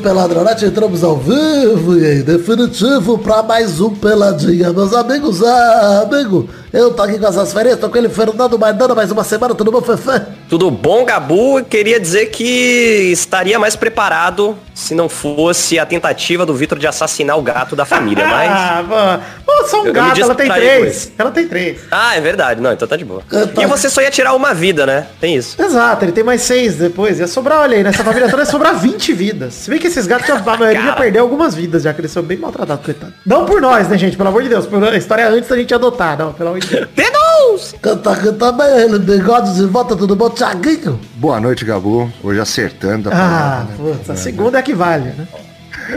Peladronete, 0.00 0.64
entramos 0.64 1.04
ao 1.04 1.16
vivo 1.16 1.96
e 1.98 2.20
em 2.20 2.22
definitivo 2.22 3.18
para 3.18 3.42
mais 3.42 3.80
um 3.80 3.90
Peladinha, 3.90 4.72
meus 4.72 4.94
amigos. 4.94 5.42
Ah, 5.42 6.06
amigo, 6.10 6.48
eu 6.72 6.92
tô 6.94 7.02
aqui 7.02 7.18
com 7.18 7.26
essas 7.26 7.52
férias, 7.52 7.78
tô 7.78 7.88
com 7.88 7.98
ele, 7.98 8.08
Fernando 8.08 8.58
Maidana, 8.58 8.94
mais 8.94 9.10
uma 9.10 9.24
semana, 9.24 9.54
tudo 9.54 9.72
bom, 9.72 9.80
Fefe? 9.80 10.22
Tudo 10.48 10.70
bom, 10.70 11.04
Gabu? 11.04 11.64
Queria 11.64 11.98
dizer 12.00 12.26
que 12.26 13.10
estaria 13.12 13.58
mais 13.58 13.76
preparado 13.76 14.56
se 14.74 14.94
não 14.94 15.08
fosse 15.08 15.78
a 15.78 15.84
tentativa 15.86 16.44
do 16.46 16.54
Vitor 16.54 16.78
de 16.78 16.86
assassinar 16.86 17.38
o 17.38 17.42
gato 17.42 17.76
da 17.76 17.84
família, 17.84 18.24
mas... 18.28 18.50
Ah, 18.50 19.20
pô, 19.44 19.64
só 19.66 19.78
um 19.78 19.80
Eu- 19.82 19.86
eu 19.88 19.92
gato, 19.92 20.16
me 20.16 20.22
ela 20.22 20.34
tem 20.34 20.48
três. 20.50 21.12
Ela 21.18 21.30
tem 21.30 21.46
três. 21.48 21.78
Ah, 21.90 22.16
é 22.16 22.20
verdade. 22.20 22.60
Não, 22.60 22.72
então 22.72 22.86
tá 22.88 22.96
de 22.96 23.04
boa. 23.04 23.22
Eu 23.30 23.46
tô- 23.48 23.60
E 23.62 23.66
você 23.66 23.88
só 23.90 24.00
ia 24.00 24.10
tirar 24.10 24.34
uma 24.34 24.54
vida, 24.54 24.86
né? 24.86 25.06
Tem 25.20 25.34
isso. 25.36 25.60
Exato, 25.60 26.04
ele 26.04 26.12
tem 26.12 26.24
mais 26.24 26.40
seis 26.42 26.76
depois. 26.76 27.18
Ia 27.20 27.26
sobrar, 27.26 27.60
olha 27.60 27.76
aí, 27.76 27.82
nessa 27.82 28.02
família 28.02 28.28
toda 28.28 28.42
ia 28.42 28.46
sobrar 28.46 28.76
20 28.76 29.12
vidas. 29.12 29.54
Se 29.54 29.70
bem 29.70 29.78
que 29.78 29.86
esses 29.88 30.06
gatos, 30.06 30.26
já, 30.26 30.36
a 30.36 30.56
maioria 30.56 30.82
já 30.82 30.92
perdeu 30.94 31.22
algumas 31.22 31.54
vidas, 31.54 31.82
já 31.82 31.92
que 31.92 32.00
eles 32.00 32.10
são 32.10 32.22
bem 32.22 32.38
maltratados, 32.38 32.84
coitado. 32.84 33.12
Não 33.26 33.44
por 33.44 33.60
nós, 33.60 33.88
né, 33.88 33.98
gente? 33.98 34.16
Pelo 34.16 34.28
amor 34.28 34.42
de 34.42 34.48
Deus. 34.48 34.66
Por 34.66 34.82
a 34.82 34.96
história 34.96 35.28
antes 35.28 35.48
da 35.48 35.56
gente 35.56 35.74
adotar, 35.74 36.16
não, 36.18 36.32
pelo 36.32 36.48
amor 36.50 36.59
de 36.60 36.86
Deus. 36.86 36.88
Deus! 36.94 37.74
Canta, 37.82 38.14
canta 38.16 38.52
bem 38.52 38.66
ele, 38.80 38.98
bigode 38.98 39.54
de 39.54 39.64
volta, 39.66 39.96
tudo 39.96 40.14
bom, 40.14 40.28
Thiaguinho? 40.30 41.00
Boa 41.16 41.40
noite, 41.40 41.64
Gabu. 41.64 42.10
Hoje 42.22 42.40
acertando 42.40 43.08
a 43.08 43.12
Ah, 43.12 43.16
palavra, 43.16 43.64
né? 43.64 43.94
putz, 43.96 44.10
a 44.10 44.16
segunda 44.16 44.58
é 44.58 44.62
que 44.62 44.74
vale, 44.74 45.04
né? 45.10 45.26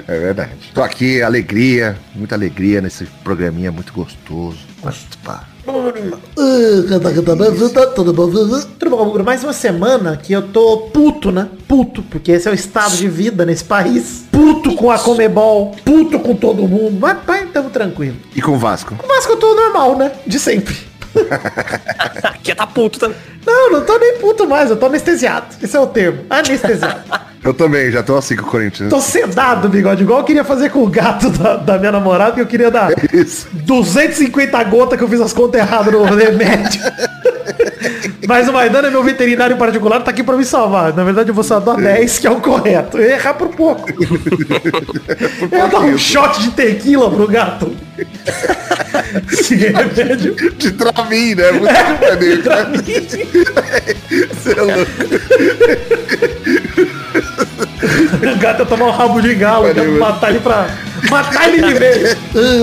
É 0.08 0.20
verdade. 0.20 0.72
Tô 0.74 0.82
aqui, 0.82 1.22
alegria, 1.22 1.98
muita 2.16 2.36
alegria 2.36 2.82
nesse 2.82 3.06
programinha 3.24 3.72
muito 3.72 3.94
gostoso. 3.94 4.60
Tudo 8.78 8.98
Gabugro? 8.98 9.24
Mais 9.24 9.44
uma 9.44 9.54
semana 9.54 10.18
que 10.18 10.34
eu 10.34 10.42
tô 10.42 10.90
puto, 10.94 11.32
né? 11.32 11.48
Puto, 11.68 12.04
porque 12.04 12.34
esse 12.34 12.48
é 12.50 12.52
o 12.52 12.54
estado 12.54 12.98
de 12.98 13.08
vida 13.08 13.46
nesse 13.46 13.64
país. 13.64 14.26
Puto 14.30 14.76
com 14.76 14.92
a 14.92 15.00
Comebol, 15.00 15.74
puto 15.86 16.20
com 16.20 16.36
todo 16.36 16.68
mundo. 16.68 16.98
Mas, 17.00 17.18
pai, 17.26 17.48
tamo 17.54 17.70
tranquilo. 17.70 18.18
E 18.36 18.42
com 18.42 18.52
o 18.52 18.58
Vasco? 18.58 18.96
Mas 19.08 19.26
que 19.26 19.32
eu 19.32 19.38
tô 19.38 19.56
normal, 19.56 19.98
né? 19.98 20.12
De 20.28 20.38
sempre. 20.38 20.76
Aqui 22.24 22.56
tá 22.56 22.68
puto 22.68 23.00
também. 23.00 23.18
Não, 23.46 23.72
não 23.72 23.82
tô 23.82 23.98
nem 23.98 24.18
puto 24.20 24.48
mais, 24.48 24.70
eu 24.70 24.78
tô 24.78 24.86
anestesiado. 24.86 25.48
Esse 25.62 25.76
é 25.76 25.80
o 25.80 25.88
termo. 25.88 26.26
Anestesiado. 26.30 27.04
Eu 27.44 27.54
também, 27.54 27.92
já 27.92 28.02
tô 28.02 28.16
assim 28.16 28.38
com 28.38 28.44
o 28.44 28.46
Corinthians. 28.46 28.90
tô 28.90 29.02
sedado, 29.02 29.68
bigode, 29.68 30.02
igual 30.02 30.20
eu 30.20 30.24
queria 30.24 30.46
fazer 30.46 30.70
com 30.70 30.82
o 30.82 30.88
gato 30.88 31.30
da, 31.30 31.58
da 31.58 31.78
minha 31.78 31.92
namorada, 31.92 32.32
que 32.32 32.40
eu 32.40 32.46
queria 32.46 32.72
dar 32.72 32.90
Isso. 33.14 33.50
250 33.52 34.64
gotas 34.64 34.98
que 34.98 35.04
eu 35.04 35.10
fiz 35.10 35.20
as 35.20 35.34
contas 35.34 35.60
erradas 35.60 35.94
no 35.94 36.06
remédio. 36.06 36.82
Mas 38.28 38.48
o 38.48 38.54
Maidana 38.54 38.88
é 38.88 38.92
meu 38.92 39.04
veterinário 39.04 39.58
particular, 39.58 40.02
tá 40.02 40.12
aqui 40.12 40.24
pra 40.24 40.38
me 40.38 40.46
salvar. 40.46 40.94
Na 40.94 41.04
verdade, 41.04 41.30
eu 41.30 41.36
vou 41.36 41.44
só 41.44 41.60
dar 41.60 41.76
10, 41.76 42.20
que 42.20 42.28
é 42.28 42.32
o 42.32 42.40
correto. 42.40 42.98
Eu 42.98 43.10
ia 43.10 43.16
errar 43.16 43.34
por 43.34 43.50
pouco. 43.50 43.90
Eu 45.52 45.58
ia 45.58 45.68
dar 45.68 45.80
um 45.80 45.98
shot 45.98 46.42
de 46.42 46.52
tequila 46.52 47.12
pro 47.12 47.28
gato. 47.28 47.76
Esse 49.32 49.56
remédio. 49.56 50.36
De 50.58 50.72
Dramin, 50.72 51.36
né? 51.36 51.52
Muito 51.52 51.66
maneiro, 52.10 52.44
cara. 52.44 52.72
Você 54.34 54.52
é 54.52 54.62
louco. 54.62 54.92
O 58.16 58.40
gato 58.40 58.60
ia 58.60 58.66
tomar 58.66 58.86
um 58.86 58.92
rabo 58.92 59.22
de 59.22 59.36
galo, 59.36 59.74
Valeu, 59.74 60.00
matar 60.00 60.30
ele 60.30 60.40
pra. 60.40 60.68
Matar 61.10 61.50
ele 61.50 61.62
de 61.62 61.74
vez. 61.74 62.18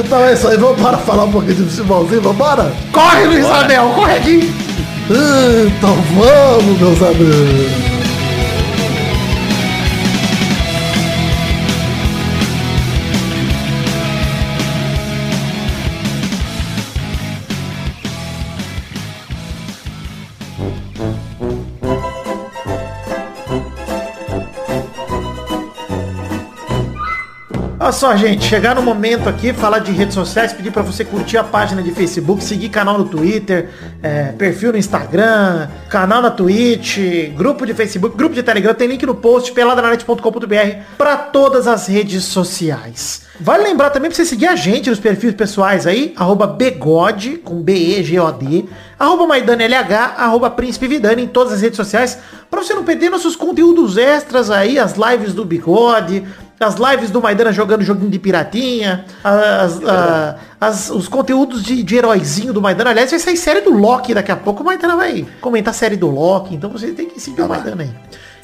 Então 0.04 0.24
é 0.24 0.32
isso 0.32 0.48
aí, 0.48 0.56
vamos 0.56 0.80
para 0.80 0.98
falar 0.98 1.24
um 1.24 1.32
pouquinho 1.32 1.54
de 1.54 1.64
futebolzinho, 1.70 2.22
vambora? 2.22 2.72
Corre, 2.92 3.26
Luiz 3.26 3.44
Abel, 3.44 3.90
corre 3.90 4.16
aqui. 4.16 4.69
Então 5.10 5.96
vamos, 6.14 6.78
meus 6.78 7.02
amigos. 7.02 7.89
Só, 28.00 28.16
gente, 28.16 28.46
chegar 28.46 28.74
no 28.74 28.80
momento 28.80 29.28
aqui, 29.28 29.52
falar 29.52 29.80
de 29.80 29.92
redes 29.92 30.14
sociais, 30.14 30.54
pedir 30.54 30.70
pra 30.70 30.80
você 30.80 31.04
curtir 31.04 31.36
a 31.36 31.44
página 31.44 31.82
de 31.82 31.90
Facebook, 31.90 32.42
seguir 32.42 32.70
canal 32.70 32.96
no 32.96 33.04
Twitter, 33.04 33.68
é, 34.02 34.32
perfil 34.32 34.72
no 34.72 34.78
Instagram, 34.78 35.68
canal 35.90 36.22
na 36.22 36.30
Twitch, 36.30 36.96
grupo 37.36 37.66
de 37.66 37.74
Facebook, 37.74 38.16
grupo 38.16 38.34
de 38.34 38.42
Telegram, 38.42 38.72
tem 38.72 38.88
link 38.88 39.04
no 39.04 39.14
post, 39.14 39.52
peladranet.com.br, 39.52 40.78
pra 40.96 41.14
todas 41.14 41.66
as 41.66 41.88
redes 41.88 42.24
sociais. 42.24 43.28
Vale 43.38 43.64
lembrar 43.64 43.90
também 43.90 44.10
pra 44.10 44.16
você 44.16 44.24
seguir 44.24 44.46
a 44.46 44.56
gente 44.56 44.88
nos 44.88 44.98
perfis 44.98 45.34
pessoais 45.34 45.86
aí, 45.86 46.14
arroba 46.16 46.46
begode, 46.46 47.36
com 47.36 47.60
B-E-G-O-D, 47.60 48.64
arroba 48.98 49.26
Maidana 49.26 49.62
LH, 49.62 50.14
arroba 50.16 50.48
Príncipe 50.48 50.86
em 51.18 51.26
todas 51.26 51.52
as 51.52 51.60
redes 51.60 51.76
sociais, 51.76 52.18
pra 52.50 52.62
você 52.62 52.72
não 52.72 52.82
perder 52.82 53.10
nossos 53.10 53.36
conteúdos 53.36 53.98
extras 53.98 54.50
aí, 54.50 54.78
as 54.78 54.94
lives 54.94 55.34
do 55.34 55.44
Bigode, 55.44 56.24
as 56.60 56.74
lives 56.76 57.10
do 57.10 57.22
Maidana 57.22 57.52
jogando 57.52 57.82
joguinho 57.82 58.10
de 58.10 58.18
piratinha, 58.18 59.06
as, 59.24 59.80
as- 60.60 60.90
os 60.90 61.08
conteúdos 61.08 61.62
de, 61.62 61.82
de 61.82 61.96
heróizinho 61.96 62.52
do 62.52 62.60
Maidana. 62.60 62.90
Aliás, 62.90 63.10
vai 63.10 63.18
sair 63.18 63.36
série 63.38 63.62
do 63.62 63.70
Loki 63.70 64.12
daqui 64.12 64.30
a 64.30 64.36
pouco. 64.36 64.62
O 64.62 64.66
Maidana 64.66 64.94
vai 64.94 65.26
comentar 65.40 65.72
a 65.72 65.74
série 65.74 65.96
do 65.96 66.08
Loki, 66.10 66.54
então 66.54 66.68
você 66.70 66.92
tem 66.92 67.08
que 67.08 67.18
seguir 67.18 67.40
o 67.42 67.48
Maidana 67.48 67.82
aí. 67.84 67.90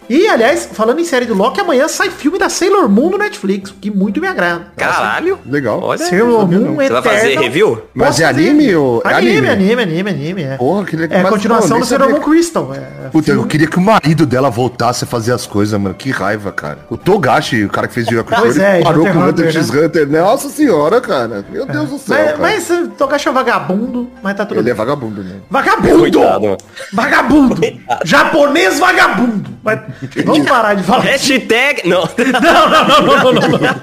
E, 0.08 0.28
aliás, 0.28 0.68
falando 0.72 1.00
em 1.00 1.04
série 1.04 1.26
do 1.26 1.34
Loki, 1.34 1.60
amanhã 1.60 1.88
sai 1.88 2.10
filme 2.10 2.38
da 2.38 2.48
Sailor 2.48 2.88
Moon 2.88 3.10
no 3.10 3.18
Netflix, 3.18 3.70
o 3.70 3.74
que 3.74 3.90
muito 3.90 4.20
me 4.20 4.28
agrada. 4.28 4.66
Caralho. 4.76 5.38
Legal. 5.46 5.80
Olha. 5.82 5.98
Sailor 5.98 6.46
Moon 6.50 6.76
Você 6.76 6.88
vai 6.92 7.02
fazer 7.02 7.38
review? 7.38 7.82
Mas 7.94 8.08
Posso 8.08 8.22
é 8.22 8.26
fazer? 8.26 8.48
anime 8.50 8.74
ou- 8.76 9.02
é 9.04 9.14
Anime, 9.14 9.48
anime? 9.48 9.82
anime, 9.82 10.10
anime. 10.10 10.42
É, 10.42 10.56
Porra, 10.56 10.84
que 10.84 10.96
legal. 10.96 11.18
é 11.18 11.22
Mas, 11.22 11.32
continuação 11.32 11.80
do 11.80 11.84
Sailor 11.86 12.10
Moon 12.10 12.20
Crystal. 12.20 12.72
É, 12.74 13.08
Puta, 13.08 13.30
eu 13.30 13.34
filme. 13.36 13.48
queria 13.48 13.66
que 13.66 13.78
o 13.78 13.80
marido 13.80 14.24
dela 14.26 14.50
voltasse 14.50 15.04
a 15.04 15.06
fazer 15.06 15.32
as 15.32 15.46
coisas, 15.46 15.78
mano. 15.80 15.94
Que 15.94 16.10
raiva, 16.10 16.52
cara. 16.52 16.78
O 16.90 16.96
Togashi, 16.96 17.64
o 17.64 17.68
cara 17.68 17.88
que 17.88 17.94
fez 17.94 18.06
o 18.06 18.24
Pois 18.24 18.56
é, 18.58 18.82
parou 18.82 19.02
Hunter 19.02 19.12
com 19.14 19.18
o 19.20 19.22
x 19.22 19.30
Hunter 19.30 19.46
Hunter, 19.48 19.62
x 19.62 19.70
Hunter. 19.70 20.08
Nossa 20.08 20.48
senhora, 20.48 21.00
cara. 21.00 21.44
Meu 21.50 21.66
Deus 21.66 21.90
do 21.90 21.98
céu, 21.98 22.16
Mas, 22.16 22.26
cara. 22.26 22.38
mas 22.38 22.70
eh, 22.70 22.86
Togashi 22.96 23.28
é 23.28 23.30
um 23.30 23.34
vagabundo, 23.34 24.10
mas 24.22 24.36
tá 24.36 24.46
tudo 24.46 24.60
Ele 24.60 24.70
é 24.70 24.74
vagabundo, 24.74 25.22
né? 25.22 25.36
Vagabundo! 25.50 25.98
Coitado. 25.98 26.56
Vagabundo! 26.92 27.56
Japonês 28.04 28.78
vagabundo! 28.78 29.50
Mas 29.62 29.80
vamos 30.24 30.48
parar 30.48 30.74
de 30.74 30.82
falar. 30.82 31.02
Hashtag... 31.02 31.82
Não. 31.86 32.02
Não, 32.02 32.70
não, 32.70 32.88
não, 32.88 33.02
não, 33.02 33.32
não, 33.32 33.48
não, 33.48 33.58
não. 33.58 33.76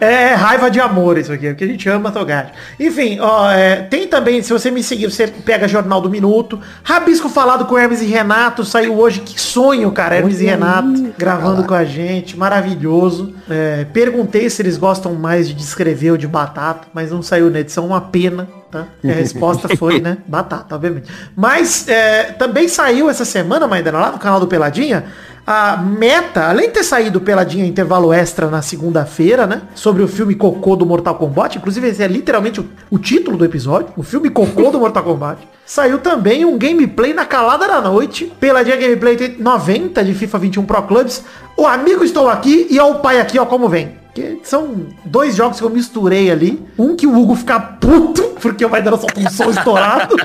É 0.00 0.34
raiva 0.34 0.70
de 0.70 0.80
amor 0.80 1.18
isso 1.18 1.32
aqui, 1.32 1.48
porque 1.48 1.64
a 1.64 1.66
gente 1.66 1.88
ama 1.88 2.10
Togashi. 2.10 2.50
Enfim, 2.78 3.18
ó, 3.20 3.50
é, 3.50 3.82
tem 3.82 4.06
também, 4.06 4.42
se 4.42 4.52
você 4.52 4.70
me 4.70 4.82
seguir, 4.82 5.10
você 5.10 5.26
pega 5.26 5.68
Jornal 5.68 6.00
do 6.00 6.10
Minuto. 6.10 6.60
Rabisco 6.82 7.28
falado 7.28 7.66
com 7.66 7.78
Hermes 7.78 8.02
e 8.02 8.06
Renato, 8.06 8.64
saiu 8.64 8.98
hoje. 8.98 9.20
Que 9.20 9.40
sonho, 9.40 9.90
cara, 9.92 10.16
Hermes 10.16 10.40
e 10.40 10.44
Renato 10.44 11.14
gravando 11.16 11.64
com 11.64 11.74
a 11.74 11.84
gente, 11.84 12.36
maravilhoso. 12.36 13.34
É, 13.48 13.86
perguntei 13.92 14.48
se 14.50 14.62
eles 14.62 14.76
gostam 14.76 15.14
mais 15.14 15.48
de 15.48 15.54
descrever 15.54 16.12
ou 16.12 16.16
de 16.16 16.26
batata, 16.26 16.88
mas 16.92 17.10
não 17.10 17.22
saiu 17.22 17.50
na 17.50 17.60
edição, 17.60 17.86
uma 17.86 18.00
pena. 18.00 18.48
Tá? 18.74 18.88
E 19.04 19.08
a 19.08 19.14
resposta 19.14 19.68
foi, 19.76 20.00
né? 20.00 20.18
Batata, 20.26 20.74
obviamente. 20.74 21.08
Mas 21.36 21.86
é, 21.86 22.24
também 22.32 22.66
saiu 22.66 23.08
essa 23.08 23.24
semana, 23.24 23.68
Maidana, 23.68 24.00
lá 24.00 24.10
no 24.10 24.18
canal 24.18 24.40
do 24.40 24.48
Peladinha, 24.48 25.04
a 25.46 25.76
meta, 25.76 26.48
além 26.48 26.66
de 26.66 26.74
ter 26.74 26.82
saído 26.82 27.20
Peladinha 27.20 27.64
intervalo 27.64 28.12
extra 28.12 28.48
na 28.48 28.62
segunda-feira, 28.62 29.46
né? 29.46 29.62
Sobre 29.76 30.02
o 30.02 30.08
filme 30.08 30.34
Cocô 30.34 30.74
do 30.74 30.84
Mortal 30.84 31.14
Kombat. 31.14 31.56
Inclusive, 31.56 31.86
esse 31.86 32.02
é 32.02 32.08
literalmente 32.08 32.60
o, 32.60 32.68
o 32.90 32.98
título 32.98 33.36
do 33.36 33.44
episódio. 33.44 33.92
O 33.96 34.02
filme 34.02 34.28
Cocô 34.28 34.72
do 34.72 34.80
Mortal 34.80 35.04
Kombat. 35.04 35.46
Saiu 35.64 35.98
também 35.98 36.44
um 36.44 36.58
gameplay 36.58 37.14
na 37.14 37.24
calada 37.24 37.68
da 37.68 37.80
noite. 37.80 38.32
Peladinha 38.40 38.76
Gameplay 38.76 39.36
90 39.38 40.02
de 40.02 40.14
FIFA 40.14 40.38
21 40.38 40.64
Pro 40.64 40.82
Clubs. 40.82 41.22
O 41.56 41.64
amigo 41.64 42.02
estou 42.02 42.28
aqui 42.28 42.66
e 42.68 42.80
ó 42.80 42.90
o 42.90 42.94
pai 42.96 43.20
aqui, 43.20 43.38
ó 43.38 43.46
como 43.46 43.68
vem. 43.68 44.03
Que 44.14 44.40
são 44.44 44.86
dois 45.04 45.34
jogos 45.34 45.58
que 45.58 45.64
eu 45.64 45.70
misturei 45.70 46.30
ali. 46.30 46.64
Um 46.78 46.94
que 46.94 47.06
o 47.06 47.18
Hugo 47.18 47.34
fica 47.34 47.58
puto, 47.58 48.22
porque 48.40 48.64
o 48.64 48.70
Maidana 48.70 48.96
solta 48.96 49.20
um 49.20 49.30
som 49.30 49.50
estourado. 49.50 50.16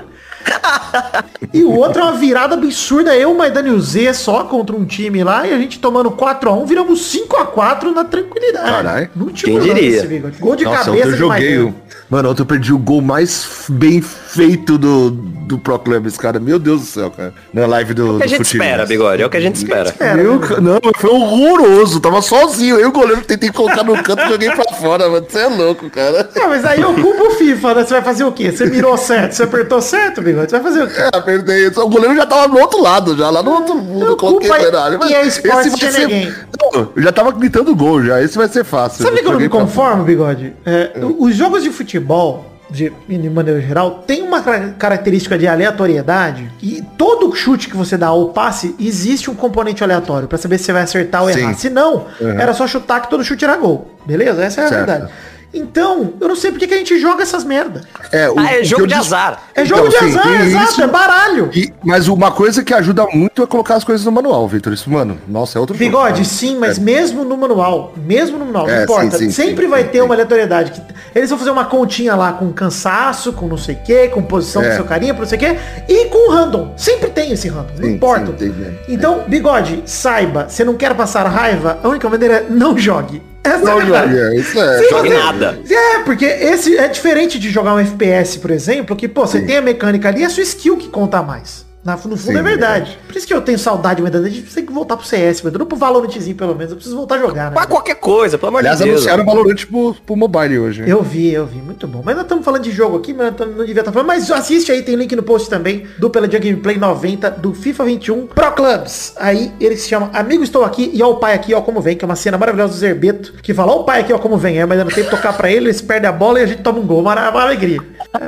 E 1.51 1.63
o 1.63 1.71
outro 1.71 2.01
é 2.01 2.03
uma 2.03 2.13
virada 2.13 2.53
absurda. 2.53 3.15
Eu, 3.15 3.33
Maidana 3.33 3.69
e 3.69 3.71
o 3.71 3.79
Z 3.81 4.13
só 4.13 4.43
contra 4.43 4.75
um 4.75 4.85
time 4.85 5.23
lá. 5.23 5.47
E 5.47 5.53
a 5.53 5.57
gente 5.57 5.79
tomando 5.79 6.11
4x1, 6.11 6.65
viramos 6.67 6.99
5x4 7.11 7.91
na 7.93 8.03
tranquilidade. 8.03 8.69
Caralho. 8.69 9.07
Quem 9.07 9.15
No 9.15 9.25
último 9.25 9.59
diria? 9.59 10.31
Gol 10.39 10.55
de 10.55 10.65
Nossa, 10.65 10.85
cabeça 10.85 11.07
eu 11.07 11.17
joguei 11.17 11.57
o... 11.59 11.73
Mano, 12.09 12.31
ontem 12.31 12.41
eu 12.41 12.45
perdi 12.45 12.73
o 12.73 12.77
gol 12.77 13.01
mais 13.01 13.65
bem 13.69 14.01
feito 14.01 14.77
do, 14.79 15.11
do 15.11 15.59
Pro 15.59 15.77
Clubs, 15.77 16.17
cara. 16.17 16.39
Meu 16.39 16.57
Deus 16.57 16.81
do 16.81 16.85
céu, 16.87 17.11
cara. 17.11 17.33
Na 17.53 17.67
live 17.67 17.93
do, 17.93 18.13
É 18.13 18.15
o 18.15 18.17
que 18.17 18.23
a 18.23 18.27
gente 18.27 18.37
Futirinhas. 18.39 18.67
espera, 18.71 18.85
Bigode. 18.87 19.21
É 19.21 19.25
o 19.25 19.29
que 19.29 19.37
a 19.37 19.41
gente 19.41 19.55
espera. 19.57 19.95
Era, 19.99 20.19
Eu, 20.21 20.39
né? 20.39 20.57
não, 20.59 20.79
foi 20.97 21.09
horroroso. 21.09 21.99
Tava 21.99 22.21
sozinho. 22.21 22.77
Eu, 22.77 22.91
goleiro, 22.91 23.21
tentei 23.21 23.51
colocar 23.51 23.83
no 23.83 24.01
canto 24.01 24.23
e 24.23 24.29
joguei 24.29 24.49
pra 24.51 24.73
fora, 24.75 25.07
mano. 25.09 25.25
Você 25.29 25.39
é 25.39 25.47
louco, 25.47 25.87
cara. 25.89 26.29
Ah, 26.35 26.47
mas 26.47 26.65
aí 26.65 26.83
ocupa 26.83 27.23
o 27.23 27.31
FIFA, 27.31 27.75
né? 27.75 27.83
Você 27.85 27.93
vai 27.93 28.01
fazer 28.01 28.23
o 28.23 28.31
quê? 28.31 28.51
Você 28.51 28.65
mirou 28.65 28.97
certo, 28.97 29.33
você 29.33 29.43
apertou 29.43 29.81
certo, 29.81 30.21
Bigode. 30.29 30.51
Vai 30.51 30.61
fazer 30.61 30.83
o 30.83 30.87
quê? 30.87 31.01
É, 31.01 31.17
apertei. 31.17 31.67
O 31.67 31.89
goleiro 31.89 32.15
já 32.15 32.25
tava 32.25 32.47
do 32.47 32.57
outro 32.57 32.81
lado, 32.81 33.15
já 33.17 33.29
lá 33.29 33.41
no 33.43 33.51
outro 33.51 33.75
mundo. 33.75 34.17
Qualquer 34.17 34.47
culpa 34.49 34.59
cenário. 34.59 34.99
e 35.09 35.13
é 35.13 35.25
esporte 35.27 35.69
ninguém. 35.69 36.31
ser... 36.31 36.47
Não, 36.73 36.89
já 36.97 37.11
tava 37.11 37.31
gritando 37.31 37.75
gol 37.75 38.03
já. 38.03 38.21
Esse 38.21 38.37
vai 38.37 38.47
ser 38.47 38.63
fácil. 38.63 39.03
Sabe 39.03 39.21
que 39.21 39.27
eu 39.27 39.31
não 39.33 39.39
me 39.39 39.49
conformo, 39.49 40.03
Bigode? 40.03 40.53
É, 40.65 40.91
Os 41.17 41.35
jogos 41.35 41.63
de 41.63 41.69
futebol, 41.71 42.45
de, 42.69 42.91
de 43.07 43.29
maneira 43.29 43.59
geral, 43.61 44.03
tem 44.05 44.21
uma 44.21 44.41
cara- 44.41 44.75
característica 44.77 45.37
de 45.37 45.47
aleatoriedade 45.47 46.51
e 46.61 46.83
todo 46.97 47.33
chute 47.35 47.69
que 47.69 47.75
você 47.77 47.97
dá 47.97 48.11
ou 48.11 48.29
passe, 48.29 48.75
existe 48.79 49.29
um 49.31 49.35
componente 49.35 49.83
aleatório 49.83 50.27
pra 50.27 50.37
saber 50.37 50.57
se 50.57 50.65
você 50.65 50.73
vai 50.73 50.83
acertar 50.83 51.23
ou 51.23 51.31
Sim. 51.33 51.39
errar. 51.39 51.53
Se 51.55 51.69
não, 51.69 52.05
era 52.21 52.53
só 52.53 52.67
chutar 52.67 53.01
que 53.01 53.09
todo 53.09 53.23
chute 53.23 53.43
era 53.43 53.55
gol. 53.55 53.89
Beleza? 54.05 54.43
Essa 54.43 54.61
é 54.61 54.65
a 54.65 54.67
Certo. 54.69 54.85
verdade. 54.85 55.11
Então, 55.53 56.13
eu 56.21 56.27
não 56.27 56.35
sei 56.35 56.51
por 56.51 56.59
que 56.59 56.71
a 56.71 56.77
gente 56.77 56.99
joga 56.99 57.23
essas 57.23 57.43
merda. 57.43 57.81
É, 58.11 58.29
o- 58.29 58.37
Ah, 58.37 58.53
é 58.59 58.63
jogo 58.63 58.85
de 58.85 58.93
azar. 58.93 59.41
É 59.55 59.65
jogo 59.65 59.87
Então, 59.87 60.07
de 60.07 60.11
sim, 60.13 60.17
azar, 60.19 60.41
exato, 60.45 60.71
isso. 60.71 60.81
é 60.83 60.87
baralho. 60.87 61.49
E- 61.53 61.73
mas 61.83 62.07
uma 62.07 62.31
coisa 62.31 62.63
que 62.63 62.71
ajuda 62.73 63.07
muito 63.13 63.41
é 63.41 63.47
colocar 63.47 63.75
as 63.75 63.83
coisas 63.83 64.05
no 64.05 64.11
manual, 64.11 64.47
Vitor. 64.47 64.71
Isso, 64.73 64.89
mano, 64.91 65.17
nossa, 65.27 65.57
é 65.57 65.59
outro 65.59 65.75
jogo, 65.75 65.83
Bigode, 65.89 66.11
cara. 66.13 66.23
sim, 66.23 66.57
mas 66.59 66.77
mesmo 66.77 67.23
no 67.23 67.35
manual, 67.35 67.93
mesmo 67.97 68.37
no 68.37 68.45
manual, 68.45 68.67
não 68.67 68.73
É, 68.73 68.83
importa. 68.83 69.17
sim, 69.17 69.25
sim, 69.25 69.31
sempre 69.31 69.65
sim, 69.65 69.71
vai 69.71 69.83
sim, 69.83 69.89
ter 69.89 69.97
sim. 69.99 70.05
uma 70.05 70.13
aleatoriedade. 70.13 70.71
Que 70.71 70.81
eles 71.17 71.29
vão 71.29 71.39
fazer 71.39 71.49
uma 71.51 71.65
continha 71.65 72.15
lá 72.15 72.31
com 72.33 72.51
cansaço, 72.53 73.33
com 73.33 73.47
não 73.47 73.57
sei 73.57 73.73
o 73.75 73.79
que, 73.79 74.07
com 74.09 74.21
posição 74.21 74.61
do 74.61 74.67
É. 74.67 74.75
seu 74.75 74.85
carinha, 74.85 75.13
com 75.15 75.21
não 75.21 75.27
sei 75.27 75.37
o 75.37 75.41
que, 75.41 75.57
e 75.87 76.05
com 76.05 76.31
random. 76.31 76.73
Sempre 76.77 77.09
tem 77.09 77.31
esse 77.31 77.47
random, 77.49 77.73
não 77.75 77.83
Sim, 77.85 77.95
importa. 77.95 78.31
tem 78.33 78.53
então, 78.87 79.23
Bigode, 79.27 79.81
saiba, 79.85 80.47
você 80.47 80.63
não 80.63 80.75
quer 80.75 80.93
passar 80.93 81.25
raiva, 81.27 81.79
a 81.83 81.87
única 81.87 82.07
maneira 82.07 82.35
é 82.35 82.45
não 82.49 82.77
jogue. 82.77 83.21
Essa 83.43 83.57
é 83.57 83.85
Não 83.85 83.95
é, 83.95 84.35
isso 84.35 84.59
é. 84.59 84.83
Sim, 84.83 85.09
nada. 85.09 85.59
É, 85.69 85.99
porque 85.99 86.25
esse 86.25 86.77
é 86.77 86.87
diferente 86.87 87.39
de 87.39 87.49
jogar 87.49 87.75
um 87.75 87.79
FPS, 87.79 88.37
por 88.37 88.51
exemplo, 88.51 88.95
que, 88.95 89.07
pô, 89.07 89.25
você 89.25 89.41
tem 89.41 89.57
a 89.57 89.61
mecânica 89.61 90.09
ali, 90.09 90.23
é 90.23 90.25
a 90.25 90.29
sua 90.29 90.43
skill 90.43 90.77
que 90.77 90.89
conta 90.89 91.21
mais. 91.21 91.68
Na- 91.83 91.93
No 91.93 91.97
fundo 91.99 92.17
Sim, 92.17 92.37
é 92.37 92.41
verdade. 92.41 92.99
Por 93.07 93.15
isso 93.15 93.25
que 93.25 93.33
eu 93.33 93.41
tenho 93.41 93.57
saudade, 93.57 94.01
mas 94.01 94.13
a 94.13 94.27
gente 94.29 94.53
tem 94.53 94.65
que 94.65 94.71
voltar 94.71 94.97
pro 94.97 95.05
CS, 95.05 95.41
mas 95.43 95.53
não 95.53 95.65
pro 95.65 95.77
Valorantzinho 95.77 96.35
pelo 96.35 96.53
menos. 96.53 96.71
Eu 96.71 96.75
preciso 96.75 96.95
voltar 96.95 97.15
a 97.15 97.19
jogar, 97.19 97.45
né? 97.49 97.55
Pra 97.55 97.65
qualquer 97.65 97.95
coisa, 97.95 98.37
pelo 98.37 98.49
amor 98.49 98.63
de 98.63 98.69
Deus. 98.69 98.81
anunciaram 98.81 99.23
o 99.23 99.25
Valorant 99.25 99.65
pro, 99.65 99.95
pro 100.05 100.15
mobile 100.15 100.59
hoje. 100.59 100.83
Eu 100.87 101.01
vi, 101.01 101.31
eu 101.31 101.45
vi, 101.45 101.57
muito 101.61 101.87
bom. 101.87 102.01
Mas 102.03 102.15
nós 102.15 102.23
estamos 102.25 102.43
falando 102.43 102.63
de 102.63 102.71
jogo 102.71 102.97
aqui, 102.97 103.13
mas 103.13 103.33
não 103.37 103.65
devia 103.65 103.79
estar 103.81 103.91
falando. 103.91 104.07
Mas 104.07 104.29
assiste 104.29 104.71
aí, 104.71 104.81
tem 104.81 104.95
link 104.95 105.15
no 105.15 105.23
post 105.23 105.49
também 105.49 105.87
do 105.97 106.09
Pela 106.09 106.27
Dia 106.27 106.39
Gameplay 106.39 106.77
90 106.77 107.31
do 107.31 107.53
FIFA 107.53 107.85
21 107.85 108.27
Pro 108.27 108.51
Clubs. 108.51 109.13
Aí 109.17 109.51
ele 109.59 109.77
se 109.77 109.87
chama 109.87 110.09
Amigo 110.13 110.43
Estou 110.43 110.63
Aqui 110.65 110.91
e 110.93 111.01
ó 111.01 111.11
o 111.11 111.15
pai 111.15 111.33
aqui, 111.33 111.53
ó 111.53 111.61
como 111.61 111.79
vem, 111.81 111.95
que 111.95 112.03
é 112.03 112.07
uma 112.07 112.15
cena 112.15 112.37
maravilhosa 112.37 112.73
do 112.73 112.77
Zerbeto, 112.79 113.33
que 113.41 113.53
fala, 113.53 113.71
ó 113.71 113.81
o 113.81 113.83
pai 113.85 114.01
aqui, 114.01 114.11
ó 114.11 114.19
como 114.19 114.37
vem, 114.37 114.59
é, 114.59 114.65
mas 114.65 114.77
eu 114.79 114.85
não 114.85 114.91
tem 114.91 115.03
que 115.05 115.09
tocar 115.09 115.31
pra 115.35 115.49
ele, 115.49 115.67
eles 115.67 115.81
perdem 115.81 116.09
a 116.09 116.13
bola 116.13 116.39
e 116.39 116.43
a 116.43 116.45
gente 116.45 116.61
toma 116.61 116.79
um 116.79 116.85
gol. 116.85 116.99
Uma, 116.99 117.13
uma 117.29 117.41
alegria. 117.41 117.79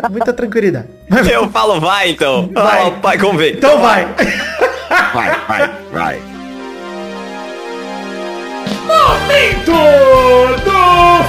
Muita 0.09 0.33
tranquilidade. 0.33 0.87
Eu 1.31 1.49
falo, 1.49 1.79
vai 1.79 2.09
então. 2.09 2.49
Vai. 2.53 2.63
Vai. 2.63 2.99
pai, 2.99 3.17
como 3.17 3.37
vem. 3.37 3.53
Então 3.53 3.79
vai. 3.79 4.07
Vai, 5.13 5.39
vai, 5.47 5.71
vai. 5.91 6.21
Momento 8.85 9.71
do 10.63 10.81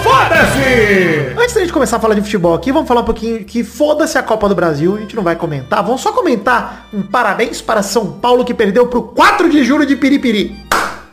Foda-se! 0.02 1.32
Antes 1.38 1.54
da 1.54 1.60
gente 1.60 1.72
começar 1.72 1.96
a 1.96 2.00
falar 2.00 2.14
de 2.14 2.22
futebol 2.22 2.54
aqui, 2.54 2.72
vamos 2.72 2.88
falar 2.88 3.02
um 3.02 3.04
pouquinho 3.04 3.44
que 3.44 3.62
foda-se 3.62 4.19
a 4.19 4.22
Copa 4.22 4.49
do 4.49 4.55
Brasil. 4.55 4.96
A 4.96 5.00
gente 5.00 5.14
não 5.14 5.22
vai 5.22 5.37
comentar. 5.37 5.82
Vamos 5.82 6.00
só 6.00 6.12
comentar 6.12 6.88
um 6.93 7.02
parabéns 7.02 7.60
para 7.60 7.82
São 7.82 8.12
Paulo 8.12 8.44
que 8.44 8.52
perdeu 8.52 8.87
pro 8.88 9.02
4 9.02 9.48
de 9.48 9.62
julho 9.62 9.87
de 9.87 9.94
Piripiri. 9.94 10.56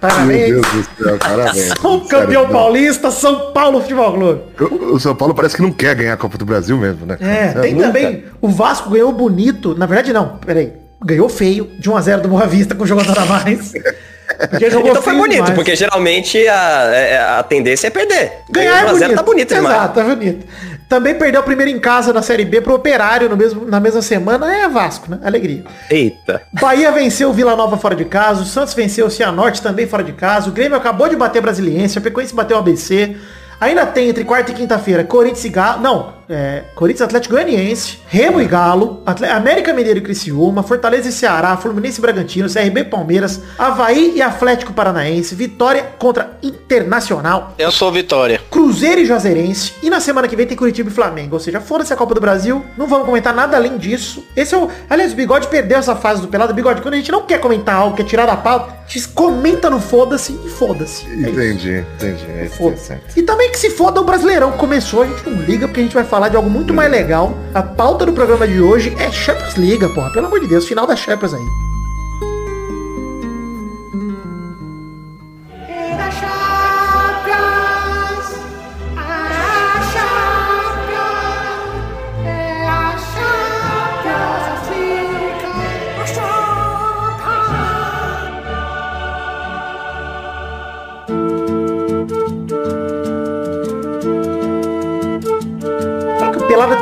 Meu 0.02 0.10
Parabéns. 0.12 0.50
Deus 0.54 0.68
do 0.68 1.04
céu, 1.04 1.18
parabéns. 1.20 1.72
O 1.84 2.00
campeão 2.02 2.42
Sério, 2.44 2.50
paulista, 2.50 3.12
São 3.12 3.52
Paulo 3.52 3.82
Futebol 3.82 4.14
Clube. 4.14 4.42
O 4.62 4.96
o 4.96 5.00
São 5.00 5.14
Paulo 5.14 5.34
parece 5.36 5.56
que 5.58 5.62
não 5.62 5.72
quer 5.74 5.94
ganhar 5.96 6.14
a 6.14 6.18
Copa 6.18 6.38
do 6.38 6.46
Brasil 6.46 6.78
mesmo, 6.78 7.06
né? 7.06 7.18
É, 7.20 7.48
Isso 7.50 7.60
tem 7.62 7.74
nunca. 7.74 7.88
também. 7.88 8.24
O 8.42 8.48
Vasco 8.50 8.90
ganhou 8.90 9.12
bonito. 9.12 9.76
Na 9.78 9.86
verdade, 9.86 10.14
não, 10.14 10.38
peraí. 10.38 10.72
Ganhou 11.04 11.28
feio, 11.30 11.70
de 11.80 11.90
1x0 11.90 12.22
do 12.22 12.30
Boa 12.30 12.46
Vista 12.48 12.76
com 12.76 12.86
jogador 12.86 13.18
a 13.20 13.26
mais. 13.26 13.74
Então 13.74 15.02
foi 15.02 15.16
bonito, 15.16 15.36
demais. 15.38 15.56
porque 15.56 15.76
geralmente 15.76 16.38
a, 16.48 16.84
é- 16.94 17.18
a 17.40 17.44
tendência 17.44 17.88
é 17.88 17.90
perder. 17.90 18.32
Ganhar 18.52 18.82
é 18.82 18.86
1 18.86 18.88
a 18.90 18.94
0 18.94 19.00
bonito. 19.00 19.16
tá 19.18 19.24
bonito 19.24 19.54
demais. 19.56 19.76
Exato, 19.76 19.94
tá 19.96 20.04
bonito. 20.04 20.46
Também 20.90 21.14
perdeu 21.14 21.42
o 21.42 21.44
primeiro 21.44 21.72
em 21.72 21.80
casa 21.80 22.12
na 22.12 22.24
Série 22.24 22.44
B 22.44 22.62
pro 22.62 22.74
Operário 22.74 23.30
no 23.30 23.38
mesmo, 23.38 23.64
na 23.64 23.80
mesma 23.80 24.02
semana. 24.02 24.52
É 24.52 24.68
Vasco, 24.68 25.12
né? 25.12 25.20
Alegria. 25.24 25.64
Eita. 25.88 26.42
Bahia 26.60 26.92
venceu 26.92 27.30
o 27.30 27.34
Vila 27.34 27.56
Nova 27.56 27.78
fora 27.78 27.96
de 27.96 28.06
casa. 28.06 28.42
O 28.42 28.46
Santos 28.46 28.74
venceu 28.74 29.06
o 29.06 29.12
Cianorte 29.12 29.62
também 29.62 29.86
fora 29.86 30.04
de 30.04 30.14
casa. 30.14 30.50
O 30.50 30.52
Grêmio 30.52 30.76
acabou 30.76 31.08
de 31.08 31.16
bater 31.16 31.44
Brasiliense. 31.44 32.00
A 32.00 32.02
Pecoense 32.02 32.34
bateu 32.34 32.58
o 32.58 32.60
ABC. 32.60 33.16
Ainda 33.62 33.86
tem 33.86 34.10
entre 34.10 34.24
quarta 34.24 34.52
e 34.52 34.56
quinta-feira 34.56 35.04
Corinthians 35.04 35.46
e 35.46 35.50
Galo. 35.50 35.82
Não, 35.82 36.14
é, 36.30 36.64
Corinthians 36.76 37.02
Atlético 37.02 37.34
Goianiense, 37.34 38.00
Remo 38.08 38.40
e 38.40 38.46
Galo, 38.46 39.02
América 39.34 39.74
Mineiro 39.74 40.00
e 40.00 40.02
Criciúma, 40.02 40.62
Fortaleza 40.64 41.10
e 41.10 41.12
Ceará, 41.12 41.58
Fluminense 41.58 41.98
e 42.00 42.02
Bragantino, 42.02 42.48
CRB 42.48 42.82
e 42.82 42.84
Palmeiras, 42.86 43.42
Havaí 43.58 44.14
e 44.16 44.22
Atlético 44.22 44.72
Paranaense, 44.74 45.34
Vitória 45.36 45.84
contra 45.98 46.38
Internacional, 46.44 47.56
Eu 47.58 47.72
sou 47.72 47.92
Vitória. 47.92 48.40
Cruzeiro 48.50 49.02
e 49.02 49.06
Juazeirense. 49.06 49.74
E 49.82 49.90
na 49.90 50.00
semana 50.00 50.28
que 50.28 50.36
vem 50.36 50.46
tem 50.46 50.56
Curitiba 50.56 50.90
e 50.90 50.94
Flamengo. 50.94 51.36
Ou 51.36 51.40
seja, 51.40 51.60
foda-se 51.60 51.92
a 51.92 51.96
Copa 51.96 52.14
do 52.14 52.22
Brasil. 52.22 52.64
Não 52.78 52.88
vamos 52.88 53.06
comentar 53.06 53.34
nada 53.34 53.58
além 53.58 53.78
disso. 53.78 54.24
Esse 54.36 54.54
é 54.54 54.58
o. 54.58 54.70
Aliás, 54.90 55.14
o 55.14 55.16
Bigode 55.16 55.48
perdeu 55.48 55.78
essa 55.80 55.96
fase 55.96 56.22
do 56.22 56.28
pelado. 56.28 56.54
Bigode, 56.54 56.82
quando 56.82 56.94
a 56.94 56.98
gente 56.98 57.12
não 57.12 57.24
quer 57.24 57.40
comentar 57.40 57.76
algo, 57.76 57.96
quer 57.96 58.04
tirar 58.04 58.26
da 58.26 58.36
pauta, 58.36 58.74
a 58.88 58.92
gente 58.92 59.08
comenta 59.10 59.70
no 59.70 59.80
foda-se 59.80 60.40
e 60.46 60.50
foda-se. 60.50 61.06
É. 61.08 61.30
Entendi, 61.30 61.84
entendi. 61.96 62.26
É 62.38 62.46
isso, 62.46 62.56
Foda-se. 62.56 62.86
certo. 62.86 63.18
E 63.18 63.24
também 63.24 63.52
que 63.52 63.58
se 63.58 63.72
foda 63.72 64.00
o 64.00 64.04
Brasileirão. 64.04 64.52
Começou, 64.54 65.04
a 65.04 65.08
gente 65.08 65.28
não 65.30 65.42
liga, 65.42 65.68
porque 65.68 65.80
a 65.80 65.84
gente 65.84 65.96
vai 65.96 66.04
falar 66.04 66.19
de 66.28 66.36
algo 66.36 66.50
muito 66.50 66.74
mais 66.74 66.92
legal. 66.92 67.34
A 67.54 67.62
pauta 67.62 68.06
do 68.06 68.14
programa 68.14 68.48
de 68.48 68.60
hoje 68.60 68.96
é 69.00 69.12
Champions 69.12 69.56
League, 69.56 69.88
porra. 69.94 70.12
Pelo 70.12 70.26
amor 70.26 70.40
de 70.40 70.48
Deus, 70.48 70.68
final 70.68 70.88
da 70.88 70.96
Champions 70.96 71.34
aí. 71.34 71.69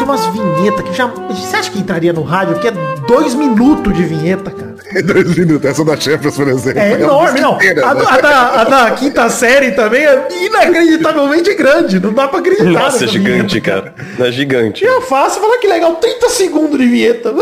Umas 0.07 0.25
vinhetas 0.31 0.56
que 0.83 0.93
já. 0.93 1.05
Você 1.07 1.55
acha 1.55 1.71
que 1.71 1.79
entraria 1.79 2.13
no 2.13 2.23
rádio? 2.23 2.59
Que 2.59 2.67
é 2.67 2.71
dois 3.07 3.33
minutos 3.35 3.95
de 3.95 4.03
vinheta, 4.03 4.51
cara. 4.51 4.67
Dois 5.03 5.35
minutos, 5.35 5.69
essa 5.69 5.83
da 5.83 5.97
Champions, 5.97 6.35
por 6.35 6.47
exemplo. 6.47 6.79
É 6.79 6.87
uma 6.95 6.99
enorme, 6.99 7.41
não. 7.41 7.55
inteira, 7.55 7.85
A, 7.85 7.93
né? 7.93 8.05
a 8.07 8.21
da, 8.21 8.61
a 8.61 8.63
da 8.63 8.91
quinta 8.91 9.29
série 9.29 9.71
também 9.71 10.05
é 10.05 10.27
inacreditavelmente 10.45 11.53
grande. 11.55 11.99
Não 11.99 12.13
dá 12.13 12.27
pra 12.27 12.39
acreditar. 12.39 12.69
Nossa, 12.71 13.01
nessa 13.01 13.07
gigante, 13.07 13.59
vinheta, 13.59 13.61
cara. 13.81 13.95
É 14.17 14.31
gigante. 14.31 14.83
E 14.83 14.87
eu 14.87 15.01
faço, 15.01 15.39
falar 15.39 15.57
que 15.57 15.67
legal, 15.67 15.95
30 15.95 16.29
segundos 16.29 16.79
de 16.79 16.85
vinheta. 16.85 17.33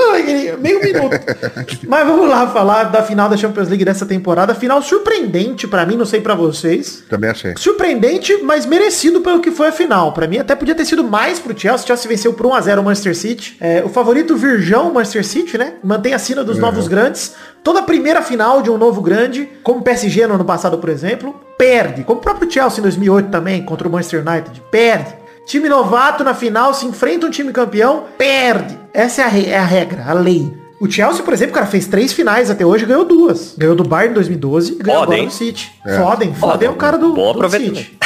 Meio 0.60 0.82
minuto. 0.82 1.16
Mas 1.88 2.08
vamos 2.08 2.28
lá 2.28 2.48
falar 2.48 2.86
da 2.86 3.04
final 3.04 3.30
da 3.30 3.38
Champions 3.38 3.70
League 3.70 3.86
dessa 3.86 4.06
temporada. 4.06 4.56
Final 4.56 4.82
surpreendente 4.82 5.68
pra 5.68 5.86
mim, 5.86 5.96
não 5.96 6.06
sei 6.06 6.22
pra 6.22 6.34
vocês. 6.36 7.04
Também 7.10 7.30
achei. 7.30 7.54
Surpreendente, 7.58 8.40
mas 8.44 8.66
merecido 8.66 9.22
pelo 9.22 9.40
que 9.40 9.52
foi 9.52 9.68
a 9.68 9.72
final. 9.72 10.12
Pra 10.14 10.28
mim 10.28 10.38
até 10.40 10.56
podia 10.56 10.76
ter 10.76 10.86
sido 10.86 11.04
mais 11.04 11.40
pro 11.40 11.58
Chelsea. 11.58 11.84
O 11.84 11.88
Chelsea 11.88 12.10
venceu 12.10 12.34
por 12.34 12.48
1x0 12.48 12.80
o 12.80 12.84
Manchester 12.84 13.05
City. 13.14 13.58
É, 13.60 13.84
o 13.84 13.90
favorito 13.90 14.38
virgão, 14.38 14.94
Manchester 14.94 15.26
City, 15.26 15.58
né? 15.58 15.74
Mantém 15.84 16.14
a 16.14 16.20
sina 16.20 16.44
dos 16.44 16.58
novos 16.58 16.88
grandes. 16.88 17.36
Toda 17.62 17.80
a 17.80 17.84
primeira 17.84 18.22
final 18.22 18.62
de 18.62 18.70
um 18.72 18.78
novo 18.78 19.02
grande, 19.02 19.50
como 19.62 19.80
o 19.80 19.84
PSG 19.84 20.26
no 20.28 20.36
ano 20.36 20.46
passado, 20.46 20.78
por 20.78 20.90
exemplo, 20.90 21.36
perde. 21.58 22.06
Como 22.06 22.20
o 22.20 22.24
próprio 22.24 22.50
Chelsea 22.50 22.80
em 22.80 22.84
2008 22.84 23.30
também, 23.30 23.66
contra 23.66 23.88
o 23.88 23.92
Manchester 23.92 24.24
United, 24.26 24.64
perde. 24.72 25.14
Time 25.46 25.70
novato 25.70 26.24
na 26.24 26.34
final 26.34 26.74
se 26.74 26.86
enfrenta 26.86 27.28
um 27.28 27.30
time 27.30 27.52
campeão, 27.52 28.06
perde. 28.18 28.80
Essa 28.94 29.22
é 29.22 29.26
a, 29.26 29.40
é 29.50 29.58
a 29.58 29.66
regra, 29.66 30.06
a 30.08 30.14
lei. 30.14 30.65
O 30.86 30.92
Chelsea, 30.92 31.24
por 31.24 31.34
exemplo, 31.34 31.56
cara, 31.56 31.66
fez 31.66 31.88
três 31.88 32.14
finais 32.14 32.52
até 32.52 32.64
hoje 32.64 32.84
e 32.84 32.88
ganhou 32.88 33.04
duas. 33.04 33.56
Ganhou 33.58 33.76
do 33.76 33.84
Bayern 33.84 34.12
em 34.12 34.14
2012 34.14 34.74
e 34.74 34.84
ganhou 34.84 35.00
Foda, 35.02 35.14
agora 35.14 35.28
do 35.28 35.34
City. 35.34 35.72
Fodem, 35.84 36.34
Foda. 36.36 36.52
fodem 36.54 36.68
é 36.68 36.72
o 36.72 36.76
cara 36.76 36.98
do, 36.98 37.12
Bom 37.12 37.34
do 37.34 37.40
aproveitamento. 37.40 37.80
City. 37.80 37.98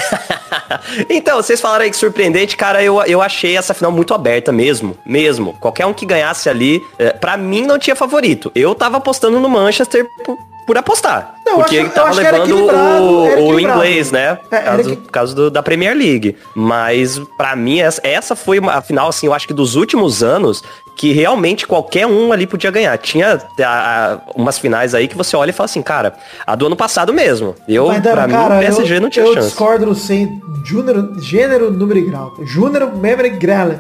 então, 1.10 1.36
vocês 1.36 1.60
falaram 1.60 1.84
aí 1.84 1.92
que 1.92 1.98
surpreendente, 1.98 2.56
cara, 2.56 2.82
eu, 2.82 3.02
eu 3.04 3.22
achei 3.22 3.58
essa 3.58 3.74
final 3.74 3.92
muito 3.92 4.14
aberta 4.14 4.50
mesmo, 4.54 4.98
mesmo. 5.06 5.58
Qualquer 5.60 5.86
um 5.86 5.94
que 5.94 6.06
ganhasse 6.06 6.48
ali, 6.50 6.82
é, 6.98 7.12
pra 7.12 7.36
mim 7.36 7.66
não 7.66 7.78
tinha 7.78 7.98
favorito. 7.98 8.50
Eu 8.56 8.74
tava 8.74 8.96
apostando 8.96 9.42
no 9.42 9.50
Manchester 9.50 10.06
por, 10.24 10.38
por 10.70 10.78
apostar. 10.78 11.34
Não, 11.44 11.54
eu 11.54 11.60
porque 11.62 11.78
acho- 11.80 11.88
ele 11.88 11.90
eu 11.90 11.94
tava 11.94 12.14
levando 12.14 12.56
o, 12.56 13.48
o 13.48 13.60
inglês, 13.60 14.12
né? 14.12 14.38
É, 14.52 14.60
caso, 14.60 14.92
equi- 14.92 15.02
causa 15.12 15.34
do- 15.36 15.50
da 15.50 15.64
Premier 15.64 15.98
League. 15.98 16.38
Mas 16.56 17.20
pra 17.36 17.56
mim, 17.56 17.80
essa, 17.80 18.00
essa 18.04 18.36
foi 18.36 18.60
uma 18.60 18.74
a 18.74 18.82
final, 18.84 19.10
assim, 19.10 19.26
eu 19.26 19.34
acho 19.34 19.48
que 19.48 19.54
dos 19.54 19.76
últimos 19.76 20.22
anos, 20.22 20.64
que 20.96 21.12
realmente 21.12 21.66
qualquer 21.66 22.06
um 22.06 22.32
ali 22.32 22.46
podia 22.46 22.70
ganhar. 22.70 22.96
Tinha 23.00 23.40
a- 23.60 23.64
a- 23.64 24.20
umas 24.36 24.60
finais 24.60 24.94
aí 24.94 25.08
que 25.08 25.18
você 25.18 25.36
olha 25.36 25.50
e 25.50 25.54
fala 25.54 25.66
assim, 25.66 25.82
cara, 25.82 26.14
a 26.46 26.54
do 26.56 26.68
ano 26.68 26.76
passado 26.76 27.12
mesmo. 27.12 27.56
Eu, 27.68 27.88
Mas, 27.88 28.00
pra 28.02 28.28
mim, 28.28 28.34
cara, 28.34 28.58
o 28.58 28.60
PSG 28.60 28.98
eu, 28.98 29.02
não 29.02 29.10
tinha 29.10 29.26
eu 29.26 29.34
chance. 29.34 29.48
discordo 29.48 29.96
sem 29.96 30.40
gênero, 30.64 31.20
gênero, 31.20 31.72
número 31.72 31.98
e 32.00 32.04
grau. 32.04 32.34
Número 32.56 33.26
e 33.26 33.30
grau. 33.32 33.72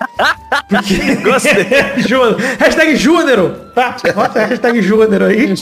Gostei. 1.22 1.66
Júnior. 1.98 2.36
Hashtag 2.58 2.96
Júnior. 2.96 3.50
Tá? 3.74 3.96
Bota 4.14 4.40
a 4.40 4.46
hashtag 4.46 4.80
Júnior 4.82 5.22
aí. 5.24 5.54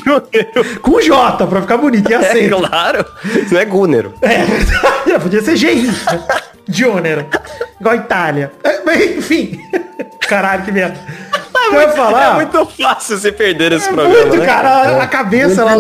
Com 0.83 1.01
J, 1.01 1.47
pra 1.47 1.61
ficar 1.63 1.77
bonito. 1.77 2.11
E 2.11 2.15
É 2.15 2.49
claro. 2.49 3.05
Isso 3.25 3.55
não 3.55 3.61
é 3.61 3.65
Gúnero. 3.65 4.15
É. 4.23 5.19
Podia 5.19 5.43
ser 5.43 5.57
GI. 5.57 5.91
Júnior. 6.69 7.27
Igual 7.81 7.97
Itália. 7.97 8.53
É, 8.63 8.81
Mas, 8.85 9.17
enfim. 9.17 9.61
Caralho, 10.29 10.65
que 10.65 10.73
merda. 10.73 10.99
Eu 11.75 11.81
ia 11.81 11.89
falar. 11.91 12.31
É 12.33 12.35
muito 12.35 12.67
fácil 12.67 13.19
se 13.19 13.33
perder 13.33 13.73
esse 13.73 13.89
É 13.89 13.93
programa, 13.93 14.27
muito, 14.27 14.37
né? 14.39 14.47
cara, 14.47 14.69
a- 14.71 15.03
a 15.03 15.07
cabeça 15.07 15.65
lá. 15.65 15.75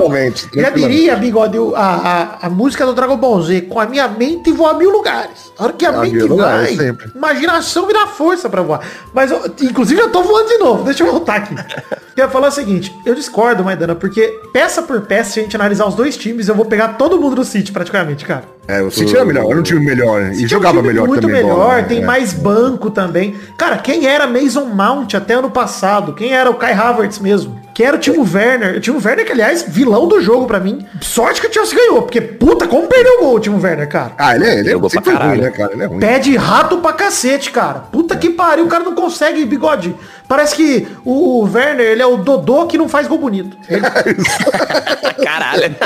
Já 0.54 0.70
diria, 0.70 1.16
bigode, 1.16 1.58
a, 1.74 2.38
a, 2.42 2.46
a 2.46 2.50
música 2.50 2.84
do 2.86 2.92
Dragon 2.92 3.16
Ball 3.16 3.42
Z, 3.42 3.62
com 3.62 3.80
a 3.80 3.86
minha 3.86 4.06
mente 4.08 4.50
vou 4.52 4.66
a 4.66 4.74
mil 4.74 4.90
lugares. 4.90 5.52
A 5.58 5.64
hora 5.64 5.72
que 5.72 5.84
a, 5.84 5.90
A 5.90 6.00
mente 6.00 6.18
lugares, 6.20 6.76
vai, 6.76 6.86
sempre. 6.86 7.10
imaginação 7.14 7.86
me 7.86 7.92
dá 7.92 8.06
força 8.06 8.48
pra 8.48 8.62
voar. 8.62 8.80
Mas, 9.12 9.30
eu, 9.30 9.44
inclusive, 9.62 10.00
eu 10.00 10.10
tô 10.10 10.22
voando 10.22 10.48
de 10.48 10.58
novo. 10.58 10.84
Deixa 10.84 11.02
eu 11.02 11.10
voltar 11.10 11.36
aqui. 11.36 11.54
Eu 12.18 12.24
ia 12.24 12.30
falar 12.32 12.48
o 12.48 12.50
seguinte, 12.50 12.92
eu 13.06 13.14
discordo, 13.14 13.62
Maidana, 13.62 13.94
porque 13.94 14.40
peça 14.52 14.82
por 14.82 15.02
peça, 15.02 15.30
se 15.34 15.38
a 15.38 15.42
gente 15.44 15.54
analisar 15.54 15.86
os 15.86 15.94
dois 15.94 16.16
times, 16.16 16.48
eu 16.48 16.54
vou 16.56 16.64
pegar 16.64 16.94
todo 16.98 17.16
mundo 17.20 17.36
do 17.36 17.44
City, 17.44 17.70
praticamente, 17.70 18.24
cara. 18.24 18.42
É, 18.68 18.82
o 18.82 18.90
City 18.90 19.16
era 19.16 19.24
melhor, 19.24 19.50
era 19.50 19.58
um 19.58 19.62
time 19.62 19.80
melhor. 19.82 20.20
E 20.30 20.32
Tinha 20.34 20.44
um 20.44 20.48
jogava 20.48 20.76
time 20.76 20.88
melhor 20.88 21.08
muito 21.08 21.22
também. 21.22 21.42
melhor, 21.42 21.56
bola, 21.56 21.76
né? 21.76 21.82
tem 21.84 22.02
É. 22.02 22.04
mais 22.04 22.34
banco 22.34 22.90
também. 22.90 23.34
Cara, 23.56 23.78
quem 23.78 24.06
era 24.06 24.26
Mason 24.26 24.66
Mount 24.66 25.14
até 25.14 25.34
ano 25.34 25.50
passado? 25.50 26.12
Quem 26.12 26.34
era 26.34 26.50
o 26.50 26.54
Kai 26.54 26.74
Havertz 26.74 27.18
mesmo? 27.18 27.58
Quem 27.78 27.86
era 27.86 27.96
o 27.96 28.00
Timo 28.00 28.26
Werner? 28.28 28.78
O 28.78 28.80
Timo 28.80 29.00
Werner, 29.00 29.24
que 29.24 29.30
aliás, 29.30 29.64
vilão 29.68 30.08
do 30.08 30.20
jogo 30.20 30.48
pra 30.48 30.58
mim. 30.58 30.84
Sorte 31.00 31.40
que 31.40 31.46
o 31.46 31.52
Chelsea 31.52 31.78
ganhou, 31.78 32.02
porque 32.02 32.20
puta, 32.20 32.66
como 32.66 32.88
perdeu 32.88 33.18
o 33.18 33.20
gol 33.20 33.36
o 33.36 33.38
Timo 33.38 33.62
Werner, 33.62 33.88
cara. 33.88 34.14
Ah, 34.18 34.34
ele 34.34 34.46
é, 34.46 34.58
ele 34.58 34.70
é 34.74 34.88
sempre 34.88 35.10
ruim, 35.10 35.18
caralho. 35.20 35.42
né, 35.42 35.50
cara? 35.52 35.72
Ele 35.74 35.82
é 35.84 35.86
ruim. 35.86 36.00
Pé 36.00 36.18
de 36.18 36.34
rato 36.36 36.78
pra 36.78 36.92
cacete, 36.92 37.52
cara. 37.52 37.78
Puta 37.78 38.16
que 38.16 38.30
pariu, 38.30 38.64
o 38.64 38.68
cara 38.68 38.82
não 38.82 38.96
consegue 38.96 39.44
bigode. 39.44 39.94
Parece 40.26 40.56
que 40.56 40.88
o 41.04 41.44
Werner, 41.44 41.86
ele 41.86 42.02
é 42.02 42.06
o 42.06 42.16
Dodô 42.16 42.66
que 42.66 42.76
não 42.76 42.88
faz 42.88 43.06
gol 43.06 43.18
bonito. 43.18 43.56
Ele, 43.68 43.80
Caralho. 45.22 45.76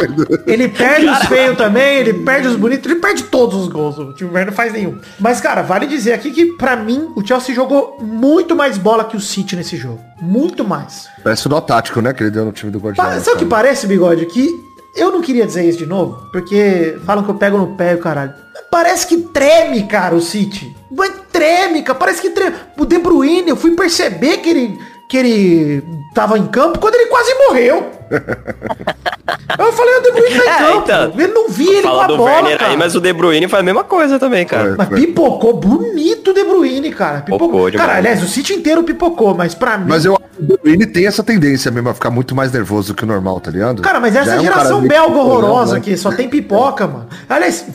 ele 0.46 0.68
perde 0.68 1.06
os 1.10 1.18
feios 1.26 1.58
também, 1.58 1.98
ele 1.98 2.14
perde 2.24 2.48
os 2.48 2.56
bonitos, 2.56 2.90
ele 2.90 3.00
perde 3.00 3.24
todos 3.24 3.54
os 3.54 3.68
gols. 3.68 3.98
O 3.98 4.14
time 4.14 4.30
Werner 4.30 4.46
não 4.46 4.54
faz 4.54 4.72
nenhum. 4.72 4.98
Mas, 5.20 5.42
cara, 5.42 5.60
vale 5.60 5.86
dizer 5.86 6.14
aqui 6.14 6.30
que, 6.30 6.54
pra 6.56 6.74
mim, 6.74 7.12
o 7.14 7.22
Chelsea 7.26 7.54
jogou 7.54 7.98
muito 8.00 8.56
mais 8.56 8.78
bola 8.78 9.04
que 9.04 9.14
o 9.14 9.20
City 9.20 9.56
nesse 9.56 9.76
jogo. 9.76 10.11
Muito 10.22 10.64
mais. 10.64 11.08
Parece 11.22 11.46
o 11.46 11.50
nó 11.50 11.60
tático, 11.60 12.00
né, 12.00 12.12
que 12.12 12.22
ele 12.22 12.30
deu 12.30 12.44
no 12.44 12.52
time 12.52 12.70
do 12.70 12.78
Guardiola. 12.78 13.18
Sabe 13.18 13.36
o 13.36 13.38
que 13.40 13.44
parece, 13.44 13.88
bigode? 13.88 14.24
Que 14.26 14.48
eu 14.94 15.10
não 15.10 15.20
queria 15.20 15.44
dizer 15.44 15.68
isso 15.68 15.78
de 15.78 15.86
novo, 15.86 16.28
porque 16.30 16.96
falam 17.04 17.24
que 17.24 17.30
eu 17.30 17.34
pego 17.34 17.58
no 17.58 17.74
pé, 17.76 17.96
o 17.96 17.98
caralho. 17.98 18.32
Parece 18.70 19.06
que 19.06 19.16
treme, 19.18 19.82
cara, 19.88 20.14
o 20.14 20.20
City. 20.20 20.74
Mas 20.90 21.12
treme, 21.32 21.82
cara. 21.82 21.98
Parece 21.98 22.22
que 22.22 22.30
treme. 22.30 22.56
O 22.78 22.84
De 22.84 22.98
Bruyne, 22.98 23.48
eu 23.48 23.56
fui 23.56 23.72
perceber 23.72 24.38
que 24.38 24.48
ele, 24.48 24.78
que 25.12 25.18
ele 25.18 25.84
tava 26.14 26.38
em 26.38 26.46
campo 26.46 26.78
quando 26.78 26.94
ele 26.94 27.04
quase 27.10 27.34
morreu. 27.34 27.90
eu 29.58 29.72
falei, 29.74 29.96
o 29.98 30.00
De 30.00 30.10
Bruyne 30.10 30.38
tá 30.38 30.44
em 30.44 30.48
É, 30.48 30.56
campo. 30.56 30.82
então. 30.84 31.12
ele 31.18 31.32
não 31.34 31.48
via 31.50 31.78
ele 31.78 31.82
com 31.82 32.00
a 32.00 32.06
do 32.06 32.16
bola, 32.16 32.30
Werner 32.30 32.58
cara. 32.58 32.70
aí, 32.70 32.76
mas 32.78 32.94
o 32.94 33.00
De 33.00 33.12
Bruyne 33.12 33.46
faz 33.46 33.60
a 33.60 33.62
mesma 33.62 33.84
coisa 33.84 34.18
também, 34.18 34.46
cara. 34.46 34.74
Mas 34.76 34.88
pipocou 34.88 35.52
bonito 35.52 36.30
o 36.30 36.32
De 36.32 36.42
Bruyne, 36.44 36.90
cara. 36.92 37.20
Pipocou. 37.20 37.48
Pipocou 37.66 37.72
cara, 37.72 37.98
aliás, 37.98 38.22
o 38.22 38.26
City 38.26 38.54
inteiro 38.54 38.82
pipocou, 38.84 39.34
mas 39.34 39.54
pra 39.54 39.76
mim... 39.76 39.84
Mas 39.86 40.06
eu 40.06 40.12
acho 40.14 40.22
que 40.34 40.42
o 40.44 40.46
De 40.46 40.62
Bruyne 40.62 40.86
tem 40.86 41.06
essa 41.06 41.22
tendência 41.22 41.70
mesmo 41.70 41.90
a 41.90 41.94
ficar 41.94 42.10
muito 42.10 42.34
mais 42.34 42.50
nervoso 42.50 42.94
que 42.94 43.04
o 43.04 43.06
normal, 43.06 43.38
tá 43.38 43.50
ligado? 43.50 43.82
Cara, 43.82 44.00
mas 44.00 44.16
essa 44.16 44.30
é 44.36 44.40
um 44.40 44.44
geração 44.44 44.80
meio 44.80 44.88
belga 44.88 45.18
horrorosa 45.18 45.72
né? 45.74 45.78
aqui, 45.80 45.94
só 45.94 46.10
tem 46.10 46.26
pipoca, 46.26 46.86
mano. 46.86 47.06
Aliás, 47.28 47.66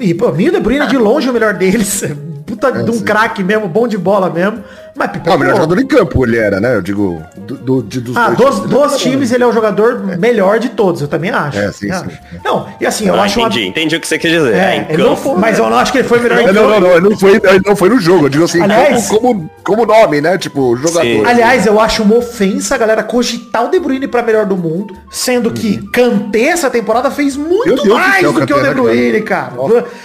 e 0.00 0.14
pra 0.14 0.32
mim 0.32 0.48
o 0.48 0.52
De 0.52 0.60
Bruyne 0.60 0.86
é 0.86 0.88
de 0.88 0.96
longe 0.96 1.28
o 1.28 1.32
melhor 1.34 1.52
deles. 1.52 2.02
Puta 2.46 2.70
de 2.70 2.90
um 2.90 3.00
craque 3.00 3.42
mesmo, 3.42 3.68
bom 3.68 3.86
de 3.88 3.98
bola 3.98 4.30
mesmo. 4.30 4.62
Mas 4.96 5.08
Ah, 5.08 5.12
pipoca. 5.12 5.36
o 5.36 5.38
melhor 5.38 5.54
jogador 5.56 5.78
em 5.80 5.86
campo 5.86 6.24
ele 6.24 6.38
era, 6.38 6.58
né? 6.60 6.74
Eu 6.74 6.82
digo, 6.82 7.22
do, 7.36 7.54
do, 7.56 7.82
de- 7.82 8.00
dos 8.00 8.16
Ah, 8.16 8.30
dois 8.30 8.58
dos, 8.60 8.70
dos 8.70 8.96
times 8.96 9.30
ele 9.30 9.44
é 9.44 9.46
o 9.46 9.52
jogador 9.52 10.00
melhor 10.18 10.58
de 10.58 10.70
todos, 10.70 11.02
eu 11.02 11.08
também 11.08 11.30
acho. 11.30 11.58
É, 11.58 11.70
sim, 11.72 11.88
Eu 11.88 11.94
sim. 11.98 12.04
acho. 12.06 12.18
Não, 12.44 12.66
e 12.80 12.86
assim, 12.86 13.06
eu 13.08 13.14
Ah, 13.14 13.22
acho 13.24 13.38
uma- 13.38 13.48
entendi, 13.48 13.66
entendi 13.68 13.96
o 13.96 14.00
que 14.00 14.08
você 14.08 14.18
quis 14.18 14.30
dizer. 14.30 14.54
É, 14.54 14.58
É, 14.58 14.76
em 14.76 14.94
ele 14.94 15.02
não 15.02 15.10
campo. 15.10 15.20
foi- 15.22 15.38
mas 15.38 15.58
eu 15.58 15.68
não 15.68 15.76
acho 15.76 15.92
que 15.92 15.98
ele 15.98 16.08
foi 16.08 16.18
melhor 16.20 16.38
em 16.40 16.44
É, 16.46 16.52
não, 16.52 16.62
campo. 16.68 16.68
não, 16.68 16.80
não, 16.80 16.90
ele 16.96 17.08
não 17.10 17.18
foi, 17.18 17.32
ele 17.34 17.62
não 17.66 17.76
foi 17.76 17.88
no 17.90 18.00
jogo, 18.00 18.24
eu 18.26 18.28
digo 18.30 18.44
assim, 18.44 18.60
Aliás- 18.62 19.06
como, 19.08 19.20
como, 19.20 19.50
como 19.62 19.86
nome, 19.86 20.20
né? 20.20 20.38
Tipo, 20.38 20.74
jogador. 20.76 21.02
Sim. 21.02 21.24
Aliás, 21.26 21.66
eu 21.66 21.78
acho 21.80 22.02
uma 22.02 22.16
ofensa 22.16 22.74
a 22.74 22.78
galera 22.78 23.02
cogitar 23.02 23.64
o 23.66 23.70
De 23.70 23.78
Bruyne 23.78 24.08
pra 24.08 24.22
melhor 24.22 24.46
do 24.46 24.56
mundo, 24.56 24.96
sendo 25.10 25.50
que 25.50 25.76
Kanté 25.92 26.46
essa 26.48 26.70
temporada 26.70 27.10
fez 27.10 27.36
muito 27.36 27.64
Deus 27.64 27.82
do 27.82 27.94
mais 27.94 28.20
céu, 28.20 28.32
do 28.32 28.46
que 28.46 28.52
o 28.52 28.56
De 28.56 28.62
né, 28.62 28.72
Bruyne, 28.74 29.20
cara. 29.22 29.52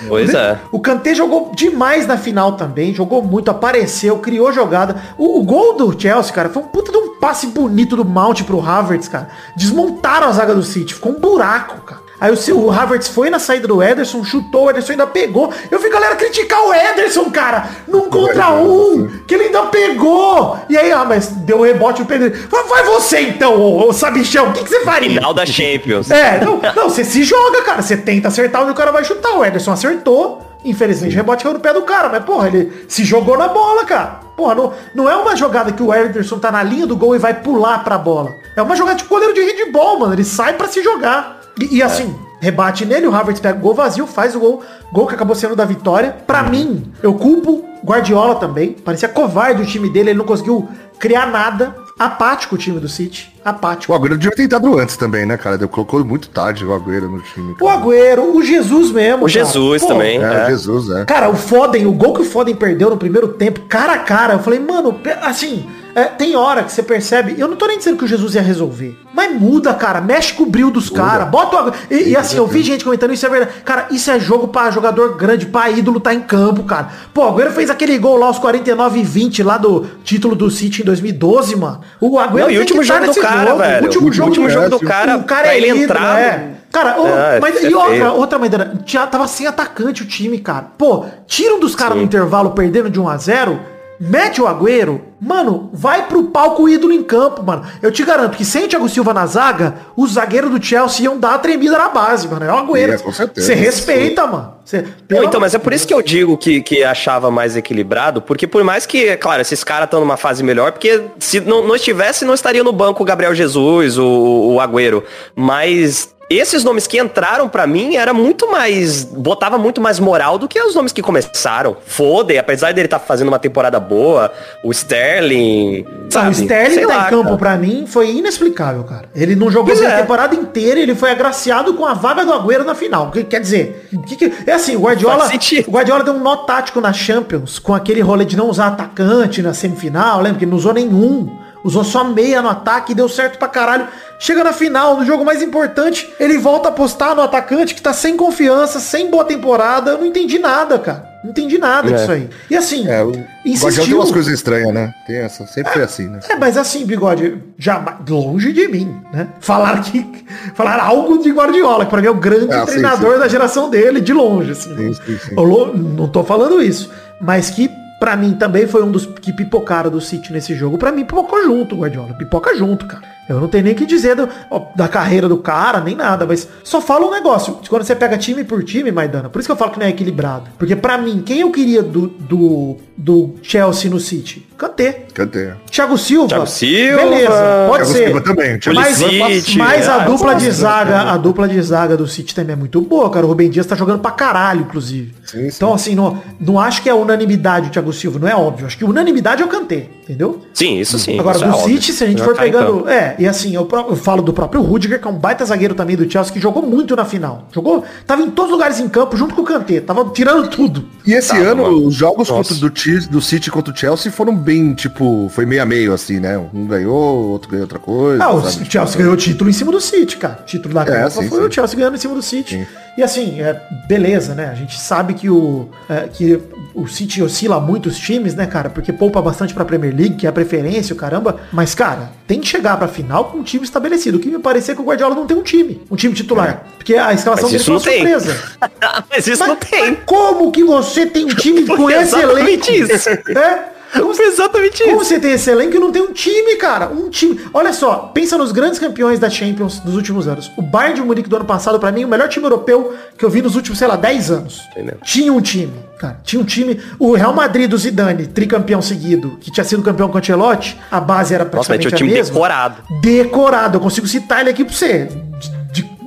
Pois 0.07 0.33
o, 0.33 0.37
é. 0.37 0.57
O 0.71 0.79
Kanté 0.79 1.15
jogou 1.15 1.51
demais 1.55 2.05
na 2.05 2.17
final 2.17 2.53
também, 2.53 2.93
jogou 2.93 3.21
muito, 3.23 3.49
apareceu, 3.51 4.17
criou 4.17 4.51
jogada. 4.81 5.01
O, 5.17 5.39
o 5.39 5.43
gol 5.43 5.75
do 5.75 5.99
Chelsea, 5.99 6.33
cara, 6.33 6.49
foi 6.49 6.63
um 6.63 6.67
puta 6.67 6.91
de 6.91 6.97
um 6.97 7.15
passe 7.19 7.47
bonito 7.47 7.95
do 7.95 8.05
Mount 8.05 8.43
pro 8.43 8.61
Havertz, 8.61 9.07
cara. 9.07 9.29
Desmontaram 9.55 10.27
a 10.27 10.31
zaga 10.31 10.55
do 10.55 10.63
City, 10.63 10.95
ficou 10.95 11.13
um 11.13 11.19
buraco, 11.19 11.81
cara. 11.81 12.00
Aí 12.21 12.31
o, 12.31 12.37
seu- 12.37 12.59
o 12.59 12.69
Havertz 12.71 13.07
foi 13.07 13.31
na 13.31 13.39
saída 13.39 13.67
do 13.67 13.81
Ederson, 13.81 14.23
chutou, 14.23 14.65
o 14.65 14.69
Ederson 14.69 14.91
ainda 14.91 15.07
pegou. 15.07 15.51
Eu 15.71 15.79
vi 15.79 15.89
galera 15.89 16.15
criticar 16.15 16.61
o 16.61 16.71
Ederson, 16.71 17.31
cara, 17.31 17.67
num 17.87 18.01
contra 18.09 18.51
um, 18.51 19.07
que 19.27 19.33
ele 19.33 19.45
ainda 19.45 19.63
pegou. 19.63 20.59
E 20.69 20.77
aí, 20.77 20.91
ah, 20.91 21.03
mas 21.03 21.29
deu 21.29 21.57
um 21.57 21.63
rebote 21.63 22.03
o 22.03 22.05
Pedro. 22.05 22.31
Vai, 22.47 22.63
vai 22.65 22.83
você 22.83 23.21
então, 23.21 23.59
ô, 23.59 23.89
ô 23.89 23.91
sabichão, 23.91 24.49
o 24.49 24.53
que, 24.53 24.63
que 24.63 24.69
você 24.69 24.81
faria? 24.81 25.09
Final 25.09 25.33
da 25.33 25.45
Champions. 25.47 26.11
É, 26.11 26.39
não, 26.45 26.61
não, 26.75 26.89
você 26.89 27.03
se 27.03 27.23
joga, 27.23 27.63
cara. 27.63 27.81
Você 27.81 27.97
tenta 27.97 28.27
acertar 28.27 28.61
onde 28.61 28.71
o 28.71 28.75
cara 28.75 28.91
vai 28.91 29.03
chutar. 29.03 29.31
O 29.35 29.43
Ederson 29.43 29.71
acertou. 29.71 30.47
Infelizmente, 30.63 31.13
o 31.13 31.17
rebote 31.17 31.43
caiu 31.43 31.55
no 31.55 31.59
pé 31.59 31.73
do 31.73 31.81
cara. 31.81 32.07
Mas, 32.07 32.23
porra, 32.23 32.47
ele 32.49 32.85
se 32.87 33.03
jogou 33.03 33.35
na 33.35 33.47
bola, 33.47 33.83
cara. 33.83 34.19
Porra, 34.37 34.53
não, 34.53 34.73
não 34.93 35.09
é 35.09 35.15
uma 35.15 35.35
jogada 35.35 35.71
que 35.71 35.81
o 35.81 35.91
Ederson 35.91 36.37
tá 36.37 36.51
na 36.51 36.61
linha 36.61 36.85
do 36.85 36.95
gol 36.95 37.15
e 37.15 37.19
vai 37.19 37.33
pular 37.33 37.83
pra 37.83 37.97
bola. 37.97 38.35
É 38.55 38.61
uma 38.61 38.75
jogada 38.75 38.97
tipo 38.97 39.09
goleiro 39.09 39.33
de 39.33 39.41
handball, 39.41 39.97
mano. 39.99 40.13
Ele 40.13 40.23
sai 40.23 40.53
pra 40.53 40.67
se 40.67 40.83
jogar. 40.83 41.40
E, 41.59 41.77
e 41.77 41.83
assim, 41.83 42.15
rebate 42.39 42.85
nele, 42.85 43.07
o 43.07 43.15
Havertz 43.15 43.39
pega 43.41 43.57
o 43.57 43.61
gol 43.61 43.73
vazio, 43.73 44.07
faz 44.07 44.35
o 44.35 44.39
gol. 44.39 44.63
Gol 44.91 45.07
que 45.07 45.15
acabou 45.15 45.35
sendo 45.35 45.55
da 45.55 45.65
vitória. 45.65 46.15
Pra 46.25 46.43
mim, 46.43 46.91
eu 47.01 47.13
culpo 47.13 47.65
Guardiola 47.83 48.35
também. 48.35 48.73
Parecia 48.73 49.09
covarde 49.09 49.61
o 49.61 49.65
time 49.65 49.89
dele. 49.89 50.11
Ele 50.11 50.19
não 50.19 50.25
conseguiu 50.25 50.67
criar 50.99 51.27
nada. 51.27 51.75
Apático 51.99 52.55
o 52.55 52.57
time 52.57 52.79
do 52.79 52.87
City. 52.89 53.31
Apático. 53.45 53.93
O 53.93 53.95
Agüero 53.95 54.17
devia 54.17 54.35
ter 54.35 54.43
entrado 54.43 54.79
antes 54.79 54.97
também, 54.97 55.23
né, 55.23 55.37
cara? 55.37 55.55
Deu- 55.55 55.67
Colocou 55.69 56.03
muito 56.03 56.29
tarde 56.29 56.65
o 56.65 56.73
Agüero 56.73 57.07
no 57.09 57.21
time. 57.21 57.51
O 57.53 57.55
cara. 57.65 57.73
Agüero, 57.79 58.35
o 58.35 58.41
Jesus 58.43 58.91
mesmo. 58.91 59.17
O 59.17 59.19
cara. 59.19 59.29
Jesus 59.29 59.81
Pô, 59.83 59.87
também. 59.89 60.19
É, 60.23 60.33
é. 60.33 60.45
Jesus, 60.47 60.89
é. 60.89 61.05
Cara, 61.05 61.29
o 61.29 61.35
Foden, 61.35 61.85
o 61.85 61.91
gol 61.91 62.13
que 62.15 62.21
o 62.21 62.25
Foden 62.25 62.55
perdeu 62.55 62.89
no 62.89 62.97
primeiro 62.97 63.27
tempo, 63.29 63.61
cara 63.69 63.93
a 63.93 63.97
cara, 63.99 64.33
eu 64.33 64.39
falei, 64.39 64.59
mano, 64.59 64.99
assim, 65.21 65.67
é, 65.95 66.05
tem 66.05 66.35
hora 66.35 66.63
que 66.63 66.71
você 66.71 66.81
percebe, 66.83 67.35
eu 67.37 67.47
não 67.47 67.55
tô 67.55 67.67
nem 67.67 67.77
dizendo 67.77 67.97
que 67.97 68.03
o 68.05 68.07
Jesus 68.07 68.35
ia 68.35 68.41
resolver, 68.41 68.97
mas 69.13 69.33
muda, 69.39 69.73
cara, 69.73 69.99
mexe 70.01 70.33
com 70.33 70.43
o 70.43 70.45
brilho 70.45 70.69
dos 70.71 70.89
caras, 70.89 71.27
bota 71.29 71.63
o. 71.69 71.73
E, 71.93 72.09
e 72.09 72.15
assim, 72.17 72.37
eu 72.37 72.47
vi 72.47 72.61
gente 72.63 72.83
comentando 72.83 73.13
isso, 73.13 73.25
é 73.25 73.29
verdade. 73.29 73.51
Cara, 73.65 73.87
isso 73.91 74.09
é 74.09 74.19
jogo 74.19 74.47
pra 74.47 74.71
jogador 74.71 75.15
grande, 75.17 75.45
pra 75.45 75.69
ídolo 75.69 75.99
tá 75.99 76.13
em 76.13 76.21
campo, 76.21 76.63
cara. 76.63 76.89
Pô, 77.13 77.25
o 77.25 77.27
Agüero 77.29 77.51
fez 77.51 77.69
aquele 77.69 77.97
gol 77.97 78.17
lá 78.17 78.27
aos 78.27 78.39
49 78.39 78.99
e 78.99 79.03
20 79.03 79.43
lá 79.43 79.57
do 79.57 79.85
título 80.03 80.35
do 80.35 80.49
City 80.49 80.81
em 80.81 80.85
2012, 80.85 81.55
mano. 81.55 81.81
O 81.99 82.17
Agüero 82.19 82.45
Não, 82.47 82.51
e 82.51 82.57
o 82.57 82.61
último 82.61 82.83
jogo 82.83 83.05
do 83.05 83.15
cara, 83.15 83.45
jogo. 83.49 83.57
velho. 83.59 83.81
O 83.81 83.83
último 83.85 84.07
O 84.09 84.13
jogo, 84.13 84.29
último 84.29 84.49
jogo 84.49 84.69
do 84.69 84.75
é, 84.77 84.87
cara, 84.87 85.17
o 85.17 85.23
cara 85.23 85.47
é 85.53 85.57
ele 85.57 85.67
ídolo, 85.67 85.83
entrar. 85.83 86.19
é. 86.19 86.51
Cara, 86.71 87.01
ô, 87.01 87.05
É, 87.05 87.39
mas 87.41 87.57
é 87.63 87.69
e 87.69 87.75
outra, 87.75 87.89
feio. 87.91 88.13
outra 88.13 88.39
maneira, 88.39 88.73
tava 89.11 89.27
sem 89.27 89.45
atacante 89.45 90.03
o 90.03 90.05
time, 90.05 90.39
cara. 90.39 90.67
Pô, 90.77 91.03
tira 91.27 91.53
um 91.53 91.59
dos 91.59 91.75
caras 91.75 91.97
no 91.97 92.03
intervalo 92.03 92.51
perdendo 92.51 92.89
de 92.89 92.97
1 92.97 93.09
a 93.09 93.17
0 93.17 93.59
mete 94.03 94.41
o 94.41 94.47
Agüero, 94.47 94.99
mano, 95.19 95.69
vai 95.71 96.07
pro 96.07 96.23
palco 96.23 96.67
ídolo 96.67 96.91
em 96.91 97.03
campo, 97.03 97.43
mano. 97.43 97.63
Eu 97.83 97.91
te 97.91 98.03
garanto 98.03 98.35
que 98.35 98.43
sem 98.43 98.65
o 98.65 98.67
Thiago 98.67 98.89
Silva 98.89 99.13
na 99.13 99.27
zaga, 99.27 99.75
os 99.95 100.13
zagueiros 100.13 100.49
do 100.49 100.63
Chelsea 100.63 101.05
iam 101.05 101.19
dar 101.19 101.35
a 101.35 101.37
tremida 101.37 101.77
na 101.77 101.87
base, 101.87 102.27
mano. 102.27 102.43
É 102.43 102.51
o 102.51 102.57
Agüero. 102.57 102.93
É, 102.93 102.97
com 102.97 103.11
certeza. 103.11 103.45
Você 103.45 103.53
respeita, 103.53 104.25
mano. 104.25 104.55
Você, 104.65 104.83
Não, 105.07 105.23
então, 105.23 105.39
mas 105.39 105.53
é 105.53 105.59
por 105.59 105.71
isso 105.71 105.87
que 105.87 105.93
eu 105.93 106.01
digo 106.01 106.35
que, 106.35 106.61
que 106.61 106.83
achava 106.83 107.29
mais 107.29 107.55
equilibrado, 107.55 108.23
porque 108.23 108.47
por 108.47 108.63
mais 108.63 108.87
que, 108.87 109.09
é 109.09 109.15
claro, 109.15 109.41
esses 109.43 109.63
caras 109.63 109.85
estão 109.85 109.99
numa 109.99 110.17
fase 110.17 110.43
melhor, 110.43 110.71
porque 110.71 111.03
se 111.19 111.39
não, 111.39 111.67
não 111.67 111.75
estivesse, 111.75 112.25
não 112.25 112.33
estaria 112.33 112.63
no 112.63 112.73
banco 112.73 113.03
o 113.03 113.05
Gabriel 113.05 113.35
Jesus, 113.35 113.99
o, 113.99 114.55
o 114.55 114.59
Agüero. 114.59 115.03
Mas 115.35 116.11
esses 116.37 116.63
nomes 116.63 116.87
que 116.87 116.99
entraram 116.99 117.47
pra 117.49 117.65
mim 117.67 117.95
era 117.95 118.13
muito 118.13 118.49
mais. 118.51 119.03
botava 119.03 119.57
muito 119.57 119.81
mais 119.81 119.99
moral 119.99 120.37
do 120.37 120.47
que 120.47 120.61
os 120.61 120.75
nomes 120.75 120.91
que 120.91 121.01
começaram. 121.01 121.77
Foden, 121.85 122.37
apesar 122.37 122.73
dele 122.73 122.87
estar 122.87 122.99
fazendo 122.99 123.27
uma 123.29 123.39
temporada 123.39 123.79
boa, 123.79 124.31
o 124.63 124.71
Sterling. 124.71 125.85
Sabe? 126.09 126.29
o 126.29 126.31
Sterling 126.31 126.73
Sei 126.75 126.87
tá 126.87 126.95
lá, 126.97 127.07
em 127.07 127.09
campo 127.09 127.37
pra 127.37 127.57
mim 127.57 127.85
foi 127.87 128.11
inexplicável, 128.11 128.83
cara. 128.83 129.05
Ele 129.15 129.35
não 129.35 129.49
jogou 129.49 129.67
Pois 129.67 129.79
bem 129.79 129.87
a 129.89 129.93
é. 129.93 130.01
temporada 130.01 130.35
inteira, 130.35 130.79
ele 130.79 130.95
foi 130.95 131.11
agraciado 131.11 131.73
com 131.73 131.85
a 131.85 131.93
vaga 131.93 132.23
do 132.25 132.33
Agüero 132.33 132.63
na 132.63 132.75
final. 132.75 133.07
O 133.07 133.11
que 133.11 133.23
quer 133.23 133.39
dizer? 133.39 133.87
que 134.07 134.15
que- 134.15 134.31
é 134.45 134.53
assim, 134.53 134.75
o 134.75 134.81
Guardiola, 134.81 135.27
o 135.67 135.71
Guardiola 135.71 136.03
deu 136.03 136.13
um 136.13 136.19
nó 136.19 136.35
tático 136.37 136.79
na 136.81 136.93
Champions 136.93 137.59
com 137.59 137.73
aquele 137.73 138.01
rolê 138.01 138.25
de 138.25 138.35
não 138.37 138.49
usar 138.49 138.67
atacante 138.67 139.41
na 139.41 139.53
semifinal, 139.53 140.21
lembra 140.21 140.39
que 140.39 140.45
ele 140.45 140.51
não 140.51 140.57
usou 140.57 140.73
nenhum. 140.73 141.29
Usou 141.63 141.83
só 141.83 142.03
meia 142.03 142.41
no 142.41 142.49
ataque 142.49 142.91
e 142.91 142.95
deu 142.95 143.07
certo 143.07 143.37
pra 143.37 143.47
caralho. 143.47 143.87
Chega 144.19 144.43
na 144.43 144.51
final, 144.53 144.97
no 144.97 145.05
jogo 145.05 145.23
mais 145.25 145.41
importante, 145.41 146.11
ele 146.19 146.37
volta 146.37 146.69
a 146.69 146.71
apostar 146.71 147.15
no 147.15 147.21
atacante 147.21 147.73
que 147.75 147.81
tá 147.81 147.93
sem 147.93 148.17
confiança, 148.17 148.79
sem 148.79 149.09
boa 149.09 149.23
temporada. 149.25 149.91
Eu 149.91 149.97
não 149.99 150.05
entendi 150.05 150.37
nada, 150.39 150.77
cara. 150.79 151.09
Não 151.23 151.29
entendi 151.29 151.59
nada 151.59 151.87
É. 151.89 151.93
disso 151.93 152.11
aí. 152.11 152.29
E 152.49 152.57
assim, 152.57 152.87
É, 152.87 153.03
o 153.03 153.09
Guardião 153.11 153.25
tem 153.43 153.51
insistiu. 153.53 153.97
umas 153.97 154.11
coisas 154.11 154.33
estranhas, 154.33 154.73
né? 154.73 154.91
Tem 155.05 155.17
essa, 155.17 155.45
sempre 155.45 155.71
foi 155.73 155.83
assim, 155.83 156.07
né? 156.07 156.19
É, 156.27 156.35
mas 156.35 156.57
assim, 156.57 156.83
bigode, 156.83 157.37
jamais, 157.59 157.97
longe 158.09 158.51
de 158.51 158.67
mim, 158.67 158.99
né? 159.13 159.27
Falar 159.39 159.81
que 159.83 160.25
falar 160.55 160.79
algo 160.83 161.19
de 161.19 161.29
Guardiola, 161.31 161.85
que 161.85 161.91
pra 161.91 162.01
mim 162.01 162.07
é 162.07 162.11
o 162.11 162.15
grande 162.15 162.51
Ah, 162.51 162.61
sim, 162.61 162.71
treinador 162.73 163.13
sim. 163.13 163.19
da 163.19 163.27
geração 163.27 163.69
dele, 163.69 164.01
de 164.01 164.13
longe, 164.13 164.51
assim. 164.51 164.75
Sim, 164.75 164.93
sim, 164.95 165.17
sim. 165.29 165.35
Não 165.35 166.07
tô 166.07 166.23
falando 166.23 166.59
isso, 166.59 166.89
mas 167.21 167.51
que 167.51 167.69
pra 168.01 168.15
mim 168.15 168.33
também 168.33 168.65
foi 168.65 168.81
um 168.83 168.89
dos 168.89 169.05
que 169.05 169.31
pipocaram 169.31 169.91
do 169.91 170.01
City 170.01 170.33
nesse 170.33 170.55
jogo. 170.55 170.75
Pra 170.75 170.91
mim 170.91 171.05
pipocou 171.05 171.43
junto, 171.43 171.75
Guardiola, 171.75 172.15
pipoca 172.15 172.57
junto, 172.57 172.87
cara. 172.87 173.03
Eu 173.29 173.39
não 173.39 173.47
tenho 173.47 173.63
nem 173.63 173.73
o 173.73 173.75
que 173.75 173.85
dizer 173.85 174.15
do- 174.15 174.27
ó, 174.49 174.63
da 174.75 174.87
carreira 174.87 175.29
do 175.29 175.37
cara, 175.37 175.79
nem 175.79 175.95
nada, 175.95 176.25
mas 176.25 176.49
só 176.63 176.81
fala 176.81 177.05
um 177.05 177.11
negócio. 177.11 177.59
Quando 177.69 177.83
você 177.83 177.95
pega 177.95 178.17
time 178.17 178.43
por 178.43 178.63
time, 178.63 178.91
Maidana, 178.91 179.29
por 179.29 179.39
isso 179.39 179.47
que 179.47 179.51
eu 179.51 179.55
falo 179.55 179.71
que 179.71 179.79
não 179.79 179.85
é 179.85 179.89
equilibrado. 179.89 180.49
Porque 180.57 180.75
pra 180.75 180.97
mim, 180.97 181.21
quem 181.23 181.41
eu 181.41 181.51
queria 181.51 181.83
do, 181.83 182.07
do, 182.07 182.77
do 182.97 183.35
Chelsea 183.43 183.89
no 183.89 183.99
City? 183.99 184.47
Kanté. 184.57 185.05
Cadê? 185.13 185.51
Thiago 185.69 185.97
Silva. 185.97 186.27
Thiago 186.27 186.47
Silva. 186.47 187.03
Beleza, 187.03 187.67
pode 187.67 187.83
Thiago 187.83 187.85
ser. 187.85 188.05
Silva 188.05 188.21
também. 188.21 188.59
Thiago 188.59 188.79
Mas, 188.79 188.97
Silva 188.97 189.29
City, 189.29 189.57
mas 189.57 189.87
a 189.87 189.95
ah, 189.95 190.03
eu 190.05 190.11
dupla 190.11 190.35
de 190.35 190.51
zaga, 190.51 191.01
a 191.01 191.17
dupla 191.17 191.47
de 191.47 191.61
zaga 191.61 191.95
do 191.95 192.07
City 192.07 192.33
também 192.35 192.53
é 192.53 192.57
muito 192.57 192.81
boa, 192.81 193.09
cara. 193.11 193.25
O 193.25 193.29
Rubem 193.29 193.49
Dias 193.49 193.65
tá 193.65 193.75
jogando 193.75 193.99
pra 194.01 194.11
caralho, 194.11 194.61
inclusive. 194.61 195.13
Sim, 195.31 195.49
sim. 195.49 195.55
Então, 195.55 195.73
assim, 195.73 195.95
não, 195.95 196.21
não 196.39 196.59
acho 196.59 196.81
que 196.81 196.89
é 196.89 196.93
unanimidade 196.93 197.67
o 197.67 197.71
Thiago 197.71 197.93
Silva, 197.93 198.19
não 198.19 198.27
é 198.27 198.35
óbvio. 198.35 198.65
Acho 198.67 198.77
que 198.77 198.83
unanimidade 198.83 199.41
é 199.41 199.45
o 199.45 199.47
Kanté, 199.47 199.87
entendeu? 200.03 200.41
Sim, 200.53 200.77
isso 200.79 200.99
sim. 200.99 201.17
Agora, 201.19 201.37
isso 201.37 201.45
do 201.45 201.51
é 201.51 201.55
óbvio. 201.55 201.75
City, 201.81 201.93
se 201.93 202.03
a 202.03 202.07
gente 202.07 202.19
Já 202.19 202.25
for 202.25 202.35
em 202.35 202.37
pegando. 202.39 202.89
É, 202.89 203.15
e 203.17 203.27
assim, 203.27 203.55
eu, 203.55 203.67
eu 203.89 203.95
falo 203.95 204.21
do 204.21 204.33
próprio 204.33 204.61
Rudiger, 204.61 204.99
que 204.99 205.07
é 205.07 205.11
um 205.11 205.15
baita 205.15 205.45
zagueiro 205.45 205.73
também 205.73 205.95
do 205.95 206.09
Chelsea, 206.11 206.33
que 206.33 206.39
jogou 206.39 206.61
muito 206.63 206.95
na 206.95 207.05
final. 207.05 207.47
Jogou. 207.53 207.83
Tava 208.05 208.21
em 208.21 208.29
todos 208.29 208.51
os 208.51 208.57
lugares 208.57 208.79
em 208.79 208.89
campo, 208.89 209.15
junto 209.15 209.33
com 209.33 209.41
o 209.41 209.45
Kanté. 209.45 209.79
Tava 209.79 210.03
tirando 210.13 210.49
tudo. 210.49 210.85
E 211.05 211.13
esse 211.13 211.29
Tá, 211.29 211.37
ano, 211.37 211.63
mano. 211.63 211.87
os 211.87 211.95
jogos 211.95 212.29
Nossa. 212.29 212.53
contra 212.53 212.69
do, 212.69 213.09
do 213.09 213.21
City 213.21 213.49
contra 213.49 213.73
o 213.73 213.77
Chelsea 213.77 214.11
foram 214.11 214.35
bem, 214.35 214.73
tipo, 214.73 215.29
foi 215.33 215.45
meio 215.45 215.61
a 215.63 215.65
meio, 215.65 215.93
assim, 215.93 216.19
né? 216.19 216.37
Um 216.53 216.65
ganhou, 216.67 216.93
o 217.23 217.29
outro 217.31 217.49
ganhou 217.49 217.63
outra 217.63 217.79
coisa. 217.79 218.23
Ah, 218.23 218.33
o? 218.33 218.41
Chelsea 218.49 218.97
ganhou 218.97 219.13
o 219.13 219.17
título 219.17 219.49
em 219.49 219.53
cima 219.53 219.71
do 219.71 219.79
City, 219.79 220.17
cara. 220.17 220.39
O 220.41 220.45
título 220.45 220.73
da 220.73 220.85
Copa 220.85 221.09
sim, 221.09 221.29
foi 221.29 221.39
sim. 221.39 221.47
o 221.47 221.51
Chelsea 221.51 221.77
ganhando 221.77 221.95
em 221.95 221.99
cima 221.99 222.13
do 222.15 222.21
City. 222.21 222.55
Sim. 222.55 222.67
E 222.97 223.03
assim, 223.03 223.41
é, 223.41 223.61
beleza, 223.87 224.35
né? 224.35 224.49
A 224.49 224.53
gente 224.53 224.79
sabe 224.79 225.13
que 225.13 225.29
o, 225.29 225.69
é, 225.89 226.09
que 226.11 226.41
o 226.75 226.87
City 226.87 227.23
oscila 227.23 227.59
muito 227.59 227.87
os 227.87 227.97
times, 227.97 228.35
né, 228.35 228.45
cara? 228.45 228.69
Porque 228.69 228.91
poupa 228.91 229.21
bastante 229.21 229.53
pra 229.53 229.63
Premier 229.63 229.95
League, 229.95 230.15
que 230.15 230.25
é 230.25 230.29
a 230.29 230.33
preferência, 230.33 230.93
o 230.93 230.97
caramba. 230.97 231.39
Mas, 231.51 231.73
cara, 231.73 232.11
tem 232.27 232.39
que 232.39 232.47
chegar 232.47 232.77
pra 232.77 232.87
final 232.87 233.25
com 233.25 233.37
um 233.39 233.43
time 233.43 233.63
estabelecido. 233.63 234.17
O 234.17 234.19
que 234.19 234.29
me 234.29 234.39
parecer 234.39 234.75
que 234.75 234.81
o 234.81 234.85
Guardiola 234.85 235.15
não 235.15 235.25
tem 235.25 235.37
um 235.37 235.43
time, 235.43 235.81
um 235.89 235.95
time 235.95 236.13
titular. 236.13 236.65
Porque 236.77 236.95
a 236.95 237.13
escalação 237.13 237.49
dele 237.49 237.63
foi 237.63 237.73
uma 237.75 237.81
tem. 237.81 237.93
surpresa. 237.99 238.37
Mas 239.09 239.27
isso 239.27 239.39
Mas, 239.39 239.49
não 239.49 239.55
tem. 239.55 239.95
como 240.05 240.51
que 240.51 240.63
você 240.63 241.05
tem 241.05 241.25
um 241.25 241.35
time 241.35 241.65
com 241.65 241.89
esse 241.91 242.15
elenco? 242.15 242.71
isso. 242.71 243.09
É? 243.09 243.80
Como 243.93 244.13
exatamente 244.21 244.83
como 244.83 245.01
isso. 245.01 245.05
você 245.05 245.19
tem 245.19 245.31
esse 245.33 245.49
elenco 245.49 245.75
e 245.75 245.79
não 245.79 245.91
tem 245.91 246.01
um 246.01 246.13
time, 246.13 246.55
cara? 246.55 246.87
Um 246.87 247.09
time. 247.09 247.39
Olha 247.53 247.73
só, 247.73 248.11
pensa 248.13 248.37
nos 248.37 248.51
grandes 248.51 248.79
campeões 248.79 249.19
da 249.19 249.29
Champions 249.29 249.79
dos 249.79 249.95
últimos 249.95 250.27
anos. 250.27 250.51
O 250.57 250.61
Bayern 250.61 250.95
de 250.95 251.01
Munique 251.01 251.29
do 251.29 251.35
ano 251.35 251.45
passado, 251.45 251.79
pra 251.79 251.91
mim, 251.91 252.05
o 252.05 252.07
melhor 252.07 252.27
time 252.29 252.45
europeu 252.45 252.93
que 253.17 253.25
eu 253.25 253.29
vi 253.29 253.41
nos 253.41 253.55
últimos, 253.55 253.77
sei 253.77 253.87
lá, 253.87 253.95
10 253.95 254.31
anos. 254.31 254.61
Entendeu? 254.71 254.97
Tinha 255.03 255.31
um 255.33 255.41
time, 255.41 255.73
cara. 255.99 256.19
Tinha 256.23 256.41
um 256.41 256.45
time. 256.45 256.79
O 256.97 257.13
Real 257.13 257.33
Madrid 257.33 257.69
do 257.69 257.77
Zidane, 257.77 258.27
tricampeão 258.27 258.81
seguido, 258.81 259.37
que 259.41 259.51
tinha 259.51 259.63
sido 259.63 259.83
campeão 259.83 260.07
com 260.09 260.15
o 260.15 260.19
Ancelotti, 260.19 260.77
a 260.89 260.99
base 260.99 261.33
era 261.33 261.43
Nossa, 261.43 261.57
mas 261.57 261.67
praticamente 261.67 261.95
tinha 261.95 261.95
o 261.95 262.09
time 262.09 262.13
mesma. 262.13 262.33
decorado. 262.33 262.75
Decorado. 263.01 263.77
Eu 263.77 263.81
consigo 263.81 264.07
citar 264.07 264.41
ele 264.41 264.49
aqui 264.49 264.63
pra 264.63 264.73
você. 264.73 265.09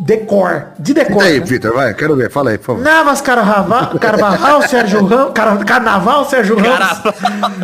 De, 0.05 0.15
de 0.15 0.21
decor. 0.21 0.67
De 0.79 0.93
decor. 0.95 1.23
E 1.23 1.27
aí, 1.27 1.41
né? 1.41 1.47
Vitor, 1.47 1.73
vai, 1.73 1.95
quero 1.95 2.15
ver, 2.17 2.31
fala 2.31 2.51
aí, 2.51 2.59
por 2.59 2.67
favor. 2.67 2.83
Navas, 2.83 3.21
Carvajal, 3.21 3.99
Carvajal 3.99 4.63
Sérgio 4.69 5.05
Ramos, 5.05 5.33
Car- 5.33 5.65
Carnaval, 5.65 6.25
Sérgio 6.29 6.57
Ramos, 6.57 7.03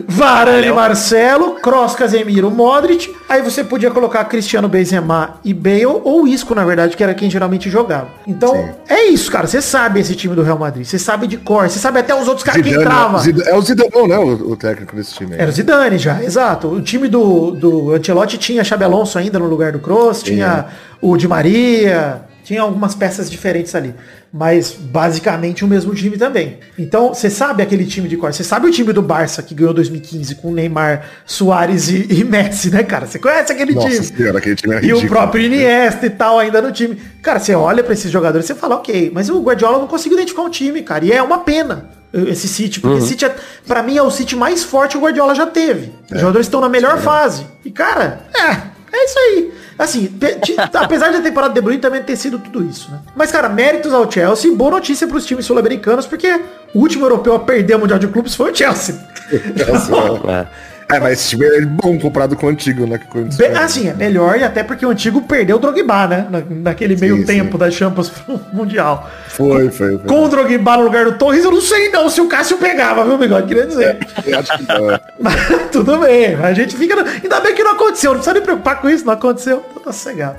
Varane, 0.08 0.70
Marcelo, 0.72 1.56
Kroos, 1.60 1.94
Casemiro, 1.94 2.50
Modric. 2.50 3.14
Aí 3.28 3.42
você 3.42 3.62
podia 3.64 3.90
colocar 3.90 4.24
Cristiano 4.24 4.68
Benzema 4.68 5.36
e 5.44 5.52
Bale, 5.52 5.86
ou 5.86 6.26
Isco, 6.26 6.54
na 6.54 6.64
verdade, 6.64 6.96
que 6.96 7.02
era 7.02 7.14
quem 7.14 7.30
geralmente 7.30 7.68
jogava. 7.70 8.08
Então, 8.26 8.54
Sim. 8.54 8.70
é 8.88 9.04
isso, 9.08 9.30
cara. 9.30 9.46
Você 9.46 9.60
sabe 9.62 10.00
esse 10.00 10.14
time 10.14 10.34
do 10.34 10.42
Real 10.42 10.58
Madrid. 10.58 10.84
Você 10.84 10.98
sabe 10.98 11.26
de 11.26 11.36
cor. 11.36 11.68
Você 11.68 11.78
sabe 11.78 12.00
até 12.00 12.14
os 12.14 12.26
outros 12.26 12.44
caras 12.44 12.62
que 12.62 12.70
entravam. 12.70 13.12
né? 13.18 13.18
Zidane- 13.24 13.48
é 13.50 13.54
o 13.56 13.62
Zidane, 13.62 14.08
né? 14.08 14.18
O, 14.18 14.52
o 14.52 14.56
técnico 14.56 14.96
desse 14.96 15.14
time 15.14 15.34
aí. 15.34 15.40
Era 15.40 15.50
o 15.50 15.52
Zidane 15.52 15.98
já, 15.98 16.22
exato. 16.22 16.68
O 16.68 16.80
time 16.80 17.08
do, 17.08 17.50
do 17.52 17.94
Ancelotti 17.94 18.38
tinha 18.38 18.64
Xabi 18.64 18.84
Alonso 18.84 19.18
ainda 19.18 19.38
no 19.38 19.46
lugar 19.46 19.72
do 19.72 19.78
Kroos, 19.78 20.22
tinha 20.22 20.66
o 21.00 21.16
Di 21.16 21.26
Maria, 21.28 22.22
tinha 22.44 22.62
algumas 22.62 22.94
peças 22.94 23.30
diferentes 23.30 23.74
ali. 23.74 23.94
Mas 24.32 24.70
basicamente 24.72 25.64
o 25.64 25.68
mesmo 25.68 25.92
time 25.94 26.16
também. 26.16 26.58
Então, 26.78 27.12
você 27.12 27.28
sabe 27.28 27.62
aquele 27.62 27.84
time 27.84 28.08
de 28.08 28.16
cor. 28.16 28.32
Você 28.32 28.44
sabe 28.44 28.66
o 28.68 28.70
time 28.70 28.92
do 28.92 29.02
Barça 29.02 29.42
que 29.42 29.54
ganhou 29.54 29.74
2015 29.74 30.36
com 30.36 30.52
Neymar, 30.52 31.04
Soares 31.26 31.88
e, 31.88 32.06
e 32.10 32.22
Messi, 32.24 32.70
né, 32.70 32.82
cara? 32.84 33.06
Você 33.06 33.18
conhece 33.18 33.52
aquele 33.52 33.74
Nossa 33.74 33.88
time. 33.88 34.04
senhora, 34.04 34.38
aquele 34.38 34.54
time 34.54 34.74
é 34.74 34.76
E 34.76 34.92
o 34.92 34.96
ridículo. 34.96 35.08
próprio 35.08 35.42
Iniesta 35.44 36.06
e 36.06 36.10
tal 36.10 36.38
ainda 36.38 36.62
no 36.62 36.70
time. 36.70 36.96
Cara, 37.22 37.40
você 37.40 37.54
olha 37.54 37.82
pra 37.82 37.92
esses 37.92 38.10
jogadores 38.10 38.44
e 38.44 38.48
você 38.48 38.54
fala, 38.54 38.76
ok, 38.76 39.10
mas 39.12 39.28
o 39.28 39.40
Guardiola 39.42 39.78
não 39.78 39.88
conseguiu 39.88 40.16
identificar 40.16 40.42
um 40.42 40.50
time, 40.50 40.80
cara. 40.82 41.04
E 41.04 41.10
é 41.12 41.20
uma 41.22 41.38
pena 41.40 41.90
esse 42.12 42.46
City, 42.48 42.80
porque 42.80 42.94
Uhum. 42.94 42.98
esse 42.98 43.08
City, 43.08 43.24
é, 43.24 43.34
pra 43.66 43.82
mim, 43.82 43.96
é 43.96 44.02
o 44.02 44.10
City 44.10 44.34
mais 44.36 44.62
forte 44.64 44.92
que 44.92 44.98
o 44.98 45.00
Guardiola 45.00 45.34
já 45.34 45.46
teve. 45.46 45.92
É. 46.10 46.14
Os 46.14 46.20
jogadores 46.20 46.46
estão 46.46 46.60
na 46.60 46.68
melhor 46.68 46.98
fase. 46.98 47.46
E, 47.64 47.70
cara, 47.70 48.20
é, 48.34 48.96
é 48.96 49.04
isso 49.04 49.18
aí. 49.18 49.52
Assim, 49.80 50.12
apesar 50.74 51.10
da 51.10 51.22
temporada 51.22 51.54
de 51.54 51.60
Bruyne 51.62 51.80
também 51.80 52.02
ter 52.02 52.14
sido 52.14 52.38
tudo 52.38 52.62
isso, 52.62 52.90
né? 52.90 52.98
Mas, 53.16 53.32
cara, 53.32 53.48
méritos 53.48 53.94
ao 53.94 54.10
Chelsea 54.10 54.54
boa 54.54 54.72
notícia 54.72 55.06
pros 55.08 55.24
times 55.24 55.46
sul-americanos, 55.46 56.04
porque 56.06 56.28
o 56.74 56.80
último 56.80 57.06
europeu 57.06 57.34
a 57.34 57.38
perder 57.38 57.76
o 57.76 57.78
Mundial 57.78 57.98
de 57.98 58.06
Clubes 58.08 58.34
foi 58.34 58.52
o 58.52 58.54
Chelsea. 58.54 58.94
É. 60.28 60.69
É, 60.92 61.00
mas 61.00 61.12
esse 61.20 61.28
time 61.30 61.44
é 61.46 61.60
bom 61.62 61.98
comparado 61.98 62.36
com 62.36 62.46
o 62.46 62.48
antigo, 62.50 62.86
né? 62.86 63.00
Be- 63.36 63.46
assim, 63.58 63.88
é 63.88 63.94
melhor 63.94 64.38
e 64.38 64.44
até 64.44 64.62
porque 64.62 64.84
o 64.84 64.90
antigo 64.90 65.22
perdeu 65.22 65.56
o 65.56 65.58
Drogba, 65.58 66.06
né? 66.06 66.26
Na- 66.30 66.42
naquele 66.48 66.96
meio 66.96 67.16
Sim, 67.18 67.24
tempo 67.24 67.52
sim. 67.52 67.58
da 67.58 67.70
Champions 67.70 68.08
pro 68.08 68.40
Mundial. 68.52 69.08
Foi, 69.28 69.70
foi, 69.70 69.98
foi. 69.98 70.06
Com 70.06 70.24
o 70.24 70.28
Drogba 70.28 70.76
no 70.76 70.82
lugar 70.84 71.04
do 71.04 71.12
Torres, 71.12 71.44
eu 71.44 71.50
não 71.50 71.60
sei 71.60 71.90
não 71.90 72.08
se 72.08 72.20
o 72.20 72.28
Cássio 72.28 72.58
pegava, 72.58 73.04
viu, 73.04 73.16
Bigode? 73.18 73.46
Queria 73.46 73.66
dizer. 73.66 73.98
Eu 74.26 74.38
acho 74.38 74.56
que 74.58 74.66
não, 74.68 74.90
é. 74.90 75.00
Mas 75.20 75.34
tudo 75.72 75.98
bem, 75.98 76.34
a 76.36 76.52
gente 76.52 76.76
fica... 76.76 76.96
no- 76.96 77.08
Ainda 77.08 77.40
bem 77.40 77.54
que 77.54 77.62
não 77.62 77.72
aconteceu, 77.72 78.10
não 78.10 78.18
precisa 78.18 78.34
nem 78.34 78.42
preocupar 78.42 78.80
com 78.80 78.88
isso, 78.88 79.04
não 79.04 79.12
aconteceu, 79.14 79.64
tá 79.84 79.92
sossegado. 79.92 80.36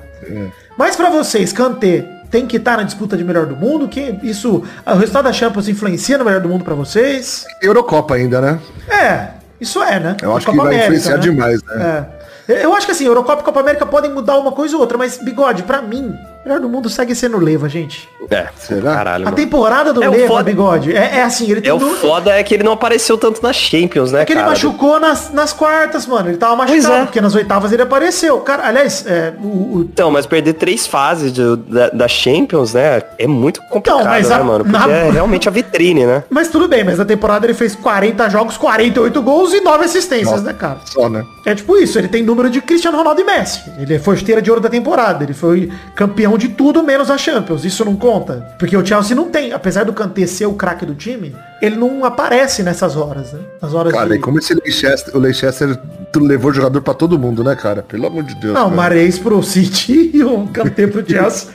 Mas 0.78 0.96
pra 0.96 1.10
vocês, 1.10 1.52
Kanté 1.52 2.06
tem 2.30 2.46
que 2.48 2.56
estar 2.58 2.78
na 2.78 2.84
disputa 2.84 3.18
de 3.18 3.24
melhor 3.24 3.46
do 3.46 3.56
mundo? 3.58 3.88
Que 3.90 4.18
isso, 4.24 4.64
o 4.86 4.94
resultado 4.94 5.26
da 5.26 5.34
Champions 5.34 5.68
influencia 5.68 6.18
no 6.18 6.24
melhor 6.24 6.40
do 6.40 6.48
mundo 6.48 6.64
pra 6.64 6.74
vocês? 6.74 7.46
Eurocopa 7.62 8.16
ainda, 8.16 8.40
né? 8.40 8.60
É, 8.90 9.28
isso 9.62 9.82
é, 9.84 10.00
né? 10.00 10.18
Eu 10.22 10.36
acho 10.36 10.48
Copa 10.48 10.58
que 10.58 10.64
vai 10.64 10.74
América, 10.74 10.86
influenciar 10.86 11.14
né? 11.14 11.20
demais, 11.20 11.64
né? 11.64 12.08
É. 12.48 12.66
Eu 12.66 12.76
acho 12.76 12.86
que 12.86 12.92
assim, 12.92 13.06
Eurocopa 13.06 13.42
e 13.42 13.46
Copa 13.46 13.60
América 13.60 13.86
podem 13.86 14.12
mudar 14.12 14.38
uma 14.38 14.52
coisa 14.52 14.76
ou 14.76 14.82
outra, 14.82 14.98
mas, 14.98 15.18
Bigode, 15.18 15.64
pra 15.64 15.82
mim, 15.82 16.18
melhor 16.44 16.60
do 16.60 16.68
mundo 16.70 16.90
segue 16.90 17.14
sendo 17.16 17.38
o 17.38 17.40
Leva, 17.40 17.68
gente. 17.70 18.08
É, 18.30 18.48
Será? 18.58 18.96
caralho, 18.96 19.28
A 19.28 19.32
temporada 19.32 19.94
do 19.94 20.04
É 20.04 20.08
Leva, 20.10 20.28
foda- 20.28 20.44
Bigode, 20.44 20.96
é, 20.96 21.18
é 21.18 21.24
assim, 21.24 21.50
ele 21.52 21.62
tem 21.62 21.70
É 21.70 21.74
o 21.74 21.80
foda 21.80 22.32
é 22.32 22.44
que 22.44 22.54
ele 22.54 22.64
não 22.64 22.72
apareceu 22.74 23.18
tanto 23.18 23.42
nas 23.44 23.56
Champions, 23.56 24.12
né, 24.12 24.22
É 24.22 24.26
que 24.26 24.34
ele 24.34 24.40
cara? 24.40 24.52
machucou 24.52 25.00
nas, 25.00 25.32
nas 25.32 25.54
quartas, 25.54 26.06
mano. 26.06 26.30
Ele 26.30 26.38
tava 26.38 26.56
machucado, 26.56 26.94
é. 26.94 27.04
porque 27.06 27.22
nas 27.22 27.36
oitavas 27.36 27.72
ele 27.72 27.82
apareceu. 27.82 28.40
Cara, 28.42 28.68
aliás, 28.68 29.06
é, 29.08 29.34
o, 29.42 29.48
o- 29.48 29.88
Então, 29.92 30.10
mas 30.12 30.26
perder 30.26 30.54
três 30.54 30.86
fases 30.88 31.32
de- 31.34 31.56
da, 31.58 31.90
da 31.90 32.08
Champions, 32.08 32.74
né, 32.74 33.02
é 33.18 33.28
muito 33.28 33.62
complicado, 33.64 34.06
mas 34.06 34.30
né, 34.30 34.36
a- 34.36 34.44
mano? 34.44 34.64
Porque 34.66 34.78
na- 34.78 34.92
é 34.92 35.10
realmente 35.10 35.48
a 35.48 35.52
vitrine, 35.52 36.06
né? 36.06 36.24
Mas 36.30 36.48
tudo 36.48 36.68
bem, 36.68 36.84
mas 36.84 36.98
na 36.98 37.06
temporada 37.06 37.46
ele 37.46 37.54
fez 37.54 37.76
40 37.76 38.28
jogos, 38.30 38.58
48 38.58 39.22
gols 39.22 39.54
e 39.54 39.62
9 39.62 39.86
assistências, 39.86 40.42
né, 40.44 40.54
cara? 40.54 40.80
Só, 40.86 41.08
né? 41.10 41.24
É 41.46 41.54
tipo 41.54 41.78
isso, 41.78 41.98
ele 42.00 42.08
tem 42.08 42.24
número 42.24 42.50
de 42.50 42.62
Cristiano 42.62 42.98
Ronaldo 42.98 43.22
e 43.22 43.24
Messi. 43.24 43.62
Ele 43.80 44.00
foi 44.00 44.16
esteira 44.16 44.42
de 44.42 44.50
ouro 44.50 44.62
da 44.62 44.70
temporada. 44.70 45.24
Ele 45.24 45.34
foi 45.34 45.70
campeão 45.96 46.31
de 46.38 46.50
tudo 46.50 46.84
menos 46.84 47.10
a 47.10 47.18
Champions. 47.18 47.66
Isso 47.66 47.86
não 47.86 47.96
conta. 47.96 48.56
Porque 48.58 48.76
o 48.76 48.86
Chelsea 48.86 49.16
não 49.16 49.30
tem, 49.30 49.54
apesar 49.54 49.84
do 49.84 49.94
Kanté 49.94 50.26
ser 50.26 50.46
o 50.46 50.54
craque 50.54 50.86
do 50.86 50.96
time, 50.96 51.36
ele 51.62 51.76
não 51.76 52.04
aparece 52.04 52.64
nessas 52.64 52.96
horas, 52.96 53.34
né? 53.34 53.40
Nas 53.62 53.74
horas 53.74 53.94
Cara, 53.94 54.10
de... 54.10 54.16
e 54.16 54.20
como 54.20 54.40
esse 54.40 54.54
Leicester, 54.54 55.16
o 55.16 55.20
Leicester 55.20 55.80
levou 56.16 56.52
jogador 56.52 56.82
pra 56.82 56.94
todo 56.94 57.18
mundo, 57.18 57.44
né, 57.44 57.56
cara? 57.56 57.84
Pelo 57.84 58.08
amor 58.08 58.24
de 58.24 58.36
Deus. 58.36 58.54
Não, 58.54 58.68
o. 58.68 58.76
Mares 58.76 59.20
pro 59.20 59.42
City 59.44 60.12
e 60.16 60.24
o 60.24 60.48
Kanté 60.48 60.88
pro 60.88 61.08
Chelsea. 61.08 61.50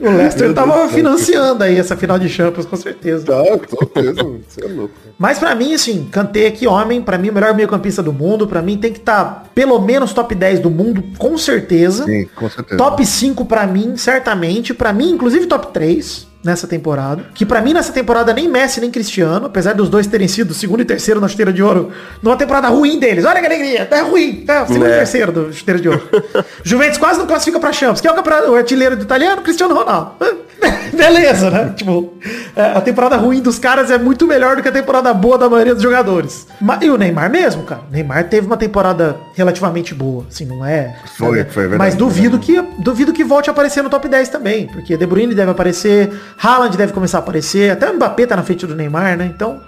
O 0.00 0.10
Leicester 0.10 0.52
tava 0.52 0.88
financiando 0.88 1.62
aí 1.62 1.78
essa 1.78 1.96
final 1.96 2.18
de 2.18 2.28
Champions, 2.28 2.66
com 2.66 2.76
certeza. 2.76 3.24
Tá, 3.24 3.58
com 3.58 3.76
certeza. 3.76 4.22
Você 4.48 4.64
é 4.64 4.68
louco. 4.68 4.94
Mas 5.18 5.38
pra 5.38 5.54
mim, 5.54 5.74
assim, 5.74 6.08
Kanté, 6.10 6.50
que 6.50 6.66
homem, 6.66 7.00
pra 7.00 7.16
mim 7.16 7.30
o 7.30 7.32
melhor 7.32 7.54
meio 7.54 7.68
campista 7.68 8.02
do 8.02 8.12
mundo, 8.12 8.46
pra 8.46 8.60
mim 8.60 8.76
tem 8.76 8.92
que 8.92 8.98
estar 8.98 9.50
pelo 9.54 9.78
menos 9.80 10.12
top 10.12 10.34
10 10.34 10.60
do 10.60 10.70
mundo, 10.70 11.04
com 11.16 11.38
certeza. 11.38 12.04
Sim, 12.04 12.28
com 12.34 12.50
certeza. 12.50 12.76
Top 12.76 13.04
5 13.04 13.44
pra 13.44 13.66
mim, 13.66 13.96
certamente. 13.96 14.74
Pra 14.74 14.92
mim, 14.92 15.10
inclusive 15.10 15.46
top 15.46 15.72
3 15.72 16.31
nessa 16.44 16.66
temporada. 16.66 17.24
Que 17.34 17.46
pra 17.46 17.60
mim 17.60 17.72
nessa 17.72 17.92
temporada 17.92 18.32
nem 18.32 18.48
Messi 18.48 18.80
nem 18.80 18.90
Cristiano, 18.90 19.46
apesar 19.46 19.74
dos 19.74 19.88
dois 19.88 20.06
terem 20.06 20.26
sido 20.28 20.52
segundo 20.54 20.80
e 20.80 20.84
terceiro 20.84 21.20
na 21.20 21.28
chuteira 21.28 21.52
de 21.52 21.62
ouro, 21.62 21.90
numa 22.22 22.36
temporada 22.36 22.68
ruim 22.68 22.98
deles. 22.98 23.24
Olha 23.24 23.40
que 23.40 23.46
alegria, 23.46 23.88
é 23.90 24.00
ruim. 24.00 24.44
É, 24.48 24.62
o 24.62 24.66
segundo 24.66 24.86
e 24.86 24.90
É. 24.92 24.96
terceiro 24.98 25.32
do 25.32 25.52
chuteira 25.52 25.80
de 25.80 25.88
ouro. 25.88 26.02
Juventus 26.64 26.98
quase 26.98 27.18
não 27.18 27.26
classifica 27.26 27.58
pra 27.60 27.72
Champions. 27.72 28.00
Quem 28.00 28.10
é 28.10 28.14
o, 28.14 28.50
o 28.52 28.54
artilheiro 28.56 28.96
do 28.96 29.02
italiano? 29.02 29.42
Cristiano 29.42 29.74
Ronaldo. 29.74 30.12
Beleza, 30.94 31.50
né? 31.50 31.72
Tipo, 31.74 32.12
é, 32.54 32.62
a 32.76 32.80
temporada 32.80 33.16
ruim 33.16 33.40
dos 33.40 33.58
caras 33.58 33.90
é 33.90 33.98
muito 33.98 34.26
melhor 34.26 34.56
do 34.56 34.62
que 34.62 34.68
a 34.68 34.72
temporada 34.72 35.12
boa 35.12 35.36
da 35.38 35.48
maioria 35.48 35.74
dos 35.74 35.82
jogadores. 35.82 36.46
E 36.80 36.90
o 36.90 36.96
Neymar 36.96 37.30
mesmo, 37.30 37.64
cara. 37.64 37.80
O 37.88 37.92
Neymar 37.92 38.28
teve 38.28 38.46
uma 38.46 38.56
temporada 38.56 39.16
relativamente 39.34 39.94
boa, 39.94 40.24
assim, 40.30 40.44
não 40.44 40.64
é? 40.64 40.94
Foi, 41.16 41.40
é- 41.40 41.44
foi 41.44 41.62
verdade. 41.62 41.78
Mas 41.78 41.94
duvido 41.94 42.38
que, 42.38 42.60
duvido 42.78 43.12
que 43.12 43.24
volte 43.24 43.48
a 43.50 43.52
aparecer 43.52 43.82
no 43.82 43.90
top 43.90 44.08
10 44.08 44.28
também, 44.28 44.66
porque 44.68 44.96
De 44.96 45.06
Bruyne 45.06 45.34
deve 45.34 45.50
aparecer, 45.50 46.12
Haaland 46.38 46.76
deve 46.76 46.92
começar 46.92 47.18
a 47.18 47.20
aparecer, 47.20 47.70
até 47.72 47.90
o 47.90 47.94
Mbappé 47.94 48.26
tá 48.26 48.36
na 48.36 48.42
frente 48.42 48.66
do 48.66 48.74
Neymar, 48.74 49.16
né? 49.16 49.30
Então, 49.34 49.60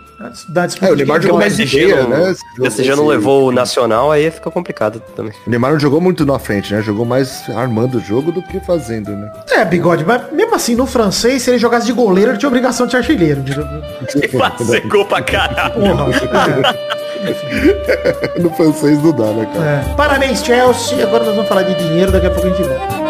dá 0.49 0.67
disputa 0.67 0.87
É, 0.87 0.93
o 0.93 0.97
de 0.97 1.03
Neymar 1.03 1.21
jogou 1.21 1.41
joga. 1.41 1.45
mais 1.57 1.59
ideia, 1.59 2.03
não, 2.03 2.09
né? 2.11 2.35
PSG 2.61 2.95
não 2.97 3.07
levou 3.07 3.49
o 3.49 3.53
Nacional, 3.53 4.11
aí 4.11 4.31
fica 4.31 4.51
complicado 4.51 5.01
também. 5.17 5.33
O 5.47 5.51
Neymar 5.51 5.73
não 5.73 5.81
jogou 5.81 6.01
muito 6.01 6.25
na 6.25 6.39
frente, 6.39 6.73
né? 6.75 6.83
Jogou 6.83 7.05
mais 7.05 7.43
armando 7.55 7.99
o 7.99 8.01
jogo 8.01 8.33
do 8.33 8.43
que 8.43 8.61
fazendo, 8.61 9.11
né? 9.11 9.31
É, 9.51 9.65
bigode, 9.65 10.05
mas 10.05 10.31
mesmo 10.33 10.55
assim, 10.55 10.75
no 10.75 10.87
francês, 10.87 11.43
se 11.43 11.51
ele 11.51 11.59
jogasse 11.59 11.87
de 11.87 11.93
goleiro, 11.93 12.31
ele 12.33 12.39
tinha 12.39 12.49
obrigação 12.49 12.87
de 12.87 12.93
ser 12.93 12.99
artilheiro. 12.99 13.43
E 14.17 14.29
fazer 14.29 14.81
gol 14.89 15.05
pra 15.07 15.21
caralho. 15.23 15.75
Porra. 15.75 16.85
No 18.39 18.51
francês 18.51 19.03
não 19.03 19.13
dá, 19.13 19.25
né, 19.33 19.49
cara? 19.55 19.65
É. 19.91 19.95
Parabéns, 19.95 20.45
Chelsea. 20.45 21.03
Agora 21.07 21.25
nós 21.25 21.35
vamos 21.35 21.49
falar 21.49 21.63
de 21.63 21.75
dinheiro, 21.75 22.13
daqui 22.13 22.27
a 22.27 22.31
pouco 22.31 22.47
a 22.47 22.51
gente 22.51 22.63
volta. 22.69 23.04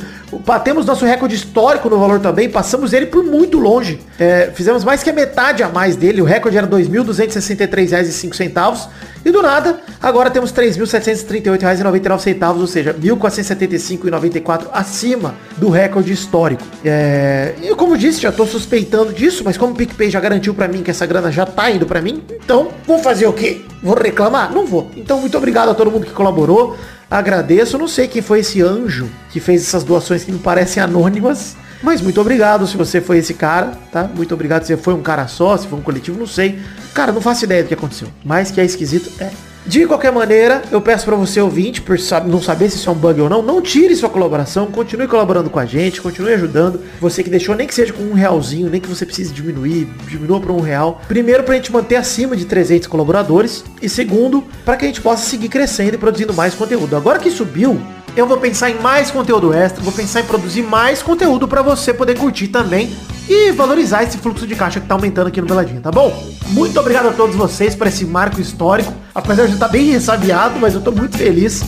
batemos 0.45 0.85
nosso 0.85 1.05
recorde 1.05 1.33
histórico 1.33 1.89
no 1.89 1.97
valor 1.97 2.19
também, 2.19 2.49
passamos 2.49 2.91
ele 2.91 3.05
por 3.05 3.23
muito 3.23 3.57
longe, 3.57 4.01
é, 4.19 4.51
fizemos 4.53 4.83
mais 4.83 5.01
que 5.01 5.09
a 5.09 5.13
metade 5.13 5.63
a 5.63 5.69
mais 5.69 5.95
dele, 5.95 6.21
o 6.21 6.25
recorde 6.25 6.57
era 6.57 6.67
R$ 6.67 6.83
2.263,05 6.83 8.89
e 9.23 9.31
do 9.31 9.41
nada, 9.41 9.79
agora 10.01 10.29
temos 10.29 10.51
R$ 10.51 10.67
3.738,99, 10.67 12.59
ou 12.59 12.67
seja, 12.67 12.91
R$ 12.91 12.99
1.475,94 12.99 14.67
acima 14.73 15.35
do 15.55 15.69
recorde 15.69 15.96
recorde 15.97 16.13
histórico. 16.13 16.63
É, 16.83 17.53
e 17.61 17.75
como 17.75 17.93
eu 17.93 17.97
disse, 17.97 18.21
já 18.21 18.31
tô 18.31 18.45
suspeitando 18.45 19.13
disso, 19.13 19.43
mas 19.43 19.57
como 19.57 19.73
o 19.73 19.75
PicPay 19.75 20.09
já 20.09 20.19
garantiu 20.19 20.53
pra 20.53 20.67
mim 20.67 20.83
que 20.83 20.91
essa 20.91 21.05
grana 21.05 21.31
já 21.31 21.45
tá 21.45 21.69
indo 21.71 21.85
pra 21.85 22.01
mim, 22.01 22.23
então 22.31 22.69
vou 22.85 22.99
fazer 22.99 23.25
o 23.27 23.33
quê? 23.33 23.61
Vou 23.81 23.95
reclamar? 23.95 24.51
Não 24.51 24.65
vou. 24.65 24.89
Então 24.95 25.19
muito 25.19 25.37
obrigado 25.37 25.69
a 25.69 25.73
todo 25.73 25.91
mundo 25.91 26.05
que 26.05 26.13
colaborou. 26.13 26.77
Agradeço. 27.09 27.77
Não 27.77 27.87
sei 27.87 28.07
quem 28.07 28.21
foi 28.21 28.39
esse 28.39 28.61
anjo 28.61 29.09
que 29.31 29.39
fez 29.39 29.61
essas 29.61 29.83
doações 29.83 30.23
que 30.23 30.31
me 30.31 30.39
parecem 30.39 30.81
anônimas. 30.81 31.55
Mas 31.81 32.01
muito 32.01 32.19
obrigado 32.19 32.65
se 32.65 32.75
você 32.75 32.99
foi 32.99 33.19
esse 33.19 33.35
cara, 33.35 33.73
tá? 33.91 34.03
Muito 34.03 34.33
obrigado 34.33 34.63
se 34.63 34.75
foi 34.77 34.95
um 34.95 35.01
cara 35.01 35.27
só, 35.27 35.55
se 35.55 35.67
foi 35.67 35.77
um 35.77 35.81
coletivo, 35.81 36.17
não 36.17 36.25
sei. 36.25 36.59
Cara, 36.93 37.11
não 37.11 37.21
faço 37.21 37.45
ideia 37.45 37.63
do 37.63 37.67
que 37.67 37.75
aconteceu. 37.75 38.07
Mas 38.25 38.49
que 38.49 38.59
é 38.59 38.65
esquisito, 38.65 39.11
é. 39.21 39.29
De 39.67 39.85
qualquer 39.85 40.13
maneira, 40.13 40.61
eu 40.71 40.79
peço 40.79 41.03
pra 41.03 41.17
você 41.17 41.41
ouvinte, 41.41 41.81
por 41.81 41.97
não 42.25 42.41
saber 42.41 42.69
se 42.69 42.77
isso 42.77 42.89
é 42.89 42.93
um 42.93 42.95
bug 42.95 43.19
ou 43.19 43.29
não, 43.29 43.41
não 43.41 43.61
tire 43.61 43.93
sua 43.97 44.07
colaboração, 44.07 44.67
continue 44.67 45.09
colaborando 45.09 45.49
com 45.49 45.59
a 45.59 45.65
gente, 45.65 46.01
continue 46.01 46.33
ajudando. 46.33 46.79
Você 47.01 47.21
que 47.21 47.29
deixou, 47.29 47.53
nem 47.53 47.67
que 47.67 47.75
seja 47.75 47.91
com 47.91 48.01
um 48.01 48.13
realzinho, 48.13 48.69
nem 48.69 48.79
que 48.79 48.87
você 48.87 49.05
precise 49.05 49.33
diminuir, 49.33 49.85
diminua 50.07 50.39
para 50.39 50.53
um 50.53 50.61
real. 50.61 51.01
Primeiro, 51.09 51.43
pra 51.43 51.55
gente 51.55 51.69
manter 51.69 51.97
acima 51.97 52.33
de 52.37 52.45
300 52.45 52.87
colaboradores. 52.87 53.65
E 53.81 53.89
segundo, 53.89 54.41
para 54.63 54.77
que 54.77 54.85
a 54.85 54.87
gente 54.87 55.01
possa 55.01 55.29
seguir 55.29 55.49
crescendo 55.49 55.95
e 55.95 55.97
produzindo 55.97 56.33
mais 56.33 56.53
conteúdo. 56.53 56.95
Agora 56.95 57.19
que 57.19 57.29
subiu, 57.29 57.77
eu 58.17 58.25
vou 58.25 58.37
pensar 58.37 58.71
em 58.71 58.79
mais 58.81 59.11
conteúdo 59.11 59.53
extra, 59.53 59.83
vou 59.83 59.93
pensar 59.93 60.21
em 60.21 60.23
produzir 60.23 60.63
mais 60.63 61.03
conteúdo 61.03 61.47
pra 61.47 61.61
você 61.61 61.93
poder 61.93 62.17
curtir 62.17 62.47
também 62.47 62.91
e 63.29 63.51
valorizar 63.51 64.01
esse 64.01 64.17
fluxo 64.17 64.47
de 64.47 64.55
caixa 64.55 64.79
que 64.79 64.87
tá 64.87 64.95
aumentando 64.95 65.27
aqui 65.27 65.39
no 65.39 65.45
Beladinho, 65.45 65.79
tá 65.81 65.91
bom? 65.91 66.11
Muito 66.47 66.79
obrigado 66.79 67.09
a 67.09 67.11
todos 67.11 67.35
vocês 67.35 67.75
por 67.75 67.85
esse 67.85 68.05
marco 68.05 68.41
histórico. 68.41 68.91
Apesar 69.13 69.43
de 69.43 69.51
eu 69.51 69.53
estar 69.53 69.67
bem 69.67 69.91
ressabiado, 69.91 70.59
mas 70.59 70.73
eu 70.73 70.81
tô 70.81 70.91
muito 70.91 71.15
feliz. 71.15 71.63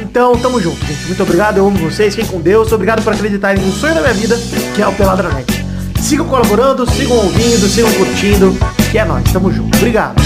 Então, 0.00 0.38
tamo 0.38 0.60
junto, 0.60 0.78
gente. 0.86 1.04
Muito 1.06 1.22
obrigado, 1.24 1.56
eu 1.56 1.66
amo 1.66 1.76
vocês, 1.78 2.14
fiquem 2.14 2.30
com 2.30 2.40
Deus. 2.40 2.70
Obrigado 2.70 3.02
por 3.02 3.12
acreditarem 3.12 3.60
no 3.60 3.72
sonho 3.72 3.96
da 3.96 4.00
minha 4.00 4.14
vida, 4.14 4.38
que 4.76 4.80
é 4.80 4.86
o 4.86 4.92
Peladranet. 4.92 5.64
Sigam 6.00 6.28
colaborando, 6.28 6.88
sigam 6.88 7.16
ouvindo, 7.16 7.68
sigam 7.68 7.92
curtindo, 7.94 8.56
que 8.92 8.98
é 8.98 9.04
nóis. 9.04 9.24
Tamo 9.32 9.50
junto. 9.52 9.76
Obrigado. 9.78 10.22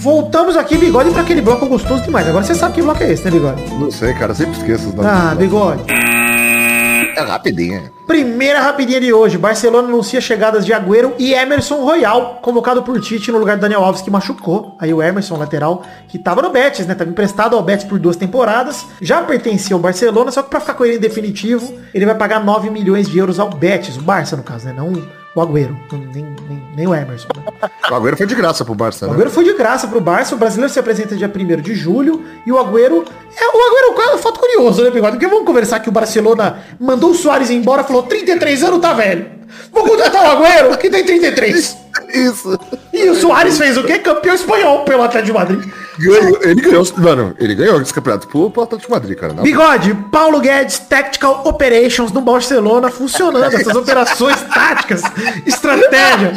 Voltamos 0.00 0.56
aqui, 0.56 0.78
Bigode, 0.78 1.10
pra 1.10 1.20
aquele 1.20 1.42
bloco 1.42 1.66
gostoso 1.66 2.02
demais. 2.02 2.26
Agora 2.26 2.42
você 2.42 2.54
sabe 2.54 2.74
que 2.74 2.80
bloco 2.80 3.02
é 3.02 3.12
esse, 3.12 3.22
né, 3.22 3.30
Bigode? 3.30 3.62
Não 3.74 3.90
sei, 3.90 4.14
cara, 4.14 4.34
sempre 4.34 4.56
esqueço 4.56 4.88
os 4.88 4.94
nomes. 4.94 5.12
Ah, 5.12 5.34
Bigode. 5.34 5.82
É 5.90 7.20
rapidinho. 7.20 7.90
Primeira 8.06 8.62
rapidinha 8.62 8.98
de 8.98 9.12
hoje. 9.12 9.36
Barcelona 9.36 9.88
anuncia 9.88 10.18
chegadas 10.18 10.64
de 10.64 10.72
Agüero 10.72 11.12
e 11.18 11.34
Emerson 11.34 11.84
Royal, 11.84 12.38
convocado 12.40 12.82
por 12.82 12.98
Tite 12.98 13.30
no 13.30 13.36
lugar 13.36 13.58
do 13.58 13.60
Daniel 13.60 13.84
Alves, 13.84 14.00
que 14.00 14.10
machucou. 14.10 14.74
Aí 14.80 14.92
o 14.92 15.02
Emerson, 15.02 15.36
lateral, 15.36 15.82
que 16.08 16.18
tava 16.18 16.40
no 16.40 16.48
Betis, 16.48 16.86
né? 16.86 16.94
Tava 16.94 17.10
emprestado 17.10 17.54
ao 17.54 17.62
Betis 17.62 17.84
por 17.84 17.98
duas 17.98 18.16
temporadas. 18.16 18.86
Já 19.02 19.20
pertencia 19.20 19.76
ao 19.76 19.80
Barcelona, 19.80 20.30
só 20.30 20.42
que 20.42 20.48
pra 20.48 20.60
ficar 20.60 20.74
com 20.74 20.84
ele 20.86 20.96
em 20.96 21.00
definitivo, 21.00 21.74
ele 21.92 22.06
vai 22.06 22.14
pagar 22.14 22.42
9 22.42 22.70
milhões 22.70 23.06
de 23.06 23.18
euros 23.18 23.38
ao 23.38 23.50
Betis. 23.50 23.98
O 23.98 24.02
Barça, 24.02 24.34
no 24.34 24.42
caso, 24.42 24.64
né? 24.64 24.72
Não 24.74 25.19
o 25.34 25.40
Agüero. 25.40 25.76
Nem, 25.92 26.24
nem, 26.48 26.62
nem 26.76 26.86
o 26.86 26.94
Emerson. 26.94 27.28
Né? 27.36 27.70
O 27.90 27.94
Agüero 27.94 28.16
foi 28.16 28.26
de 28.26 28.34
graça 28.34 28.64
pro 28.64 28.74
Barça, 28.74 29.06
O 29.06 29.08
né? 29.08 29.14
Agüero 29.14 29.30
foi 29.30 29.44
de 29.44 29.54
graça 29.54 29.86
pro 29.86 30.00
Barça, 30.00 30.34
o 30.34 30.38
brasileiro 30.38 30.72
se 30.72 30.78
apresenta 30.78 31.16
dia 31.16 31.30
1 31.34 31.60
de 31.60 31.74
julho 31.74 32.24
e 32.46 32.52
o 32.52 32.58
Agüero. 32.58 33.04
É, 33.36 33.44
o 33.46 33.68
Agüero 33.68 34.10
é 34.10 34.14
um 34.14 34.18
fato 34.18 34.40
curioso, 34.40 34.82
né, 34.82 34.90
Bigode? 34.90 35.12
Porque 35.12 35.28
vamos 35.28 35.46
conversar 35.46 35.80
que 35.80 35.88
o 35.88 35.92
Barcelona 35.92 36.60
mandou 36.78 37.10
o 37.10 37.14
Soares 37.14 37.50
embora, 37.50 37.84
falou 37.84 38.02
33 38.02 38.64
anos, 38.64 38.80
tá 38.80 38.92
velho. 38.92 39.26
Vou 39.72 39.84
contratar 39.84 40.24
o 40.24 40.30
Agüero, 40.30 40.76
que 40.78 40.90
tem 40.90 41.04
33. 41.04 41.79
Isso. 42.12 42.58
E 42.92 43.08
o 43.08 43.14
Soares 43.14 43.56
fez 43.56 43.76
o 43.78 43.84
quê? 43.84 43.98
Campeão 43.98 44.34
espanhol 44.34 44.80
pelo 44.84 45.02
Atlético 45.02 45.32
de 45.32 45.38
Madrid. 45.38 45.72
Ganhou- 45.98 46.38
ele 46.42 46.60
ganhou, 46.60 46.84
mano, 46.96 47.34
ele 47.38 47.54
ganhou 47.54 47.80
esse 47.80 47.92
campeonato 47.92 48.26
pro 48.26 48.46
Atlético 48.62 48.78
de 48.88 48.90
Madrid, 48.90 49.18
cara. 49.18 49.32
Não. 49.32 49.42
Bigode, 49.42 49.94
Paulo 50.10 50.40
Guedes, 50.40 50.78
Tactical 50.80 51.42
Operations 51.44 52.10
no 52.12 52.20
Barcelona 52.20 52.90
funcionando. 52.90 53.54
Essas 53.54 53.74
operações 53.76 54.40
táticas, 54.42 55.02
estratégia. 55.46 56.32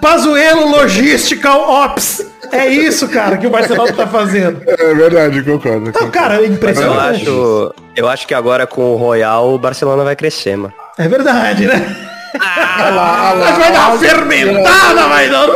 Pazuelo 0.00 0.68
Logistical 0.70 1.60
Ops. 1.84 2.24
É 2.50 2.66
isso, 2.68 3.08
cara, 3.08 3.38
que 3.38 3.46
o 3.46 3.50
Barcelona 3.50 3.92
tá 3.92 4.06
fazendo. 4.06 4.60
É 4.66 4.94
verdade, 4.94 5.42
concordo. 5.42 5.88
Então, 5.88 6.10
cara, 6.10 6.34
é 6.36 6.40
Eu 6.40 6.46
impressionante. 6.46 7.22
acho, 7.22 7.74
eu 7.96 8.08
acho 8.08 8.26
que 8.26 8.34
agora 8.34 8.66
com 8.66 8.92
o 8.92 8.96
Royal 8.96 9.54
o 9.54 9.58
Barcelona 9.58 10.04
vai 10.04 10.14
crescer, 10.14 10.56
mano. 10.56 10.72
É 10.98 11.08
verdade, 11.08 11.66
né? 11.66 11.96
Ah, 12.40 13.34
Mas 13.38 13.58
vai 13.58 13.72
dar 13.72 13.88
uma 13.90 13.98
fermentada, 13.98 15.06
vai 15.08 15.28
dar. 15.28 15.46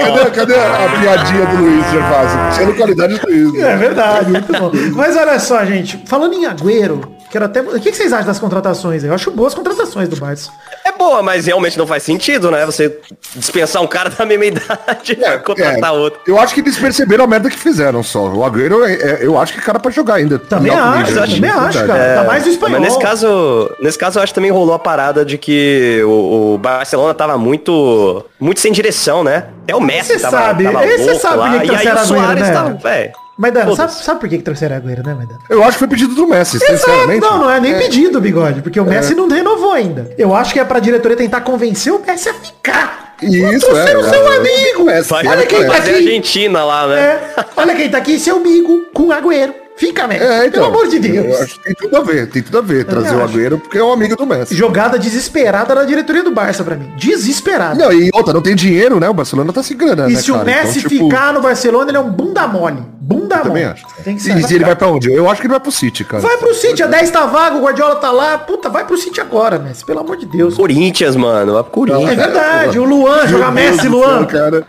Cadê, 0.00 0.30
cadê 0.30 0.54
a 0.54 1.00
piadinha 1.00 1.46
do 1.46 1.56
Luiz 1.56 1.90
Gervásio? 1.90 2.38
Sendo 2.52 2.74
qualidade 2.74 3.18
do 3.18 3.26
Luiz. 3.26 3.62
É 3.62 3.76
verdade, 3.76 4.30
muito 4.30 4.52
bom. 4.52 4.70
Mas 4.94 5.16
olha 5.16 5.38
só, 5.38 5.64
gente, 5.64 6.02
falando 6.06 6.34
em 6.34 6.46
Agüero, 6.46 7.12
quero 7.30 7.44
até. 7.44 7.60
O 7.60 7.80
que 7.80 7.90
que 7.90 7.96
vocês 7.96 8.12
acham 8.12 8.26
das 8.26 8.38
contratações 8.38 9.02
aí? 9.02 9.10
Eu 9.10 9.14
acho 9.14 9.30
boas 9.30 9.54
contratações 9.54 10.08
do 10.08 10.16
Barça. 10.16 10.50
É 10.84 10.92
boa, 10.92 11.22
mas 11.22 11.46
realmente 11.46 11.76
não 11.78 11.86
faz 11.86 12.02
sentido, 12.02 12.50
né? 12.50 12.64
Você 12.66 12.98
dispensar 13.34 13.82
um 13.82 13.86
cara 13.86 14.08
da 14.16 14.24
mesma 14.24 14.46
idade 14.46 15.16
pra 15.16 15.38
contratar 15.38 15.90
É, 15.90 15.96
outro. 15.96 16.20
Eu 16.26 16.38
acho 16.40 16.54
que 16.54 16.60
eles 16.60 16.76
perceberam 16.76 17.24
a 17.24 17.26
merda 17.26 17.50
que 17.50 17.58
fizeram 17.58 18.02
só. 18.02 18.26
O 18.28 18.44
Agüero, 18.44 18.84
é, 18.84 18.94
é- 18.94 19.18
eu 19.20 19.38
acho 19.38 19.52
que 19.52 19.60
cara 19.60 19.78
pra 19.78 19.90
jogar 19.90 20.14
ainda. 20.14 20.38
Também 20.38 20.72
acho, 20.72 20.98
nível, 20.98 21.22
eu 21.22 21.28
também 21.28 21.50
acho, 21.50 21.78
verdade. 21.78 21.86
cara. 21.86 22.14
Tá 22.22 22.24
mais 22.24 22.44
no 22.44 22.50
espanhol. 22.52 22.80
Mas 22.80 22.88
nesse 22.88 22.98
caso, 22.98 23.70
nesse 23.80 23.98
caso 23.98 24.18
eu 24.18 24.22
acho 24.22 24.32
que 24.32 24.34
também 24.34 24.50
rolou 24.50 24.74
a 24.74 24.78
parada 24.78 25.24
de 25.24 25.36
que 25.38 26.00
o, 26.04 26.54
o 26.54 26.58
Barcelona 26.58 27.12
tava 27.14 27.36
muito, 27.38 28.24
muito 28.40 28.60
sem 28.60 28.72
direção, 28.72 29.22
né? 29.22 29.44
Até 29.64 29.74
o 29.76 29.80
Messi 29.80 30.14
Você 30.14 30.20
tava, 30.20 30.38
sabe, 30.38 30.64
tava 30.64 30.86
esse 30.86 31.04
louco 31.04 31.20
sabe 31.20 31.36
lá, 31.36 31.56
e 31.56 31.58
aí 31.60 31.66
trouxeram 31.66 32.02
o 32.02 32.06
Soares 32.06 32.42
né? 32.48 32.52
tava, 32.52 32.70
véi, 32.82 33.12
Maidana, 33.38 33.76
sabe, 33.76 33.92
sabe 33.94 34.18
por 34.18 34.28
que, 34.28 34.36
que 34.38 34.42
trouxeram 34.42 34.76
Agüero, 34.76 35.06
né, 35.06 35.14
Maidana? 35.14 35.38
Eu 35.48 35.62
acho 35.62 35.74
que 35.74 35.78
foi 35.78 35.86
pedido 35.88 36.12
do 36.12 36.26
Messi, 36.26 36.56
Exato, 36.56 36.72
sinceramente. 36.76 37.20
não, 37.20 37.38
não 37.38 37.50
é 37.50 37.60
nem 37.60 37.72
É. 37.72 37.78
pedido, 37.78 38.20
bigode, 38.20 38.62
porque 38.62 38.80
o 38.80 38.84
Messi 38.84 39.14
não 39.14 39.28
renovou 39.28 39.72
ainda. 39.72 40.10
Eu 40.18 40.34
acho 40.34 40.52
que 40.52 40.58
é 40.58 40.64
pra 40.64 40.80
diretoria 40.80 41.16
tentar 41.16 41.42
convencer 41.42 41.92
o 41.92 42.00
Messi 42.04 42.28
a 42.28 42.34
ficar. 42.34 43.14
Isso, 43.22 43.66
Trouxeram 43.66 44.00
é, 44.00 44.10
seu 44.10 44.32
é, 44.32 44.36
amigo. 44.36 44.86
Olha 45.30 45.46
quem 45.46 45.66
tá 45.66 45.76
aqui. 45.76 45.90
Argentina 45.90 46.64
lá, 46.64 46.86
né? 46.88 47.00
É, 47.00 47.20
olha 47.56 47.74
quem 47.76 47.88
tá 47.88 47.98
aqui, 47.98 48.18
seu 48.18 48.36
amigo, 48.36 48.86
com 48.92 49.12
Agüero. 49.12 49.54
Fica, 49.78 50.06
Messi. 50.08 50.24
É, 50.24 50.46
então. 50.46 50.64
Pelo 50.64 50.66
amor 50.66 50.88
de 50.88 50.96
Eu 50.96 51.22
Deus. 51.22 51.40
acho 51.40 51.54
que 51.54 51.64
tem 51.64 51.74
tudo 51.74 51.96
a 51.96 52.00
ver, 52.02 52.26
tem 52.28 52.42
tudo 52.42 52.58
a 52.58 52.60
ver. 52.60 52.84
Trazer 52.84 53.14
o 53.14 53.22
acho. 53.24 53.34
Agüero 53.36 53.58
porque 53.58 53.78
é 53.78 53.84
um 53.84 53.92
amigo 53.92 54.16
do 54.16 54.26
Messi. 54.26 54.54
Jogada 54.54 54.98
desesperada 54.98 55.74
da 55.74 55.84
diretoria 55.84 56.22
do 56.24 56.30
Barça 56.32 56.64
pra 56.64 56.74
mim. 56.76 56.92
Desesperada. 56.96 57.74
Não, 57.76 57.92
e 57.92 58.10
outra, 58.12 58.32
não 58.34 58.42
tem 58.42 58.54
dinheiro, 58.56 58.98
né? 58.98 59.08
O 59.08 59.14
Barcelona 59.14 59.52
tá 59.52 59.62
se 59.62 59.74
grana, 59.74 60.08
e 60.10 60.14
né, 60.14 60.20
se 60.20 60.30
o 60.30 60.34
cara? 60.34 60.44
Messi 60.44 60.78
Então, 60.80 60.90
tipo, 60.90 61.04
ficar 61.08 61.32
no 61.32 61.40
Barcelona, 61.40 61.90
ele 61.90 61.96
é 61.96 62.00
um 62.00 62.10
bunda 62.10 62.46
mole. 62.48 62.82
Bunda 63.00 63.36
eu 63.36 63.38
mole. 63.38 63.48
também 63.48 63.64
acho. 63.64 63.86
Tem 64.04 64.16
que 64.16 64.28
E 64.28 64.54
ele 64.54 64.64
vai 64.64 64.74
pra 64.76 64.88
onde? 64.88 65.12
Eu 65.12 65.30
acho 65.30 65.40
que 65.40 65.46
ele 65.46 65.52
vai 65.52 65.60
pro 65.60 65.70
City, 65.72 66.04
cara. 66.04 66.22
Vai 66.22 66.36
pro 66.38 66.52
City, 66.54 66.82
a 66.82 66.86
10 66.86 67.10
tá 67.10 67.24
vago, 67.26 67.58
o 67.58 67.62
Guardiola 67.62 67.96
tá 67.96 68.10
lá. 68.10 68.36
Puta, 68.36 68.68
vai 68.68 68.84
pro 68.84 68.98
City 68.98 69.20
agora, 69.20 69.58
Messi. 69.58 69.84
Pelo 69.84 70.00
amor 70.00 70.16
de 70.16 70.26
Deus. 70.26 70.54
Corinthians, 70.56 71.14
mano. 71.16 71.56
A 71.56 71.60
É 71.60 71.62
Corinthians. 71.62 72.16
verdade, 72.16 72.78
o 72.78 72.84
Luan, 72.84 73.26
jogar 73.26 73.52
Messi, 73.52 73.88
Luan. 73.88 74.18
céu, 74.18 74.26
cara. 74.26 74.66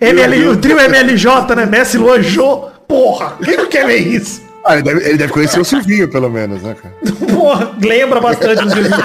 ML, 0.00 0.48
o 0.48 0.56
trio 0.56 0.78
MLJ, 0.78 1.54
né? 1.56 1.66
Messi, 1.66 1.98
Luan, 1.98 2.22
Jô. 2.22 2.66
Porra, 2.88 3.36
quem 3.44 3.56
não 3.56 3.66
quer 3.66 3.86
ver 3.86 3.98
isso? 3.98 4.48
Ah, 4.64 4.74
ele 4.74 4.82
deve, 4.82 5.08
ele 5.08 5.16
deve 5.18 5.32
conhecer 5.32 5.60
o 5.60 5.64
Silvinho, 5.64 6.08
pelo 6.08 6.28
menos, 6.28 6.62
né, 6.62 6.74
cara? 6.74 6.94
Porra, 7.32 7.70
lembra 7.80 8.20
bastante 8.20 8.62
do 8.64 8.70
Silvinho. 8.70 8.96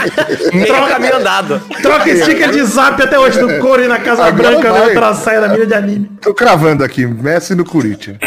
Meio 0.54 0.88
caminho 0.88 1.15
andado. 1.17 1.62
Troca 1.82 2.15
sticker 2.15 2.52
de 2.52 2.63
zap 2.63 3.02
até 3.02 3.17
hoje 3.17 3.39
do 3.39 3.60
Core 3.60 3.88
na 3.88 4.00
Casa 4.00 4.26
Agora 4.26 4.52
Branca, 4.52 4.72
né? 4.72 4.80
vai. 4.80 4.88
Outra 4.89 5.13
saia 5.13 5.39
da 5.41 5.48
mídia 5.50 5.67
de 5.67 5.74
anime. 5.74 6.12
Tô 6.22 6.34
cravando 6.34 6.84
aqui, 6.84 7.06
Messi 7.06 7.56
no 7.56 7.63
Corinthians. 7.63 8.17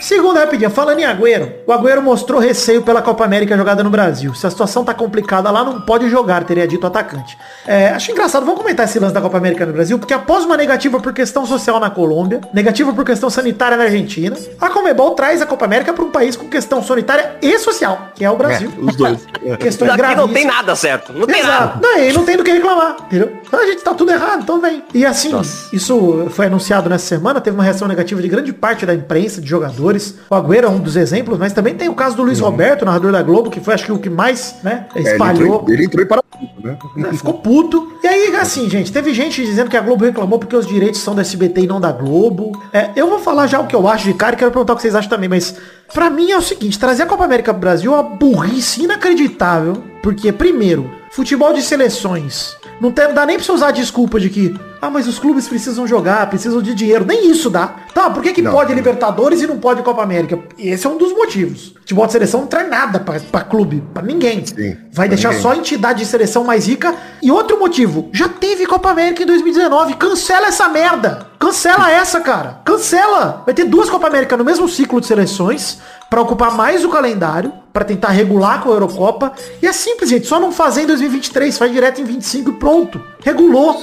Segunda 0.00 0.40
rapidinha, 0.40 0.70
falando 0.70 0.98
em 1.00 1.04
Agüero, 1.04 1.52
o 1.66 1.72
Agüero 1.72 2.02
mostrou 2.02 2.40
receio 2.40 2.82
pela 2.82 3.00
Copa 3.00 3.24
América 3.24 3.56
jogada 3.56 3.82
no 3.82 3.90
Brasil. 3.90 4.34
Se 4.34 4.46
a 4.46 4.50
situação 4.50 4.84
tá 4.84 4.92
complicada 4.92 5.50
lá, 5.50 5.64
não 5.64 5.80
pode 5.80 6.08
jogar, 6.08 6.44
teria 6.44 6.66
dito 6.66 6.84
o 6.84 6.86
atacante. 6.86 7.36
É, 7.66 7.88
acho 7.88 8.10
engraçado, 8.10 8.44
vamos 8.44 8.60
comentar 8.60 8.86
esse 8.86 8.98
lance 8.98 9.14
da 9.14 9.20
Copa 9.20 9.38
América 9.38 9.64
no 9.64 9.72
Brasil, 9.72 9.98
porque 9.98 10.14
após 10.14 10.44
uma 10.44 10.56
negativa 10.56 11.00
por 11.00 11.12
questão 11.12 11.46
social 11.46 11.80
na 11.80 11.90
Colômbia, 11.90 12.40
negativa 12.52 12.92
por 12.92 13.04
questão 13.04 13.30
sanitária 13.30 13.76
na 13.76 13.84
Argentina, 13.84 14.36
a 14.60 14.70
Comebol 14.70 15.14
traz 15.14 15.40
a 15.40 15.46
Copa 15.46 15.64
América 15.64 15.92
para 15.92 16.04
um 16.04 16.10
país 16.10 16.36
com 16.36 16.48
questão 16.48 16.82
sanitária 16.82 17.36
e 17.40 17.58
social, 17.58 18.10
que 18.14 18.24
é 18.24 18.30
o 18.30 18.36
Brasil. 18.36 18.72
Os 18.78 18.96
dois. 18.96 19.26
Questões 19.58 19.90
Aqui 19.92 20.14
não 20.14 20.28
tem 20.28 20.44
nada 20.44 20.74
certo. 20.76 21.12
Não 21.12 21.26
tem 21.26 21.40
Exato. 21.40 21.78
nada. 21.78 21.80
Não, 21.80 21.98
e 21.98 22.12
não 22.12 22.24
tem 22.24 22.36
do 22.36 22.44
que 22.44 22.52
reclamar, 22.52 22.96
entendeu? 23.06 23.32
Então 23.46 23.60
a 23.60 23.66
gente 23.66 23.82
tá 23.82 23.94
tudo 23.94 24.12
errado, 24.12 24.42
então 24.42 24.60
vem. 24.60 24.82
E 24.92 25.04
assim, 25.06 25.32
isso 25.72 26.26
foi 26.30 26.46
anunciado 26.46 26.88
nessa 26.88 27.06
semana, 27.06 27.40
teve 27.40 27.56
uma 27.56 27.64
reação 27.64 27.88
negativa 27.88 28.20
de 28.20 28.28
grande 28.28 28.52
parte 28.52 28.84
da 28.84 28.94
imprensa, 28.94 29.40
de 29.40 29.48
jogadores. 29.48 29.85
O 30.30 30.34
Agüero 30.34 30.66
é 30.66 30.70
um 30.70 30.78
dos 30.78 30.96
exemplos, 30.96 31.38
mas 31.38 31.52
também 31.52 31.74
tem 31.74 31.88
o 31.88 31.94
caso 31.94 32.16
do 32.16 32.22
Luiz 32.22 32.40
Roberto, 32.40 32.84
narrador 32.84 33.12
da 33.12 33.22
Globo, 33.22 33.50
que 33.50 33.60
foi 33.60 33.74
acho 33.74 33.84
que 33.84 33.92
o 33.92 33.98
que 33.98 34.10
mais, 34.10 34.56
né, 34.62 34.86
É, 34.94 34.98
ele, 34.98 35.08
espalhou. 35.10 35.56
entrou, 35.60 35.64
ele 35.74 35.84
entrou 35.84 36.06
parafuso 36.06 36.26
né? 36.62 36.76
né, 36.96 37.12
Ficou 37.12 37.34
puto. 37.34 37.92
E 38.02 38.06
aí, 38.06 38.36
assim, 38.36 38.68
gente, 38.68 38.92
teve 38.92 39.14
gente 39.14 39.44
dizendo 39.44 39.70
que 39.70 39.76
a 39.76 39.80
Globo 39.80 40.04
reclamou 40.04 40.38
porque 40.38 40.56
os 40.56 40.66
direitos 40.66 41.00
são 41.00 41.14
da 41.14 41.22
SBT 41.22 41.62
e 41.62 41.66
não 41.66 41.80
da 41.80 41.92
Globo. 41.92 42.52
É, 42.72 42.90
eu 42.96 43.08
vou 43.08 43.18
falar 43.18 43.46
já 43.46 43.60
o 43.60 43.66
que 43.66 43.74
eu 43.74 43.88
acho 43.88 44.04
de 44.04 44.14
cara 44.14 44.34
e 44.34 44.38
quero 44.38 44.50
perguntar 44.50 44.72
o 44.72 44.76
que 44.76 44.82
vocês 44.82 44.94
acham 44.94 45.08
também, 45.10 45.28
mas 45.28 45.54
pra 45.92 46.10
mim 46.10 46.30
é 46.30 46.36
o 46.36 46.42
seguinte, 46.42 46.78
trazer 46.78 47.04
a 47.04 47.06
Copa 47.06 47.24
América 47.24 47.52
pro 47.52 47.60
Brasil 47.60 47.92
é 47.92 47.96
uma 47.96 48.02
burrice 48.02 48.84
inacreditável. 48.84 49.82
Porque, 50.02 50.30
primeiro, 50.30 50.88
futebol 51.10 51.52
de 51.52 51.62
seleções. 51.62 52.56
Não 52.80 52.90
tem- 52.90 53.12
dá 53.14 53.24
nem 53.24 53.36
pra 53.36 53.44
você 53.44 53.52
usar 53.52 53.68
a 53.68 53.70
desculpa 53.72 54.20
de 54.20 54.28
que, 54.28 54.54
ah, 54.82 54.90
mas 54.90 55.08
os 55.08 55.18
clubes 55.18 55.48
precisam 55.48 55.86
jogar, 55.86 56.28
precisam 56.28 56.60
de 56.60 56.74
dinheiro. 56.74 57.04
Nem 57.06 57.30
isso 57.30 57.48
dá. 57.48 57.74
Tá, 57.94 58.10
por 58.10 58.22
que, 58.22 58.32
que 58.34 58.42
Não. 58.42 58.52
pode 58.52 58.74
Libertadores 58.74 59.40
e 59.40 59.46
não 59.46 59.58
pode 59.58 59.82
Copa 59.82 60.02
América? 60.02 60.38
Esse 60.58 60.86
é 60.86 60.90
um 60.90 60.98
dos 60.98 61.12
motivos. 61.12 61.72
Futebol 61.80 62.04
de 62.06 62.12
seleção 62.12 62.40
não 62.40 62.46
traz 62.46 62.68
nada 62.68 63.00
pra, 63.00 63.18
pra 63.18 63.40
clube, 63.42 63.82
pra 63.94 64.02
ninguém. 64.02 64.44
Sim, 64.44 64.76
Vai 64.92 65.06
pra 65.08 65.14
deixar 65.16 65.28
ninguém. 65.30 65.42
só 65.42 65.52
a 65.52 65.56
entidade 65.56 66.00
de 66.00 66.06
seleção 66.06 66.44
mais 66.44 66.66
rica. 66.66 66.94
E 67.22 67.30
outro 67.30 67.58
motivo, 67.58 68.10
já 68.12 68.28
teve 68.28 68.66
Copa 68.66 68.90
América 68.90 69.22
em 69.22 69.26
2019. 69.26 69.94
Cancela 69.94 70.48
essa 70.48 70.68
merda. 70.68 71.26
Cancela 71.38 71.90
essa, 71.90 72.20
cara. 72.20 72.60
Cancela. 72.64 73.42
Vai 73.46 73.54
ter 73.54 73.64
duas 73.64 73.88
Copa 73.88 74.06
América 74.06 74.36
no 74.36 74.44
mesmo 74.44 74.68
ciclo 74.68 75.00
de 75.00 75.06
seleções 75.06 75.78
pra 76.08 76.20
ocupar 76.20 76.54
mais 76.56 76.84
o 76.84 76.88
calendário, 76.88 77.52
pra 77.72 77.84
tentar 77.84 78.08
regular 78.08 78.62
com 78.62 78.70
a 78.70 78.72
Eurocopa. 78.72 79.32
E 79.62 79.66
é 79.66 79.72
simples, 79.72 80.10
gente. 80.10 80.26
Só 80.26 80.40
não 80.40 80.52
fazer 80.52 80.82
em 80.82 80.86
2023, 80.86 81.56
faz 81.56 81.72
direto 81.72 82.00
em 82.00 82.04
25 82.04 82.50
e 82.50 82.52
pronto. 82.54 83.00
Regulou. 83.22 83.82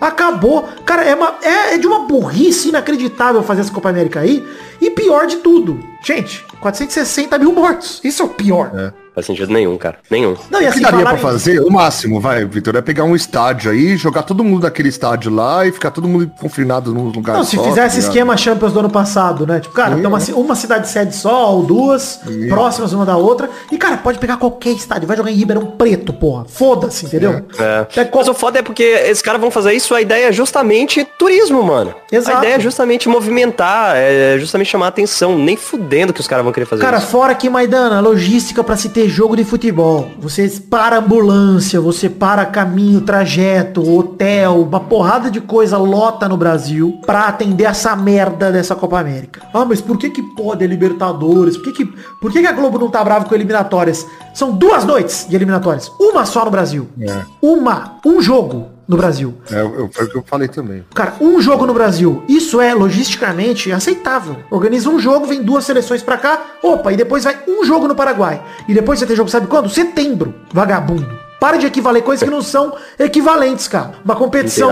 Acabou. 0.00 0.66
Cara, 0.84 1.04
é, 1.04 1.14
uma, 1.14 1.34
é, 1.42 1.74
é 1.74 1.78
de 1.78 1.86
uma 1.86 2.00
burrice 2.00 2.70
inacreditável 2.70 3.42
fazer 3.42 3.60
essa 3.62 3.72
Copa 3.72 3.90
América 3.90 4.20
aí. 4.20 4.46
E 4.80 4.90
pior 4.90 5.26
de 5.26 5.36
tudo. 5.36 5.78
Gente, 6.02 6.44
460 6.60 7.38
mil 7.38 7.52
mortos. 7.52 8.00
Isso 8.02 8.22
é 8.22 8.24
o 8.24 8.28
pior. 8.28 8.94
Faz 9.14 9.26
sentido 9.26 9.52
nenhum, 9.52 9.76
cara. 9.76 9.98
Nenhum. 10.10 10.36
Não, 10.50 10.60
e 10.60 10.62
O 10.62 10.66
que 10.66 10.78
assim, 10.78 10.80
daria 10.82 11.04
pra 11.04 11.16
fazer? 11.18 11.60
O 11.60 11.70
máximo, 11.70 12.20
vai, 12.20 12.44
Vitor, 12.44 12.76
é 12.76 12.80
pegar 12.80 13.04
um 13.04 13.16
estádio 13.16 13.70
aí, 13.70 13.96
jogar 13.96 14.22
todo 14.22 14.44
mundo 14.44 14.62
naquele 14.62 14.88
estádio 14.88 15.32
lá 15.34 15.66
e 15.66 15.72
ficar 15.72 15.90
todo 15.90 16.06
mundo 16.06 16.30
confinado 16.38 16.94
num 16.94 17.08
lugar 17.08 17.36
Não, 17.36 17.44
se 17.44 17.56
só, 17.56 17.64
fizer 17.64 17.80
tá 17.80 17.86
esse 17.86 17.96
ligado? 17.96 18.10
esquema 18.10 18.36
Champions 18.36 18.72
do 18.72 18.80
ano 18.80 18.90
passado, 18.90 19.46
né? 19.46 19.60
Tipo, 19.60 19.74
cara, 19.74 19.96
tem 19.96 20.06
uma, 20.06 20.18
uma 20.18 20.54
cidade 20.54 20.88
sede 20.88 21.14
só, 21.14 21.54
ou 21.54 21.62
duas, 21.64 22.20
próximas 22.48 22.92
uma 22.92 23.04
da 23.04 23.16
outra. 23.16 23.50
E, 23.70 23.76
cara, 23.76 23.96
pode 23.96 24.18
pegar 24.18 24.36
qualquer 24.36 24.70
estádio. 24.70 25.08
Vai 25.08 25.16
jogar 25.16 25.30
em 25.30 25.34
Ribeirão 25.34 25.66
Preto, 25.66 26.12
porra. 26.12 26.44
Foda-se, 26.48 27.06
entendeu? 27.06 27.44
É. 27.58 27.86
É 27.96 28.10
Mas 28.14 28.28
o 28.28 28.34
foda 28.34 28.58
é 28.58 28.62
porque 28.62 28.82
esses 28.82 29.22
caras 29.22 29.40
vão 29.40 29.50
fazer 29.50 29.72
isso, 29.72 29.94
a 29.94 30.00
ideia 30.00 30.28
é 30.28 30.32
justamente 30.32 31.04
turismo, 31.18 31.62
mano. 31.62 31.94
Exato. 32.12 32.36
A 32.36 32.40
ideia 32.40 32.54
é 32.56 32.60
justamente 32.60 33.08
movimentar, 33.08 33.96
é 33.96 34.36
justamente 34.38 34.68
chamar 34.68 34.86
a 34.86 34.88
atenção. 34.88 35.38
Nem 35.38 35.56
fudendo 35.56 36.12
que 36.12 36.20
os 36.20 36.28
caras 36.28 36.44
vão 36.44 36.52
querer 36.52 36.66
fazer 36.66 36.82
Cara, 36.82 36.98
isso. 36.98 37.06
fora 37.06 37.34
que, 37.34 37.48
Maidana, 37.48 37.98
a 37.98 38.00
logística 38.00 38.62
pra 38.62 38.76
se 38.76 38.88
ter 38.88 38.99
jogo 39.08 39.36
de 39.36 39.44
futebol. 39.44 40.08
Você 40.18 40.48
para 40.68 40.98
ambulância, 40.98 41.80
você 41.80 42.08
para 42.08 42.46
caminho, 42.46 43.00
trajeto, 43.00 43.82
hotel, 43.96 44.62
uma 44.62 44.80
porrada 44.80 45.30
de 45.30 45.40
coisa 45.40 45.78
lota 45.78 46.28
no 46.28 46.36
Brasil 46.36 47.00
pra 47.06 47.26
atender 47.26 47.64
essa 47.64 47.94
merda 47.96 48.50
dessa 48.50 48.74
Copa 48.74 49.00
América. 49.00 49.42
Ah, 49.52 49.64
mas 49.64 49.80
por 49.80 49.98
que 49.98 50.10
que 50.10 50.22
pode 50.34 50.64
a 50.64 50.68
Libertadores? 50.68 51.56
Por 51.56 51.64
que 51.64 51.84
que, 51.84 51.92
por 52.20 52.32
que 52.32 52.40
que 52.40 52.46
a 52.46 52.52
Globo 52.52 52.78
não 52.78 52.88
tá 52.88 53.02
brava 53.02 53.24
com 53.24 53.34
eliminatórias? 53.34 54.06
São 54.34 54.52
duas 54.52 54.84
noites 54.84 55.26
de 55.28 55.36
eliminatórias. 55.36 55.90
Uma 55.98 56.24
só 56.24 56.44
no 56.44 56.50
Brasil. 56.50 56.88
É. 57.00 57.22
Uma. 57.42 57.98
Um 58.04 58.20
jogo 58.20 58.68
no 58.90 58.96
Brasil. 58.96 59.34
É, 59.50 59.60
eu- 59.62 59.88
foi 59.92 60.04
o 60.04 60.08
que 60.10 60.16
eu 60.16 60.24
falei 60.26 60.48
também. 60.48 60.84
Cara, 60.94 61.14
um 61.20 61.40
jogo 61.40 61.64
no 61.64 61.72
Brasil, 61.72 62.24
isso 62.28 62.60
é 62.60 62.74
logisticamente 62.74 63.70
aceitável. 63.72 64.36
Organiza 64.50 64.90
um 64.90 64.98
jogo, 64.98 65.26
vem 65.26 65.42
duas 65.42 65.64
seleções 65.64 66.02
pra 66.02 66.16
cá, 66.18 66.40
opa, 66.62 66.92
e 66.92 66.96
depois 66.96 67.24
vai 67.24 67.38
um 67.48 67.64
jogo 67.64 67.86
no 67.86 67.94
Paraguai. 67.94 68.42
E 68.68 68.74
depois 68.74 68.98
você 68.98 69.06
tem 69.06 69.14
jogo, 69.16 69.30
sabe 69.30 69.46
quando? 69.46 69.68
Setembro, 69.70 70.34
vagabundo. 70.52 71.20
Para 71.40 71.56
de 71.56 71.64
equivaler 71.64 72.02
coisas 72.02 72.22
que 72.22 72.30
não 72.30 72.42
são 72.42 72.74
equivalentes, 72.98 73.66
cara. 73.66 73.92
Uma 74.04 74.14
competição. 74.14 74.68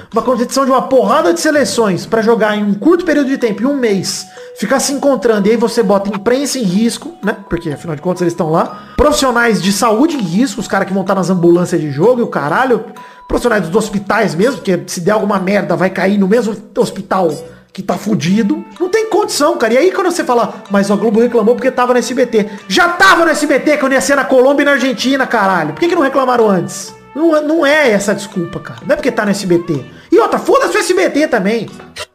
Ver. 0.00 0.04
Uma 0.12 0.22
competição 0.22 0.64
de 0.64 0.70
uma 0.70 0.82
porrada 0.82 1.34
de 1.34 1.40
seleções 1.40 2.06
pra 2.06 2.22
jogar 2.22 2.56
em 2.56 2.62
um 2.62 2.74
curto 2.74 3.04
período 3.04 3.26
de 3.28 3.36
tempo, 3.38 3.60
em 3.62 3.66
um 3.66 3.74
mês, 3.76 4.24
ficar 4.56 4.78
se 4.78 4.92
encontrando, 4.92 5.48
e 5.48 5.50
aí 5.50 5.56
você 5.56 5.82
bota 5.82 6.08
imprensa 6.08 6.60
em 6.60 6.62
risco, 6.62 7.14
né? 7.24 7.36
Porque 7.50 7.70
afinal 7.70 7.96
de 7.96 8.02
contas 8.02 8.20
eles 8.22 8.34
estão 8.34 8.52
lá. 8.52 8.84
Profissionais 8.96 9.60
de 9.60 9.72
saúde 9.72 10.14
em 10.16 10.20
risco, 10.20 10.60
os 10.60 10.68
caras 10.68 10.86
que 10.86 10.92
vão 10.94 11.02
estar 11.02 11.16
nas 11.16 11.28
ambulâncias 11.28 11.80
de 11.80 11.90
jogo 11.90 12.20
e 12.20 12.22
o 12.22 12.28
caralho. 12.28 12.84
Profissionais 13.28 13.66
dos 13.66 13.74
hospitais 13.74 14.34
mesmo, 14.34 14.56
porque 14.56 14.82
se 14.86 15.00
der 15.00 15.12
alguma 15.12 15.38
merda 15.38 15.74
vai 15.74 15.90
cair 15.90 16.18
no 16.18 16.28
mesmo 16.28 16.54
hospital 16.76 17.30
que 17.72 17.82
tá 17.82 17.94
fudido. 17.94 18.64
Não 18.78 18.88
tem 18.88 19.08
condição, 19.08 19.56
cara. 19.56 19.72
E 19.74 19.78
aí 19.78 19.92
quando 19.92 20.10
você 20.10 20.22
fala, 20.22 20.62
mas 20.70 20.90
a 20.90 20.96
Globo 20.96 21.20
reclamou 21.20 21.54
porque 21.54 21.70
tava 21.70 21.94
no 21.94 21.98
SBT. 21.98 22.50
Já 22.68 22.88
tava 22.90 23.24
no 23.24 23.30
SBT 23.30 23.78
quando 23.78 23.92
ia 23.92 24.00
ser 24.00 24.16
na 24.16 24.24
Colômbia 24.24 24.62
e 24.62 24.66
na 24.66 24.72
Argentina, 24.72 25.26
caralho. 25.26 25.72
Por 25.72 25.80
que, 25.80 25.88
que 25.88 25.94
não 25.94 26.02
reclamaram 26.02 26.48
antes? 26.48 26.94
Não, 27.14 27.42
não 27.42 27.66
é 27.66 27.90
essa 27.90 28.14
desculpa, 28.14 28.60
cara. 28.60 28.80
Não 28.86 28.92
é 28.92 28.96
porque 28.96 29.10
tá 29.10 29.24
no 29.24 29.30
SBT. 29.30 29.84
E 30.10 30.18
outra, 30.18 30.38
foda-se 30.38 30.76
o 30.76 30.80
SBT 30.80 31.28
também. 31.28 31.68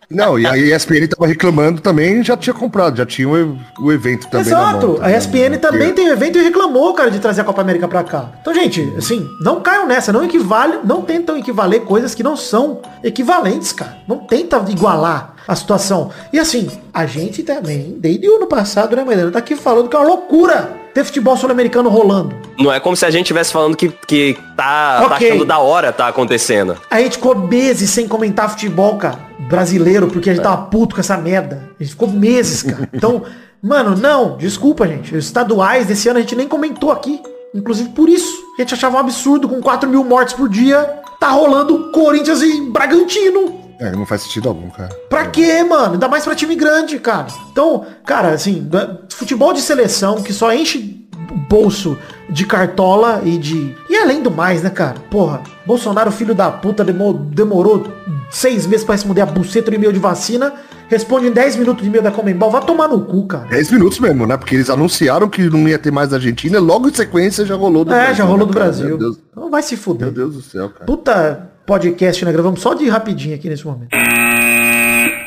Não, 0.10 0.40
e 0.40 0.46
a 0.48 0.58
ESPN 0.58 1.06
tava 1.08 1.28
reclamando 1.28 1.82
também, 1.82 2.24
já 2.24 2.38
tinha 2.38 2.54
comprado, 2.54 2.96
já 2.98 3.06
tinha 3.06 3.28
o, 3.28 3.58
o 3.80 3.92
evento 3.92 4.28
também 4.30 4.52
na 4.54 4.60
Exato. 4.60 4.88
mão, 4.88 4.96
tá 4.96 5.06
a? 5.06 5.18
ESPN 5.18 5.58
também 5.60 5.94
tem 5.94 6.08
evento 6.08 6.38
e 6.40 6.44
reclamou, 6.44 6.94
cara, 6.94 7.12
de 7.12 7.20
trazer 7.20 7.42
a 7.42 7.44
Copa 7.44 7.62
América 7.62 7.88
pra 7.90 8.04
cá. 8.04 8.32
Então, 8.42 8.54
gente, 8.54 8.82
assim, 8.98 9.28
não 9.42 9.60
caiam 9.60 9.86
nessa. 9.86 10.14
Não 10.14 10.24
equivale, 10.24 10.80
não 10.86 11.02
tentam 11.02 11.38
equivaler 11.38 11.82
coisas 11.82 12.16
que 12.16 12.24
não 12.24 12.38
são 12.38 12.80
equivalentes, 13.04 13.74
cara. 13.74 13.98
Não 14.08 14.20
tenta 14.20 14.64
igualar 14.70 15.34
a 15.46 15.56
situação. 15.56 16.10
E 16.32 16.40
assim, 16.40 16.70
a 16.94 17.06
gente 17.06 17.44
também, 17.44 17.96
desde 18.00 18.30
o 18.30 18.38
ano 18.38 18.48
passado, 18.48 18.96
né, 18.96 19.04
Maidana, 19.04 19.32
tá 19.32 19.40
aqui 19.40 19.56
falando 19.58 19.90
que 19.90 19.96
é 19.96 20.00
uma 20.00 20.08
loucura 20.08 20.72
ter 20.94 21.04
futebol 21.04 21.38
sul-americano 21.38 21.90
rolando. 21.90 22.34
Não 22.58 22.72
é 22.74 22.80
como 22.80 22.96
se 22.96 23.06
a 23.06 23.12
gente 23.12 23.24
estivesse 23.26 23.52
falando 23.54 23.76
que, 23.78 23.90
que 24.08 24.36
tá, 24.56 25.00
tá 25.00 25.06
Ok. 25.16 25.28
achando 25.30 25.46
da 25.46 25.60
hora 25.60 25.92
tá 25.92 26.08
acontecendo. 26.08 26.76
A 26.90 27.00
gente 27.02 27.14
ficou 27.18 27.36
meses 27.38 27.90
sem 27.90 28.08
comentar 28.08 28.50
futebol, 28.50 28.98
cara, 28.98 29.20
brasileiro, 29.48 30.08
porque 30.08 30.30
a 30.30 30.34
gente 30.34 30.44
tava 30.44 30.64
puto 30.64 30.96
com 30.96 31.02
essa 31.02 31.18
merda. 31.18 31.70
A 31.80 31.84
gente 31.84 31.92
ficou 31.92 32.10
meses, 32.10 32.64
cara. 32.64 32.90
Então, 32.94 33.24
mano, 33.62 33.96
não, 33.96 34.38
desculpa, 34.38 34.88
gente. 34.88 35.16
Os 35.16 35.26
estaduais 35.26 35.88
desse 35.88 36.10
ano 36.10 36.20
a 36.20 36.22
gente 36.22 36.36
nem 36.36 36.48
comentou 36.48 36.92
aqui. 36.92 37.22
Inclusive 37.54 37.90
por 37.90 38.10
isso. 38.10 38.34
A 38.58 38.62
gente 38.62 38.74
achava 38.74 38.98
um 38.98 39.00
absurdo 39.00 39.48
com 39.48 39.62
4 39.62 39.90
mil 39.90 40.04
mortes 40.04 40.34
por 40.34 40.50
dia. 40.50 40.84
Tá 41.20 41.30
rolando 41.30 41.92
Corinthians 41.92 42.42
e 42.42 42.62
Bragantino. 42.70 43.68
É, 43.80 43.92
não 43.92 44.06
faz 44.06 44.24
sentido 44.24 44.50
algum, 44.50 44.70
cara. 44.70 44.90
Pra 45.10 45.28
quê, 45.28 45.64
mano? 45.64 45.94
Ainda 45.94 46.08
mais 46.08 46.24
pra 46.24 46.36
time 46.36 46.56
grande, 46.56 47.00
cara. 47.00 47.28
Então, 47.52 47.86
cara, 48.06 48.30
assim, 48.30 48.68
futebol 49.10 49.54
de 49.54 49.62
seleção 49.62 50.22
que 50.22 50.34
só 50.34 50.52
enche 50.54 51.07
bolso 51.50 51.98
de 52.30 52.46
cartola 52.46 53.22
e 53.24 53.38
de. 53.38 53.76
E 53.90 53.96
além 53.96 54.22
do 54.22 54.30
mais, 54.32 54.62
né, 54.64 54.70
cara? 54.70 54.96
Porra, 55.10 55.42
Bolsonaro, 55.66 56.12
filho 56.12 56.34
da 56.36 56.50
puta, 56.52 56.84
demo- 56.84 57.14
demorou 57.14 57.88
seis 58.30 58.66
meses 58.68 58.86
pra 58.86 58.96
responder 58.96 59.22
a 59.22 59.26
buceta 59.26 59.70
do 59.72 59.76
e-mail 59.76 59.94
de 59.94 60.00
vacina. 60.00 60.54
Responde 60.90 61.28
em 61.28 61.32
10 61.32 61.58
minutos 61.58 61.84
de 61.84 61.90
e-mail 61.90 62.02
da 62.02 62.12
Comembol. 62.12 62.50
Vai 62.50 62.62
tomar 62.66 62.88
no 62.88 63.02
cu, 63.02 63.28
cara. 63.28 63.46
10 63.50 63.72
minutos 63.72 64.00
mesmo, 64.00 64.26
né? 64.26 64.38
Porque 64.38 64.56
eles 64.56 64.70
anunciaram 64.70 65.28
que 65.28 65.50
não 65.50 65.68
ia 65.68 65.78
ter 65.78 65.92
mais 65.92 66.10
da 66.12 66.16
Argentina, 66.16 66.60
logo 66.62 66.88
em 66.88 66.94
sequência 66.94 67.46
já 67.46 67.56
rolou 67.56 67.84
do 67.84 67.94
É, 67.94 68.14
já 68.16 68.24
rolou 68.24 68.46
do 68.46 68.54
né, 68.54 68.60
cara? 68.60 68.66
Brasil. 68.68 68.88
Meu 68.88 68.98
Deus, 68.98 69.20
Então 69.30 69.50
vai 69.52 69.62
se 69.62 69.76
fuder. 69.76 70.06
meu 70.08 70.16
Deus 70.16 70.36
do 70.36 70.42
céu, 70.42 70.70
cara. 70.70 70.86
Puta 70.86 71.50
podcast, 71.66 72.24
né? 72.24 72.32
Gravamos 72.32 72.62
só 72.62 72.74
de 72.74 72.88
rapidinho 72.88 73.36
aqui 73.36 73.50
nesse 73.50 73.66
momento. 73.68 73.90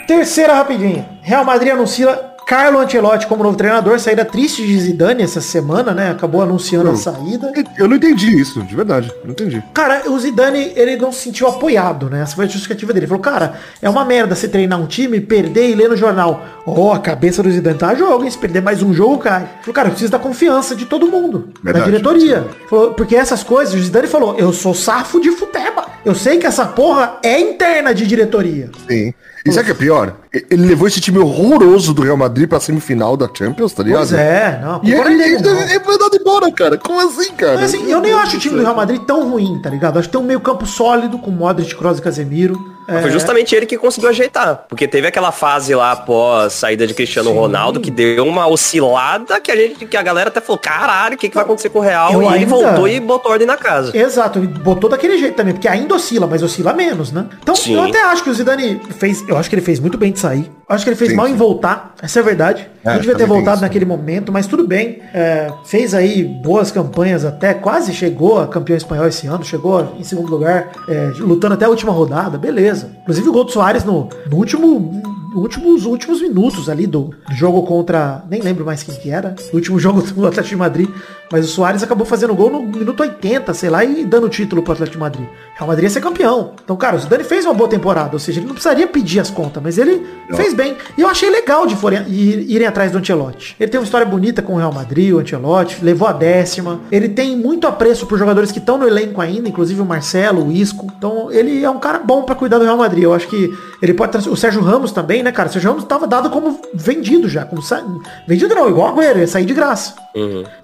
Terceira 0.07 0.55
rapidinha. 0.55 1.07
Real 1.23 1.45
Madrid 1.45 1.73
anuncia 1.73 2.09
Carlo 2.51 2.81
Ancelotti 2.81 3.29
como 3.29 3.45
novo 3.45 3.57
treinador. 3.57 4.01
Saída 4.01 4.25
triste 4.25 4.67
de 4.67 4.77
Zidane 4.77 5.23
essa 5.23 5.41
semana, 5.41 5.95
né? 5.95 6.11
Acabou 6.11 6.43
anunciando 6.43 6.91
a 6.91 6.97
saída. 6.97 7.53
Eu 7.79 7.87
não 7.87 7.95
entendi 7.95 8.41
isso, 8.41 8.61
de 8.65 8.75
verdade. 8.75 9.09
Não 9.23 9.31
entendi. 9.31 9.63
Cara, 9.73 10.11
o 10.11 10.19
Zidane, 10.19 10.73
ele 10.75 10.97
não 10.97 11.13
se 11.13 11.21
sentiu 11.21 11.47
apoiado, 11.47 12.11
né? 12.11 12.23
Essa 12.23 12.35
foi 12.35 12.47
a 12.47 12.49
justificativa 12.49 12.93
dele. 12.93 13.05
Ele 13.05 13.09
falou, 13.09 13.23
cara, 13.23 13.55
é 13.81 13.89
uma 13.89 14.05
merda 14.05 14.35
você 14.35 14.49
treinar 14.49 14.81
um 14.81 14.87
time, 14.87 15.21
perder 15.21 15.71
e 15.71 15.77
ler 15.77 15.89
no 15.89 15.97
jornal. 15.97 16.45
Ó, 16.67 16.93
a 16.93 16.99
cabeça 16.99 17.41
do 17.41 17.49
Zidane 17.49 17.79
tá 17.79 17.91
a 17.91 17.95
jogo, 17.95 18.25
hein? 18.25 18.31
Se 18.33 18.39
perder 18.39 18.61
mais 18.61 18.83
um 18.83 18.93
jogo, 18.93 19.19
cai. 19.19 19.43
Ele 19.43 19.49
falou, 19.61 19.75
cara, 19.75 19.87
eu 19.87 19.93
preciso 19.93 20.11
da 20.11 20.19
confiança 20.19 20.75
de 20.75 20.87
todo 20.87 21.07
mundo. 21.07 21.51
Da 21.63 21.71
Verdade. 21.71 21.85
diretoria. 21.85 22.49
Falou, 22.69 22.95
porque 22.95 23.15
essas 23.15 23.45
coisas, 23.45 23.73
o 23.77 23.79
Zidane 23.79 24.09
falou, 24.09 24.35
eu 24.37 24.53
sou 24.53 24.75
safo 24.75 25.21
de 25.21 25.31
futeba. 25.31 25.87
Eu 26.05 26.17
sei 26.17 26.39
que 26.39 26.47
essa 26.47 26.67
porra 26.67 27.19
é 27.23 27.39
interna 27.39 27.95
de 27.95 28.05
diretoria. 28.09 28.71
Sim. 28.89 29.15
E 29.45 29.53
sabe 29.53 29.63
o 29.63 29.65
que 29.67 29.71
é 29.71 29.87
pior? 29.87 30.17
Ele 30.33 30.67
levou 30.67 30.87
esse 30.87 31.01
time 31.01 31.19
horroroso 31.19 31.95
do 31.95 32.03
Real 32.03 32.17
Madrid 32.17 32.49
pra 32.49 32.61
semifinal 32.61 33.17
da 33.17 33.29
Champions, 33.33 33.73
tá 33.73 33.83
ligado? 33.83 34.01
Pois 34.01 34.13
é, 34.13 34.61
não. 34.63 34.81
E 34.83 34.93
ele, 34.93 35.23
é 35.23 35.81
foi 35.81 35.93
mandado 35.93 36.17
embora, 36.17 36.53
cara. 36.53 36.77
Como 36.77 37.01
assim, 37.01 37.33
cara? 37.33 37.55
Mas 37.55 37.75
assim, 37.75 37.91
eu 37.91 38.01
nem 38.01 38.13
acho 38.13 38.37
o 38.37 38.41
time 38.41 38.57
do 38.57 38.63
Real 38.63 38.77
Madrid 38.77 39.01
tão 39.03 39.31
ruim, 39.31 39.61
tá 39.63 39.71
ligado? 39.71 39.99
Acho 39.99 40.09
que 40.09 40.13
tem 40.13 40.21
um 40.21 40.27
meio 40.27 40.41
campo 40.41 40.67
sólido 40.67 41.19
com 41.19 41.31
Modric, 41.31 41.75
Kroos 41.75 41.99
e 41.99 42.03
Casemiro. 42.03 42.70
É, 42.91 43.03
Foi 43.03 43.11
justamente 43.11 43.55
ele 43.55 43.67
que 43.67 43.79
conseguiu 43.79 44.09
ajeitar. 44.11 44.65
Porque 44.69 44.89
teve 44.89 45.07
aquela 45.07 45.31
fase 45.31 45.75
lá 45.75 45.93
após 45.93 46.53
saída 46.53 46.87
de 46.87 46.93
Cristiano 46.95 47.33
Ronaldo 47.33 47.79
que 47.81 47.91
deu 47.91 48.27
uma 48.27 48.47
oscilada 48.49 49.41
que 49.41 49.51
a 49.51 49.57
gente, 49.57 49.87
que 49.87 49.97
a 49.97 50.03
galera 50.03 50.29
até 50.29 50.41
falou, 50.41 50.59
caralho, 50.59 51.15
o 51.15 51.19
que, 51.19 51.29
que 51.29 51.35
vai 51.35 51.45
acontecer 51.45 51.69
com 51.69 51.79
o 51.79 51.83
Real? 51.83 52.13
Eu 52.13 52.23
e 52.23 52.27
ele 52.27 52.35
ainda- 52.35 52.47
voltou 52.47 52.89
e 52.89 53.01
botou 53.01 53.31
ordem 53.33 53.47
na 53.47 53.57
casa. 53.57 53.97
Exato, 53.97 54.43
e 54.43 54.47
botou 54.47 54.89
daquele 54.91 55.19
jeito 55.19 55.35
também, 55.37 55.55
porque 55.55 55.69
ainda 55.69 55.95
oscila, 55.95 56.27
mas 56.27 56.43
oscila 56.43 56.73
menos, 56.73 57.13
né? 57.13 57.27
Então 57.43 57.55
Sim. 57.55 57.75
eu 57.75 57.83
até 57.85 58.03
acho 58.05 58.25
que 58.25 58.31
o 58.31 58.35
Zidane 58.35 58.81
fez, 58.99 59.27
eu 59.29 59.37
acho 59.37 59.49
que 59.49 59.55
ele 59.55 59.63
fez 59.63 59.79
muito 59.81 59.97
bem 59.97 60.13
de 60.13 60.19
sair. 60.19 60.51
Acho 60.69 60.85
que 60.85 60.91
ele 60.91 60.97
fez 60.97 61.11
Sim, 61.11 61.17
mal 61.17 61.27
sim. 61.27 61.33
em 61.33 61.37
voltar, 61.37 61.95
essa 62.01 62.21
é 62.21 62.23
a 62.23 62.25
verdade. 62.25 62.69
É, 62.85 62.91
não 62.93 63.01
devia 63.01 63.17
ter 63.17 63.27
voltado 63.27 63.55
isso. 63.57 63.63
naquele 63.63 63.85
momento, 63.85 64.31
mas 64.33 64.47
tudo 64.47 64.67
bem. 64.67 65.01
É, 65.13 65.49
fez 65.65 65.95
aí 65.95 66.23
boas 66.23 66.71
campanhas 66.71 67.25
até, 67.25 67.53
quase 67.55 67.93
chegou 67.93 68.39
a 68.41 68.47
campeão 68.47 68.77
espanhol 68.77 69.07
esse 69.09 69.27
ano, 69.27 69.45
chegou 69.45 69.97
em 69.99 70.05
segundo 70.05 70.31
lugar, 70.31 70.71
é, 70.89 71.11
lutando 71.19 71.55
até 71.55 71.65
a 71.65 71.69
última 71.69 71.91
rodada, 71.93 72.39
beleza. 72.39 72.80
Inclusive 72.87 73.29
o 73.29 73.33
gol 73.33 73.45
do 73.45 73.53
Soares 73.53 73.85
no, 73.85 74.09
no 74.31 74.37
último. 74.37 75.20
Últimos, 75.35 75.85
últimos 75.87 76.21
minutos 76.21 76.69
ali 76.69 76.87
do 76.87 77.11
jogo 77.33 77.63
contra. 77.63 78.25
Nem 78.29 78.41
lembro 78.43 78.65
mais 78.65 78.83
quem 78.83 78.95
que 78.95 79.11
era. 79.11 79.35
No 79.53 79.55
último 79.59 79.79
jogo 79.81 80.03
do 80.03 80.27
Atlético 80.27 80.49
de 80.51 80.57
Madrid. 80.57 80.89
Mas 81.33 81.45
o 81.45 81.49
Soares 81.49 81.81
acabou 81.81 82.05
fazendo 82.05 82.35
gol 82.35 82.51
no 82.51 82.61
minuto 82.61 82.99
80, 83.01 83.55
sei 83.55 83.71
lá, 83.71 83.85
e 83.85 84.05
dando 84.05 84.27
o 84.27 84.29
título 84.29 84.63
pro 84.65 84.73
Atlético 84.73 84.97
de 84.97 85.01
Madrid. 85.01 85.27
Real 85.55 85.69
Madrid 85.69 85.85
ia 85.85 85.91
ser 85.91 86.01
campeão. 86.01 86.55
Então, 86.65 86.77
cara, 86.77 86.97
o 86.97 86.99
Zidane 86.99 87.23
fez 87.23 87.45
uma 87.45 87.55
boa 87.55 87.69
temporada. 87.71 88.11
Ou 88.15 88.19
seja, 88.19 88.41
ele 88.41 88.47
não 88.49 88.55
precisaria 88.55 88.85
pedir 88.89 89.21
as 89.21 89.31
contas, 89.31 89.63
mas 89.63 89.79
ele 89.79 90.05
fez 90.35 90.53
bem. 90.53 90.75
E 90.99 91.01
eu 91.03 91.09
achei 91.09 91.31
legal 91.31 91.69
de 91.69 91.77
forem, 91.77 92.01
ir- 92.09 92.51
irem 92.51 92.67
atrás 92.67 92.91
do 92.91 92.99
Ancelotti. 92.99 93.55
Ele 93.61 93.71
tem 93.71 93.79
uma 93.79 93.85
história 93.85 94.05
bonita 94.05 94.43
com 94.43 94.55
o 94.55 94.57
Real 94.57 94.73
Madrid, 94.73 95.13
o 95.15 95.21
Ancelotti, 95.21 95.79
levou 95.85 96.09
a 96.09 96.13
décima. 96.13 96.81
Ele 96.91 97.09
tem 97.09 97.37
muito 97.37 97.65
apreço 97.69 98.07
por 98.07 98.19
jogadores 98.19 98.51
que 98.51 98.59
estão 98.59 98.77
no 98.77 98.85
elenco 98.89 99.21
ainda, 99.21 99.49
inclusive 99.49 99.81
o 99.81 99.85
Marcelo, 99.87 100.49
o 100.49 100.51
Isco. 100.51 100.93
Então, 100.99 101.31
ele 101.31 101.63
é 101.63 101.71
um 101.71 101.79
cara 101.79 102.01
bom 102.01 102.25
pra 102.25 102.35
cuidar 102.35 102.59
do 102.59 102.65
Real 102.65 102.77
Madrid. 102.77 103.05
Eu 103.05 103.15
acho 103.15 103.29
que 103.29 103.57
ele 103.83 103.95
pode 103.95 104.13
trans- 104.13 104.27
O 104.27 104.37
Sérgio 104.37 104.61
Ramos 104.63 104.93
também, 104.93 105.23
né, 105.23 105.33
cara? 105.33 105.49
O 105.49 105.53
Sérgio 105.53 105.71
Ramos 105.71 105.85
tava 105.85 106.07
dado 106.07 106.31
como 106.31 106.61
vendido 106.75 107.29
já. 107.29 107.45
Como 107.45 107.63
sa... 107.63 107.83
Vendido 108.27 108.55
não, 108.55 108.69
igual 108.69 108.89
o 108.95 108.99
Agüero, 108.99 109.19
ia 109.21 109.27
sair 109.27 109.45
de 109.47 109.55
graça. 109.55 109.95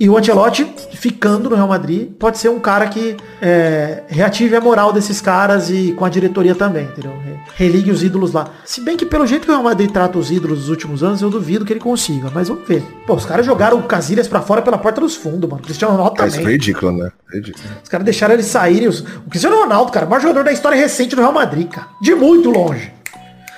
E 0.01 0.09
o 0.09 0.17
Ancelotti, 0.19 0.67
ficando 0.93 1.49
no 1.49 1.55
Real 1.57 1.69
Madrid, 1.69 2.11
pode 2.19 2.39
ser 2.39 2.49
um 2.49 2.59
cara 2.59 2.87
que 2.89 3.17
é, 3.41 4.03
reative 4.09 4.57
a 4.57 4.61
moral 4.61 4.93
desses 4.93 5.21
caras 5.21 5.71
e 5.71 5.93
com 5.97 6.05
a 6.05 6.09
diretoria 6.09 6.55
também, 6.55 6.85
entendeu? 6.85 7.13
Re- 7.25 7.37
Religue 7.67 7.91
os 7.93 8.03
ídolos 8.03 8.33
lá. 8.33 8.49
Se 8.65 8.81
bem 8.81 8.97
que 8.97 9.07
pelo 9.07 9.27
jeito 9.27 9.45
que 9.45 9.51
o 9.51 9.55
Real 9.55 9.63
Madrid 9.63 9.91
trata 9.91 10.19
os 10.19 10.31
ídolos 10.33 10.59
dos 10.61 10.69
últimos 10.69 11.03
anos, 11.03 11.23
eu 11.23 11.31
duvido 11.31 11.65
que 11.65 11.73
ele 11.73 11.81
consiga. 11.81 12.31
Mas 12.35 12.49
vamos 12.49 12.67
ver. 12.67 12.83
Pô, 13.07 13.15
os 13.15 13.25
caras 13.25 13.47
jogaram 13.47 13.79
o 13.79 13.85
Casilhas 13.85 14.27
pra 14.27 14.41
fora 14.43 14.61
pela 14.63 14.77
porta 14.79 15.01
dos 15.01 15.15
fundos, 15.15 15.49
mano. 15.49 15.63
O 15.63 15.65
Cristiano 15.65 15.93
Ronaldo 15.97 16.17
Ah, 16.21 16.27
isso 16.27 16.37
foi 16.37 16.43
também. 16.45 16.59
ridículo, 16.59 16.93
né? 16.93 17.11
Ridículo. 17.33 17.65
Os 17.83 17.89
caras 17.89 18.05
deixaram 18.05 18.35
eles 18.35 18.47
saírem. 18.47 18.89
Os... 18.89 19.01
O 19.01 19.31
Cristiano 19.31 19.57
Ronaldo, 19.57 19.93
cara, 19.93 20.07
o 20.07 20.11
maior 20.11 20.21
jogador 20.21 20.45
da 20.45 20.53
história 20.53 20.77
recente 20.77 21.15
do 21.15 21.23
Real 21.23 21.33
Madrid, 21.33 21.69
cara. 21.69 21.87
De 22.03 22.15
muito 22.15 22.51
longe. 22.51 22.93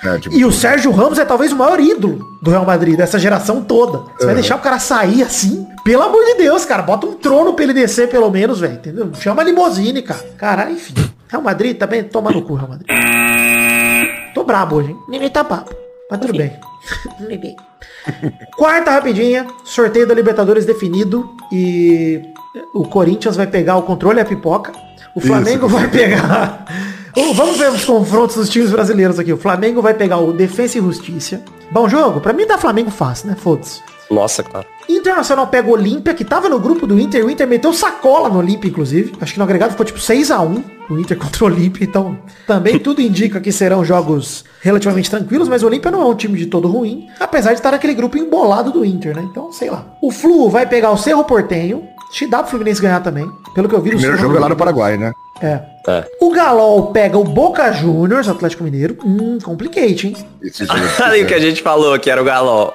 É, 0.03 0.17
tipo, 0.17 0.35
E 0.35 0.45
o 0.45 0.51
Sérgio 0.51 0.91
Ramos 0.91 1.19
é 1.19 1.25
talvez 1.25 1.51
o 1.51 1.55
maior 1.55 1.79
ídolo 1.79 2.25
do 2.41 2.51
Real 2.51 2.65
Madrid, 2.65 2.95
dessa 2.95 3.19
geração 3.19 3.61
toda. 3.61 4.03
Você 4.17 4.25
vai 4.25 4.35
deixar 4.35 4.55
o 4.55 4.59
cara 4.59 4.79
sair 4.79 5.23
assim? 5.23 5.67
Pelo 5.83 6.03
amor 6.03 6.23
de 6.23 6.35
Deus, 6.35 6.65
cara. 6.65 6.81
Bota 6.83 7.05
um 7.07 7.13
trono 7.13 7.53
pra 7.53 7.63
ele 7.63 7.73
descer, 7.73 8.09
pelo 8.09 8.29
menos, 8.29 8.59
velho. 8.59 8.73
Entendeu? 8.73 9.11
Chama 9.15 9.41
a 9.41 9.45
limousine, 9.45 10.01
cara. 10.01 10.25
Cara, 10.37 10.71
enfim. 10.71 10.93
Real 11.27 11.41
Madrid 11.43 11.77
também 11.77 12.03
toma 12.03 12.31
no 12.31 12.41
cu, 12.41 12.55
Real 12.55 12.69
Madrid. 12.69 12.87
Tô 14.33 14.43
brabo 14.43 14.77
hoje, 14.77 14.91
hein? 14.91 14.97
Ninguém 15.09 15.29
tá 15.29 15.43
papo. 15.43 15.75
Mas 16.09 16.19
tudo 16.19 16.33
bem. 16.33 16.53
Ninguém. 17.19 17.55
Quarta 18.57 18.91
rapidinha, 18.91 19.45
sorteio 19.63 20.07
da 20.07 20.13
Libertadores 20.13 20.65
definido 20.65 21.29
e 21.51 22.21
o 22.73 22.87
Corinthians 22.87 23.35
vai 23.35 23.45
pegar 23.47 23.75
o 23.75 23.83
controle 23.83 24.17
e 24.19 24.21
a 24.21 24.25
pipoca. 24.25 24.71
O 25.15 25.19
Flamengo 25.21 25.67
vai 25.67 25.87
pegar. 25.87 26.65
Vamos 27.33 27.57
ver 27.57 27.69
os 27.69 27.85
confrontos 27.85 28.35
dos 28.35 28.49
times 28.49 28.71
brasileiros 28.71 29.19
aqui. 29.19 29.33
O 29.33 29.37
Flamengo 29.37 29.81
vai 29.81 29.93
pegar 29.93 30.17
o 30.17 30.31
Defensa 30.31 30.77
e 30.77 30.81
Justiça. 30.81 31.41
Bom 31.69 31.87
jogo, 31.87 32.19
pra 32.21 32.33
mim 32.33 32.47
dá 32.47 32.57
Flamengo 32.57 32.89
fácil, 32.89 33.27
né? 33.27 33.35
Foda-se. 33.37 33.81
Nossa, 34.09 34.41
cara. 34.41 34.65
Internacional 34.87 35.45
pega 35.47 35.69
o 35.69 35.73
Olímpia, 35.73 36.15
que 36.15 36.25
tava 36.25 36.49
no 36.49 36.59
grupo 36.59 36.87
do 36.87 36.99
Inter. 36.99 37.23
O 37.23 37.29
Inter 37.29 37.47
meteu 37.47 37.71
sacola 37.71 38.27
no 38.27 38.39
Olímpia, 38.39 38.67
inclusive. 38.67 39.13
Acho 39.21 39.33
que 39.33 39.37
no 39.37 39.43
agregado 39.43 39.71
ficou 39.71 39.85
tipo 39.85 39.99
6x1 39.99 40.63
o 40.89 40.97
Inter 40.97 41.15
contra 41.19 41.43
o 41.43 41.47
Olímpia. 41.47 41.83
Então, 41.83 42.17
também 42.47 42.77
tudo 42.79 43.01
indica 43.01 43.39
que 43.39 43.51
serão 43.51 43.85
jogos 43.85 44.43
relativamente 44.61 45.11
tranquilos, 45.11 45.47
mas 45.47 45.61
o 45.61 45.67
Olímpia 45.67 45.91
não 45.91 46.01
é 46.01 46.05
um 46.05 46.15
time 46.15 46.39
de 46.39 46.47
todo 46.47 46.67
ruim. 46.67 47.07
Apesar 47.19 47.51
de 47.51 47.59
estar 47.59 47.71
naquele 47.71 47.93
grupo 47.93 48.17
embolado 48.17 48.71
do 48.71 48.83
Inter, 48.83 49.15
né? 49.15 49.27
Então, 49.29 49.51
sei 49.51 49.69
lá. 49.69 49.85
O 50.01 50.09
Flu 50.09 50.49
vai 50.49 50.65
pegar 50.65 50.89
o 50.89 50.97
Cerro 50.97 51.23
Portenho. 51.23 51.83
Acho 52.09 52.19
que 52.19 52.27
dá 52.27 52.39
pro 52.39 52.49
Fluminense 52.49 52.81
ganhar 52.81 53.01
também. 53.01 53.29
Pelo 53.53 53.69
que 53.69 53.75
eu 53.75 53.81
vi 53.81 53.91
no 53.91 53.97
primeiro 53.97 54.17
jogo 54.17 54.37
é 54.37 54.39
lá 54.39 54.49
no 54.49 54.55
Paraguai, 54.55 54.97
né? 54.97 55.11
É. 55.41 55.61
É. 55.89 56.05
O 56.19 56.31
Galol 56.31 56.87
pega 56.91 57.17
o 57.17 57.23
Boca 57.23 57.71
Juniors, 57.71 58.27
Atlético 58.27 58.63
Mineiro. 58.63 58.97
Hum, 59.03 59.39
complicate, 59.41 60.07
hein? 60.07 60.15
Ali 60.99 61.23
o 61.23 61.25
que 61.27 61.33
a 61.33 61.39
gente 61.39 61.61
falou 61.63 61.97
que 61.97 62.09
era 62.11 62.21
o 62.21 62.25
Galol. 62.25 62.73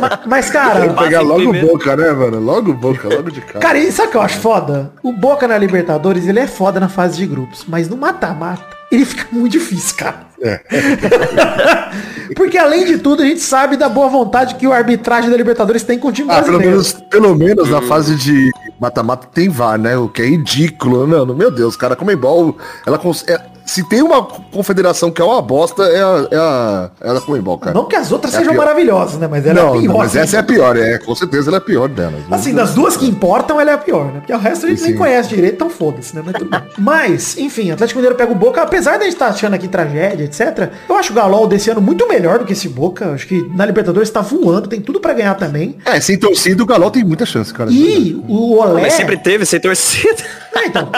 Ma- 0.00 0.20
Mas, 0.26 0.48
cara, 0.50 0.92
Pegar 0.94 1.20
logo 1.20 1.40
primeiro. 1.40 1.66
boca, 1.66 1.94
né, 1.96 2.10
mano? 2.12 2.40
Logo 2.40 2.72
boca, 2.72 3.08
logo 3.08 3.30
de 3.30 3.40
cara. 3.42 3.58
Cara, 3.58 3.78
e 3.78 3.92
sabe 3.92 4.08
o 4.08 4.10
que 4.12 4.16
eu 4.16 4.22
acho 4.22 4.38
foda? 4.38 4.92
O 5.02 5.12
Boca 5.12 5.46
na 5.46 5.58
Libertadores, 5.58 6.26
ele 6.26 6.40
é 6.40 6.46
foda 6.46 6.80
na 6.80 6.88
fase 6.88 7.16
de 7.18 7.26
grupos, 7.26 7.64
mas 7.68 7.88
no 7.88 7.96
mata-mata, 7.96 8.64
ele 8.90 9.04
fica 9.04 9.26
muito 9.32 9.52
difícil, 9.52 9.96
cara. 9.96 10.26
Porque 12.34 12.56
além 12.58 12.84
de 12.84 12.98
tudo, 12.98 13.22
a 13.22 13.26
gente 13.26 13.40
sabe 13.40 13.76
da 13.76 13.88
boa 13.88 14.08
vontade 14.08 14.54
que 14.54 14.66
o 14.66 14.72
arbitragem 14.72 15.30
da 15.30 15.36
Libertadores 15.36 15.82
tem 15.82 15.98
com 15.98 16.08
o 16.08 16.12
time 16.12 16.30
Ah, 16.30 16.42
pelo 16.42 16.58
brasileiro. 16.58 16.70
menos, 16.70 16.92
pelo 17.10 17.34
menos 17.36 17.68
na 17.70 17.82
fase 17.82 18.16
de 18.16 18.50
mata-mata 18.82 19.28
tem 19.32 19.48
VAR, 19.48 19.78
né? 19.78 19.96
O 19.96 20.08
que 20.08 20.20
é 20.22 20.26
ridículo, 20.26 21.06
mano. 21.06 21.34
Meu 21.34 21.52
Deus, 21.52 21.76
cara, 21.76 21.94
como 21.94 22.10
é. 22.16 22.56
Ela 22.84 22.98
cons- 22.98 23.24
é- 23.28 23.51
se 23.64 23.82
tem 23.88 24.02
uma 24.02 24.22
confederação 24.22 25.10
que 25.10 25.20
é 25.20 25.24
uma 25.24 25.40
bosta, 25.40 25.82
é 25.84 26.02
a, 26.02 26.28
é 26.30 26.36
a, 26.36 26.90
é 27.00 27.10
a 27.10 27.14
da 27.14 27.20
Comembol, 27.20 27.58
cara. 27.58 27.74
Não 27.74 27.86
que 27.86 27.96
as 27.96 28.10
outras 28.12 28.34
É 28.34 28.36
a 28.36 28.40
sejam 28.40 28.54
maravilhosas, 28.54 29.18
né? 29.18 29.28
Mas 29.30 29.46
ela 29.46 29.54
não, 29.54 29.74
é 29.74 29.78
a 29.78 29.80
pior. 29.80 29.92
não, 29.92 29.98
mas 29.98 30.16
essa 30.16 30.36
é 30.36 30.40
a 30.40 30.42
pior, 30.42 30.76
é. 30.76 30.98
Com 30.98 31.14
certeza 31.14 31.50
ela 31.50 31.56
é 31.56 31.58
a 31.58 31.62
pior 31.62 31.88
delas. 31.88 32.20
Assim, 32.30 32.54
das 32.54 32.74
duas 32.74 32.96
que 32.96 33.06
importam, 33.06 33.60
ela 33.60 33.70
é 33.70 33.74
a 33.74 33.78
pior, 33.78 34.06
né? 34.06 34.20
Porque 34.20 34.32
o 34.32 34.38
resto 34.38 34.66
a 34.66 34.68
gente 34.68 34.78
Sim, 34.78 34.84
nem 34.84 34.92
sim. 34.92 34.98
conhece 34.98 35.28
direito, 35.28 35.54
então 35.54 35.70
foda-se, 35.70 36.14
né? 36.14 36.22
Mas, 36.24 36.34
tudo 36.34 36.50
bem. 36.50 36.62
Mas, 36.78 37.38
enfim, 37.38 37.70
Atlético 37.70 37.98
Mineiro 37.98 38.16
pega 38.16 38.32
o 38.32 38.34
Boca, 38.34 38.62
apesar 38.62 38.96
de 38.96 39.02
a 39.02 39.04
gente 39.04 39.14
estar 39.14 39.28
achando 39.28 39.54
aqui 39.54 39.68
tragédia, 39.68 40.24
etc. 40.24 40.70
Eu 40.88 40.96
acho 40.96 41.12
o 41.12 41.16
Galol 41.16 41.46
desse 41.46 41.70
ano 41.70 41.80
muito 41.80 42.06
melhor 42.08 42.38
do 42.38 42.44
que 42.44 42.52
esse 42.52 42.68
Boca. 42.68 43.12
Acho 43.12 43.26
que 43.26 43.42
na 43.54 43.64
Libertadores 43.64 44.10
tá 44.10 44.20
voando, 44.20 44.68
tem 44.68 44.80
tudo 44.80 45.00
pra 45.00 45.12
ganhar 45.12 45.34
também. 45.34 45.76
É, 45.84 46.00
sem 46.00 46.18
torcida 46.18 46.62
o 46.62 46.66
Galol 46.66 46.90
tem 46.90 47.04
muita 47.04 47.24
chance, 47.24 47.52
cara. 47.52 47.70
E 47.70 48.20
o 48.28 48.56
Olé... 48.56 48.82
Mas 48.82 48.94
sempre 48.94 49.16
teve, 49.16 49.46
sem 49.46 49.60
torcida. 49.60 50.22
É, 50.54 50.66
então. 50.66 50.90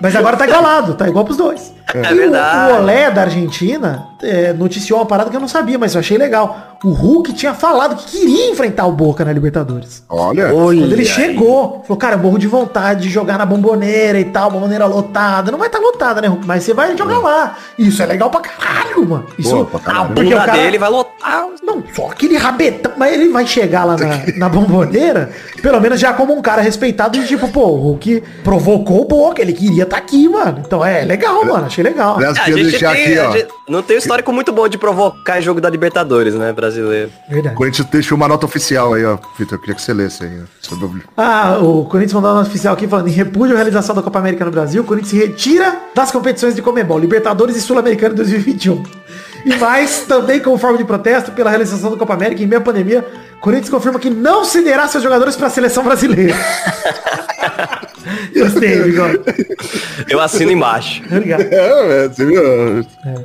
Mas 0.00 0.14
agora 0.14 0.36
tá 0.36 0.46
igualado, 0.46 0.94
tá 0.94 1.08
igual 1.08 1.24
pros 1.24 1.36
dois. 1.36 1.72
É 1.92 2.09
e 2.10 2.14
o- 2.14 2.16
verdade. 2.16 2.72
O, 2.72 2.76
Olé 2.76 3.10
da 3.10 3.22
Argentina 3.22 4.06
é, 4.22 4.52
noticiou 4.52 4.98
uma 5.00 5.06
parada 5.06 5.30
que 5.30 5.36
eu 5.36 5.40
não 5.40 5.48
sabia, 5.48 5.78
mas 5.78 5.94
eu 5.94 6.00
achei 6.00 6.18
legal. 6.18 6.66
O 6.82 6.90
Hulk 6.92 7.34
tinha 7.34 7.52
falado 7.52 7.94
que 7.96 8.10
queria 8.18 8.50
enfrentar 8.50 8.86
o 8.86 8.92
Boca 8.92 9.22
na 9.24 9.32
Libertadores. 9.32 10.02
Olha. 10.08 10.48
Quando 10.50 10.92
ele 10.92 11.04
chegou, 11.04 11.82
falou, 11.86 11.98
cara, 11.98 12.14
eu 12.14 12.18
morro 12.20 12.38
de 12.38 12.46
vontade 12.46 13.02
de 13.02 13.10
jogar 13.10 13.36
na 13.36 13.44
bomboneira 13.44 14.18
e 14.18 14.24
tal, 14.24 14.50
bomboneira 14.50 14.86
lotada. 14.86 15.50
Não 15.52 15.58
vai 15.58 15.68
estar 15.68 15.78
lotada, 15.78 16.22
né, 16.22 16.28
Hulk? 16.28 16.46
Mas 16.46 16.64
você 16.64 16.72
vai 16.72 16.96
jogar 16.96 17.18
lá. 17.18 17.56
Isso 17.78 18.02
é 18.02 18.06
legal 18.06 18.30
pra 18.30 18.40
caralho, 18.40 19.06
mano. 19.06 19.26
Isso, 19.38 19.50
Boa, 19.54 19.66
pra 19.66 19.80
caralho. 19.80 20.04
A 20.04 20.08
porque 20.14 20.34
o 20.34 20.36
cara- 20.38 20.52
dele 20.52 20.78
vai 20.78 20.88
lotar. 20.90 21.44
Não, 21.62 21.82
só 21.94 22.06
aquele 22.10 22.36
rabetão. 22.38 22.92
Mas 22.96 23.12
ele 23.12 23.28
vai 23.28 23.46
chegar 23.46 23.84
lá 23.84 23.96
na, 23.98 24.38
na 24.38 24.48
bomboneira, 24.48 25.30
pelo 25.60 25.78
menos 25.80 26.00
já 26.00 26.14
como 26.14 26.34
um 26.34 26.40
cara 26.40 26.62
respeitado 26.62 27.18
de 27.18 27.26
tipo, 27.26 27.46
pô, 27.48 27.66
o 27.66 27.76
Hulk 27.76 28.22
provocou 28.42 29.02
o 29.02 29.04
Boca, 29.04 29.42
ele 29.42 29.52
queria 29.52 29.82
estar 29.82 29.98
aqui, 29.98 30.26
mano. 30.28 30.62
Então 30.66 30.82
é 30.84 31.02
legal, 31.04 31.44
mano. 31.44 31.66
Achei 31.66 31.84
legal. 31.84 31.99
Aliás, 32.02 32.38
A 32.38 32.44
queria 32.44 32.62
gente 32.64 32.70
deixar 32.72 32.92
tem- 32.94 33.04
aqui, 33.04 33.18
a 33.18 33.30
gente 33.30 33.48
não 33.68 33.82
tem 33.82 33.96
um 33.96 33.98
histórico 33.98 34.32
muito 34.32 34.52
bom 34.52 34.68
de 34.68 34.78
provocar 34.78 35.38
em 35.38 35.42
jogo 35.42 35.60
da 35.60 35.68
Libertadores, 35.70 36.34
né, 36.34 36.52
brasileiro. 36.52 37.10
Verdade. 37.28 37.54
O 37.54 37.58
Corinthians 37.58 37.88
deixou 37.88 38.16
uma 38.16 38.28
nota 38.28 38.46
oficial 38.46 38.94
aí, 38.94 39.04
ó. 39.04 39.18
Vitor, 39.38 39.54
eu 39.56 39.60
queria 39.60 39.74
que 39.74 39.82
você 39.82 39.92
lesse 39.92 40.24
aí, 40.24 40.40
ó. 40.42 40.44
Sobre 40.60 41.02
Ah, 41.16 41.58
o 41.60 41.84
Corinthians 41.84 42.14
mandou 42.14 42.30
uma 42.30 42.36
nota 42.38 42.48
oficial 42.48 42.74
aqui 42.74 42.86
falando 42.88 43.08
em 43.08 43.12
repúdio 43.12 43.54
à 43.54 43.56
realização 43.56 43.94
da 43.94 44.02
Copa 44.02 44.18
América 44.18 44.44
no 44.44 44.50
Brasil. 44.50 44.82
O 44.82 44.84
Corinthians 44.84 45.10
se 45.10 45.16
retira 45.18 45.76
das 45.94 46.10
competições 46.10 46.54
de 46.54 46.62
Comebol, 46.62 46.98
Libertadores 46.98 47.56
e 47.56 47.60
Sul-Americano 47.60 48.14
2021. 48.14 48.82
E 49.44 49.56
mais, 49.56 50.00
também 50.00 50.40
como 50.40 50.58
forma 50.58 50.78
de 50.78 50.84
protesto 50.84 51.32
pela 51.32 51.50
realização 51.50 51.90
da 51.90 51.96
Copa 51.96 52.14
América 52.14 52.42
em 52.42 52.46
meio 52.46 52.60
à 52.60 52.64
pandemia, 52.64 53.06
Corinthians 53.40 53.70
confirma 53.70 53.98
que 53.98 54.10
não 54.10 54.44
cederá 54.44 54.86
seus 54.86 55.02
jogadores 55.02 55.36
para 55.36 55.46
a 55.46 55.50
seleção 55.50 55.82
brasileira. 55.82 56.34
Gostei, 58.34 58.82
bigode. 58.82 59.20
Eu 60.08 60.20
assino 60.20 60.50
embaixo. 60.50 61.02
Obrigado. 61.10 61.42
É, 61.42 62.04
é, 62.04 62.08
você 62.08 62.24
viu? 62.24 62.84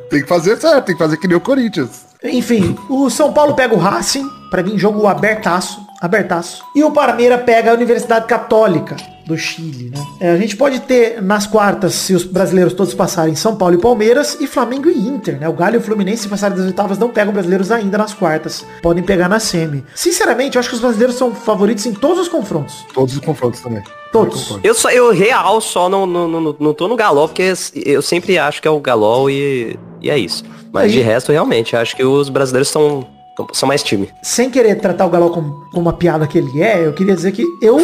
Tem 0.10 0.22
que 0.22 0.28
fazer 0.28 0.58
certo, 0.58 0.86
tem 0.86 0.96
que 0.96 1.04
fazer 1.04 1.18
que 1.18 1.28
nem 1.28 1.38
o 1.38 1.42
Corinthians. 1.42 2.06
Enfim, 2.24 2.78
o 2.90 3.10
São 3.10 3.34
Paulo 3.34 3.54
pega 3.54 3.76
o 3.76 3.78
Racing, 3.78 4.28
pra 4.50 4.64
mim 4.64 4.78
jogo 4.78 5.06
abertaço, 5.08 5.80
abertaço. 6.02 6.64
E 6.76 6.84
o 6.84 6.92
Parmeira 6.92 7.38
pega 7.38 7.72
a 7.72 7.74
Universidade 7.74 8.26
Católica 8.26 8.96
do 9.26 9.38
Chile, 9.38 9.92
né? 9.94 10.04
É, 10.20 10.32
a 10.32 10.38
gente 10.38 10.56
pode 10.56 10.80
ter 10.82 11.22
nas 11.22 11.48
quartas, 11.48 11.94
se 11.96 12.14
os 12.14 12.24
brasileiros 12.24 12.74
todos 12.74 12.94
passarem, 12.94 13.36
São 13.36 13.56
Paulo 13.56 13.76
e 13.76 13.78
Palmeiras, 13.82 14.38
e 14.40 14.48
Flamengo 14.48 14.90
e 14.90 14.98
Inter, 14.98 15.40
né? 15.40 15.50
O 15.50 15.54
Galo 15.54 15.76
e 15.76 15.78
o 15.78 15.82
Fluminense, 15.82 16.24
se 16.24 16.28
passarem 16.30 16.56
das 16.58 16.66
oitavas, 16.66 16.98
não 16.98 17.10
pegam 17.10 17.34
brasileiros 17.34 17.72
ainda 17.72 17.98
nas 17.98 18.14
quartas. 18.14 18.66
Podem 18.82 19.04
pegar 19.04 19.28
na 19.28 19.40
semi. 19.40 19.84
Sinceramente, 19.96 20.56
eu 20.56 20.60
acho 20.60 20.70
que 20.70 20.76
os 20.76 20.82
brasileiros 20.82 21.16
são 21.16 21.34
favoritos 21.34 21.86
em 21.86 21.94
todos 21.94 22.20
os 22.20 22.28
confrontos. 22.28 22.86
Todos 22.94 23.14
os 23.16 23.20
confrontos 23.20 23.60
também. 23.62 23.82
Todos. 24.12 24.58
Eu 24.64 24.74
só, 24.74 24.90
eu 24.92 25.12
real 25.12 25.60
só 25.60 25.90
não, 25.90 26.06
não, 26.06 26.28
não, 26.28 26.56
não 26.60 26.74
tô 26.74 26.88
no 26.88 26.96
Galol, 26.96 27.28
porque 27.28 27.52
eu 27.76 28.02
sempre 28.02 28.38
acho 28.38 28.62
que 28.62 28.68
é 28.68 28.72
o 28.72 28.80
Galol 28.80 29.30
e, 29.30 29.78
e 30.02 30.10
é 30.10 30.18
isso. 30.18 30.44
Mas 30.72 30.86
Aí- 30.86 30.92
de 30.92 31.02
resto, 31.02 31.32
realmente, 31.32 31.76
acho 31.76 31.96
que 31.96 32.04
os 32.04 32.30
brasileiros 32.30 32.70
são, 32.70 33.06
são 33.54 33.68
mais 33.68 33.82
time. 33.84 34.10
sem 34.22 34.50
querer 34.50 34.76
tratar 34.76 35.06
o 35.06 35.10
Galol 35.10 35.32
como, 35.32 35.66
como 35.72 35.82
uma 35.82 35.94
piada 35.94 36.28
que 36.28 36.38
ele 36.38 36.62
é, 36.62 36.86
eu 36.86 36.94
queria 36.94 37.16
dizer 37.16 37.32
que 37.32 37.44
eu 37.62 37.78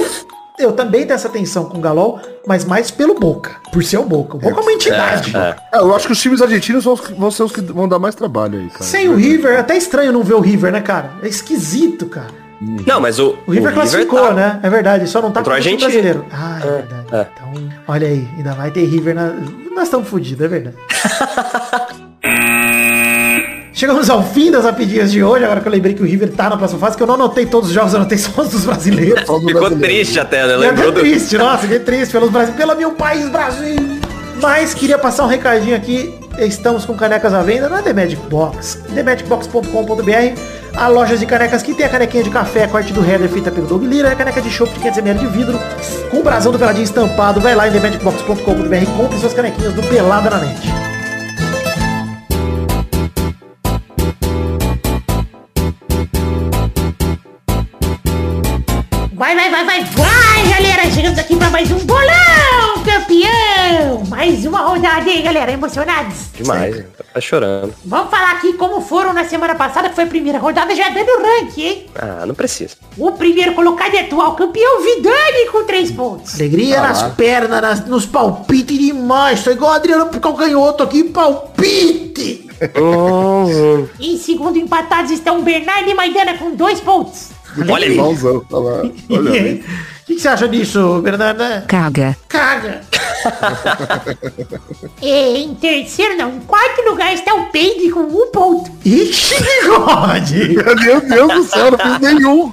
Eu 0.61 0.73
também 0.73 1.01
tenho 1.01 1.15
essa 1.15 1.29
tensão 1.29 1.65
com 1.65 1.77
o 1.77 1.81
Galol, 1.81 2.19
mas 2.47 2.63
mais 2.65 2.89
pelo 2.91 3.15
Boca. 3.19 3.51
Por 3.71 3.83
ser 3.83 3.97
o 3.97 4.03
Boca. 4.03 4.35
O 4.37 4.39
Boca 4.39 4.59
é 4.59 4.63
uma 4.63 4.71
entidade. 4.71 5.35
É. 5.35 5.55
É, 5.73 5.79
eu 5.79 5.95
acho 5.95 6.07
que 6.07 6.13
os 6.13 6.21
times 6.21 6.41
argentinos 6.41 6.83
vão, 6.83 6.95
vão 6.95 7.31
ser 7.31 7.43
os 7.43 7.51
que 7.51 7.61
vão 7.61 7.87
dar 7.87 7.99
mais 7.99 8.15
trabalho 8.15 8.59
aí, 8.59 8.67
cara. 8.69 8.83
Sem 8.83 9.09
o 9.09 9.15
River, 9.15 9.53
é 9.53 9.59
até 9.59 9.75
estranho 9.77 10.11
não 10.11 10.23
ver 10.23 10.35
o 10.35 10.39
River, 10.39 10.71
né, 10.71 10.81
cara? 10.81 11.11
É 11.23 11.27
esquisito, 11.27 12.05
cara. 12.05 12.27
Não, 12.85 13.01
mas 13.01 13.17
o, 13.17 13.35
O 13.47 13.51
River 13.51 13.73
classificou, 13.73 14.19
tá- 14.19 14.33
né? 14.33 14.59
É 14.61 14.69
verdade, 14.69 15.07
só 15.07 15.19
não 15.19 15.31
tá 15.31 15.39
Contra 15.39 15.55
o 15.55 15.57
o 15.57 15.61
time 15.61 15.83
Argentina. 15.83 15.89
brasileiro. 16.13 16.25
Ah, 16.31 16.59
é, 16.63 16.67
verdade. 16.69 17.05
é. 17.11 17.27
Então, 17.33 17.69
olha 17.87 18.07
aí, 18.07 18.27
ainda 18.37 18.53
vai 18.53 18.69
ter 18.69 18.85
River 18.85 19.15
na... 19.15 19.33
Nós 19.73 19.85
estamos 19.85 20.07
fodidos, 20.07 20.45
é 20.45 20.47
verdade. 20.47 20.75
Chegamos 23.81 24.11
ao 24.11 24.23
fim 24.23 24.51
das 24.51 24.63
rapidinhas 24.63 25.11
de 25.11 25.23
hoje, 25.23 25.43
agora 25.43 25.59
que 25.59 25.67
eu 25.67 25.71
lembrei 25.71 25.95
que 25.95 26.03
o 26.03 26.05
River 26.05 26.31
tá 26.33 26.47
na 26.47 26.55
próxima 26.55 26.79
fase, 26.79 26.95
que 26.95 27.01
eu 27.01 27.07
não 27.07 27.15
anotei 27.15 27.47
todos 27.47 27.69
os 27.69 27.73
jogos, 27.73 27.93
eu 27.93 27.99
anotei 27.99 28.15
só 28.19 28.43
os 28.43 28.49
dos 28.49 28.63
brasileiros. 28.63 29.25
Do 29.25 29.39
Ficou 29.39 29.41
brasileiro. 29.41 29.79
triste 29.79 30.19
até, 30.19 30.45
né? 30.45 30.53
E 30.53 30.57
Lembrou 30.57 30.89
até 30.89 30.99
do... 30.99 31.01
triste, 31.01 31.35
nossa, 31.35 31.65
que 31.65 31.79
triste 31.79 32.11
pelos 32.11 32.29
Brasil, 32.29 32.53
pelo 32.53 32.75
meu 32.75 32.91
país, 32.91 33.27
Brasil. 33.29 33.99
Mas 34.39 34.75
queria 34.75 34.99
passar 34.99 35.23
um 35.23 35.27
recadinho 35.27 35.75
aqui. 35.75 36.13
Estamos 36.37 36.85
com 36.85 36.93
canecas 36.93 37.33
à 37.33 37.41
venda 37.41 37.69
na 37.69 37.81
The 37.81 37.91
Magic 37.91 38.21
Box. 38.29 38.83
TheMagicBox.com.br 38.93 40.39
A 40.75 40.87
loja 40.87 41.17
de 41.17 41.25
canecas 41.25 41.63
que 41.63 41.73
tem 41.73 41.87
a 41.87 41.89
canequinha 41.89 42.23
de 42.23 42.29
café, 42.29 42.67
corte 42.67 42.93
do 42.93 43.03
header 43.03 43.29
feita 43.29 43.49
pelo 43.49 43.65
Doug 43.65 43.81
Lira, 43.81 44.11
a 44.11 44.15
caneca 44.15 44.43
de 44.43 44.51
chopp 44.51 44.71
de 44.71 44.79
500ml 44.79 45.17
de 45.17 45.25
vidro, 45.25 45.59
com 46.11 46.17
o 46.17 46.23
brasão 46.23 46.51
do 46.51 46.59
Peladinho 46.59 46.83
estampado. 46.83 47.41
Vai 47.41 47.55
lá 47.55 47.67
em 47.67 47.71
TheMagicBox.com.br 47.71 48.75
e 48.75 48.85
compre 48.95 49.17
suas 49.17 49.33
canequinhas 49.33 49.73
do 49.73 49.81
Pelada 49.81 50.29
na 50.29 50.37
Net. 50.37 51.00
Vai, 59.33 59.49
vai, 59.49 59.49
vai, 59.49 59.65
vai, 59.65 59.83
vai, 59.85 60.49
galera! 60.49 60.91
Chegamos 60.91 61.17
aqui 61.17 61.37
pra 61.37 61.49
mais 61.49 61.71
um 61.71 61.77
bolão, 61.85 62.83
campeão! 62.83 64.03
Mais 64.09 64.45
uma 64.45 64.59
rodada 64.59 65.09
aí, 65.09 65.21
galera, 65.21 65.53
emocionados? 65.53 66.15
Demais, 66.33 66.75
hein? 66.75 66.85
tá 67.13 67.21
chorando. 67.21 67.73
Vamos 67.85 68.09
falar 68.11 68.31
aqui 68.31 68.51
como 68.53 68.81
foram 68.81 69.13
na 69.13 69.23
semana 69.23 69.55
passada, 69.55 69.87
que 69.87 69.95
foi 69.95 70.03
a 70.03 70.07
primeira 70.07 70.37
rodada, 70.37 70.75
já 70.75 70.89
dando 70.89 71.07
rank, 71.23 71.57
hein? 71.57 71.85
Ah, 71.95 72.25
não 72.25 72.35
precisa. 72.35 72.75
O 72.97 73.13
primeiro 73.13 73.53
colocado 73.53 73.95
é 73.95 74.01
atual 74.01 74.35
campeão, 74.35 74.81
Vidani, 74.81 75.45
com 75.49 75.63
3 75.63 75.91
pontos. 75.91 76.35
Alegria 76.35 76.81
nas 76.81 77.01
pernas, 77.13 77.61
nas- 77.61 77.85
nos 77.85 78.05
palpites 78.05 78.77
demais. 78.77 79.41
Tô 79.45 79.51
igual 79.51 79.71
o 79.71 79.75
Adriano 79.75 80.07
pro 80.07 80.19
calcanhoto 80.19 80.83
aqui, 80.83 81.05
palpite! 81.05 82.49
Em 83.97 84.17
segundo 84.17 84.57
empatados 84.57 85.09
estão 85.11 85.41
Bernardo 85.41 85.89
e 85.89 85.93
Maidana 85.93 86.33
com 86.37 86.53
2 86.53 86.81
pontos. 86.81 87.29
Olha 87.69 87.87
aí. 87.87 87.97
Tá 88.49 88.57
lá. 88.57 88.91
Olha 89.09 89.31
aí. 89.41 89.63
O 90.11 90.13
que, 90.13 90.17
que 90.17 90.21
você 90.23 90.27
acha 90.27 90.47
disso, 90.49 90.99
Bernarda? 91.01 91.63
Caga. 91.69 92.17
Caga! 92.27 92.81
E 95.01 95.37
em 95.45 95.55
terceiro, 95.55 96.17
não, 96.17 96.35
em 96.35 96.39
quarto 96.41 96.81
lugar 96.81 97.13
está 97.13 97.33
o 97.33 97.45
Peide 97.45 97.89
com 97.91 98.01
1 98.01 98.31
ponto. 98.31 98.69
Ixi, 98.83 99.35
bigode! 99.41 100.49
Meu 100.83 100.99
Deus 101.01 101.33
do 101.33 101.43
céu, 101.45 101.65
eu 101.67 101.71
não 101.71 101.79
fiz 101.79 101.99
nenhum. 102.01 102.51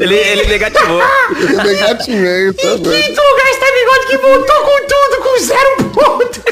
ele, 0.00 0.14
ele 0.16 0.46
negativou. 0.46 1.00
Eu 1.00 1.62
negativei, 1.64 2.52
tá 2.54 2.62
Em 2.64 2.76
vendo? 2.76 2.90
quinto 2.90 3.20
lugar 3.20 3.50
está 3.50 3.66
bigode 3.76 4.06
que 4.08 4.16
voltou 4.18 4.56
com 4.62 4.86
tudo, 4.88 5.22
com 5.22 5.38
zero 5.44 5.76
ponto! 5.92 6.46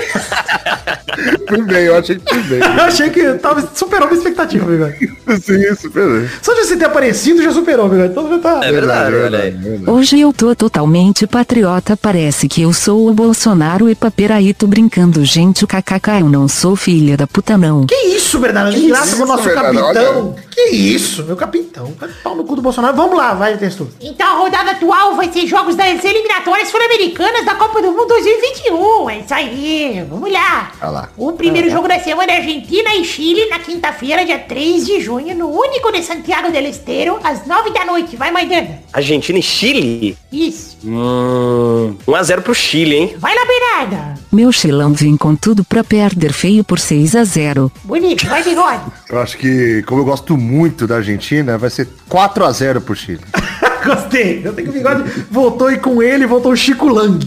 Fui 1.49 1.63
bem, 1.63 1.85
eu 1.85 1.97
achei 1.97 2.17
que 2.19 2.35
fui 2.35 2.43
bem. 2.43 2.59
Eu 2.61 2.85
achei 2.85 3.11
que 3.11 3.35
tava, 3.35 3.69
superou 3.75 4.05
a 4.07 4.11
minha 4.11 4.19
expectativa, 4.19 4.65
bigode. 4.67 5.13
Sim, 5.43 5.75
superei. 5.77 6.29
Só 6.43 6.53
de 6.55 6.65
você 6.65 6.77
ter 6.77 6.85
aparecido 6.87 7.43
já 7.43 7.53
superou, 7.53 7.89
bigode. 7.89 8.11
Então 8.11 8.29
já 8.29 8.39
tá. 8.39 8.61
É 8.65 8.73
verdade, 8.73 9.15
olha 9.17 9.39
aí. 9.39 9.51
verdade. 9.53 9.91
Hoje 9.91 10.21
eu 10.21 10.33
tô 10.33 10.44
totalmente 10.53 11.29
patriota, 11.29 11.97
parece 11.97 12.49
que 12.49 12.63
eu 12.63 12.73
sou 12.73 13.09
o 13.09 13.15
Bolsonaro 13.15 13.89
e 13.89 13.95
paperaíto 13.95 14.67
brincando, 14.67 15.25
gente, 15.25 15.65
kkk, 15.65 16.21
eu 16.23 16.29
não 16.29 16.49
sou 16.49 16.75
filha 16.75 17.17
da 17.17 17.25
puta 17.25 17.57
não. 17.57 17.87
Que 17.87 17.95
isso, 17.95 18.41
Bernardo? 18.41 18.75
De 18.75 18.89
graça 18.89 19.07
isso, 19.07 19.17
com 19.19 19.23
o 19.23 19.27
nosso 19.27 19.45
Bernardo? 19.45 19.77
capitão. 19.77 20.35
Que 20.51 20.71
isso, 20.71 21.23
meu 21.25 21.37
capitão. 21.37 21.93
Pau 22.23 22.35
no 22.35 22.45
cu 22.45 22.57
do 22.57 22.63
Bolsonaro. 22.63 22.97
Vamos 22.97 23.17
lá, 23.17 23.35
vai, 23.35 23.57
texto. 23.57 23.89
Então 24.01 24.27
a 24.27 24.39
rodada 24.39 24.73
atual 24.73 25.15
vai 25.15 25.33
ser 25.33 25.47
jogos 25.47 25.77
das 25.77 26.05
eliminatórias 26.05 26.69
sul-americanas 26.69 27.45
da 27.45 27.55
Copa 27.55 27.81
do 27.81 27.93
Mundo 27.93 28.09
2021. 28.09 29.11
É 29.11 29.19
isso 29.21 29.35
aí, 29.35 30.07
vamos 30.09 30.33
lá. 30.33 30.73
Olha 30.81 30.91
lá. 30.91 31.09
O 31.17 31.33
primeiro 31.33 31.71
jogo 31.71 31.87
da 31.87 31.99
semana 32.01 32.33
é 32.33 32.37
Argentina 32.39 32.95
e 32.95 33.05
Chile 33.05 33.47
na 33.47 33.59
quinta-feira, 33.59 34.25
dia 34.25 34.39
3 34.39 34.87
de 34.87 35.01
junho, 35.01 35.35
no 35.37 35.49
único 35.49 35.93
de 35.93 36.03
Santiago 36.03 36.51
del 36.51 36.67
Estero, 36.67 37.19
às 37.23 37.47
9 37.47 37.71
da 37.71 37.85
noite. 37.85 38.17
Vai, 38.17 38.31
Maidana. 38.31 38.81
Argentina 38.93 39.39
e 39.39 39.43
Chile? 39.43 40.17
Isso. 40.35 40.77
Hum, 40.85 41.97
1x0 42.07 42.41
pro 42.43 42.55
Chile, 42.55 42.97
hein? 42.97 43.17
Vai 43.19 43.33
lá, 43.35 43.43
Bernarda. 43.45 44.15
Meu 44.33 44.51
chilão 44.51 44.93
vem 44.93 45.17
com 45.17 45.37
tudo 45.37 45.63
pra 45.63 45.85
perder 45.85 46.33
feio 46.33 46.65
por 46.65 46.81
6 46.81 47.15
a 47.15 47.23
0 47.23 47.71
Bonito, 47.85 48.27
vai, 48.27 48.43
Bigode. 48.43 48.83
Eu 49.09 49.21
acho 49.21 49.39
que, 49.39 49.83
como 49.85 50.01
eu 50.01 50.05
gosto 50.05 50.37
muito 50.37 50.89
da 50.89 50.97
Argentina, 50.97 51.57
vai 51.57 51.71
ser 51.71 51.89
4x0 52.11 52.81
pro 52.81 52.97
Chile. 52.97 53.21
Gostei. 53.85 54.41
Eu 54.43 54.53
tenho 54.55 54.73
que 54.73 54.79
o 54.79 54.83
bigode 54.83 55.27
voltou 55.31 55.71
e 55.71 55.79
com 55.79 56.03
ele 56.03 56.27
voltou 56.27 56.53
o 56.53 56.57
Chico 56.57 56.89
Lang. 56.89 57.19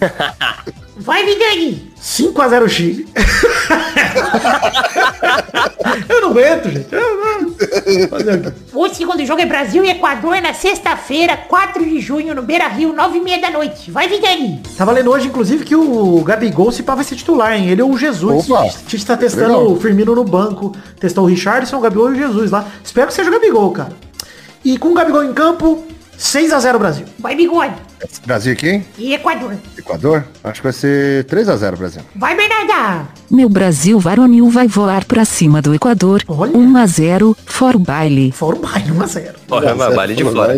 Vai, 1.02 1.24
Vidani. 1.24 1.92
5x0 2.00 2.68
Chile. 2.68 3.08
eu 6.08 6.20
não 6.20 6.30
aguento, 6.30 6.70
gente. 6.70 6.86
Eu 6.92 7.00
não- 7.00 7.52
Fazer 8.08 8.56
o 8.72 8.88
segundo 8.94 9.24
jogo 9.26 9.40
é 9.40 9.46
Brasil 9.46 9.84
e 9.84 9.90
Equador 9.90 10.40
na 10.40 10.54
sexta-feira, 10.54 11.36
4 11.36 11.84
de 11.84 12.00
junho, 12.00 12.34
no 12.34 12.42
Beira 12.42 12.68
Rio, 12.68 12.92
9 12.92 13.18
e 13.18 13.20
meia 13.20 13.40
da 13.40 13.50
noite. 13.50 13.90
Vai, 13.90 14.08
Vidani. 14.08 14.62
Tava 14.76 14.92
lendo 14.92 15.10
hoje, 15.10 15.26
inclusive, 15.28 15.64
que 15.64 15.74
o 15.76 16.22
Gabigol 16.22 16.70
se 16.72 16.82
pá 16.82 16.94
vai 16.94 17.04
ser 17.04 17.16
titular, 17.16 17.52
hein? 17.54 17.68
Ele 17.68 17.82
ou 17.82 17.90
o 17.92 17.98
Jesus. 17.98 18.48
Opa. 18.48 18.62
A 18.62 18.68
gente 18.88 19.04
tá 19.06 19.16
testando 19.16 19.48
Legal. 19.58 19.72
o 19.72 19.80
Firmino 19.80 20.14
no 20.14 20.24
banco. 20.24 20.74
Testou 20.98 21.24
o 21.24 21.26
Richardson, 21.26 21.76
o 21.76 21.80
Gabigol 21.80 22.10
e 22.10 22.12
o 22.14 22.16
Jesus 22.16 22.50
lá. 22.50 22.66
Espero 22.84 23.08
que 23.08 23.14
seja 23.14 23.28
o 23.28 23.32
Gabigol, 23.32 23.70
cara. 23.72 23.92
E 24.64 24.78
com 24.78 24.90
o 24.90 24.94
Gabigol 24.94 25.24
em 25.24 25.32
campo, 25.32 25.84
6x0 26.18 26.78
Brasil. 26.78 27.06
Vai, 27.18 27.34
Bigode. 27.34 27.74
Brasil 28.26 28.52
aqui, 28.52 28.68
hein? 28.68 28.86
E 28.98 29.14
Equador. 29.14 29.54
Equador? 29.76 30.24
Acho 30.44 30.60
que 30.60 30.64
vai 30.64 30.72
ser 30.72 31.24
3x0 31.24 31.76
Brasil. 31.76 32.02
Vai, 32.14 32.36
Bernarda. 32.36 33.08
Meu 33.30 33.48
Brasil 33.48 33.98
varonil 33.98 34.48
vai 34.50 34.66
voar 34.66 35.04
pra 35.04 35.24
cima 35.24 35.62
do 35.62 35.74
Equador. 35.74 36.22
Olha. 36.28 36.56
1 36.56 36.76
a 36.76 36.86
0 36.86 37.36
for 37.46 37.78
baile. 37.78 38.32
Fora 38.32 38.56
o 38.56 38.58
baile, 38.58 38.90
1x0. 38.90 39.34
Porra, 39.46 39.74
mas 39.74 39.94
vale 39.94 40.14
de 40.14 40.24
fora. 40.24 40.54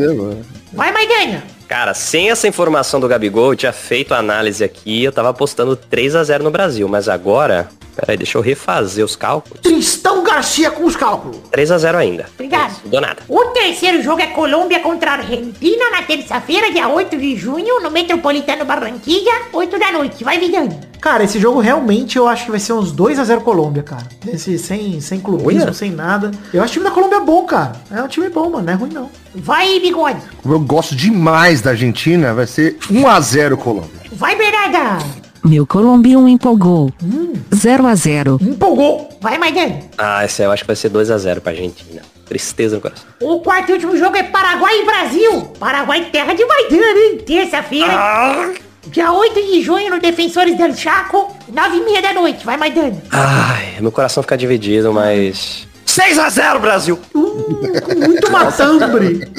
Vai, 0.72 0.92
Maidana. 0.92 1.42
Cara, 1.68 1.95
sem 1.95 2.30
essa 2.30 2.47
informação 2.47 3.01
do 3.01 3.09
Gabigol, 3.09 3.53
eu 3.53 3.57
tinha 3.57 3.72
feito 3.72 4.12
a 4.12 4.18
análise 4.18 4.62
aqui, 4.62 5.03
eu 5.03 5.12
tava 5.12 5.30
apostando 5.30 5.76
3x0 5.76 6.40
no 6.40 6.51
Brasil, 6.51 6.86
mas 6.88 7.09
agora... 7.09 7.68
Peraí, 7.97 8.16
deixa 8.16 8.36
eu 8.38 8.42
refazer 8.42 9.05
os 9.05 9.14
cálculos. 9.16 9.61
Tristão 9.61 10.22
Garcia 10.24 10.70
com 10.70 10.84
os 10.84 10.97
cálculos. 10.97 11.36
3x0 11.53 11.95
ainda. 11.95 12.26
Obrigado. 12.34 12.72
Não 12.72 12.84
mudou 12.84 13.01
nada. 13.01 13.22
O 13.28 13.45
terceiro 13.47 14.03
jogo 14.03 14.20
é 14.20 14.26
Colômbia 14.28 14.80
contra 14.80 15.12
a 15.12 15.14
Argentina 15.14 15.90
na 15.90 16.03
terça-feira, 16.03 16.72
dia 16.72 16.88
8 16.88 17.16
de 17.16 17.36
junho, 17.36 17.80
no 17.80 17.90
Metropolitano 17.90 18.64
Barranquilla, 18.64 19.32
8 19.53 19.78
da 19.78 19.92
noite. 19.92 20.24
Vai, 20.24 20.38
Vidani. 20.38 20.78
Cara, 21.01 21.22
esse 21.22 21.38
jogo 21.38 21.61
realmente 21.61 22.16
eu 22.16 22.26
acho 22.26 22.47
que 22.47 22.51
vai 22.51 22.59
ser 22.59 22.72
uns 22.72 22.92
2x0 22.92 23.40
Colômbia, 23.42 23.82
cara. 23.82 24.07
Esse, 24.26 24.59
sem, 24.59 25.01
sem 25.01 25.20
clubismo, 25.20 25.64
Olha. 25.64 25.72
sem 25.72 25.90
nada. 25.90 26.30
Eu 26.53 26.62
acho 26.62 26.70
o 26.70 26.74
time 26.74 26.84
da 26.84 26.90
Colômbia 26.90 27.20
bom, 27.20 27.45
cara. 27.45 27.72
É 27.90 28.03
um 28.03 28.09
time 28.09 28.28
bom, 28.30 28.51
mano. 28.51 28.64
Não 28.64 28.72
é 28.72 28.76
ruim, 28.76 28.90
não. 28.90 29.11
Vai, 29.34 29.78
Bigode. 29.80 30.20
Como 30.42 30.55
eu 30.55 30.61
gosto 30.61 30.97
demais 30.97 31.61
da 31.61 31.70
Argentina, 31.70 32.32
vai 32.32 32.47
ser 32.47 32.76
1x0 32.90 33.57
Colômbia. 33.57 34.01
Vai, 34.12 34.34
Bernarda. 34.34 35.24
Meu 35.45 35.66
colombiano 35.66 36.26
empolgou. 36.28 36.90
0 37.55 37.86
a 37.86 37.95
0 37.95 38.38
Empolgou. 38.40 39.11
Vai, 39.20 39.36
Maidana. 39.38 39.80
Ah, 39.99 40.24
esse 40.24 40.40
aí 40.42 40.49
eu 40.49 40.53
acho 40.53 40.62
que 40.62 40.66
vai 40.66 40.76
ser 40.76 40.90
2x0 40.90 41.40
pra 41.40 41.53
Argentina. 41.53 42.01
Tristeza 42.24 42.76
no 42.76 42.80
coração. 42.82 43.05
O 43.20 43.40
quarto 43.40 43.68
e 43.68 43.72
último 43.74 43.97
jogo 43.97 44.16
é 44.16 44.22
Paraguai 44.22 44.80
e 44.80 44.86
Brasil. 44.86 45.42
Paraguai 45.59 46.07
terra 46.11 46.32
de 46.32 46.45
Maidana, 46.47 46.99
hein? 46.99 47.18
Terça-feira. 47.26 48.55
Dia 48.86 49.12
8 49.12 49.34
de 49.34 49.62
junho 49.62 49.90
no 49.90 50.01
Defensores 50.01 50.57
del 50.57 50.74
Chaco, 50.74 51.34
9 51.53 51.76
e 51.76 51.80
meia 51.84 52.01
da 52.03 52.12
noite. 52.14 52.45
Vai, 52.45 52.57
Maidana. 52.57 53.03
Ai, 53.11 53.76
meu 53.80 53.92
coração 53.92 54.22
fica 54.22 54.36
dividido, 54.36 54.92
mas... 54.92 55.66
6x0 55.86 56.59
Brasil! 56.61 56.99
Com 57.12 57.95
muito 57.95 58.30
matambre. 58.32 59.30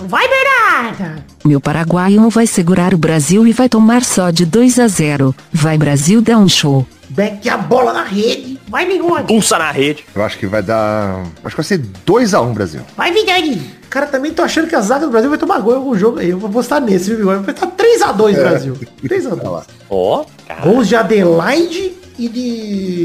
Vai, 0.00 0.26
Bernarda. 0.28 1.24
Meu 1.44 1.60
paraguaio 1.60 2.28
vai 2.28 2.46
segurar 2.46 2.92
o 2.92 2.98
Brasil 2.98 3.46
e 3.46 3.52
vai 3.52 3.68
tomar 3.68 4.02
só 4.02 4.30
de 4.30 4.44
2 4.44 4.78
a 4.80 4.88
0 4.88 5.34
Vai 5.52 5.78
Brasil, 5.78 6.20
dá 6.20 6.36
um 6.36 6.48
show. 6.48 6.86
Beck 7.08 7.48
a 7.48 7.58
bola 7.58 7.92
na 7.92 8.04
rede. 8.04 8.58
Vai, 8.68 8.86
Bigode. 8.86 9.26
Pulsa 9.26 9.58
na 9.58 9.70
rede. 9.70 10.04
Eu 10.14 10.24
acho 10.24 10.38
que 10.38 10.46
vai 10.46 10.62
dar... 10.62 11.22
Acho 11.44 11.54
que 11.54 11.62
vai 11.62 11.64
ser 11.64 11.80
2x1 12.06 12.54
Brasil. 12.54 12.80
Vai, 12.96 13.12
Vidani. 13.12 13.70
Cara, 13.90 14.06
também 14.06 14.32
tô 14.32 14.42
achando 14.42 14.66
que 14.66 14.74
a 14.74 14.80
zaga 14.80 15.04
do 15.04 15.12
Brasil 15.12 15.28
vai 15.28 15.38
tomar 15.38 15.60
gol 15.60 15.74
em 15.74 15.76
algum 15.76 15.98
jogo 15.98 16.18
aí. 16.18 16.30
Eu 16.30 16.38
vou 16.38 16.48
postar 16.48 16.80
nesse, 16.80 17.10
viu, 17.10 17.18
Bigode? 17.18 17.44
Vai 17.44 17.54
estar 17.54 17.66
3x2 17.66 18.34
Brasil. 18.34 18.78
3x2. 19.04 19.64
Ó, 19.90 20.24
cara. 20.48 20.62
Gols 20.62 20.88
de 20.88 20.96
Adelaide 20.96 22.01
e 22.18 22.28
de... 22.28 23.02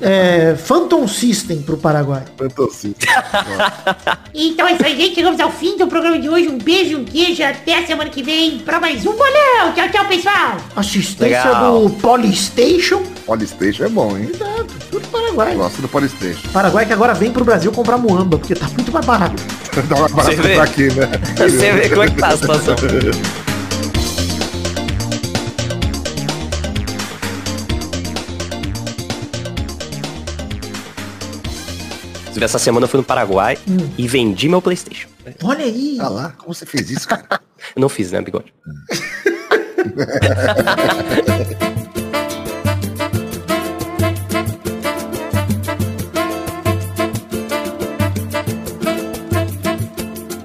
é, 0.00 0.54
Phantom 0.56 1.06
System 1.06 1.62
pro 1.62 1.76
Paraguai. 1.76 2.24
Tanto 2.36 2.64
assim. 2.64 2.94
Então 4.34 4.66
é 4.66 4.72
isso 4.72 4.84
aí, 4.86 4.96
gente. 4.96 5.14
Chegamos 5.14 5.38
ao 5.40 5.50
fim 5.50 5.76
do 5.76 5.86
programa 5.86 6.18
de 6.18 6.28
hoje. 6.28 6.48
Um 6.48 6.56
beijo, 6.56 6.96
um 6.96 7.04
queijo. 7.04 7.42
Até 7.44 7.78
a 7.78 7.86
semana 7.86 8.08
que 8.08 8.22
vem 8.22 8.58
pra 8.60 8.80
mais 8.80 9.04
um 9.04 9.12
bolão. 9.12 9.72
Tchau, 9.74 9.88
tchau, 9.90 10.08
pessoal. 10.08 10.56
Assistência 10.74 11.44
Legal. 11.44 11.80
do 11.80 11.90
Polystation. 11.96 13.02
Polystation 13.26 13.84
é 13.84 13.88
bom, 13.88 14.16
hein? 14.16 14.30
Exato, 14.32 14.74
tudo 14.90 15.06
Paraguai. 15.08 15.54
Gosto 15.54 15.82
do 15.82 15.88
Polystation. 15.88 16.48
Paraguai 16.50 16.86
que 16.86 16.92
agora 16.94 17.12
vem 17.12 17.30
pro 17.30 17.44
Brasil 17.44 17.70
comprar 17.72 17.98
muamba, 17.98 18.38
porque 18.38 18.54
tá 18.54 18.66
muito 18.68 18.90
mais 18.90 19.04
barato. 19.04 19.42
Dá 19.88 19.96
uma 19.96 20.08
barata 20.08 20.42
vê? 20.42 20.54
pra 20.54 20.64
aqui, 20.64 20.86
né? 20.92 21.10
Você 21.36 21.72
vê 21.72 21.88
como 21.90 22.02
é 22.02 22.08
que 22.08 22.16
tá 22.16 22.28
a 22.28 22.36
situação. 22.36 22.74
Inclusive, 32.32 32.44
Essa 32.44 32.58
semana 32.58 32.84
eu 32.84 32.88
fui 32.88 32.98
no 32.98 33.04
Paraguai 33.04 33.58
e 33.98 34.08
vendi 34.08 34.48
meu 34.48 34.62
Playstation. 34.62 35.08
Olha 35.42 35.64
aí. 35.64 35.98
Ah 36.00 36.08
lá, 36.08 36.30
como 36.38 36.54
você 36.54 36.64
fez 36.64 36.90
isso, 36.90 37.06
cara? 37.06 37.24
Eu 37.76 37.80
não 37.80 37.88
fiz, 37.88 38.10
né, 38.10 38.20
bigode? 38.20 38.52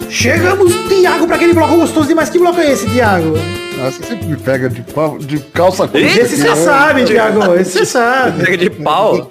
Chegamos, 0.10 0.74
Thiago, 0.88 1.28
pra 1.28 1.36
aquele 1.36 1.54
bloco 1.54 1.76
gostoso 1.76 2.08
demais. 2.08 2.30
Que 2.30 2.40
bloco 2.40 2.60
é 2.60 2.72
esse, 2.72 2.88
Thiago? 2.90 3.34
Nossa, 3.78 3.98
você 3.98 4.04
sempre 4.06 4.26
me 4.28 4.38
pega 4.38 4.70
de, 4.70 4.82
pau- 4.82 5.18
de 5.20 5.40
calça 5.40 5.88
curta. 5.88 6.00
Esse 6.00 6.38
você 6.38 6.56
sabe, 6.56 7.06
Thiago. 7.06 7.54
Esse 7.56 7.72
você 7.80 7.86
sabe. 7.86 8.42
Pega 8.46 8.58
de 8.58 8.70
pau. 8.70 9.30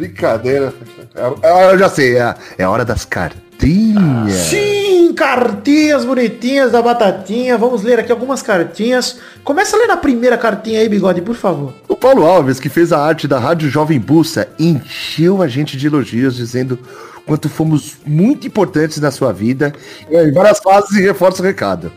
Brincadeira. 0.00 0.72
É- 1.14 1.72
Eu 1.72 1.78
já 1.78 1.88
sei, 1.90 2.16
é, 2.16 2.34
é 2.56 2.66
hora 2.66 2.84
das 2.84 3.04
cartinhas. 3.04 4.32
Sim, 4.32 5.12
cartinhas 5.14 6.04
bonitinhas 6.06 6.72
da 6.72 6.80
batatinha. 6.80 7.58
Vamos 7.58 7.82
ler 7.82 8.00
aqui 8.00 8.10
algumas 8.10 8.40
cartinhas. 8.40 9.18
Começa 9.44 9.76
a 9.76 9.78
ler 9.78 9.86
na 9.86 9.98
primeira 9.98 10.38
cartinha 10.38 10.80
aí, 10.80 10.88
bigode, 10.88 11.20
por 11.20 11.36
favor. 11.36 11.74
O 11.86 11.94
Paulo 11.94 12.24
Alves, 12.24 12.58
que 12.58 12.70
fez 12.70 12.92
a 12.92 12.98
arte 12.98 13.28
da 13.28 13.38
Rádio 13.38 13.68
Jovem 13.68 14.00
Bussa, 14.00 14.48
encheu 14.58 15.42
a 15.42 15.48
gente 15.48 15.76
de 15.76 15.86
elogios, 15.86 16.36
dizendo 16.36 16.78
quanto 17.26 17.50
fomos 17.50 17.98
muito 18.06 18.46
importantes 18.46 18.98
na 18.98 19.10
sua 19.10 19.32
vida 19.32 19.74
em 20.10 20.32
várias 20.32 20.58
fases 20.58 20.96
e 20.96 21.02
reforça 21.02 21.42
o 21.42 21.44
recado. 21.44 21.92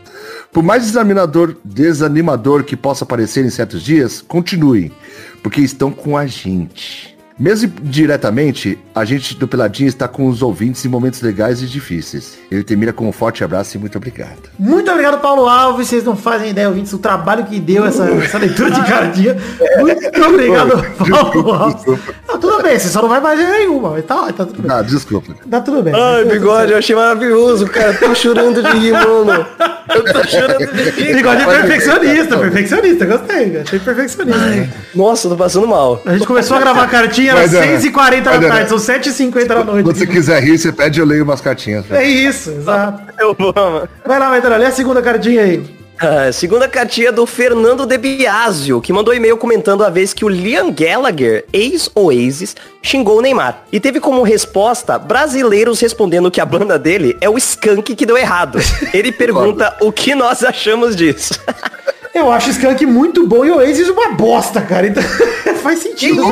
Por 0.52 0.62
mais 0.62 0.84
desanimador, 0.84 1.56
desanimador 1.64 2.62
que 2.62 2.76
possa 2.76 3.06
parecer 3.06 3.44
em 3.44 3.50
certos 3.50 3.82
dias, 3.82 4.20
continue, 4.20 4.92
porque 5.42 5.62
estão 5.62 5.90
com 5.90 6.16
a 6.16 6.26
gente. 6.26 7.13
Mesmo 7.36 7.72
diretamente, 7.82 8.78
a 8.94 9.04
gente 9.04 9.36
do 9.36 9.48
Peladinho 9.48 9.88
está 9.88 10.06
com 10.06 10.28
os 10.28 10.40
ouvintes 10.40 10.84
em 10.84 10.88
momentos 10.88 11.20
legais 11.20 11.60
e 11.60 11.66
difíceis. 11.66 12.38
Ele 12.48 12.62
termina 12.62 12.92
com 12.92 13.08
um 13.08 13.12
forte 13.12 13.42
abraço 13.42 13.76
e 13.76 13.80
muito 13.80 13.98
obrigado. 13.98 14.50
Muito 14.56 14.88
obrigado, 14.88 15.20
Paulo 15.20 15.48
Alves. 15.48 15.88
Vocês 15.88 16.04
não 16.04 16.14
fazem 16.14 16.50
ideia, 16.50 16.68
ouvintes, 16.68 16.92
o 16.92 16.98
trabalho 16.98 17.44
que 17.44 17.58
deu 17.58 17.84
essa, 17.84 18.04
essa 18.04 18.38
leitura 18.38 18.70
de 18.70 18.80
cartinha. 18.84 19.36
Muito 19.80 20.22
obrigado, 20.22 20.84
Paulo 20.96 21.52
Alves. 21.52 21.84
Não, 22.28 22.38
tudo 22.38 22.62
bem, 22.62 22.78
você 22.78 22.88
só 22.88 23.02
não 23.02 23.08
vai 23.08 23.20
mais 23.20 23.38
nenhuma. 23.38 23.90
Mas 23.90 24.04
tá, 24.04 24.32
tá 24.32 24.46
tudo 24.46 24.62
bem. 24.62 24.70
Ah, 24.70 24.82
desculpa. 24.82 25.34
Tá 25.50 25.60
tudo 25.60 25.82
bem. 25.82 25.92
Ai, 25.94 26.24
bigode, 26.24 26.70
eu 26.70 26.78
achei 26.78 26.94
maravilhoso, 26.94 27.66
cara. 27.66 27.94
Tô 27.94 28.14
chorando 28.14 28.62
de 28.62 28.78
rir, 28.78 28.92
mano. 28.92 29.44
Eu 29.92 30.04
tô 30.04 30.24
chorando 30.24 30.72
de 30.72 30.90
rir. 30.90 31.14
Bigode 31.14 31.42
é 31.42 31.46
perfeccionista, 31.46 32.38
perfeccionista. 32.38 33.06
Gostei, 33.06 33.58
achei 33.58 33.78
perfeccionista. 33.80 34.68
Nossa, 34.94 35.28
tô 35.28 35.36
passando 35.36 35.66
mal. 35.66 36.00
A 36.06 36.12
gente 36.12 36.26
começou 36.26 36.56
a 36.56 36.60
gravar 36.60 36.84
a 36.84 36.88
cartinha, 37.24 37.32
era 37.32 37.40
Vai, 37.40 37.48
Dana. 37.48 37.78
6h40 37.78 38.22
da 38.22 38.30
Vai, 38.30 38.40
Dana. 38.40 38.54
tarde, 38.54 38.68
são 38.68 38.78
7h50 38.78 39.46
da 39.46 39.64
noite. 39.64 39.84
Quando 39.84 39.96
você 39.96 40.06
quiser 40.06 40.42
rir, 40.42 40.58
você 40.58 40.72
pede 40.72 41.00
eu 41.00 41.06
leio 41.06 41.24
umas 41.24 41.40
cartinhas. 41.40 41.90
É 41.90 42.04
isso, 42.04 42.50
exato. 42.50 43.02
Eu 43.18 43.36
amo. 43.56 43.88
Vai 44.04 44.18
lá, 44.18 44.28
Maidana, 44.28 44.56
lê 44.56 44.66
a 44.66 44.72
segunda 44.72 45.00
cartinha 45.00 45.42
aí. 45.42 45.62
Ah, 46.00 46.32
segunda 46.32 46.68
cartinha 46.68 47.12
do 47.12 47.24
Fernando 47.24 47.86
De 47.86 47.96
Biasio, 47.96 48.80
que 48.80 48.92
mandou 48.92 49.14
e-mail 49.14 49.36
comentando 49.36 49.84
a 49.84 49.90
vez 49.90 50.12
que 50.12 50.24
o 50.24 50.28
Liam 50.28 50.72
Gallagher, 50.72 51.44
ex-Oasis, 51.52 52.56
xingou 52.82 53.18
o 53.18 53.20
Neymar. 53.22 53.62
E 53.72 53.78
teve 53.78 54.00
como 54.00 54.22
resposta 54.24 54.98
brasileiros 54.98 55.80
respondendo 55.80 56.32
que 56.32 56.40
a 56.40 56.44
banda 56.44 56.76
dele 56.78 57.16
é 57.20 57.30
o 57.30 57.38
Skank 57.38 57.94
que 57.94 58.04
deu 58.04 58.18
errado. 58.18 58.58
Ele 58.92 59.10
pergunta 59.12 59.76
o 59.80 59.92
que 59.92 60.16
nós 60.16 60.42
achamos 60.42 60.96
disso. 60.96 61.40
Eu 62.14 62.30
acho 62.30 62.50
Skank 62.50 62.86
muito 62.86 63.26
bom 63.26 63.44
e 63.44 63.50
o 63.50 63.56
Oasis 63.56 63.88
uma 63.88 64.12
bosta, 64.12 64.60
cara. 64.60 64.86
Então 64.86 65.02
faz 65.62 65.80
sentido. 65.80 66.20
Eu 66.20 66.30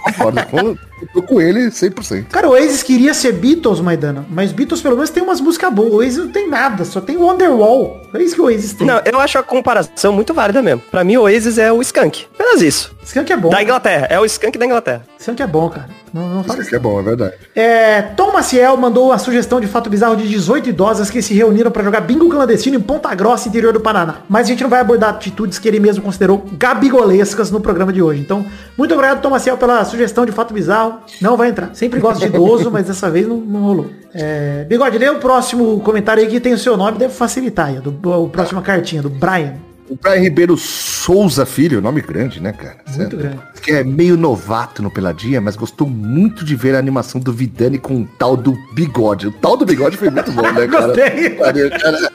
concordo. 0.00 0.80
Com- 0.98 1.02
Eu 1.06 1.08
tô 1.12 1.22
com 1.22 1.40
ele 1.40 1.70
100%. 1.70 2.26
Cara, 2.30 2.48
o 2.48 2.52
Oasis 2.52 2.82
queria 2.82 3.12
ser 3.14 3.32
Beatles, 3.32 3.80
Maidana. 3.80 4.24
Mas 4.30 4.52
Beatles 4.52 4.80
pelo 4.80 4.94
menos 4.96 5.10
tem 5.10 5.22
umas 5.22 5.40
músicas 5.40 5.72
boas. 5.72 5.92
O 5.92 5.96
Oasis 5.96 6.18
não 6.18 6.28
tem 6.32 6.48
nada, 6.48 6.84
só 6.84 7.00
tem 7.00 7.16
Wonderwall. 7.16 8.00
É 8.14 8.22
isso 8.22 8.34
que 8.34 8.40
o 8.40 8.44
Oasis 8.44 8.72
tem. 8.72 8.86
Não, 8.86 9.00
eu 9.04 9.20
acho 9.20 9.38
a 9.38 9.42
comparação 9.42 10.12
muito 10.12 10.32
válida 10.32 10.62
mesmo. 10.62 10.82
Pra 10.90 11.04
mim, 11.04 11.16
o 11.18 11.22
Oasis 11.22 11.58
é 11.58 11.70
o 11.72 11.82
Skank. 11.82 12.26
Apenas 12.34 12.62
isso. 12.62 12.94
Skank 13.04 13.32
é 13.32 13.36
bom. 13.36 13.50
Da 13.50 13.62
Inglaterra. 13.62 14.06
É 14.10 14.18
o 14.18 14.24
Skank 14.24 14.58
da 14.58 14.64
Inglaterra. 14.66 15.02
Skank 15.18 15.42
é 15.42 15.46
bom, 15.46 15.68
cara. 15.68 15.88
Não, 16.14 16.28
não 16.36 16.44
fala 16.44 16.62
Isso 16.62 16.74
é 16.74 16.78
bom, 16.78 16.98
é 16.98 17.02
verdade. 17.02 17.34
É, 17.54 18.00
Tom 18.00 18.32
Maciel 18.32 18.74
mandou 18.78 19.12
a 19.12 19.18
sugestão 19.18 19.60
de 19.60 19.66
fato 19.66 19.90
bizarro 19.90 20.16
de 20.16 20.26
18 20.26 20.70
idosas 20.70 21.10
que 21.10 21.20
se 21.20 21.34
reuniram 21.34 21.70
para 21.70 21.82
jogar 21.84 22.00
bingo 22.00 22.28
clandestino 22.30 22.76
em 22.76 22.80
Ponta 22.80 23.14
Grossa, 23.14 23.48
interior 23.48 23.72
do 23.72 23.80
Paraná. 23.80 24.16
Mas 24.28 24.46
a 24.46 24.48
gente 24.50 24.62
não 24.62 24.70
vai 24.70 24.80
abordar 24.80 25.10
atitudes 25.10 25.58
que 25.58 25.68
ele 25.68 25.78
mesmo 25.78 26.02
considerou 26.02 26.46
gabigolescas 26.52 27.50
no 27.50 27.60
programa 27.60 27.92
de 27.92 28.00
hoje. 28.00 28.20
Então, 28.20 28.46
muito 28.78 28.94
obrigado, 28.94 29.20
Tom 29.20 29.30
Maciel, 29.30 29.58
pela 29.58 29.84
sugestão 29.84 30.24
de 30.24 30.32
fato 30.32 30.54
bizarro. 30.54 30.85
Não 31.20 31.36
vai 31.36 31.48
entrar. 31.48 31.74
Sempre 31.74 32.00
gosto 32.00 32.20
de 32.20 32.26
idoso, 32.26 32.70
mas 32.70 32.86
dessa 32.86 33.10
vez 33.10 33.26
não, 33.26 33.36
não 33.38 33.60
rolou. 33.62 33.90
É, 34.14 34.64
Bigode, 34.64 34.98
lê 34.98 35.08
o 35.08 35.18
próximo 35.18 35.80
comentário 35.80 36.22
aí 36.22 36.28
que 36.28 36.40
tem 36.40 36.52
o 36.52 36.58
seu 36.58 36.76
nome, 36.76 36.98
deve 36.98 37.12
facilitar 37.14 37.66
aí. 37.68 37.80
Do, 37.80 38.12
a 38.12 38.28
próxima 38.28 38.62
cartinha, 38.62 39.02
do 39.02 39.10
Brian. 39.10 39.54
O 39.88 39.96
Brian 39.96 40.20
Ribeiro 40.20 40.56
Souza 40.56 41.46
Filho, 41.46 41.80
nome 41.80 42.00
grande, 42.00 42.40
né, 42.40 42.52
cara? 42.52 42.76
Muito 42.86 42.96
Certo? 42.96 43.16
grande. 43.16 43.38
Que 43.62 43.72
é 43.72 43.84
meio 43.84 44.16
novato 44.16 44.82
no 44.82 44.90
Peladinha, 44.90 45.40
mas 45.40 45.54
gostou 45.54 45.88
muito 45.88 46.44
de 46.44 46.56
ver 46.56 46.74
a 46.74 46.78
animação 46.78 47.20
do 47.20 47.32
Vidani 47.32 47.78
com 47.78 48.02
o 48.02 48.08
tal 48.18 48.36
do 48.36 48.52
bigode. 48.74 49.28
O 49.28 49.32
tal 49.32 49.56
do 49.56 49.64
bigode 49.64 49.96
foi 49.96 50.10
muito 50.10 50.32
bom, 50.32 50.42
né, 50.42 50.66
cara? 50.66 50.86
Gostei. 50.88 51.30
Cara. 51.30 52.10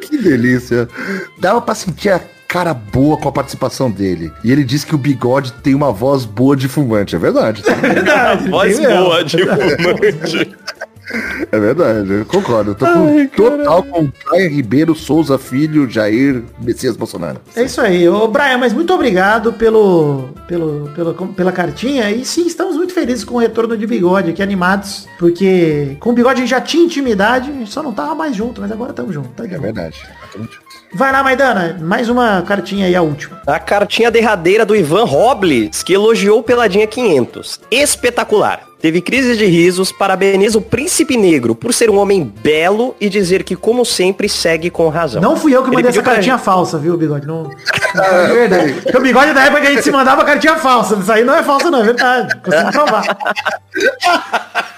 Que 0.00 0.18
delícia. 0.18 0.88
Dava 1.38 1.60
pra 1.60 1.74
sentir 1.74 2.10
a 2.10 2.20
cara 2.50 2.74
boa 2.74 3.16
com 3.16 3.28
a 3.28 3.32
participação 3.32 3.88
dele. 3.88 4.32
E 4.42 4.50
ele 4.50 4.64
disse 4.64 4.84
que 4.84 4.94
o 4.94 4.98
bigode 4.98 5.52
tem 5.52 5.72
uma 5.72 5.92
voz 5.92 6.24
boa 6.24 6.56
de 6.56 6.66
fumante. 6.66 7.14
É 7.14 7.18
verdade. 7.18 7.62
tá? 7.62 7.74
Verdade, 7.74 8.48
Voz 8.50 8.78
boa 8.80 9.24
de 9.24 9.38
fumante. 9.38 10.56
É 11.50 11.58
verdade, 11.58 12.08
eu 12.08 12.24
concordo. 12.24 12.70
Eu 12.70 12.74
tô 12.76 12.86
com, 12.86 13.26
total 13.26 13.82
com 13.82 14.04
o 14.04 14.12
Brian 14.30 14.48
Ribeiro 14.48 14.94
Souza 14.94 15.36
Filho, 15.38 15.90
Jair 15.90 16.44
Messias 16.60 16.96
Bolsonaro. 16.96 17.40
É 17.56 17.64
isso 17.64 17.80
aí. 17.80 18.08
Ô, 18.08 18.28
Brian, 18.28 18.58
mas 18.58 18.72
muito 18.72 18.94
obrigado 18.94 19.52
pelo, 19.54 20.28
pelo, 20.46 20.88
pelo, 20.94 21.14
pela 21.32 21.50
cartinha. 21.50 22.12
E 22.12 22.24
sim, 22.24 22.46
estamos 22.46 22.76
muito 22.76 22.94
felizes 22.94 23.24
com 23.24 23.34
o 23.34 23.38
retorno 23.38 23.76
de 23.76 23.88
Bigode 23.88 24.30
aqui, 24.30 24.40
animados. 24.40 25.08
Porque 25.18 25.96
com 25.98 26.10
o 26.10 26.12
Bigode 26.12 26.34
a 26.34 26.40
gente 26.42 26.50
já 26.50 26.60
tinha 26.60 26.84
intimidade, 26.84 27.50
a 27.50 27.54
gente 27.54 27.72
só 27.72 27.82
não 27.82 27.92
tava 27.92 28.14
mais 28.14 28.36
junto, 28.36 28.60
mas 28.60 28.70
agora 28.70 28.90
estamos 28.90 29.12
juntos. 29.12 29.32
Tá 29.36 29.44
É 29.44 29.58
verdade. 29.58 30.00
Vai 30.92 31.12
lá, 31.12 31.22
Maidana. 31.22 31.78
Mais 31.80 32.08
uma 32.08 32.42
cartinha 32.42 32.86
aí, 32.86 32.96
a 32.96 33.02
última. 33.02 33.40
A 33.46 33.60
cartinha 33.60 34.10
derradeira 34.10 34.66
do 34.66 34.74
Ivan 34.74 35.04
Robles, 35.04 35.82
que 35.84 35.92
elogiou 35.92 36.42
Peladinha 36.42 36.86
500. 36.86 37.60
Espetacular. 37.70 38.62
Teve 38.80 39.00
crise 39.00 39.36
de 39.36 39.44
risos, 39.44 39.92
parabeniza 39.92 40.56
o 40.58 40.62
Príncipe 40.62 41.16
Negro 41.16 41.54
por 41.54 41.72
ser 41.72 41.90
um 41.90 41.98
homem 41.98 42.24
belo 42.42 42.96
e 42.98 43.10
dizer 43.10 43.44
que, 43.44 43.54
como 43.54 43.84
sempre, 43.84 44.28
segue 44.28 44.70
com 44.70 44.88
razão. 44.88 45.20
Não 45.20 45.36
fui 45.36 45.54
eu 45.54 45.62
que 45.62 45.68
Ele 45.68 45.76
mandei 45.76 45.90
essa 45.90 46.02
cartinha 46.02 46.38
falsa, 46.38 46.78
viu, 46.78 46.96
Bigode? 46.96 47.26
Não, 47.26 47.50
é 47.94 48.26
verdade. 48.26 48.72
Porque 48.80 48.96
o 48.96 49.02
Bigode 49.02 49.34
da 49.34 49.44
época 49.44 49.60
que 49.60 49.66
a 49.66 49.70
gente 49.72 49.82
se 49.82 49.92
mandava 49.92 50.24
cartinha 50.24 50.56
falsa. 50.56 50.96
Isso 50.96 51.12
aí 51.12 51.22
não 51.22 51.36
é 51.36 51.42
falsa, 51.42 51.70
não, 51.70 51.80
é 51.80 51.84
verdade. 51.84 52.34
Consigo 52.36 52.72
provar. 52.72 53.04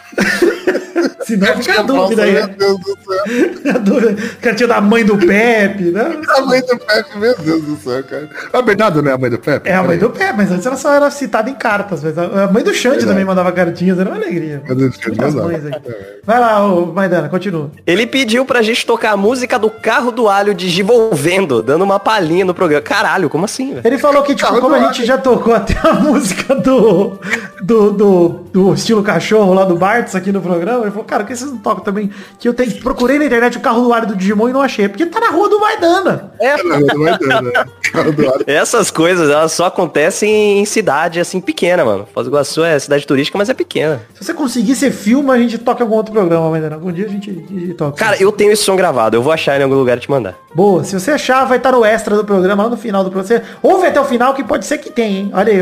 Senão 1.24 1.56
fica 1.56 1.80
a 1.80 1.82
dúvida 1.82 2.22
aí. 2.22 2.32
Meu 2.32 2.48
Deus 2.48 2.78
do 2.80 2.98
céu. 3.04 3.74
A 3.74 3.78
dúvida. 3.78 4.16
Cartinha 4.40 4.68
da 4.68 4.80
mãe 4.80 5.04
do 5.04 5.16
Pepe, 5.18 5.84
né? 5.84 6.20
A 6.36 6.40
mãe 6.42 6.60
do 6.60 6.78
Pepe, 6.78 7.18
meu 7.18 7.38
Deus 7.38 7.62
do 7.62 7.76
céu, 7.76 8.02
cara. 8.04 8.28
A 8.52 8.62
Bernardo 8.62 9.02
não 9.02 9.10
é 9.10 9.14
a 9.14 9.18
mãe 9.18 9.30
do 9.30 9.38
Pepe? 9.38 9.68
É 9.68 9.74
a 9.74 9.82
mãe 9.82 9.98
do 9.98 10.10
Pepe, 10.10 10.34
mas 10.36 10.50
antes 10.50 10.66
ela 10.66 10.76
só 10.76 10.94
era 10.94 11.10
citada 11.10 11.48
em 11.50 11.54
cartas. 11.54 12.02
Mas 12.02 12.16
a 12.18 12.46
mãe 12.48 12.62
do 12.62 12.74
Xande 12.74 13.06
também 13.06 13.24
mandava 13.24 13.52
cartinhas, 13.52 13.98
era 13.98 14.08
uma 14.08 14.16
alegria. 14.16 14.62
Não. 14.68 15.48
aqui. 15.48 15.92
Vai 16.24 16.40
lá, 16.40 16.64
ô, 16.64 16.86
Maidana, 16.86 17.28
continua. 17.28 17.70
Ele 17.86 18.06
pediu 18.06 18.44
pra 18.44 18.62
gente 18.62 18.84
tocar 18.86 19.12
a 19.12 19.16
música 19.16 19.58
do 19.58 19.70
Carro 19.70 20.10
do 20.10 20.28
Alho 20.28 20.54
de 20.54 20.68
Givolvendo, 20.68 21.62
dando 21.62 21.82
uma 21.82 21.98
palhinha 21.98 22.44
no 22.44 22.54
programa. 22.54 22.82
Caralho, 22.82 23.28
como 23.28 23.44
assim, 23.44 23.74
velho? 23.74 23.86
Ele 23.86 23.98
falou 23.98 24.22
que, 24.22 24.34
tipo, 24.34 24.48
Carro 24.48 24.60
como 24.60 24.74
a 24.74 24.80
gente 24.80 25.04
já 25.04 25.18
tocou 25.18 25.54
até 25.54 25.76
a 25.82 25.94
música 26.00 26.54
do, 26.54 27.18
do, 27.62 27.90
do, 27.90 28.28
do 28.52 28.74
estilo 28.74 29.02
cachorro 29.02 29.54
lá 29.54 29.64
do 29.64 29.76
Bartz 29.76 30.14
aqui 30.14 30.32
no 30.32 30.40
programa, 30.40 30.82
ele 30.82 30.90
falou, 30.90 31.04
cara, 31.12 31.24
por 31.24 31.28
que 31.28 31.36
vocês 31.36 31.50
não 31.50 31.58
tocam 31.58 31.84
também? 31.84 32.10
Que 32.38 32.48
eu 32.48 32.54
tenho, 32.54 32.72
procurei 32.80 33.18
na 33.18 33.26
internet 33.26 33.58
o 33.58 33.60
carro 33.60 33.82
do 33.82 33.92
ar 33.92 34.06
do 34.06 34.16
Digimon 34.16 34.48
e 34.48 34.52
não 34.52 34.62
achei. 34.62 34.88
Porque 34.88 35.04
tá 35.06 35.20
na 35.20 35.30
rua 35.30 35.48
do 35.48 35.60
Maidana. 35.60 36.32
É, 36.40 36.48
é 36.48 36.56
né? 36.56 37.52
cara 37.92 38.10
do 38.10 38.28
ar. 38.28 38.40
Essas 38.46 38.90
coisas, 38.90 39.28
elas 39.28 39.52
só 39.52 39.66
acontecem 39.66 40.60
em 40.60 40.64
cidade, 40.64 41.20
assim, 41.20 41.40
pequena, 41.40 41.84
mano. 41.84 42.08
Foz 42.12 42.26
do 42.26 42.30
Iguaçu 42.30 42.64
é 42.64 42.78
cidade 42.78 43.06
turística, 43.06 43.36
mas 43.36 43.48
é 43.50 43.54
pequena. 43.54 44.00
Se 44.14 44.24
você 44.24 44.34
conseguir, 44.34 44.74
você 44.74 44.90
filma, 44.90 45.34
a 45.34 45.38
gente 45.38 45.58
toca 45.58 45.80
em 45.80 45.84
algum 45.84 45.96
outro 45.96 46.12
programa, 46.12 46.50
mas 46.50 46.72
algum 46.72 46.90
dia 46.90 47.06
a 47.06 47.08
gente, 47.08 47.30
a 47.30 47.34
gente 47.34 47.74
toca. 47.74 47.96
Cara, 47.96 48.16
eu 48.20 48.32
tenho 48.32 48.52
esse 48.52 48.62
som 48.62 48.76
gravado, 48.76 49.16
eu 49.16 49.22
vou 49.22 49.32
achar 49.32 49.60
em 49.60 49.62
algum 49.62 49.76
lugar 49.76 49.98
e 49.98 50.00
te 50.00 50.10
mandar. 50.10 50.34
Boa, 50.54 50.84
se 50.84 50.98
você 50.98 51.10
achar, 51.10 51.44
vai 51.44 51.58
estar 51.58 51.72
no 51.72 51.84
extra 51.84 52.16
do 52.16 52.24
programa, 52.24 52.64
lá 52.64 52.70
no 52.70 52.76
final 52.76 53.04
do 53.04 53.10
programa. 53.10 53.42
Você 53.42 53.42
ouve 53.62 53.86
até 53.86 54.00
o 54.00 54.04
final, 54.04 54.34
que 54.34 54.42
pode 54.42 54.64
ser 54.64 54.78
que 54.78 54.90
tenha, 54.90 55.20
hein? 55.20 55.30
Olha 55.34 55.52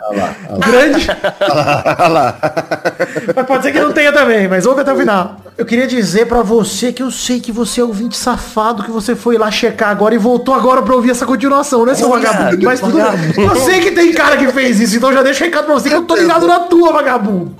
aí, 0.00 0.36
eu... 0.50 0.58
Grande. 0.58 1.08
Olha 1.98 2.08
lá. 2.08 2.38
Mas 3.34 3.46
pode 3.46 3.62
ser 3.62 3.72
que 3.72 3.80
não 3.80 3.92
tenha 3.92 4.12
também, 4.12 4.48
mas 4.48 4.66
ouve 4.66 4.80
até 4.80 4.92
o 4.92 4.96
final. 4.96 5.36
Eu 5.56 5.66
queria 5.66 5.86
dizer 5.86 6.26
pra 6.26 6.42
você 6.42 6.92
que 6.92 7.02
eu 7.02 7.10
sei 7.10 7.40
que 7.40 7.50
você 7.50 7.80
é 7.80 7.84
ouvinte 7.84 8.16
safado, 8.16 8.84
que 8.84 8.90
você 8.90 9.16
foi 9.16 9.36
lá 9.36 9.50
checar 9.50 9.90
agora 9.90 10.14
e 10.14 10.18
voltou 10.18 10.54
agora 10.54 10.82
pra 10.82 10.94
ouvir 10.94 11.10
essa 11.10 11.26
continuação, 11.26 11.84
né, 11.84 11.94
seu 11.94 12.08
vagabundo? 12.08 12.64
Mas 12.64 12.80
tudo 12.80 12.96
bem. 12.96 13.44
Eu 13.44 13.56
sei 13.56 13.80
que 13.80 13.90
tem 13.90 14.12
cara 14.12 14.36
que 14.36 14.46
fez 14.52 14.80
isso, 14.80 14.96
então 14.96 15.12
já 15.12 15.22
deixa 15.22 15.44
recado 15.44 15.66
pra 15.66 15.74
você 15.74 15.88
que 15.88 15.94
eu 15.94 16.02
tô 16.02 16.14
ligado 16.14 16.46
na 16.46 16.60
tua, 16.60 16.92
vagabundo. 16.92 17.54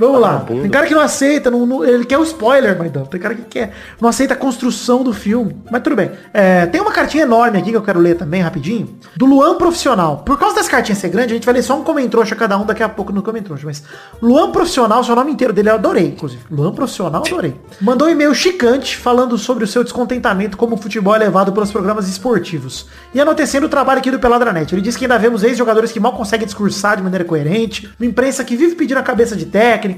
Vamos 0.00 0.20
lá. 0.20 0.32
Vagabundo. 0.32 0.62
Tem 0.62 0.70
cara 0.70 0.86
que 0.86 0.94
não 0.94 1.02
aceita, 1.02 1.50
não, 1.50 1.66
não- 1.66 1.84
ele 1.84 2.06
quer 2.06 2.16
o 2.18 2.22
spoiler, 2.22 2.76
Maidão. 2.78 3.04
Tem 3.04 3.20
cara 3.20 3.34
que 3.34 3.42
quer, 3.42 3.72
não 4.00 4.08
aceita 4.08 4.32
a 4.32 4.36
construção 4.36 5.04
do 5.04 5.12
filme. 5.12 5.54
Mas 5.70 5.82
tudo 5.82 5.94
bem. 5.94 6.10
É, 6.32 6.64
tem 6.64 6.80
uma 6.80 6.90
cartinha 6.90 7.24
enorme 7.24 7.58
aqui 7.58 7.70
que 7.70 7.76
eu 7.76 7.82
quero 7.82 8.00
ler 8.00 8.16
também, 8.16 8.40
rapidinho. 8.40 8.96
Do 9.14 9.26
Luan 9.26 9.56
Profissional. 9.58 10.22
Por 10.24 10.38
causa 10.38 10.56
das 10.56 10.68
cartinhas 10.68 10.98
ser 10.98 11.10
grande, 11.10 11.32
a 11.32 11.36
gente 11.36 11.44
vai 11.44 11.52
ler 11.54 11.62
só 11.62 11.78
um 11.78 11.84
comentrouxa 11.84 12.34
cada 12.34 12.56
um 12.56 12.64
daqui 12.64 12.82
a 12.82 12.88
pouco 12.88 13.12
no 13.12 13.22
comentrouxa. 13.22 13.66
Mas 13.66 13.82
Luan 14.22 14.50
Profissional, 14.50 15.04
seu 15.04 15.14
nome 15.14 15.32
inteiro 15.32 15.52
dele 15.52 15.68
eu 15.68 15.74
adorei, 15.74 16.06
inclusive. 16.08 16.42
Luan 16.50 16.72
Profissional, 16.72 17.22
adorei. 17.22 17.54
Mandou 17.78 18.08
um 18.08 18.10
e-mail 18.10 18.34
chicante 18.34 18.96
falando 18.96 19.36
sobre 19.36 19.64
o 19.64 19.66
seu 19.66 19.84
descontentamento 19.84 20.56
como 20.56 20.76
o 20.76 20.78
futebol 20.78 21.14
é 21.14 21.18
levado 21.18 21.52
pelos 21.52 21.70
programas 21.70 22.08
esportivos. 22.08 22.86
E 23.12 23.20
anotecendo 23.20 23.66
o 23.66 23.68
trabalho 23.68 23.98
aqui 23.98 24.10
do 24.10 24.18
Peladranet. 24.18 24.72
Ele 24.74 24.80
diz 24.80 24.96
que 24.96 25.04
ainda 25.04 25.18
vemos 25.18 25.42
ex-jogadores 25.42 25.92
que 25.92 26.00
mal 26.00 26.12
conseguem 26.12 26.46
discursar 26.46 26.96
de 26.96 27.02
maneira 27.02 27.24
coerente, 27.24 27.90
uma 27.98 28.06
imprensa 28.06 28.42
que 28.44 28.56
vive 28.56 28.74
pedindo 28.76 28.98
a 28.98 29.02
cabeça 29.02 29.36
de 29.36 29.44
técnico, 29.46 29.89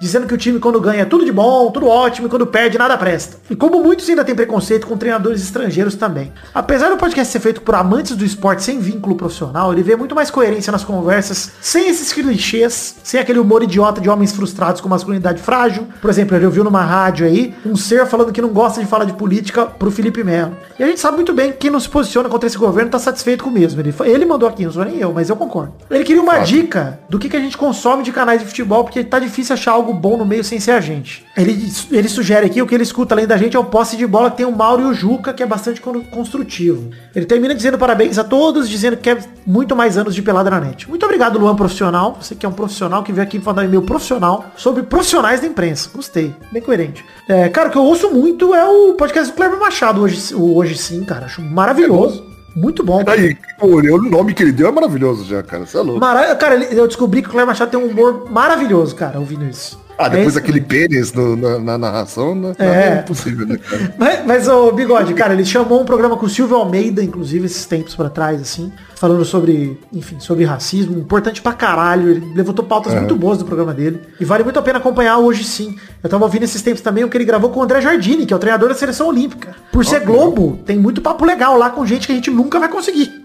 dizendo 0.00 0.26
que 0.26 0.34
o 0.34 0.38
time 0.38 0.58
quando 0.58 0.80
ganha 0.80 1.02
é 1.02 1.04
tudo 1.04 1.24
de 1.24 1.32
bom, 1.32 1.70
tudo 1.70 1.86
ótimo, 1.86 2.26
e 2.26 2.30
quando 2.30 2.46
perde 2.46 2.78
nada 2.78 2.96
presta. 2.96 3.36
E 3.48 3.56
como 3.56 3.82
muitos 3.82 4.08
ainda 4.08 4.24
têm 4.24 4.34
preconceito 4.34 4.86
com 4.86 4.96
treinadores 4.96 5.42
estrangeiros 5.42 5.94
também. 5.94 6.32
Apesar 6.54 6.88
do 6.88 6.96
podcast 6.96 7.32
ser 7.32 7.40
feito 7.40 7.62
por 7.62 7.74
amantes 7.74 8.16
do 8.16 8.24
esporte 8.24 8.62
sem 8.62 8.78
vínculo 8.78 9.16
profissional, 9.16 9.72
ele 9.72 9.82
vê 9.82 9.96
muito 9.96 10.14
mais 10.14 10.30
coerência 10.30 10.70
nas 10.70 10.84
conversas, 10.84 11.52
sem 11.60 11.88
esses 11.88 12.12
clichês, 12.12 12.96
sem 13.02 13.20
aquele 13.20 13.38
humor 13.38 13.62
idiota 13.62 14.00
de 14.00 14.08
homens 14.08 14.32
frustrados 14.32 14.80
com 14.80 14.88
masculinidade 14.88 15.40
frágil. 15.42 15.86
Por 16.00 16.10
exemplo, 16.10 16.36
ele 16.36 16.46
ouviu 16.46 16.64
numa 16.64 16.82
rádio 16.82 17.26
aí 17.26 17.54
um 17.64 17.76
ser 17.76 18.06
falando 18.06 18.32
que 18.32 18.42
não 18.42 18.50
gosta 18.50 18.80
de 18.80 18.86
falar 18.86 19.04
de 19.04 19.12
política 19.12 19.66
pro 19.66 19.90
Felipe 19.90 20.22
Melo. 20.24 20.56
E 20.78 20.82
a 20.82 20.86
gente 20.86 21.00
sabe 21.00 21.16
muito 21.16 21.32
bem 21.32 21.52
que 21.52 21.58
quem 21.58 21.70
não 21.70 21.80
se 21.80 21.88
posiciona 21.88 22.28
contra 22.28 22.46
esse 22.46 22.58
governo 22.58 22.90
tá 22.90 22.98
satisfeito 22.98 23.44
com 23.44 23.50
o 23.50 23.52
mesmo. 23.52 23.80
Ele, 23.80 23.94
ele 24.04 24.24
mandou 24.24 24.48
aqui, 24.48 24.64
não 24.64 24.72
sou 24.72 24.84
nem 24.84 24.98
eu, 24.98 25.12
mas 25.12 25.28
eu 25.28 25.36
concordo. 25.36 25.72
Ele 25.90 26.04
queria 26.04 26.22
uma 26.22 26.38
dica 26.38 27.00
do 27.08 27.18
que, 27.18 27.28
que 27.28 27.36
a 27.36 27.40
gente 27.40 27.56
consome 27.56 28.02
de 28.02 28.12
canais 28.12 28.40
de 28.40 28.46
futebol, 28.46 28.84
porque 28.84 29.04
tá 29.04 29.18
difícil 29.18 29.39
achar 29.48 29.72
algo 29.72 29.92
bom 29.92 30.16
no 30.16 30.24
meio 30.26 30.42
sem 30.42 30.58
ser 30.58 30.72
a 30.72 30.80
gente. 30.80 31.24
Ele, 31.36 31.72
ele 31.90 32.08
sugere 32.08 32.46
aqui, 32.46 32.60
o 32.60 32.66
que 32.66 32.74
ele 32.74 32.82
escuta 32.82 33.14
além 33.14 33.26
da 33.26 33.36
gente 33.36 33.56
é 33.56 33.60
o 33.60 33.64
posse 33.64 33.96
de 33.96 34.06
bola 34.06 34.30
que 34.30 34.38
tem 34.38 34.46
o 34.46 34.52
Mauro 34.52 34.82
e 34.82 34.86
o 34.86 34.92
Juca, 34.94 35.32
que 35.32 35.42
é 35.42 35.46
bastante 35.46 35.80
con- 35.80 36.02
construtivo. 36.04 36.90
Ele 37.14 37.24
termina 37.26 37.54
dizendo 37.54 37.78
parabéns 37.78 38.18
a 38.18 38.24
todos, 38.24 38.68
dizendo 38.68 38.96
que 38.96 39.04
quer 39.04 39.24
muito 39.46 39.74
mais 39.76 39.96
anos 39.96 40.14
de 40.14 40.22
pelada 40.22 40.50
na 40.50 40.60
net. 40.60 40.88
Muito 40.88 41.04
obrigado, 41.04 41.38
Luan 41.38 41.54
Profissional. 41.56 42.18
Você 42.20 42.34
que 42.34 42.44
é 42.44 42.48
um 42.48 42.52
profissional 42.52 43.02
que 43.02 43.12
veio 43.12 43.26
aqui 43.26 43.38
mandar 43.38 43.62
um 43.62 43.64
e-mail 43.66 43.82
profissional 43.82 44.46
sobre 44.56 44.82
profissionais 44.82 45.40
da 45.40 45.46
imprensa. 45.46 45.90
Gostei. 45.94 46.34
Bem 46.52 46.60
coerente. 46.62 47.04
É, 47.28 47.48
cara, 47.48 47.68
o 47.68 47.72
que 47.72 47.78
eu 47.78 47.84
ouço 47.84 48.10
muito 48.10 48.54
é 48.54 48.64
o 48.64 48.94
podcast 48.94 49.30
do 49.32 49.36
Cleber 49.36 49.58
Machado 49.58 50.00
hoje, 50.02 50.34
hoje 50.34 50.76
sim, 50.76 51.04
cara. 51.04 51.26
Acho 51.26 51.40
maravilhoso. 51.42 52.29
Muito 52.60 52.84
bom. 52.84 53.02
Aí, 53.06 53.36
pô, 53.58 53.66
o 53.66 54.02
nome 54.02 54.34
que 54.34 54.42
ele 54.42 54.52
deu 54.52 54.68
é 54.68 54.70
maravilhoso 54.70 55.24
já, 55.24 55.42
cara. 55.42 55.64
Você 55.64 55.78
é 55.78 55.80
louco. 55.80 55.98
Mara... 55.98 56.34
Cara, 56.36 56.56
eu 56.56 56.86
descobri 56.86 57.22
que 57.22 57.28
o 57.28 57.30
Cleber 57.30 57.46
Machado 57.46 57.70
tem 57.70 57.80
um 57.80 57.86
humor 57.86 58.30
maravilhoso, 58.30 58.94
cara, 58.94 59.18
ouvindo 59.18 59.46
isso. 59.46 59.80
Ah, 60.00 60.06
É 60.06 60.10
depois 60.10 60.28
isso 60.28 60.34
daquele 60.36 60.60
pênis 60.60 61.12
no- 61.12 61.36
na, 61.36 61.58
na 61.58 61.78
narração, 61.78 62.34
né? 62.34 62.52
É. 62.58 62.64
é 62.64 63.00
impossível, 63.04 63.46
né, 63.46 63.56
cara? 63.58 63.94
Mas, 63.98 64.26
mas 64.26 64.48
o 64.48 64.72
Bigode, 64.72 65.12
cara, 65.14 65.32
ele 65.34 65.44
chamou 65.44 65.80
um 65.80 65.84
programa 65.84 66.16
com 66.16 66.26
o 66.26 66.28
Silvio 66.28 66.56
Almeida, 66.56 67.02
inclusive, 67.02 67.46
esses 67.46 67.64
tempos 67.66 67.94
pra 67.94 68.08
trás, 68.08 68.40
assim, 68.40 68.72
falando 68.96 69.24
sobre, 69.24 69.78
enfim, 69.92 70.16
sobre 70.20 70.44
racismo, 70.44 70.98
importante 70.98 71.42
pra 71.42 71.52
caralho. 71.52 72.08
Ele 72.08 72.32
levantou 72.34 72.64
pautas 72.64 72.94
muito 72.94 73.14
boas 73.16 73.38
do 73.38 73.44
programa 73.44 73.74
dele. 73.74 74.00
E 74.18 74.24
vale 74.24 74.42
muito 74.44 74.58
a 74.58 74.62
pena 74.62 74.78
acompanhar 74.78 75.18
hoje 75.18 75.44
sim. 75.44 75.76
Eu 76.02 76.08
tava 76.08 76.24
ouvindo 76.24 76.44
esses 76.44 76.62
tempos 76.62 76.80
também 76.80 77.04
o 77.04 77.08
que 77.08 77.16
ele 77.16 77.24
gravou 77.24 77.50
com 77.50 77.60
o 77.60 77.62
André 77.62 77.80
Jardini, 77.80 78.24
que 78.26 78.32
é 78.32 78.36
o 78.36 78.40
treinador 78.40 78.68
da 78.68 78.74
seleção 78.74 79.08
olímpica. 79.08 79.54
Por 79.72 79.84
ser 79.84 80.00
Globo, 80.00 80.58
tem 80.64 80.78
muito 80.78 81.00
papo 81.02 81.24
legal 81.24 81.56
lá 81.58 81.70
com 81.70 81.84
gente 81.84 82.06
que 82.06 82.12
a 82.12 82.16
gente 82.16 82.30
nunca 82.30 82.58
vai 82.58 82.68
conseguir. 82.68 83.19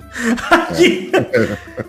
Aqui. 0.50 1.12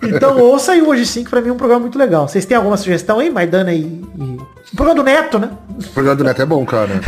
então 0.03 0.39
ouça 0.41 0.73
aí 0.73 0.83
hoje 0.83 1.07
sim, 1.07 1.23
que 1.25 1.31
pra 1.31 1.41
mim 1.41 1.49
é 1.49 1.53
um 1.53 1.57
programa 1.57 1.83
muito 1.83 1.99
legal. 1.99 2.27
Vocês 2.29 2.45
têm 2.45 2.57
alguma 2.57 2.77
sugestão 2.77 3.19
aí, 3.21 3.31
Maidana 3.31 3.73
e. 3.73 3.81
e... 3.83 4.37
O 4.73 4.77
programa 4.77 4.97
do 5.01 5.05
Neto, 5.05 5.39
né? 5.39 5.51
O 5.79 5.89
programa 5.91 6.17
do 6.17 6.25
Neto 6.25 6.43
é 6.43 6.47
bom, 6.47 6.67
cara. 6.67 6.89
É 6.91 6.99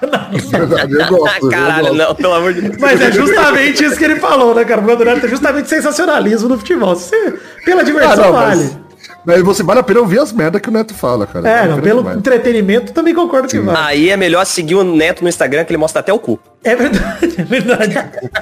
Verdade, 0.00 0.50
cara. 0.50 0.66
Verdade, 0.66 0.94
eu 0.98 1.06
gosto. 1.08 1.44
eu 1.44 1.50
Caralho, 1.50 1.82
gosto. 1.88 1.96
não, 1.98 2.14
pelo 2.14 2.32
amor 2.34 2.54
de 2.54 2.60
Deus. 2.62 2.76
Mas 2.80 3.00
é 3.00 3.12
justamente 3.12 3.84
isso 3.84 3.96
que 3.98 4.04
ele 4.04 4.16
falou, 4.16 4.54
né, 4.54 4.64
cara? 4.64 4.80
O 4.80 4.84
programa 4.84 5.04
do 5.04 5.14
Neto 5.14 5.26
é 5.26 5.28
justamente 5.28 5.68
sensacionalismo 5.68 6.48
no 6.48 6.58
futebol. 6.58 6.94
Você, 6.96 7.38
pela 7.66 7.82
Ah, 7.82 7.84
diversão, 7.84 8.24
não, 8.24 8.32
vale. 8.32 8.62
mas, 8.62 8.78
mas 9.26 9.42
você 9.42 9.62
vale 9.62 9.80
a 9.80 9.82
pena 9.82 10.00
ouvir 10.00 10.20
as 10.20 10.32
merdas 10.32 10.60
que 10.62 10.68
o 10.70 10.72
Neto 10.72 10.94
fala, 10.94 11.26
cara. 11.26 11.46
É, 11.48 11.68
não, 11.68 11.80
pelo 11.80 11.98
demais. 12.00 12.16
entretenimento 12.18 12.92
também 12.94 13.14
concordo 13.14 13.46
que 13.46 13.58
vale. 13.58 13.78
Aí 13.78 14.08
é 14.08 14.16
melhor 14.16 14.44
seguir 14.46 14.76
o 14.76 14.82
Neto 14.82 15.22
no 15.22 15.28
Instagram, 15.28 15.64
que 15.64 15.70
ele 15.72 15.78
mostra 15.78 16.00
até 16.00 16.12
o 16.12 16.18
cu. 16.18 16.40
É 16.62 16.76
verdade, 16.76 17.34
é 17.38 17.42
verdade. 17.42 17.94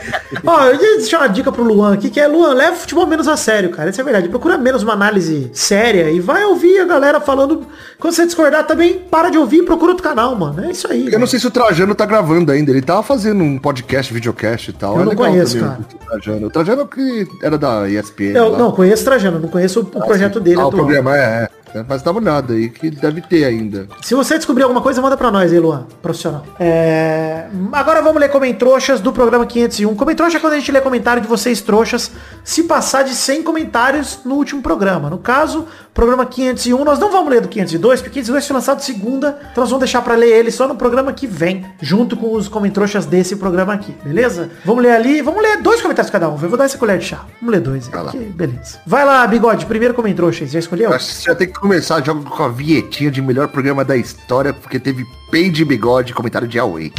Ó, 0.44 0.64
eu 0.64 0.74
ia 0.74 0.96
deixar 0.98 1.18
uma 1.18 1.28
dica 1.28 1.52
pro 1.52 1.62
Luan 1.62 1.94
aqui, 1.94 2.10
que 2.10 2.18
é, 2.18 2.26
Luan, 2.26 2.52
leva 2.52 2.72
o 2.72 2.78
futebol 2.78 3.06
menos 3.06 3.28
a 3.28 3.36
sério, 3.36 3.70
cara. 3.70 3.90
Isso 3.90 4.00
é 4.00 4.04
verdade. 4.04 4.28
Procura 4.28 4.58
menos 4.58 4.82
uma 4.82 4.92
análise 4.92 5.48
séria 5.52 6.10
e 6.10 6.18
vai 6.18 6.44
ouvir 6.44 6.80
a 6.80 6.84
galera 6.84 7.20
falando. 7.20 7.64
Quando 7.96 8.14
você 8.14 8.26
discordar 8.26 8.66
também, 8.66 8.98
para 8.98 9.30
de 9.30 9.38
ouvir 9.38 9.58
e 9.58 9.62
procura 9.62 9.92
outro 9.92 10.02
canal, 10.02 10.34
mano. 10.34 10.64
É 10.64 10.72
isso 10.72 10.90
aí. 10.90 11.00
Eu 11.00 11.04
mano. 11.06 11.18
não 11.20 11.26
sei 11.28 11.38
se 11.38 11.46
o 11.46 11.50
Trajano 11.50 11.94
tá 11.94 12.04
gravando 12.04 12.50
ainda. 12.50 12.72
Ele 12.72 12.82
tava 12.82 13.04
fazendo 13.04 13.42
um 13.44 13.56
podcast, 13.56 14.12
videocast 14.12 14.68
e 14.68 14.72
tal. 14.72 14.96
Eu 14.96 15.02
é 15.02 15.04
não 15.04 15.14
conheço, 15.14 15.58
também, 15.58 15.68
cara. 15.68 15.80
O 15.80 16.06
Trajano. 16.06 16.46
O 16.46 16.50
Trajano 16.50 16.88
que 16.88 17.28
era 17.40 17.56
da 17.56 17.88
ESPN. 17.88 18.36
Eu 18.36 18.48
lá. 18.48 18.58
não 18.58 18.72
conheço 18.72 19.02
o 19.02 19.04
Trajano, 19.04 19.38
não 19.38 19.48
conheço 19.48 19.80
o, 19.80 19.82
o 19.82 20.04
projeto 20.04 20.40
dele 20.40 20.60
Ah, 20.60 20.66
o 20.66 20.72
programa 20.72 21.16
é, 21.16 21.20
é. 21.20 21.48
Mas 21.88 22.02
dá 22.02 22.10
uma 22.10 22.20
olhada 22.20 22.54
aí 22.54 22.68
que 22.68 22.90
deve 22.90 23.20
ter 23.20 23.44
ainda. 23.44 23.86
Se 24.02 24.14
você 24.14 24.36
descobrir 24.36 24.62
alguma 24.62 24.80
coisa, 24.80 25.00
manda 25.00 25.16
pra 25.16 25.30
nós 25.30 25.52
aí, 25.52 25.58
Luan, 25.58 25.86
profissional. 26.02 26.44
É... 26.58 27.46
Agora 27.72 28.02
vamos 28.02 28.20
ler 28.20 28.28
comentroxas 28.30 29.00
do 29.00 29.12
programa 29.12 29.46
501. 29.46 29.94
Comentrouxa 29.94 30.36
é 30.36 30.40
quando 30.40 30.54
a 30.54 30.58
gente 30.58 30.70
lê 30.72 30.80
comentário 30.80 31.22
de 31.22 31.28
vocês 31.28 31.60
trouxas, 31.60 32.10
se 32.44 32.64
passar 32.64 33.02
de 33.04 33.14
100 33.14 33.42
comentários 33.42 34.20
no 34.24 34.34
último 34.34 34.62
programa. 34.62 35.08
No 35.10 35.18
caso, 35.18 35.66
programa 35.94 36.24
501, 36.26 36.84
nós 36.84 36.98
não 36.98 37.10
vamos 37.10 37.30
ler 37.30 37.40
do 37.40 37.48
502, 37.48 38.00
porque 38.00 38.20
502 38.20 38.46
foi 38.46 38.54
lançado 38.54 38.80
segunda, 38.80 39.38
então 39.50 39.62
nós 39.62 39.70
vamos 39.70 39.80
deixar 39.80 40.02
pra 40.02 40.14
ler 40.14 40.28
ele 40.28 40.50
só 40.50 40.68
no 40.68 40.74
programa 40.76 41.12
que 41.12 41.26
vem, 41.26 41.66
junto 41.80 42.16
com 42.16 42.32
os 42.34 42.48
comentroxas 42.48 43.06
desse 43.06 43.36
programa 43.36 43.74
aqui, 43.74 43.94
beleza? 44.04 44.50
Vamos 44.64 44.82
ler 44.82 44.92
ali, 44.92 45.20
vamos 45.22 45.42
ler 45.42 45.60
dois 45.62 45.80
comentários 45.80 46.10
cada 46.10 46.28
um, 46.28 46.32
eu 46.40 46.48
vou 46.48 46.56
dar 46.58 46.64
essa 46.64 46.78
colher 46.78 46.98
de 46.98 47.04
chá. 47.06 47.24
Vamos 47.40 47.54
ler 47.54 47.60
dois, 47.60 47.88
Vai 47.88 48.02
lá. 48.02 48.08
aqui, 48.10 48.18
beleza. 48.18 48.78
Vai 48.86 49.04
lá, 49.04 49.26
Bigode, 49.26 49.66
primeiro 49.66 49.94
comentrouxa, 49.94 50.46
já 50.46 50.58
escolheu? 50.58 50.90
Já 50.98 51.34
tem 51.34 51.48
que 51.48 51.57
começar 51.58 52.04
já 52.04 52.14
com 52.14 52.42
a 52.42 52.48
vinhetinha 52.48 53.10
de 53.10 53.20
melhor 53.20 53.48
programa 53.48 53.84
da 53.84 53.96
história, 53.96 54.52
porque 54.52 54.78
teve 54.78 55.06
Peide 55.30 55.64
Bigode, 55.64 56.14
comentário 56.14 56.48
de 56.48 56.58
Away. 56.58 56.92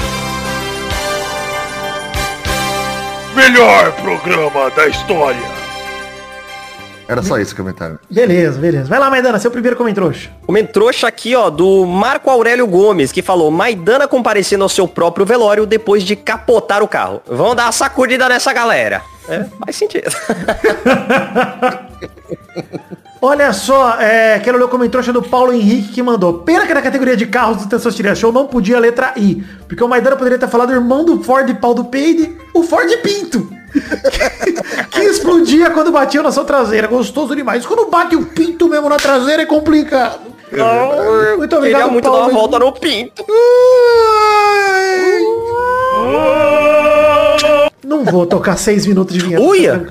Melhor 3.35 3.91
programa 3.93 4.69
da 4.71 4.87
história. 4.87 5.59
Era 7.07 7.23
só 7.23 7.39
esse 7.39 7.55
comentário. 7.55 7.99
Beleza, 8.07 8.59
beleza. 8.59 8.87
Vai 8.87 8.99
lá, 8.99 9.09
Maidana, 9.09 9.39
seu 9.39 9.49
primeiro 9.49 9.75
comentrouxa. 9.75 10.29
Comentrouxa 10.45 11.07
aqui, 11.07 11.35
ó, 11.35 11.49
do 11.49 11.83
Marco 11.87 12.29
Aurélio 12.29 12.67
Gomes, 12.67 13.11
que 13.11 13.23
falou, 13.23 13.49
Maidana 13.49 14.07
comparecendo 14.07 14.63
ao 14.63 14.69
seu 14.69 14.87
próprio 14.87 15.25
velório 15.25 15.65
depois 15.65 16.03
de 16.03 16.15
capotar 16.15 16.83
o 16.83 16.87
carro. 16.87 17.19
Vamos 17.25 17.55
dar 17.55 17.65
uma 17.65 17.71
sacudida 17.71 18.29
nessa 18.29 18.53
galera. 18.53 19.01
É, 19.27 19.43
faz 19.59 19.75
sentido. 19.75 20.11
Olha 23.21 23.51
só, 23.51 23.99
é, 23.99 24.39
quero 24.39 24.57
ler 24.57 24.63
o 24.63 24.69
comentário 24.69 25.11
do 25.11 25.21
Paulo 25.21 25.51
Henrique 25.51 25.89
que 25.89 26.01
mandou. 26.01 26.39
Pena 26.39 26.65
que 26.65 26.73
na 26.73 26.81
categoria 26.81 27.17
de 27.17 27.25
carros 27.25 27.57
do 27.57 27.69
Testosterona 27.69 28.15
Show 28.15 28.31
não 28.31 28.47
podia 28.47 28.77
a 28.77 28.79
letra 28.79 29.13
I. 29.17 29.43
Porque 29.67 29.83
o 29.83 29.87
Maidana 29.89 30.15
poderia 30.15 30.39
ter 30.39 30.47
falado 30.47 30.71
irmão 30.71 31.03
do 31.03 31.21
Ford 31.21 31.53
pau 31.55 31.73
do 31.73 31.83
Peide, 31.85 32.37
o 32.53 32.63
Ford 32.63 32.89
Pinto. 33.03 33.49
que 34.89 35.01
explodia 35.01 35.69
quando 35.71 35.91
batia 35.91 36.23
na 36.23 36.31
sua 36.31 36.45
traseira. 36.45 36.87
Gostoso 36.87 37.35
demais. 37.35 37.65
Quando 37.65 37.89
bate 37.89 38.15
o 38.15 38.25
pinto 38.25 38.69
mesmo 38.69 38.87
na 38.87 38.95
traseira 38.97 39.43
é 39.43 39.45
complicado. 39.45 40.21
Ah, 40.53 41.35
muito 41.37 41.49
Queria 41.49 41.57
obrigado, 41.57 41.91
muito 41.91 42.05
dar 42.05 42.11
Paulo. 42.11 42.25
uma 42.25 42.33
volta 42.33 42.57
no 42.57 42.71
pinto. 42.71 43.23
Não 47.83 48.03
vou 48.05 48.25
tocar 48.25 48.57
seis 48.57 48.85
minutos 48.85 49.13
de 49.13 49.19
vinheta. 49.19 49.43
Uia! 49.43 49.85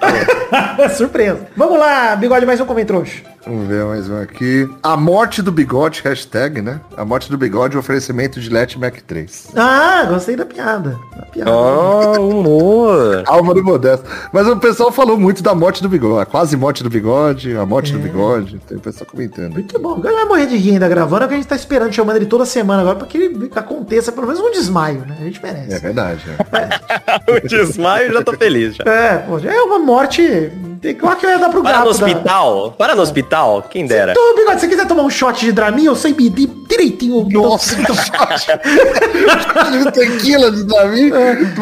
Surpresa. 0.96 1.46
Vamos 1.56 1.78
lá, 1.78 2.16
bigode, 2.16 2.46
mais 2.46 2.60
um 2.60 2.66
comentário. 2.66 3.04
Vamos 3.46 3.66
ver 3.68 3.84
mais 3.86 4.08
um 4.08 4.20
aqui. 4.20 4.68
A 4.82 4.98
morte 4.98 5.40
do 5.40 5.50
bigode, 5.50 6.02
hashtag, 6.04 6.60
né? 6.60 6.78
A 6.94 7.06
morte 7.06 7.30
do 7.30 7.38
bigode, 7.38 7.76
oferecimento 7.76 8.38
de 8.38 8.50
Let 8.50 8.76
Mac 8.76 8.96
3. 9.06 9.48
Ah, 9.56 10.04
gostei 10.10 10.36
da 10.36 10.44
piada. 10.44 10.98
piada. 11.32 11.50
Oh, 11.50 12.28
humor. 12.40 13.22
Alma 13.26 13.54
do 13.54 13.64
Modesto. 13.64 14.04
Mas 14.30 14.46
o 14.46 14.58
pessoal 14.58 14.92
falou 14.92 15.18
muito 15.18 15.42
da 15.42 15.54
morte 15.54 15.82
do 15.82 15.88
bigode. 15.88 16.20
A 16.20 16.26
quase 16.26 16.54
morte 16.54 16.82
do 16.82 16.90
bigode, 16.90 17.56
a 17.56 17.64
morte 17.64 17.94
do 17.94 17.98
bigode. 17.98 18.60
Tem 18.68 18.76
o 18.76 18.80
pessoal 18.80 19.06
comentando. 19.10 19.54
Muito 19.54 19.78
bom. 19.78 19.94
O 19.94 20.02
cara 20.02 20.16
vai 20.16 20.24
morrer 20.26 20.46
de 20.46 20.58
rir 20.58 20.72
ainda 20.72 20.86
gravando, 20.88 21.22
é 21.22 21.24
o 21.24 21.28
que 21.28 21.34
a 21.34 21.38
gente 21.38 21.48
tá 21.48 21.56
esperando, 21.56 21.94
chamando 21.94 22.16
ele 22.16 22.26
toda 22.26 22.44
semana 22.44 22.82
agora, 22.82 22.96
pra 22.96 23.06
que 23.06 23.16
ele 23.16 23.50
aconteça 23.56 24.12
pelo 24.12 24.26
menos 24.26 24.40
um 24.42 24.50
desmaio, 24.50 25.00
né? 25.08 25.16
A 25.18 25.24
gente 25.24 25.42
merece. 25.42 25.72
É 25.72 25.78
verdade. 25.78 26.20
é. 26.28 27.32
o 27.46 27.48
desmaio 27.48 28.12
já 28.12 28.22
tô 28.22 28.34
feliz 28.34 28.76
já. 28.76 28.84
É, 28.84 29.16
pô, 29.18 29.38
já 29.38 29.50
é 29.50 29.60
uma 29.62 29.78
morte. 29.78 30.52
Igual 30.82 31.14
que 31.16 31.26
eu 31.26 31.30
ia 31.30 31.38
dar 31.38 31.50
pro 31.50 31.62
Para 31.62 31.72
gato. 31.72 31.88
no 31.92 31.98
da- 31.98 32.06
hospital. 32.06 32.72
Para 32.78 32.94
no 32.94 33.02
hospital. 33.02 33.29
Quem 33.70 33.86
dera. 33.86 34.12
Tô, 34.14 34.34
bigode, 34.34 34.60
se 34.60 34.66
você 34.66 34.68
quiser 34.68 34.86
tomar 34.86 35.02
um 35.04 35.10
shot 35.10 35.40
de 35.40 35.52
Dramin, 35.52 35.84
eu 35.84 35.94
sei 35.96 36.12
medir 36.14 36.48
direitinho. 36.68 37.26
Nossa, 37.30 37.76
Então, 37.80 37.94
tequila 39.92 40.50
de 40.50 40.64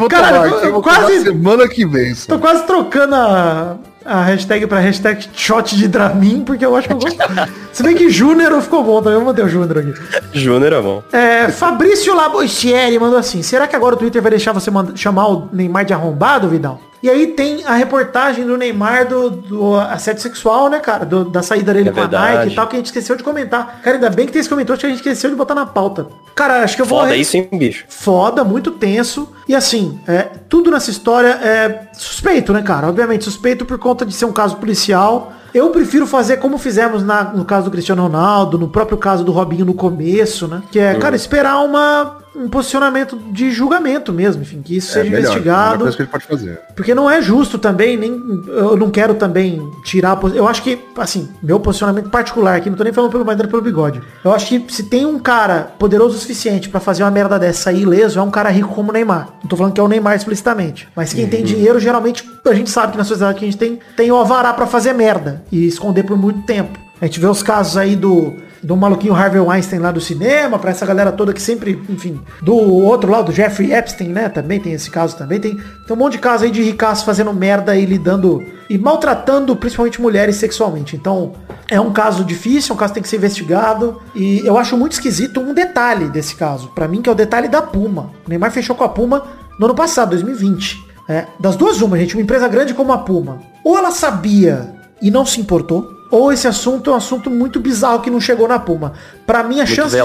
Cara, 0.09 0.49
tomar 0.49 0.63
eu- 0.65 0.81
quase- 0.81 1.21
semana 1.23 1.67
que 1.67 1.85
vem. 1.85 2.13
só. 2.15 2.27
Tô 2.33 2.39
quase 2.39 2.63
trocando 2.65 3.15
a, 3.15 3.77
a 4.05 4.21
hashtag 4.23 4.65
pra 4.67 4.79
hashtag 4.79 5.27
shot 5.33 5.75
de 5.75 5.87
Dramin, 5.87 6.41
porque 6.41 6.65
eu 6.65 6.75
acho 6.75 6.87
que 6.87 6.93
eu 6.93 6.99
gosto. 6.99 7.17
Se 7.73 7.83
bem 7.83 7.95
que 7.95 8.09
Júnior 8.09 8.61
ficou 8.61 8.83
bom 8.83 9.01
também, 9.01 9.19
eu 9.19 9.25
mandei 9.25 9.45
o 9.45 9.49
Júnior 9.49 9.77
aqui. 9.79 9.93
Júnior 10.33 10.73
é 10.73 10.81
bom. 10.81 11.03
É, 11.11 11.49
Fabrício 11.49 12.15
Labochieri 12.15 12.97
mandou 12.99 13.17
assim, 13.19 13.41
será 13.41 13.67
que 13.67 13.75
agora 13.75 13.95
o 13.95 13.97
Twitter 13.97 14.21
vai 14.21 14.31
deixar 14.31 14.51
você 14.51 14.69
chamar 14.95 15.27
o 15.27 15.49
Neymar 15.53 15.85
de 15.85 15.93
arrombado, 15.93 16.49
Vidal? 16.49 16.79
E 17.01 17.09
aí 17.09 17.27
tem 17.27 17.63
a 17.65 17.73
reportagem 17.75 18.45
do 18.45 18.57
Neymar 18.57 19.07
do, 19.07 19.29
do 19.29 19.75
assédio 19.75 20.21
sexual, 20.21 20.69
né, 20.69 20.79
cara? 20.79 21.05
Do- 21.05 21.25
da 21.25 21.41
saída 21.41 21.73
dele 21.73 21.89
É 21.89 21.91
com 21.91 21.99
a 21.99 22.03
verdade. 22.03 22.37
Nike 22.39 22.51
e 22.51 22.55
tal, 22.55 22.67
que 22.67 22.75
a 22.75 22.79
gente 22.79 22.85
esqueceu 22.87 23.15
de 23.15 23.23
comentar. 23.23 23.79
Cara, 23.81 23.95
ainda 23.97 24.09
bem 24.09 24.25
que 24.25 24.31
tem 24.33 24.39
esse 24.41 24.49
comentário 24.49 24.79
que 24.79 24.85
a 24.85 24.89
gente 24.89 24.97
esqueceu 24.99 25.29
de 25.29 25.35
botar 25.35 25.55
na 25.55 25.65
pauta. 25.65 26.07
Cara, 26.35 26.63
acho 26.63 26.75
que 26.75 26.81
eu 26.81 26.85
vou... 26.85 26.99
Foda 27.01 27.15
isso, 27.15 27.37
hein, 27.37 27.47
bicho. 27.53 27.85
Foda, 27.87 28.43
muito 28.43 28.71
tenso. 28.71 29.29
E 29.47 29.55
assim, 29.55 29.99
é, 30.07 30.23
tudo 30.49 30.69
nessa 30.71 30.89
história 30.91 31.29
é 31.41 31.87
suspeito, 31.93 32.51
né, 32.53 32.61
cara? 32.61 32.87
Obviamente, 32.87 33.23
suspeito 33.23 33.65
por 33.65 33.77
conta 33.79 34.05
de 34.05 34.13
ser 34.13 34.25
um 34.25 34.31
caso 34.33 34.57
policial. 34.57 35.33
Eu 35.53 35.69
prefiro 35.71 36.05
fazer 36.05 36.37
como 36.37 36.57
fizemos 36.57 37.03
na- 37.03 37.23
no 37.23 37.43
caso 37.43 37.65
do 37.65 37.71
Cristiano 37.71 38.03
Ronaldo, 38.03 38.57
no 38.57 38.67
próprio 38.67 38.97
caso 38.97 39.23
do 39.23 39.31
Robinho 39.31 39.65
no 39.65 39.73
começo, 39.73 40.47
né? 40.47 40.61
Que 40.71 40.79
é, 40.79 40.93
cara, 40.95 41.15
esperar 41.15 41.59
uma, 41.63 42.17
um 42.39 42.49
posicionamento 42.49 43.17
de 43.31 43.51
julgamento 43.51 44.11
mesmo, 44.13 44.41
enfim, 44.41 44.61
que 44.63 44.77
isso 44.77 44.89
É 44.91 44.93
seja 45.01 45.03
melhor, 45.03 45.19
melhor 45.19 45.31
investigado. 45.31 45.79
coisa 45.83 45.95
que 45.97 46.01
ele 46.03 46.09
pode 46.09 46.25
fazer. 46.25 46.59
Porque 46.75 46.95
não 46.95 47.09
é 47.09 47.21
justo 47.21 47.57
também, 47.57 47.97
nem 47.97 48.11
eu 48.47 48.77
não 48.77 48.89
quero 48.89 49.13
também 49.15 49.61
tirar. 49.83 50.17
Eu 50.33 50.47
acho 50.47 50.63
que, 50.63 50.79
assim, 50.97 51.29
meu 51.43 51.59
posicionamento 51.59 52.09
particular 52.09 52.55
aqui, 52.57 52.69
não 52.69 52.77
tô 52.77 52.83
nem 52.83 52.93
falando 52.93 53.11
pelo 53.11 53.25
Madeira 53.25 53.47
pelo 53.49 53.61
bigode. 53.61 54.01
Eu 54.23 54.33
acho 54.33 54.47
que 54.47 54.65
se 54.73 54.83
tem 54.83 55.05
um 55.05 55.19
cara 55.19 55.71
poderoso 55.77 56.15
o 56.15 56.19
suficiente 56.19 56.69
pra 56.69 56.79
fazer 56.79 57.03
uma 57.03 57.11
merda 57.11 57.37
dessa 57.37 57.63
sair 57.63 57.81
ileso, 57.81 58.17
é 58.17 58.21
um 58.21 58.31
cara 58.31 58.49
rico 58.49 58.69
como 58.73 58.89
o 58.89 58.93
Neymar. 58.93 59.27
Não 59.41 59.49
tô 59.49 59.57
falando 59.57 59.73
que 59.73 59.81
é 59.81 59.83
o 59.83 59.87
Neymar 59.87 60.15
explicitamente. 60.15 60.87
Mas 60.95 61.13
quem 61.13 61.27
tem 61.27 61.43
dinheiro, 61.43 61.79
geralmente, 61.79 62.23
a 62.45 62.53
gente 62.53 62.69
sabe 62.69 62.93
que 62.93 62.97
na 62.97 63.03
sociedade 63.03 63.37
que 63.37 63.43
a 63.43 63.47
gente 63.47 63.57
tem, 63.57 63.79
tem 63.97 64.09
o 64.11 64.15
alvará 64.15 64.53
pra 64.53 64.65
fazer 64.65 64.93
merda 64.93 65.43
e 65.51 65.67
esconder 65.67 66.03
por 66.03 66.17
muito 66.17 66.41
tempo. 66.43 66.79
A 67.01 67.05
gente 67.05 67.19
vê 67.19 67.27
os 67.27 67.43
casos 67.43 67.75
aí 67.75 67.95
do 67.95 68.33
do 68.63 68.75
maluquinho 68.75 69.13
Harvey 69.13 69.39
Weinstein 69.39 69.79
lá 69.79 69.91
do 69.91 70.01
cinema, 70.01 70.59
pra 70.59 70.71
essa 70.71 70.85
galera 70.85 71.11
toda 71.11 71.33
que 71.33 71.41
sempre, 71.41 71.81
enfim, 71.89 72.19
do 72.41 72.55
outro 72.55 73.11
lado, 73.11 73.27
do 73.27 73.31
Jeffrey 73.31 73.73
Epstein, 73.73 74.09
né, 74.09 74.29
também 74.29 74.59
tem 74.59 74.73
esse 74.73 74.89
caso 74.89 75.15
também, 75.17 75.39
tem, 75.39 75.55
tem 75.55 75.63
um 75.91 75.95
monte 75.95 76.13
de 76.13 76.19
caso 76.19 76.43
aí 76.43 76.51
de 76.51 76.61
ricaço 76.61 77.05
fazendo 77.05 77.33
merda 77.33 77.75
e 77.75 77.85
lidando, 77.85 78.43
e 78.69 78.77
maltratando 78.77 79.55
principalmente 79.55 80.01
mulheres 80.01 80.35
sexualmente, 80.35 80.95
então 80.95 81.33
é 81.69 81.79
um 81.79 81.91
caso 81.91 82.23
difícil, 82.23 82.73
é 82.73 82.75
um 82.75 82.77
caso 82.77 82.91
que 82.91 82.95
tem 82.95 83.03
que 83.03 83.09
ser 83.09 83.17
investigado, 83.17 84.01
e 84.15 84.45
eu 84.45 84.57
acho 84.57 84.77
muito 84.77 84.93
esquisito 84.93 85.39
um 85.39 85.53
detalhe 85.53 86.09
desse 86.09 86.35
caso, 86.35 86.69
pra 86.69 86.87
mim 86.87 87.01
que 87.01 87.09
é 87.09 87.11
o 87.11 87.15
detalhe 87.15 87.47
da 87.47 87.61
Puma, 87.61 88.11
o 88.25 88.29
Neymar 88.29 88.51
fechou 88.51 88.75
com 88.75 88.83
a 88.83 88.89
Puma 88.89 89.23
no 89.59 89.65
ano 89.65 89.75
passado, 89.75 90.11
2020, 90.11 90.89
é, 91.07 91.25
das 91.39 91.55
duas 91.55 91.81
uma, 91.81 91.97
gente, 91.97 92.15
uma 92.15 92.21
empresa 92.21 92.47
grande 92.47 92.73
como 92.73 92.91
a 92.91 92.97
Puma, 92.99 93.39
ou 93.63 93.77
ela 93.77 93.91
sabia 93.91 94.75
e 95.01 95.09
não 95.09 95.25
se 95.25 95.39
importou, 95.39 95.98
ou 96.11 96.31
esse 96.31 96.47
assunto 96.47 96.89
é 96.89 96.93
um 96.93 96.97
assunto 96.97 97.29
muito 97.29 97.59
bizarro 97.59 98.01
que 98.01 98.09
não 98.09 98.19
chegou 98.21 98.47
na 98.47 98.59
Puma. 98.59 98.93
Pra 99.25 99.43
mim 99.43 99.55
a 99.55 99.65
Muito 99.65 99.75
chance, 99.75 99.95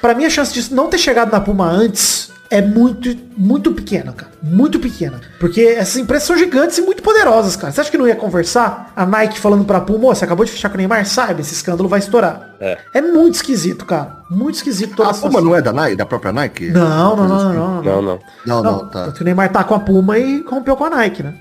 para 0.00 0.14
mim 0.14 0.24
a 0.24 0.30
chance 0.30 0.52
disso 0.52 0.74
não 0.74 0.88
ter 0.88 0.98
chegado 0.98 1.30
na 1.32 1.40
Puma 1.40 1.68
antes 1.70 2.32
é 2.50 2.60
muito 2.60 3.16
muito 3.36 3.72
pequena, 3.72 4.12
cara. 4.12 4.30
Muito 4.40 4.78
pequena. 4.78 5.20
Porque 5.40 5.60
essas 5.62 5.96
empresas 5.96 6.24
são 6.28 6.36
gigantes 6.36 6.78
e 6.78 6.82
muito 6.82 7.02
poderosas, 7.02 7.56
cara. 7.56 7.72
Você 7.72 7.80
acha 7.80 7.90
que 7.90 7.98
não 7.98 8.06
ia 8.06 8.14
conversar? 8.14 8.92
A 8.94 9.04
Nike 9.04 9.40
falando 9.40 9.64
pra 9.64 9.80
Puma, 9.80 10.06
"Ô, 10.08 10.14
você 10.14 10.24
acabou 10.24 10.44
de 10.44 10.52
fechar 10.52 10.68
com 10.68 10.74
o 10.74 10.78
Neymar, 10.78 11.04
saiba, 11.06 11.40
esse 11.40 11.52
escândalo 11.54 11.88
vai 11.88 11.98
estourar. 11.98 12.50
É. 12.60 12.78
muito 13.00 13.34
esquisito, 13.34 13.84
cara. 13.84 14.18
Muito 14.30 14.54
esquisito 14.56 14.94
toda 14.94 15.10
A 15.10 15.12
Puma 15.14 15.26
situação. 15.26 15.44
não 15.50 15.56
é 15.56 15.60
da 15.62 15.72
Nike, 15.72 15.96
da 15.96 16.06
própria 16.06 16.32
Nike? 16.32 16.70
Não, 16.70 17.16
não, 17.16 17.28
não, 17.28 17.28
não, 17.28 17.52
não, 17.54 17.82
Não, 17.82 17.82
não. 17.82 18.02
Não, 18.46 18.62
Não, 18.62 18.62
não, 18.62 18.78
tá. 18.88 19.04
tanto 19.06 19.16
que 19.16 19.22
o 19.22 19.24
Neymar 19.24 19.50
tá 19.50 19.64
com 19.64 19.74
a 19.74 19.80
Puma 19.80 20.16
e 20.18 20.42
rompeu 20.48 20.76
com 20.76 20.84
a 20.84 20.90
Nike, 20.90 21.22
né? 21.22 21.34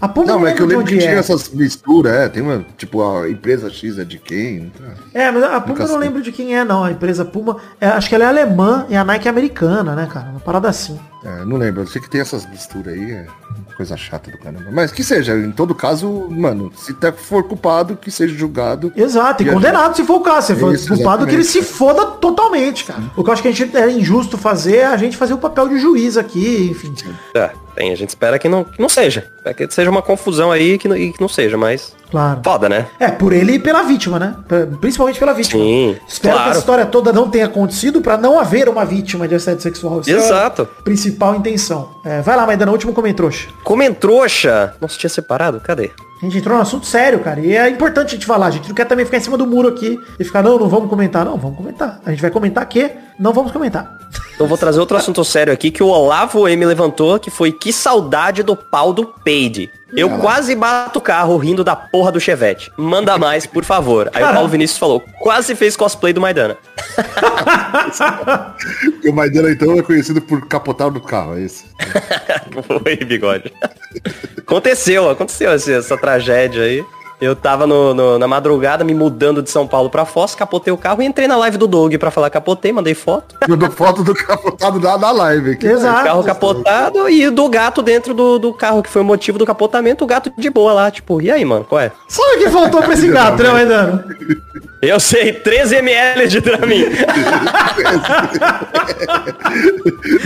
A 0.00 0.08
Puma 0.08 0.26
Não, 0.26 0.40
não, 0.40 0.46
é 0.46 0.54
que 0.54 0.62
eu 0.62 0.66
lembro 0.66 0.84
que 0.84 0.96
tinha 0.96 1.10
é. 1.12 1.18
essas 1.18 1.48
misturas, 1.50 2.12
é. 2.12 2.28
Tem 2.28 2.42
uma, 2.42 2.64
tipo, 2.76 3.02
a 3.02 3.28
empresa 3.28 3.70
X 3.70 3.98
é 3.98 4.04
de 4.04 4.18
quem? 4.18 4.70
tá? 4.70 4.94
É, 5.12 5.30
mas 5.30 5.42
a 5.42 5.60
Puma 5.60 5.68
Nunca 5.68 5.82
eu 5.82 5.88
não 5.88 5.94
sei. 5.94 5.98
lembro 5.98 6.22
de 6.22 6.32
quem 6.32 6.56
é, 6.56 6.64
não. 6.64 6.84
A 6.84 6.90
empresa 6.90 7.24
Puma, 7.24 7.58
é, 7.80 7.86
acho 7.88 8.08
que 8.08 8.14
ela 8.14 8.24
é 8.24 8.28
alemã 8.28 8.86
e 8.88 8.96
a 8.96 9.04
Nike 9.04 9.28
é 9.28 9.30
americana, 9.30 9.94
né, 9.94 10.08
cara? 10.10 10.30
Uma 10.30 10.40
parada 10.40 10.68
assim. 10.68 10.98
É, 11.24 11.44
não 11.44 11.56
lembro. 11.56 11.82
Eu 11.82 11.86
sei 11.86 12.02
que 12.02 12.10
tem 12.10 12.20
essas 12.20 12.44
misturas 12.46 12.94
aí, 12.94 13.12
é 13.12 13.26
coisa 13.76 13.96
chata 13.96 14.30
do 14.30 14.38
caramba. 14.38 14.70
Mas 14.72 14.90
que 14.90 15.04
seja, 15.04 15.36
em 15.36 15.52
todo 15.52 15.74
caso, 15.74 16.26
mano, 16.28 16.72
se 16.76 16.92
tá- 16.94 17.12
for 17.12 17.44
culpado, 17.44 17.96
que 17.96 18.10
seja 18.10 18.34
julgado. 18.36 18.92
Exato, 18.96 19.42
e, 19.42 19.46
E 19.48 19.52
condenado 19.52 19.94
se 19.96 20.04
for 20.04 20.16
o 20.16 20.20
caso. 20.20 20.48
Se 20.48 20.56
for 20.56 20.74
Isso, 20.74 20.88
culpado, 20.94 21.26
que 21.26 21.32
ele 21.34 21.44
se 21.44 21.62
foda 21.62 22.04
totalmente, 22.06 22.84
cara. 22.84 23.00
O 23.16 23.22
que 23.22 23.30
eu 23.30 23.32
acho 23.32 23.42
que 23.42 23.48
a 23.48 23.52
gente 23.52 23.76
é 23.76 23.90
injusto 23.90 24.36
fazer 24.36 24.78
é 24.78 24.86
a 24.86 24.96
gente 24.96 25.16
fazer 25.16 25.34
o 25.34 25.38
papel 25.38 25.68
de 25.68 25.78
juiz 25.78 26.16
aqui, 26.16 26.68
enfim. 26.70 26.92
É, 27.34 27.50
tem, 27.76 27.92
a 27.92 27.96
gente 27.96 28.08
espera 28.10 28.38
que 28.38 28.48
não, 28.48 28.64
que 28.64 28.80
não 28.80 28.88
seja. 28.88 29.30
Que 29.56 29.70
seja 29.70 29.90
uma 29.90 30.02
confusão 30.02 30.50
aí 30.50 30.76
que 30.76 30.88
não- 30.88 30.96
e 30.96 31.12
que 31.12 31.20
não 31.20 31.28
seja, 31.28 31.56
mas. 31.56 31.94
Claro. 32.12 32.40
Foda, 32.44 32.68
né? 32.68 32.86
É, 33.00 33.08
por 33.10 33.32
ele 33.32 33.54
e 33.54 33.58
pela 33.58 33.82
vítima, 33.84 34.18
né? 34.18 34.36
Principalmente 34.82 35.18
pela 35.18 35.32
vítima. 35.32 35.62
Sim, 35.62 35.96
Espero 36.06 36.34
que 36.34 36.38
claro. 36.38 36.50
essa 36.50 36.58
história 36.60 36.84
toda 36.84 37.10
não 37.10 37.30
tenha 37.30 37.46
acontecido 37.46 38.02
pra 38.02 38.18
não 38.18 38.38
haver 38.38 38.68
uma 38.68 38.84
vítima 38.84 39.26
de 39.26 39.34
assédio 39.34 39.62
sexual. 39.62 40.00
Essa 40.00 40.10
é 40.10 40.14
a 40.14 40.18
Exato. 40.18 40.68
principal 40.84 41.34
intenção. 41.34 41.88
É, 42.04 42.20
vai 42.20 42.36
lá, 42.36 42.46
Maidana, 42.46 42.70
último 42.70 42.92
comentrouxa. 42.92 43.48
Comentrouxa. 43.64 44.74
Nossa, 44.78 44.98
tinha 44.98 45.08
separado? 45.08 45.58
Cadê? 45.58 45.90
A 46.20 46.24
gente 46.26 46.36
entrou 46.38 46.54
num 46.54 46.62
assunto 46.62 46.86
sério, 46.86 47.18
cara. 47.20 47.40
E 47.40 47.56
é 47.56 47.68
importante 47.68 48.08
a 48.08 48.10
gente 48.10 48.26
falar. 48.26 48.46
A 48.46 48.50
gente 48.50 48.68
não 48.68 48.74
quer 48.74 48.84
também 48.84 49.06
ficar 49.06 49.16
em 49.16 49.20
cima 49.20 49.38
do 49.38 49.46
muro 49.46 49.68
aqui 49.68 49.98
e 50.20 50.24
ficar, 50.24 50.42
não, 50.42 50.58
não 50.58 50.68
vamos 50.68 50.90
comentar. 50.90 51.24
Não, 51.24 51.38
vamos 51.38 51.56
comentar. 51.56 51.98
A 52.04 52.10
gente 52.10 52.20
vai 52.20 52.30
comentar 52.30 52.64
que 52.66 52.90
não 53.18 53.32
vamos 53.32 53.50
comentar. 53.50 53.98
Então 54.34 54.46
vou 54.46 54.58
trazer 54.58 54.78
outro 54.80 54.96
assunto 54.96 55.24
sério 55.24 55.52
aqui 55.52 55.70
que 55.70 55.82
o 55.82 55.86
Olavo 55.88 56.46
M 56.46 56.64
levantou, 56.64 57.18
que 57.18 57.30
foi 57.30 57.50
que 57.50 57.72
saudade 57.72 58.42
do 58.42 58.54
pau 58.54 58.92
do 58.92 59.06
Peide. 59.06 59.70
Eu 59.94 60.18
quase 60.18 60.54
bato 60.54 60.98
o 60.98 61.02
carro 61.02 61.36
rindo 61.36 61.62
da 61.62 61.76
porra 61.76 62.10
do 62.10 62.20
Chevette. 62.20 62.72
Manda 62.76 63.18
mais, 63.18 63.46
por 63.46 63.64
favor. 63.64 64.10
Aí 64.14 64.24
o 64.24 64.32
Paulo 64.32 64.48
Vinícius 64.48 64.78
falou, 64.78 65.02
quase 65.20 65.54
fez 65.54 65.76
cosplay 65.76 66.12
do 66.12 66.20
Maidana. 66.20 66.56
O 69.04 69.12
Maidana, 69.12 69.50
então, 69.50 69.76
é 69.76 69.82
conhecido 69.82 70.20
por 70.22 70.46
capotar 70.46 70.90
do 70.90 71.00
carro, 71.00 71.36
é 71.36 71.40
isso. 71.42 71.64
Foi, 72.82 72.96
bigode. 72.96 73.52
aconteceu, 74.38 75.10
aconteceu 75.10 75.50
essa, 75.50 75.72
essa 75.72 75.96
tragédia 75.96 76.62
aí. 76.62 76.84
Eu 77.22 77.36
tava 77.36 77.68
no- 77.68 77.94
no- 77.94 78.18
na 78.18 78.26
madrugada 78.26 78.82
me 78.82 78.92
mudando 78.92 79.40
de 79.42 79.48
São 79.48 79.64
Paulo 79.64 79.88
pra 79.88 80.04
Foz, 80.04 80.34
capotei 80.34 80.72
o 80.72 80.76
carro 80.76 81.00
e 81.02 81.06
entrei 81.06 81.28
na 81.28 81.36
live 81.36 81.56
do 81.56 81.68
Doug 81.68 81.94
pra 81.96 82.10
falar 82.10 82.28
capotei, 82.30 82.72
mandei 82.72 82.94
foto. 82.94 83.36
Mandou 83.48 83.70
foto 83.70 84.02
do 84.02 84.12
capotado 84.12 84.80
da, 84.80 84.96
da 84.96 85.10
live 85.12 85.52
aqui. 85.52 85.66
Exato. 85.68 86.04
carro 86.04 86.24
capotado 86.24 87.08
e 87.08 87.30
do 87.30 87.48
gato 87.48 87.80
dentro 87.80 88.12
do, 88.12 88.38
do 88.40 88.52
carro, 88.52 88.82
que 88.82 88.90
foi 88.90 89.02
o 89.02 89.04
motivo 89.04 89.38
do 89.38 89.46
capotamento, 89.46 90.02
o 90.02 90.06
gato 90.06 90.32
de 90.36 90.50
boa 90.50 90.72
lá, 90.72 90.90
tipo, 90.90 91.22
e 91.22 91.30
aí, 91.30 91.44
mano, 91.44 91.64
qual 91.64 91.80
é? 91.80 91.92
Sabe 92.08 92.36
o 92.36 92.38
que 92.40 92.50
faltou 92.50 92.82
pra 92.82 92.92
esse 92.94 93.06
gato, 93.08 93.40
né, 93.40 93.50
Maidana? 93.50 94.04
Eu 94.82 94.98
sei, 94.98 95.32
13 95.32 95.76
ml 95.76 96.26
de 96.26 96.40
Dramin. 96.40 96.86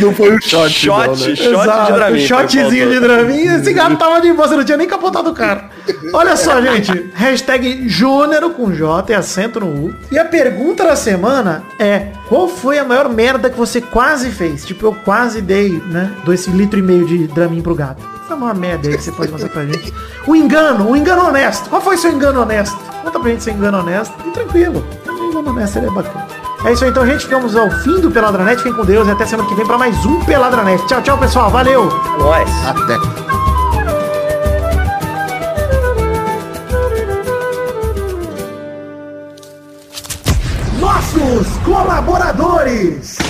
Não 0.00 0.14
foi 0.14 0.34
um 0.34 0.40
shot, 0.40 0.70
Shot, 0.70 1.06
não, 1.08 1.14
né? 1.14 1.36
shot 1.36 1.48
Exato, 1.48 1.92
de 1.92 1.98
Dramin. 1.98 2.22
um 2.22 2.26
shotzinho 2.26 2.90
de 2.90 3.00
Dramin. 3.00 3.40
Esse 3.48 3.72
gato 3.74 3.96
tava 3.96 4.18
de 4.22 4.32
boa, 4.32 4.48
você 4.48 4.56
não 4.56 4.64
tinha 4.64 4.78
nem 4.78 4.88
capotado 4.88 5.28
o 5.30 5.34
cara. 5.34 5.68
Olha 6.12 6.36
só, 6.36 6.60
gente. 6.62 7.10
Hashtag 7.14 7.86
Júnero 7.86 8.48
com 8.50 8.72
J 8.72 9.12
e 9.12 9.14
acento 9.14 9.60
no 9.60 9.66
U. 9.66 9.94
E 10.10 10.18
a 10.18 10.24
pergunta 10.24 10.84
da 10.84 10.96
semana 10.96 11.62
é, 11.78 12.12
qual 12.26 12.48
foi 12.48 12.78
a 12.78 12.84
maior 12.84 13.10
merda 13.10 13.50
que 13.50 13.58
você 13.58 13.80
quase 13.82 14.30
fez? 14.30 14.64
Tipo, 14.64 14.86
eu 14.86 14.94
quase 15.04 15.42
dei, 15.42 15.70
né, 15.86 16.10
esse 16.32 16.48
litro 16.50 16.78
e 16.78 16.82
meio 16.82 17.06
de 17.06 17.26
Dramin 17.28 17.60
pro 17.60 17.74
gato. 17.74 18.15
Essa 18.26 18.34
é 18.34 18.36
uma 18.38 18.52
merda 18.54 18.88
aí 18.88 18.96
que 18.96 19.04
você 19.04 19.12
pode 19.12 19.30
mostrar 19.30 19.50
pra 19.50 19.64
gente. 19.64 19.94
O 20.26 20.34
engano, 20.34 20.90
o 20.90 20.96
engano 20.96 21.28
honesto. 21.28 21.70
Qual 21.70 21.80
foi 21.80 21.96
seu 21.96 22.10
engano 22.10 22.42
honesto? 22.42 22.76
Conta 23.04 23.20
pra 23.20 23.30
gente 23.30 23.44
seu 23.44 23.54
engano 23.54 23.78
honesto. 23.78 24.12
E 24.26 24.32
tranquilo. 24.32 24.84
O 25.06 25.12
engano 25.12 25.50
honesto 25.50 25.76
ele 25.76 25.86
é 25.86 25.90
bacana. 25.90 26.26
É 26.64 26.72
isso 26.72 26.82
aí, 26.82 26.90
então, 26.90 27.06
gente. 27.06 27.20
Ficamos 27.20 27.54
ao 27.54 27.70
fim 27.70 28.00
do 28.00 28.10
Peladranet. 28.10 28.56
Fiquem 28.56 28.72
com 28.72 28.84
Deus 28.84 29.06
e 29.06 29.12
até 29.12 29.24
semana 29.24 29.48
que 29.48 29.54
vem 29.54 29.64
pra 29.64 29.78
mais 29.78 30.04
um 30.04 30.18
Peladranet. 30.24 30.84
Tchau, 30.88 31.00
tchau, 31.02 31.18
pessoal. 31.18 31.50
Valeu! 31.50 31.88
Nós. 32.18 32.50
Até. 32.66 32.96
Nossos 40.80 41.46
colaboradores! 41.64 43.25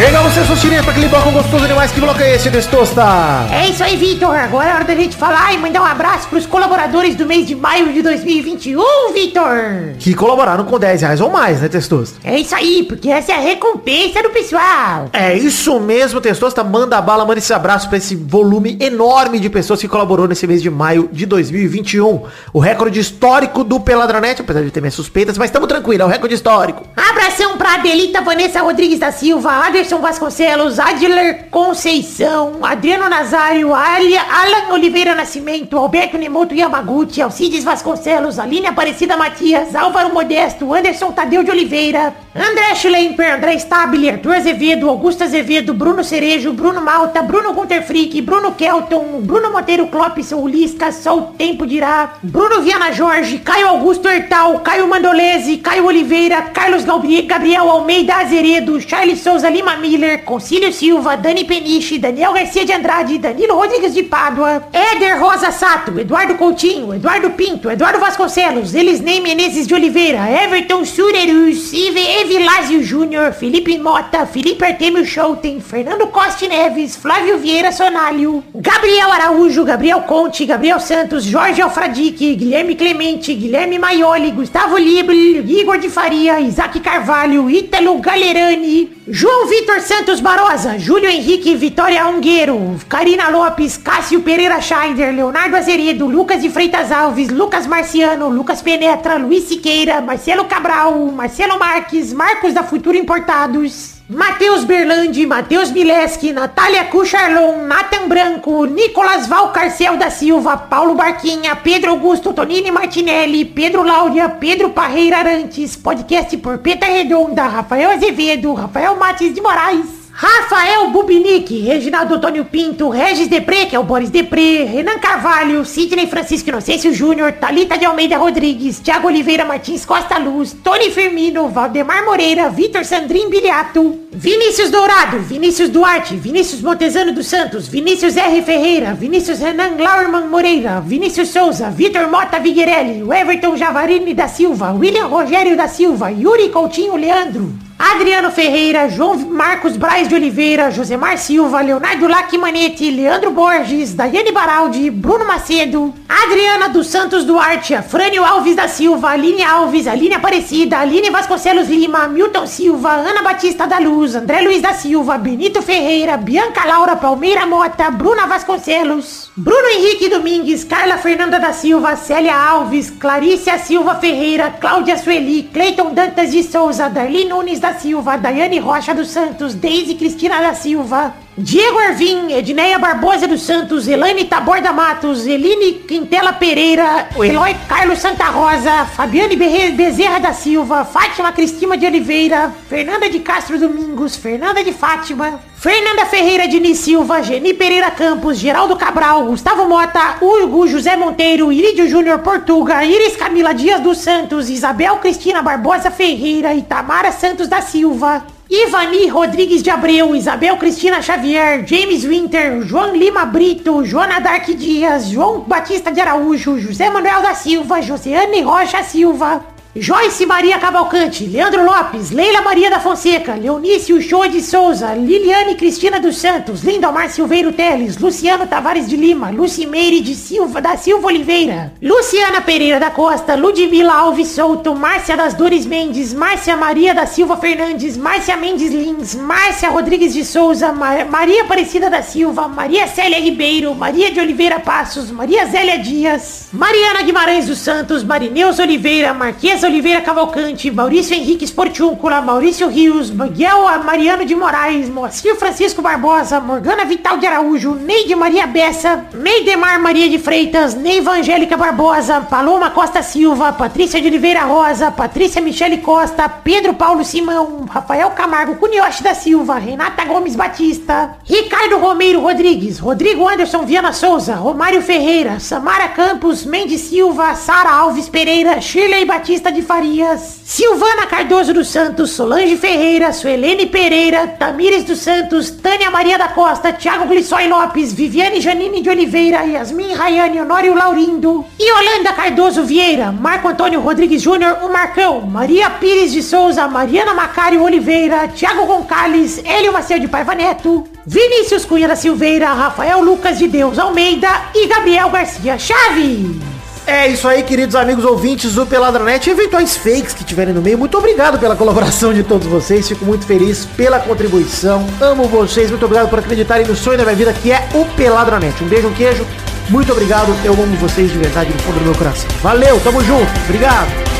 Chegamos, 0.00 0.32
seus 0.32 0.46
Tosterinhas, 0.46 0.82
pra 0.82 0.92
aquele 0.92 1.08
bloco 1.08 1.30
gostoso 1.30 1.66
demais. 1.68 1.92
Que 1.92 2.00
bloco 2.00 2.18
é 2.22 2.34
esse, 2.34 2.50
Testosta? 2.50 3.04
É 3.52 3.68
isso 3.68 3.84
aí, 3.84 3.96
Vitor. 3.96 4.34
Agora 4.34 4.70
é 4.70 4.72
hora 4.72 4.84
da 4.84 4.94
gente 4.94 5.14
falar 5.14 5.52
e 5.52 5.58
mandar 5.58 5.82
um 5.82 5.84
abraço 5.84 6.26
pros 6.26 6.46
colaboradores 6.46 7.14
do 7.14 7.26
mês 7.26 7.46
de 7.46 7.54
maio 7.54 7.92
de 7.92 8.00
2021, 8.00 9.12
Vitor. 9.12 9.92
Que 9.98 10.14
colaboraram 10.14 10.64
com 10.64 10.78
10 10.78 11.02
reais 11.02 11.20
ou 11.20 11.28
mais, 11.30 11.60
né, 11.60 11.68
Testosta? 11.68 12.18
É 12.24 12.38
isso 12.38 12.54
aí, 12.54 12.82
porque 12.84 13.10
essa 13.10 13.32
é 13.32 13.34
a 13.34 13.40
recompensa 13.40 14.22
do 14.22 14.30
pessoal. 14.30 15.10
É 15.12 15.36
isso 15.36 15.78
mesmo, 15.78 16.18
Testosta. 16.18 16.64
Manda 16.64 16.96
a 16.96 17.02
bala, 17.02 17.26
manda 17.26 17.38
esse 17.38 17.52
abraço 17.52 17.86
pra 17.86 17.98
esse 17.98 18.16
volume 18.16 18.78
enorme 18.80 19.38
de 19.38 19.50
pessoas 19.50 19.82
que 19.82 19.86
colaborou 19.86 20.26
nesse 20.26 20.46
mês 20.46 20.62
de 20.62 20.70
maio 20.70 21.10
de 21.12 21.26
2021. 21.26 22.22
O 22.54 22.58
recorde 22.58 22.98
histórico 22.98 23.62
do 23.62 23.78
Peladranet, 23.78 24.40
apesar 24.40 24.62
de 24.62 24.70
ter 24.70 24.80
minhas 24.80 24.94
suspeitas, 24.94 25.36
mas 25.36 25.50
estamos 25.50 25.68
tranquilos, 25.68 26.00
é 26.00 26.04
o 26.06 26.08
recorde 26.08 26.34
histórico. 26.34 26.88
Abração 26.96 27.58
pra 27.58 27.74
Adelita 27.74 28.22
Vanessa 28.22 28.62
Rodrigues 28.62 28.98
da 28.98 29.12
Silva, 29.12 29.68
Anderson 29.68 29.89
Vasconcelos, 29.98 30.78
Adler 30.78 31.48
Conceição, 31.50 32.58
Adriano 32.62 33.08
Nazário, 33.08 33.74
Alia, 33.74 34.20
Alan 34.22 34.72
Oliveira 34.72 35.14
Nascimento, 35.14 35.76
Alberto 35.76 36.16
Nemoto 36.16 36.54
Yamaguchi, 36.54 37.20
Alcides 37.20 37.64
Vasconcelos, 37.64 38.38
Aline 38.38 38.68
Aparecida 38.68 39.16
Matias, 39.16 39.74
Álvaro 39.74 40.12
Modesto, 40.14 40.72
Anderson 40.72 41.10
Tadeu 41.12 41.42
de 41.42 41.50
Oliveira, 41.50 42.14
André 42.34 42.76
Schlemper, 42.76 43.32
André 43.32 43.58
Stabile, 43.58 44.10
Arthur 44.10 44.34
Azevedo, 44.36 44.88
Augusto 44.88 45.24
Azevedo, 45.24 45.74
Bruno 45.74 46.04
Cerejo, 46.04 46.52
Bruno 46.52 46.80
Malta, 46.80 47.22
Bruno 47.22 47.52
Gunter 47.52 47.82
Frick, 47.82 48.20
Bruno 48.22 48.54
Kelton, 48.54 49.22
Bruno 49.22 49.50
Monteiro 49.50 49.88
Clopson, 49.88 50.40
Ulisca, 50.40 50.92
só 50.92 51.18
o 51.18 51.22
tempo 51.32 51.66
dirá, 51.66 52.14
Bruno 52.22 52.60
Viana 52.60 52.94
Jorge, 52.94 53.38
Caio 53.38 53.68
Augusto 53.68 54.08
Hertal, 54.08 54.60
Caio 54.60 54.86
Mandolese, 54.86 55.56
Caio 55.56 55.86
Oliveira, 55.86 56.42
Carlos 56.42 56.84
Gabriel 56.84 57.68
Almeida 57.68 58.18
Azeredo, 58.18 58.80
Charles 58.80 59.20
Souza 59.20 59.48
Lima 59.48 59.79
Miller, 59.80 60.24
Concílio 60.24 60.72
Silva, 60.72 61.16
Dani 61.16 61.44
Peniche, 61.44 61.98
Daniel 61.98 62.32
Garcia 62.32 62.64
de 62.64 62.72
Andrade, 62.72 63.18
Danilo 63.18 63.54
Rodrigues 63.54 63.94
de 63.94 64.02
Pádua, 64.02 64.68
Éder 64.72 65.18
Rosa 65.18 65.50
Sato, 65.50 65.98
Eduardo 65.98 66.36
Coutinho, 66.36 66.94
Eduardo 66.94 67.30
Pinto, 67.30 67.70
Eduardo 67.70 67.98
Vasconcelos, 67.98 68.74
Elisnei 68.74 69.20
Menezes 69.20 69.66
de 69.66 69.74
Oliveira, 69.74 70.30
Everton 70.30 70.84
Surerus, 70.84 71.72
Ive 71.72 72.19
Evilásio 72.30 72.80
Júnior, 72.84 73.32
Felipe 73.32 73.76
Mota, 73.76 74.24
Felipe 74.24 74.64
Artemio 74.64 75.04
Schouten, 75.04 75.60
Fernando 75.60 76.06
Costa 76.06 76.46
Neves, 76.46 76.94
Flávio 76.94 77.38
Vieira 77.38 77.72
Sonalho, 77.72 78.44
Gabriel 78.54 79.10
Araújo, 79.10 79.64
Gabriel 79.64 80.02
Conte, 80.02 80.46
Gabriel 80.46 80.78
Santos, 80.78 81.28
Jorge 81.28 81.60
Alfradique, 81.60 82.36
Guilherme 82.36 82.76
Clemente, 82.76 83.34
Guilherme 83.34 83.80
Maioli, 83.80 84.30
Gustavo 84.30 84.76
Libre, 84.76 85.40
Igor 85.44 85.78
de 85.78 85.88
Faria, 85.88 86.38
Isaac 86.38 86.78
Carvalho, 86.78 87.50
Ítalo 87.50 87.98
Galerani, 87.98 89.00
João 89.08 89.48
Vitor 89.48 89.80
Santos 89.80 90.20
Barosa, 90.20 90.78
Júlio 90.78 91.10
Henrique 91.10 91.56
Vitória 91.56 92.06
Ungueiro, 92.06 92.76
Karina 92.88 93.28
Lopes, 93.28 93.76
Cássio 93.76 94.20
Pereira 94.20 94.60
Scheider, 94.60 95.12
Leonardo 95.12 95.56
Azeredo, 95.56 96.06
Lucas 96.06 96.40
de 96.40 96.48
Freitas 96.48 96.92
Alves, 96.92 97.28
Lucas 97.28 97.66
Marciano, 97.66 98.28
Lucas 98.28 98.62
Penetra, 98.62 99.16
Luiz 99.16 99.48
Siqueira, 99.48 100.00
Marcelo 100.00 100.44
Cabral, 100.44 100.94
Marcelo 101.12 101.58
Marques, 101.58 102.12
Marcos 102.20 102.52
da 102.52 102.62
Futuro 102.62 102.98
Importados. 102.98 104.02
Matheus 104.06 104.62
Berlandi, 104.64 105.24
Matheus 105.24 105.70
Mileski, 105.70 106.34
Natália 106.34 106.84
Cucharlon, 106.84 107.66
Nathan 107.66 108.08
Branco, 108.08 108.66
Nicolas 108.66 109.26
Valcarcel 109.26 109.96
da 109.96 110.10
Silva, 110.10 110.58
Paulo 110.58 110.94
Barquinha, 110.94 111.56
Pedro 111.56 111.92
Augusto 111.92 112.34
Tonini 112.34 112.70
Martinelli, 112.70 113.46
Pedro 113.46 113.82
Láudia, 113.82 114.28
Pedro 114.28 114.68
Parreira 114.68 115.20
Arantes, 115.20 115.76
podcast 115.76 116.36
por 116.36 116.58
Peta 116.58 116.84
Redonda, 116.84 117.48
Rafael 117.48 117.92
Azevedo, 117.92 118.52
Rafael 118.52 118.96
Mates 118.96 119.34
de 119.34 119.40
Moraes. 119.40 119.99
Rafael 120.22 120.90
Bubinique, 120.90 121.62
Reginaldo 121.62 122.16
Antônio 122.16 122.44
Pinto, 122.44 122.90
Regis 122.90 123.26
Depré, 123.26 123.64
que 123.64 123.74
é 123.74 123.78
o 123.78 123.84
Boris 123.84 124.10
Depré, 124.10 124.64
Renan 124.64 124.98
Carvalho, 124.98 125.64
Sidney 125.64 126.06
Francisco 126.08 126.50
Inocêncio 126.50 126.92
Júnior, 126.92 127.32
Talita 127.32 127.78
de 127.78 127.86
Almeida 127.86 128.18
Rodrigues, 128.18 128.80
Thiago 128.80 129.06
Oliveira 129.08 129.46
Martins 129.46 129.86
Costa 129.86 130.18
Luz, 130.18 130.54
Tony 130.62 130.90
Firmino, 130.90 131.48
Valdemar 131.48 132.04
Moreira, 132.04 132.50
Vitor 132.50 132.84
Sandrin 132.84 133.30
Biliato, 133.30 133.98
Vinícius 134.12 134.70
Dourado, 134.70 135.20
Vinícius 135.20 135.70
Duarte, 135.70 136.14
Vinícius 136.16 136.60
Montezano 136.60 137.14
dos 137.14 137.26
Santos, 137.26 137.66
Vinícius 137.66 138.14
R. 138.18 138.42
Ferreira, 138.42 138.92
Vinícius 138.92 139.40
Renan 139.40 139.78
Lauerman 139.78 140.28
Moreira, 140.28 140.82
Vinícius 140.82 141.30
Souza, 141.30 141.70
Vitor 141.70 142.10
Mota 142.10 142.38
Viguerelli, 142.38 143.10
Everton 143.10 143.56
Javarini 143.56 144.12
da 144.12 144.28
Silva, 144.28 144.70
William 144.72 145.08
Rogério 145.08 145.56
da 145.56 145.66
Silva, 145.66 146.10
Yuri 146.10 146.50
Coutinho 146.50 146.96
Leandro, 146.96 147.69
Adriano 147.82 148.30
Ferreira, 148.30 148.90
João 148.90 149.16
Marcos 149.16 149.78
Braz 149.78 150.06
de 150.06 150.14
Oliveira, 150.14 150.70
Josemar 150.70 151.16
Silva, 151.16 151.62
Leonardo 151.62 152.06
Lacmanetti, 152.06 152.90
Leandro 152.90 153.30
Borges, 153.30 153.94
Daiane 153.94 154.30
Baraldi, 154.30 154.90
Bruno 154.90 155.24
Macedo, 155.24 155.94
Adriana 156.06 156.68
dos 156.68 156.88
Santos 156.88 157.24
Duarte, 157.24 157.80
Frânio 157.80 158.22
Alves 158.22 158.54
da 158.54 158.68
Silva, 158.68 159.08
Aline 159.08 159.42
Alves, 159.42 159.86
Aline 159.86 160.16
Aparecida, 160.16 160.78
Aline 160.78 161.10
Vasconcelos 161.10 161.68
Lima, 161.68 162.06
Milton 162.06 162.46
Silva, 162.46 162.90
Ana 162.90 163.22
Batista 163.22 163.66
da 163.66 163.78
Luz, 163.78 164.14
André 164.14 164.42
Luiz 164.42 164.60
da 164.60 164.74
Silva, 164.74 165.16
Benito 165.16 165.62
Ferreira, 165.62 166.18
Bianca 166.18 166.66
Laura 166.66 166.96
Palmeira 166.96 167.46
Mota, 167.46 167.90
Bruna 167.90 168.26
Vasconcelos, 168.26 169.30
Bruno 169.34 169.68
Henrique 169.68 170.10
Domingues, 170.10 170.64
Carla 170.64 170.98
Fernanda 170.98 171.38
da 171.38 171.54
Silva, 171.54 171.96
Célia 171.96 172.36
Alves, 172.36 172.90
Clarícia 172.90 173.56
Silva 173.56 173.94
Ferreira, 173.94 174.50
Cláudia 174.50 174.98
Sueli, 174.98 175.44
Cleiton 175.44 175.94
Dantas 175.94 176.30
de 176.30 176.42
Souza, 176.42 176.90
Darli 176.90 177.24
Nunes 177.24 177.58
da 177.58 177.69
Silva, 177.74 178.16
Daiane 178.16 178.58
Rocha 178.60 178.94
dos 178.94 179.08
Santos, 179.08 179.54
Deise 179.54 179.94
Cristina 179.94 180.40
da 180.40 180.54
Silva, 180.54 181.14
Diego 181.38 181.78
Arvim, 181.78 182.32
Edneia 182.32 182.76
Barbosa 182.78 183.26
dos 183.28 183.42
Santos, 183.42 183.86
Elaine 183.86 184.24
Taborda 184.24 184.72
Matos, 184.72 185.26
Eline 185.26 185.74
Quintela 185.86 186.32
Pereira, 186.32 187.08
Eloy 187.16 187.54
Carlos 187.68 187.98
Santa 188.00 188.24
Rosa, 188.24 188.84
Fabiane 188.84 189.36
Bezerra 189.36 190.18
da 190.18 190.32
Silva, 190.32 190.84
Fátima 190.84 191.32
Cristina 191.32 191.76
de 191.76 191.86
Oliveira, 191.86 192.52
Fernanda 192.68 193.08
de 193.08 193.20
Castro 193.20 193.58
Domingos, 193.58 194.16
Fernanda 194.16 194.62
de 194.62 194.72
Fátima, 194.72 195.40
Fernanda 195.54 196.04
Ferreira 196.06 196.48
Diniz 196.48 196.80
Silva, 196.80 197.22
Geni 197.22 197.54
Pereira 197.54 197.92
Campos, 197.92 198.36
Geraldo 198.38 198.76
Cabral, 198.76 199.24
Gustavo 199.24 199.66
Mota, 199.66 200.16
Hugo 200.20 200.68
José 200.68 200.96
Monteiro, 200.96 201.52
Irídio 201.52 201.88
Júnior 201.88 202.20
Portuga, 202.20 202.84
Iris 202.84 203.16
Camila 203.16 203.54
Dias 203.54 203.80
dos 203.80 203.98
Santos, 203.98 204.50
Isabel 204.50 204.96
Cristina 204.96 205.42
Barbosa 205.42 205.92
Ferreira 205.92 206.52
e 206.54 206.62
Tamara 206.62 207.12
Santos 207.12 207.46
da 207.46 207.62
Silva. 207.62 208.26
Ivani 208.52 209.08
Rodrigues 209.08 209.62
de 209.62 209.70
Abreu, 209.70 210.12
Isabel 210.16 210.56
Cristina 210.56 211.00
Xavier, 211.00 211.64
James 211.64 212.04
Winter, 212.04 212.62
João 212.62 212.96
Lima 212.96 213.24
Brito, 213.24 213.84
Joana 213.84 214.18
Dark 214.18 214.44
Dias, 214.56 215.08
João 215.08 215.42
Batista 215.42 215.92
de 215.92 216.00
Araújo, 216.00 216.58
José 216.58 216.90
Manuel 216.90 217.22
da 217.22 217.32
Silva, 217.32 217.80
Josiane 217.80 218.42
Rocha 218.42 218.82
Silva, 218.82 219.40
Joyce 219.76 220.26
Maria 220.26 220.58
Cavalcante, 220.58 221.24
Leandro 221.26 221.62
Lopes, 221.64 222.10
Leila 222.10 222.42
Maria 222.42 222.68
da 222.68 222.80
Fonseca, 222.80 223.34
Leonício 223.36 224.00
Show 224.02 224.26
de 224.28 224.42
Souza, 224.42 224.94
Liliane 224.94 225.54
Cristina 225.54 226.00
dos 226.00 226.16
Santos, 226.16 226.64
Lindomar 226.64 227.08
Silveiro 227.08 227.52
Teles, 227.52 227.96
Luciano 227.96 228.48
Tavares 228.48 228.88
de 228.88 228.96
Lima, 228.96 229.30
Lucimeire 229.30 230.00
de 230.00 230.16
Silva, 230.16 230.60
da 230.60 230.76
Silva 230.76 231.06
Oliveira, 231.06 231.72
Luciana 231.80 232.40
Pereira 232.40 232.80
da 232.80 232.90
Costa, 232.90 233.36
Ludmila 233.36 233.94
Alves 233.94 234.28
Souto, 234.28 234.74
Márcia 234.74 235.16
das 235.16 235.34
Dores 235.34 235.64
Mendes, 235.64 236.12
Márcia 236.12 236.56
Maria 236.56 236.92
da 236.92 237.06
Silva 237.06 237.36
Fernandes, 237.36 237.96
Márcia 237.96 238.36
Mendes 238.36 238.72
Lins, 238.72 239.14
Márcia 239.14 239.70
Rodrigues 239.70 240.14
de 240.14 240.24
Souza, 240.24 240.72
Ma- 240.72 241.04
Maria 241.04 241.42
Aparecida 241.42 241.88
da 241.88 242.02
Silva, 242.02 242.48
Maria 242.48 242.88
Célia 242.88 243.20
Ribeiro, 243.20 243.72
Maria 243.76 244.10
de 244.10 244.18
Oliveira 244.18 244.58
Passos, 244.58 245.12
Maria 245.12 245.46
Zélia 245.46 245.78
Dias, 245.78 246.48
Mariana 246.52 247.02
Guimarães 247.02 247.46
dos 247.46 247.58
Santos, 247.58 248.02
Marineus 248.02 248.58
Oliveira, 248.58 249.14
Marquesa 249.60 249.66
Oliveira 249.66 250.00
Cavalcante, 250.00 250.70
Maurício 250.70 251.14
Henrique 251.14 251.46
Sportiúncula, 251.46 252.22
Maurício 252.22 252.68
Rios, 252.68 253.10
Miguel 253.10 253.82
Mariano 253.84 254.24
de 254.24 254.34
Moraes, 254.34 254.88
Moacir 254.88 255.34
Francisco 255.36 255.82
Barbosa, 255.82 256.40
Morgana 256.40 256.84
Vital 256.86 257.18
de 257.18 257.26
Araújo, 257.26 257.74
Neide 257.74 258.16
Maria 258.16 258.46
Bessa, 258.46 259.04
Neidemar 259.12 259.78
Maria 259.78 260.08
de 260.08 260.18
Freitas, 260.18 260.74
Neiva 260.74 261.12
Angélica 261.12 261.58
Barbosa, 261.58 262.22
Paloma 262.22 262.70
Costa 262.70 263.02
Silva, 263.02 263.52
Patrícia 263.52 264.00
de 264.00 264.08
Oliveira 264.08 264.44
Rosa, 264.44 264.90
Patrícia 264.90 265.42
Michele 265.42 265.78
Costa, 265.78 266.26
Pedro 266.28 266.72
Paulo 266.74 267.04
Simão, 267.04 267.66
Rafael 267.68 268.10
Camargo 268.12 268.56
Cunioche 268.56 269.02
da 269.02 269.14
Silva, 269.14 269.58
Renata 269.58 270.06
Gomes 270.06 270.36
Batista, 270.36 271.18
Ricardo 271.28 271.78
Romeiro 271.78 272.20
Rodrigues, 272.20 272.78
Rodrigo 272.78 273.28
Anderson 273.28 273.66
Viana 273.66 273.92
Souza, 273.92 274.36
Romário 274.36 274.80
Ferreira, 274.80 275.38
Samara 275.38 275.88
Campos, 275.88 276.46
Mendes 276.46 276.80
Silva, 276.80 277.34
Sara 277.34 277.70
Alves 277.70 278.08
Pereira, 278.08 278.58
Shirley 278.60 279.04
Batista 279.04 279.49
De 279.52 279.62
Farias, 279.62 280.40
Silvana 280.44 281.06
Cardoso 281.06 281.52
dos 281.52 281.68
Santos, 281.68 282.10
Solange 282.10 282.56
Ferreira, 282.56 283.12
Suelene 283.12 283.66
Pereira, 283.66 284.28
Tamires 284.28 284.84
dos 284.84 284.98
Santos, 284.98 285.50
Tânia 285.50 285.90
Maria 285.90 286.16
da 286.16 286.28
Costa, 286.28 286.72
Thiago 286.72 287.06
Glissói 287.06 287.48
Lopes, 287.48 287.92
Viviane 287.92 288.40
Janine 288.40 288.80
de 288.80 288.90
Oliveira, 288.90 289.44
Yasmin 289.44 289.94
Rayane 289.94 290.40
Honório 290.40 290.74
Laurindo, 290.74 291.44
Yolanda 291.58 292.12
Cardoso 292.12 292.64
Vieira, 292.64 293.10
Marco 293.10 293.48
Antônio 293.48 293.80
Rodrigues 293.80 294.22
Júnior, 294.22 294.58
o 294.62 294.72
Marcão, 294.72 295.22
Maria 295.22 295.68
Pires 295.70 296.12
de 296.12 296.22
Souza, 296.22 296.68
Mariana 296.68 297.12
Macário 297.12 297.62
Oliveira, 297.62 298.28
Thiago 298.28 298.66
Gonçalves, 298.66 299.42
Hélio 299.44 299.72
Macedo 299.72 300.00
de 300.00 300.08
Paiva 300.08 300.34
Neto, 300.34 300.84
Vinícius 301.04 301.64
Cunha 301.64 301.88
da 301.88 301.96
Silveira, 301.96 302.52
Rafael 302.52 303.02
Lucas 303.02 303.38
de 303.38 303.48
Deus 303.48 303.78
Almeida 303.78 304.28
e 304.54 304.66
Gabriel 304.68 305.10
Garcia 305.10 305.58
Chaves. 305.58 306.49
É 306.86 307.06
isso 307.06 307.28
aí, 307.28 307.42
queridos 307.42 307.76
amigos 307.76 308.04
ouvintes 308.04 308.54
do 308.54 308.66
Peladranet 308.66 309.28
e 309.28 309.32
eventuais 309.32 309.76
fakes 309.76 310.12
que 310.12 310.24
tiverem 310.24 310.52
no 310.52 310.60
meio. 310.60 310.76
Muito 310.78 310.98
obrigado 310.98 311.38
pela 311.38 311.54
colaboração 311.54 312.12
de 312.12 312.22
todos 312.22 312.46
vocês. 312.46 312.88
Fico 312.88 313.04
muito 313.04 313.24
feliz 313.24 313.64
pela 313.76 314.00
contribuição. 314.00 314.86
Amo 315.00 315.24
vocês. 315.24 315.70
Muito 315.70 315.84
obrigado 315.84 316.08
por 316.08 316.18
acreditarem 316.18 316.66
no 316.66 316.74
sonho 316.74 316.98
da 316.98 317.04
minha 317.04 317.16
vida, 317.16 317.32
que 317.32 317.52
é 317.52 317.68
o 317.74 317.84
Peladranet. 317.94 318.62
Um 318.62 318.68
beijo, 318.68 318.88
um 318.88 318.94
queijo. 318.94 319.26
Muito 319.68 319.92
obrigado. 319.92 320.34
Eu 320.44 320.52
amo 320.52 320.76
vocês 320.76 321.10
de 321.12 321.18
verdade 321.18 321.52
no 321.52 321.58
fundo 321.60 321.78
do 321.78 321.84
meu 321.84 321.94
coração. 321.94 322.28
Valeu, 322.42 322.80
tamo 322.80 323.02
junto. 323.04 323.30
Obrigado. 323.44 324.19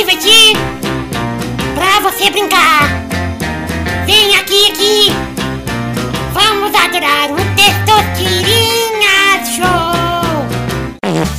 Pra 0.00 0.08
se 0.08 0.16
divertir, 0.16 0.56
pra 1.74 2.00
você 2.00 2.30
brincar. 2.30 2.88
Vem 4.06 4.34
aqui, 4.36 4.70
aqui. 4.70 5.12
Vamos 6.32 6.74
adorar 6.74 7.30
o 7.30 7.36
Testosterinha 7.54 9.44
Show. 9.44 10.40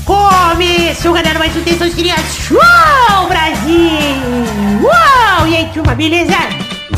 Começou, 0.05 1.13
galera, 1.13 1.39
mais 1.39 1.55
um 1.57 1.63
Testosterinha 1.63 2.15
Show, 2.17 3.27
Brasil. 3.27 4.83
Uau! 4.83 5.47
E 5.47 5.55
aí, 5.55 5.69
turma, 5.73 5.95
beleza? 5.95 6.37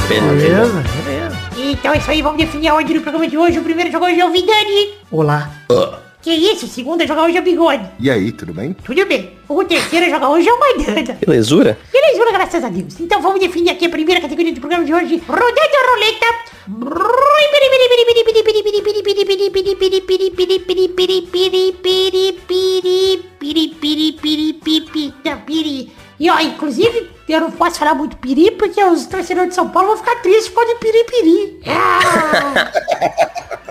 Beleza, 0.10 0.84
beleza. 1.06 1.38
Então 1.56 1.94
é 1.94 1.98
isso 1.98 2.12
aí, 2.12 2.22
vamos 2.22 2.40
definir 2.40 2.68
a 2.68 2.76
ordem 2.76 2.98
do 2.98 3.02
programa 3.02 3.26
de 3.26 3.38
hoje. 3.38 3.60
O 3.60 3.64
primeiro 3.64 3.90
jogo 3.90 4.06
hoje 4.06 4.20
é 4.20 4.26
o 4.26 4.32
Vidani. 4.32 4.96
Olá. 5.10 5.50
Que 6.24 6.32
isso? 6.32 6.66
O 6.66 6.70
segundo 6.70 7.02
a 7.02 7.06
jogar 7.06 7.26
hoje 7.26 7.38
é 7.38 7.42
o 7.42 7.44
Bigode. 7.44 7.86
E 8.00 8.10
aí, 8.10 8.32
tudo 8.32 8.54
bem? 8.54 8.74
Tudo 8.86 9.06
bem. 9.06 9.32
O 9.50 9.64
terceiro 9.66 10.06
a 10.06 10.10
jogar 10.10 10.30
hoje 10.30 10.48
é 10.48 10.54
o 10.54 10.60
Maidana. 10.60 11.18
Belezura? 11.20 11.78
Beleza, 11.92 12.14
graças 12.32 12.64
a 12.64 12.70
Deus. 12.70 13.00
Então 13.00 13.22
vamos 13.22 13.40
definir 13.40 13.70
aqui 13.70 13.86
a 13.86 13.90
primeira 13.90 14.20
categoria 14.20 14.54
do 14.54 14.60
programa 14.60 14.86
de 14.86 14.94
hoje. 14.94 15.22
Rodando 15.28 15.60
a 15.60 15.92
roleta. 15.92 16.54
E 26.20 26.30
ó, 26.30 26.40
inclusive, 26.40 27.10
eu 27.28 27.42
não 27.42 27.52
posso 27.52 27.80
falar 27.80 27.96
muito 27.96 28.18
piri, 28.18 28.52
porque 28.52 28.84
os 28.84 29.06
torcedores 29.06 29.50
de 29.50 29.56
São 29.56 29.70
Paulo 29.70 29.90
vão 29.90 29.98
ficar 29.98 30.16
tristes 30.22 30.50
por 30.50 30.64
causa 30.64 30.74
de 30.74 30.80
piripiri. 30.80 31.62
Ah! 31.68 32.72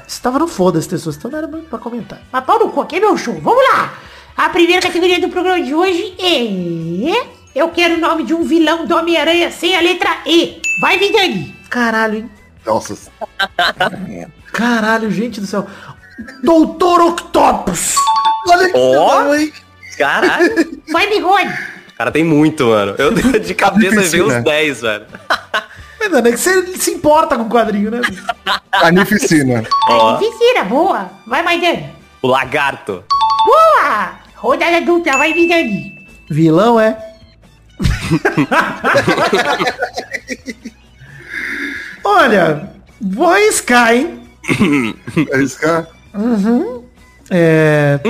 Estava 0.07 0.39
no 0.39 0.47
foda-se, 0.47 0.89
pessoas. 0.89 1.17
Então 1.17 1.31
não 1.31 1.39
era 1.39 1.49
pra 1.49 1.79
comentar. 1.79 2.21
Mas 2.31 2.45
pau 2.45 2.59
no 2.59 2.71
cu, 2.71 2.81
aqui 2.83 2.97
é 2.97 3.01
meu 3.01 3.17
show. 3.17 3.35
Vamos 3.41 3.63
lá. 3.73 3.95
A 4.37 4.49
primeira 4.49 4.83
categoria 4.83 5.21
do 5.21 5.29
programa 5.29 5.63
de 5.63 5.75
hoje 5.75 6.15
é... 6.19 7.43
Eu 7.55 7.69
quero 7.69 7.95
o 7.95 7.99
nome 7.99 8.25
de 8.25 8.33
um 8.33 8.43
vilão 8.43 8.87
do 8.87 8.97
Homem-Aranha 8.97 9.51
sem 9.51 9.77
a 9.77 9.81
letra 9.81 10.11
E. 10.27 10.61
Vai, 10.81 10.99
Vidani. 10.99 11.55
Caralho, 11.69 12.19
hein? 12.19 12.31
Nossa, 12.65 12.97
Caralho, 14.53 15.11
gente 15.11 15.41
do 15.41 15.47
céu. 15.47 15.67
Doutor 16.43 17.01
Octopus. 17.01 17.97
olha 18.49 18.71
que 18.71 19.43
hein? 19.43 19.53
Caralho. 19.99 20.83
Vai, 20.91 21.09
Bigode. 21.09 21.53
Cara, 22.03 22.11
tem 22.11 22.25
muito, 22.25 22.67
mano. 22.67 22.97
Eu 22.99 23.13
de 23.39 23.55
cabeça 23.63 24.01
vi 24.01 24.23
uns 24.23 24.33
né? 24.33 24.41
10, 24.41 24.81
velho. 24.81 25.05
Mas, 26.01 26.13
Ana, 26.13 26.29
é 26.29 26.33
que 26.33 26.37
você 26.37 26.67
se 26.77 26.91
importa 26.91 27.37
com 27.37 27.45
o 27.45 27.49
quadrinho, 27.49 27.93
né? 27.93 28.01
Carnificina. 28.73 29.63
Ó, 29.89 30.19
boa. 30.69 31.09
Vai, 31.29 31.45
Maidani. 31.45 31.91
o 32.21 32.27
lagarto. 32.27 33.05
Boa. 33.47 34.15
Rodada 34.35 34.81
dupla, 34.81 35.17
vai, 35.17 35.33
Vidani. 35.33 35.93
Vilão 36.29 36.81
é. 36.81 36.99
Olha, 42.03 42.69
vou 43.01 43.29
arriscar, 43.29 43.95
hein? 43.95 44.29
É 45.31 45.41
isso, 45.41 45.61
cara. 45.61 45.87
É. 47.31 48.01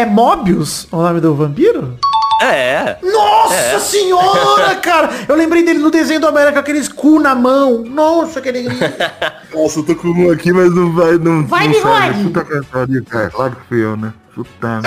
é 0.00 0.06
Mobius 0.06 0.88
o 0.90 0.96
nome 0.96 1.20
do 1.20 1.34
vampiro? 1.34 1.98
É. 2.40 2.96
Nossa 3.02 3.78
senhora, 3.80 4.74
cara! 4.80 5.10
Eu 5.28 5.36
lembrei 5.36 5.62
dele 5.62 5.78
no 5.78 5.90
desenho 5.90 6.18
do 6.18 6.26
América 6.26 6.54
com 6.54 6.58
aqueles 6.60 6.88
cu 6.88 7.20
na 7.20 7.34
mão. 7.34 7.84
Nossa, 7.84 8.40
que 8.40 8.48
alegria. 8.48 8.94
Nossa, 9.52 9.80
eu 9.80 9.82
tô 9.82 9.94
com 9.94 10.08
um 10.08 10.30
aqui, 10.30 10.50
mas 10.50 10.74
não 10.74 10.90
vai, 10.94 11.18
não, 11.18 11.46
Vai, 11.46 11.66
não 11.66 11.74
bigode. 11.74 12.24
Puta 12.24 12.44
que 12.46 12.66
pariu, 12.66 13.04
cara. 13.04 13.28
Claro 13.28 13.56
que 13.56 13.68
fui 13.68 13.84
eu, 13.84 13.94
né? 13.94 14.14
Puta 14.34 14.80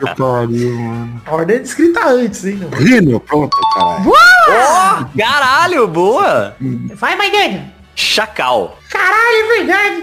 que 0.00 0.14
pariu, 0.16 0.76
mano. 0.76 1.22
A 1.26 1.32
ordem 1.32 1.56
é 1.56 1.60
descrita 1.60 2.08
antes, 2.08 2.44
hein? 2.44 2.68
Rino, 2.72 3.20
pronto, 3.20 3.56
caralho. 3.72 4.12
Ó, 4.48 5.04
caralho, 5.16 5.86
boa. 5.86 6.56
Vai, 6.96 7.14
Maidani. 7.14 7.72
Chacal. 7.94 8.76
Caralho, 8.90 9.16
é 9.16 9.56
verdade. 9.58 10.02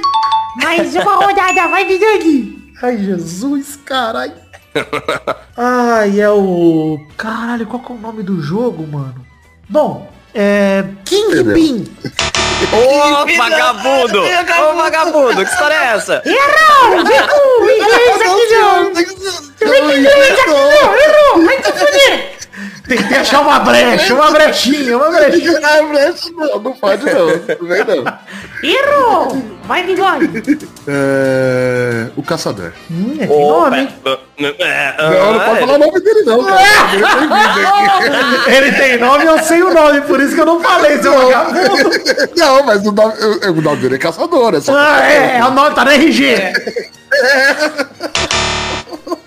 Mais 0.63 0.95
uma 0.95 1.15
rodada, 1.15 1.67
vai, 1.67 1.85
Vidani. 1.85 2.62
Ai, 2.83 2.97
Jesus, 2.97 3.79
caralho. 3.85 4.33
Ai, 5.55 6.19
é 6.19 6.29
o... 6.29 6.99
Caralho, 7.15 7.65
qual 7.65 7.81
que 7.81 7.93
é 7.93 7.95
o 7.95 7.97
nome 7.97 8.23
do 8.23 8.41
jogo, 8.41 8.85
mano? 8.85 9.25
Bom, 9.69 10.11
é... 10.35 10.83
Kingpin. 11.05 11.87
Ô, 12.73 13.37
vagabundo. 13.37 14.23
Ô, 14.23 14.75
vagabundo. 14.75 15.45
Que 15.45 15.49
história 15.49 15.75
é 15.75 15.95
essa? 15.95 16.21
Errou! 16.25 16.99
Errou! 17.09 17.71
Inglês 17.71 18.21
aqui 18.21 18.45
não! 18.51 18.89
Inglês 18.89 20.31
aqui 20.31 20.49
não! 20.49 20.95
Errou! 20.97 21.45
Vai 21.45 21.61
te 21.61 21.71
fuder! 21.71 22.32
Tentei 22.87 23.17
achar 23.17 23.39
uma 23.41 23.59
brecha, 23.59 24.13
uma 24.13 24.29
brechinha, 24.31 24.97
uma 24.97 25.09
brechinha. 25.09 25.59
Não, 26.35 26.59
não 26.59 26.73
pode 26.73 27.05
não. 27.05 27.27
Não 27.27 27.67
vem 27.67 27.83
não. 27.85 28.03
Errou! 28.61 29.43
Vai, 29.63 29.83
bigode! 29.83 30.29
É... 30.87 32.07
O 32.17 32.23
Caçador. 32.23 32.73
Hum, 32.91 33.15
é, 33.19 33.25
tem 33.27 33.35
Ô, 33.35 33.61
nome, 33.61 33.79
hein? 33.79 33.89
pera- 34.03 34.19
é, 34.59 34.95
Não, 35.01 35.33
não 35.33 35.39
ah, 35.39 35.43
pode 35.45 35.59
falar 35.61 35.73
o 35.75 35.77
nome 35.79 35.99
dele 36.01 36.21
não, 36.23 36.43
cara. 36.43 36.61
Ele 38.53 38.71
tem 38.73 38.97
nome, 38.99 39.25
eu 39.25 39.39
sei 39.39 39.63
o 39.63 39.73
nome, 39.73 40.01
por 40.01 40.19
isso 40.19 40.35
que 40.35 40.41
eu 40.41 40.45
não 40.45 40.59
falei, 40.59 41.01
seu 41.01 41.13
vagabundo. 41.13 41.89
Não, 42.35 42.63
mas 42.63 42.85
o 42.85 42.91
nome, 42.91 43.13
o- 43.23 43.51
o 43.51 43.61
nome 43.61 43.81
dele 43.81 43.95
é 43.95 43.99
Caçador, 43.99 44.55
é 44.55 44.61
só 44.61 44.73
Ah, 44.75 44.99
é, 45.09 45.37
é 45.37 45.45
o 45.45 45.51
nome, 45.51 45.73
tá 45.73 45.85
no 45.85 45.91
RG. 45.91 46.35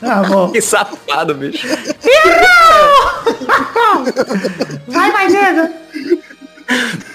Tá 0.00 0.22
bom. 0.22 0.50
Que 0.50 0.60
safado, 0.60 1.34
bicho. 1.34 1.66
Vai, 4.88 5.12
Maidana! 5.12 5.72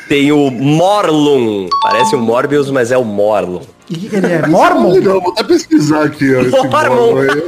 Tem 0.08 0.32
o 0.32 0.50
Morlun. 0.50 1.68
Parece 1.82 2.16
o 2.16 2.20
Morbius, 2.20 2.70
mas 2.70 2.92
é 2.92 2.98
o 2.98 3.04
Morlun. 3.06 3.62
E 3.90 3.96
o 3.96 4.00
que, 4.00 4.10
que 4.10 4.16
ele 4.16 4.32
é? 4.32 4.48
Mormon? 4.48 5.00
Não, 5.02 5.20
vou 5.22 5.32
até 5.34 5.44
pesquisar 5.44 6.06
aqui, 6.06 6.34
ó. 6.34 6.42
Esse 6.42 6.52
Mormon. 6.52 6.96
Mormon 6.96 7.22
aí. 7.22 7.44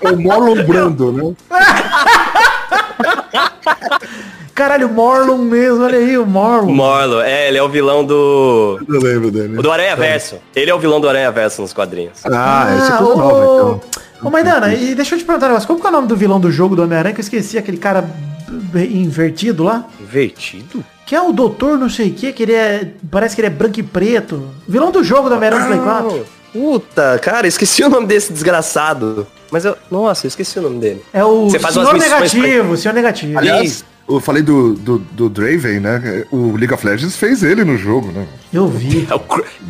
É 0.00 0.08
o 0.10 0.20
Morlon 0.20 0.64
Brando, 0.64 1.12
né? 1.12 1.34
Caralho, 4.54 4.88
Morlon 4.88 5.38
mesmo, 5.38 5.82
olha 5.84 5.98
aí, 5.98 6.16
o 6.18 6.26
Morlon. 6.26 6.72
Morlun, 6.72 7.20
é, 7.20 7.48
ele 7.48 7.58
é 7.58 7.62
o 7.62 7.68
vilão 7.68 8.04
do. 8.04 8.78
Eu 8.88 9.00
lembro 9.00 9.30
dele. 9.30 9.56
Do 9.56 9.70
Aranha 9.70 9.96
Verso. 9.96 10.36
Ele 10.54 10.70
é 10.70 10.74
o 10.74 10.78
vilão 10.78 11.00
do 11.00 11.08
Aranha 11.08 11.30
Verso 11.30 11.62
nos 11.62 11.72
quadrinhos. 11.72 12.18
Ah, 12.26 12.74
esse 12.76 12.90
é 12.90 12.94
Ah, 12.94 12.98
coisa 12.98 13.12
ô, 13.12 13.16
nova, 13.16 13.44
então. 13.44 13.80
Ô, 14.22 14.30
Maidana, 14.30 14.74
e 14.74 14.94
deixa 14.94 15.14
eu 15.14 15.18
te 15.18 15.24
perguntar 15.24 15.46
um 15.46 15.48
negócio. 15.50 15.66
Qual 15.66 15.78
que 15.78 15.86
é 15.86 15.88
o 15.88 15.92
nome 15.92 16.06
do 16.06 16.16
vilão 16.16 16.38
do 16.38 16.50
jogo 16.50 16.76
do 16.76 16.82
Homem-Aranha? 16.82 17.14
Que 17.14 17.20
eu 17.20 17.24
esqueci, 17.24 17.56
aquele 17.56 17.78
cara 17.78 18.04
invertido 18.90 19.64
lá. 19.64 19.86
Invertido? 20.00 20.84
Que 21.06 21.14
é 21.14 21.20
o 21.20 21.32
doutor 21.32 21.78
não 21.78 21.88
sei 21.88 22.08
o 22.10 22.12
que, 22.12 22.32
que 22.32 22.42
ele 22.42 22.54
é... 22.54 22.92
Parece 23.10 23.34
que 23.34 23.40
ele 23.40 23.48
é 23.48 23.50
branco 23.50 23.80
e 23.80 23.82
preto. 23.82 24.48
Vilão 24.68 24.90
do 24.90 25.02
jogo 25.02 25.28
do 25.28 25.34
Homem-Aranha 25.34 25.62
do 25.62 25.68
Play 25.68 25.80
4. 25.80 26.26
Puta, 26.52 27.18
cara, 27.20 27.46
esqueci 27.46 27.82
o 27.82 27.88
nome 27.88 28.06
desse 28.06 28.32
desgraçado. 28.32 29.26
Mas 29.50 29.64
eu. 29.64 29.76
Nossa, 29.90 30.26
eu 30.26 30.28
esqueci 30.28 30.58
o 30.58 30.62
nome 30.62 30.78
dele. 30.78 31.02
É 31.12 31.24
o 31.24 31.48
Você 31.48 31.58
faz 31.58 31.74
senhor 31.74 31.88
umas 31.88 32.02
negativo, 32.02 32.76
senhor 32.76 32.94
negativo. 32.94 33.38
Aliás, 33.38 33.84
eu 34.16 34.20
falei 34.20 34.42
do, 34.42 34.74
do, 34.74 34.98
do 34.98 35.28
Draven, 35.28 35.80
né? 35.80 36.24
O 36.30 36.56
League 36.56 36.72
of 36.72 36.86
Legends 36.86 37.16
fez 37.16 37.42
ele 37.42 37.64
no 37.64 37.76
jogo, 37.76 38.10
né? 38.12 38.26
Eu 38.52 38.66
vi. 38.68 39.06
É 39.12 39.14
o, 39.14 39.20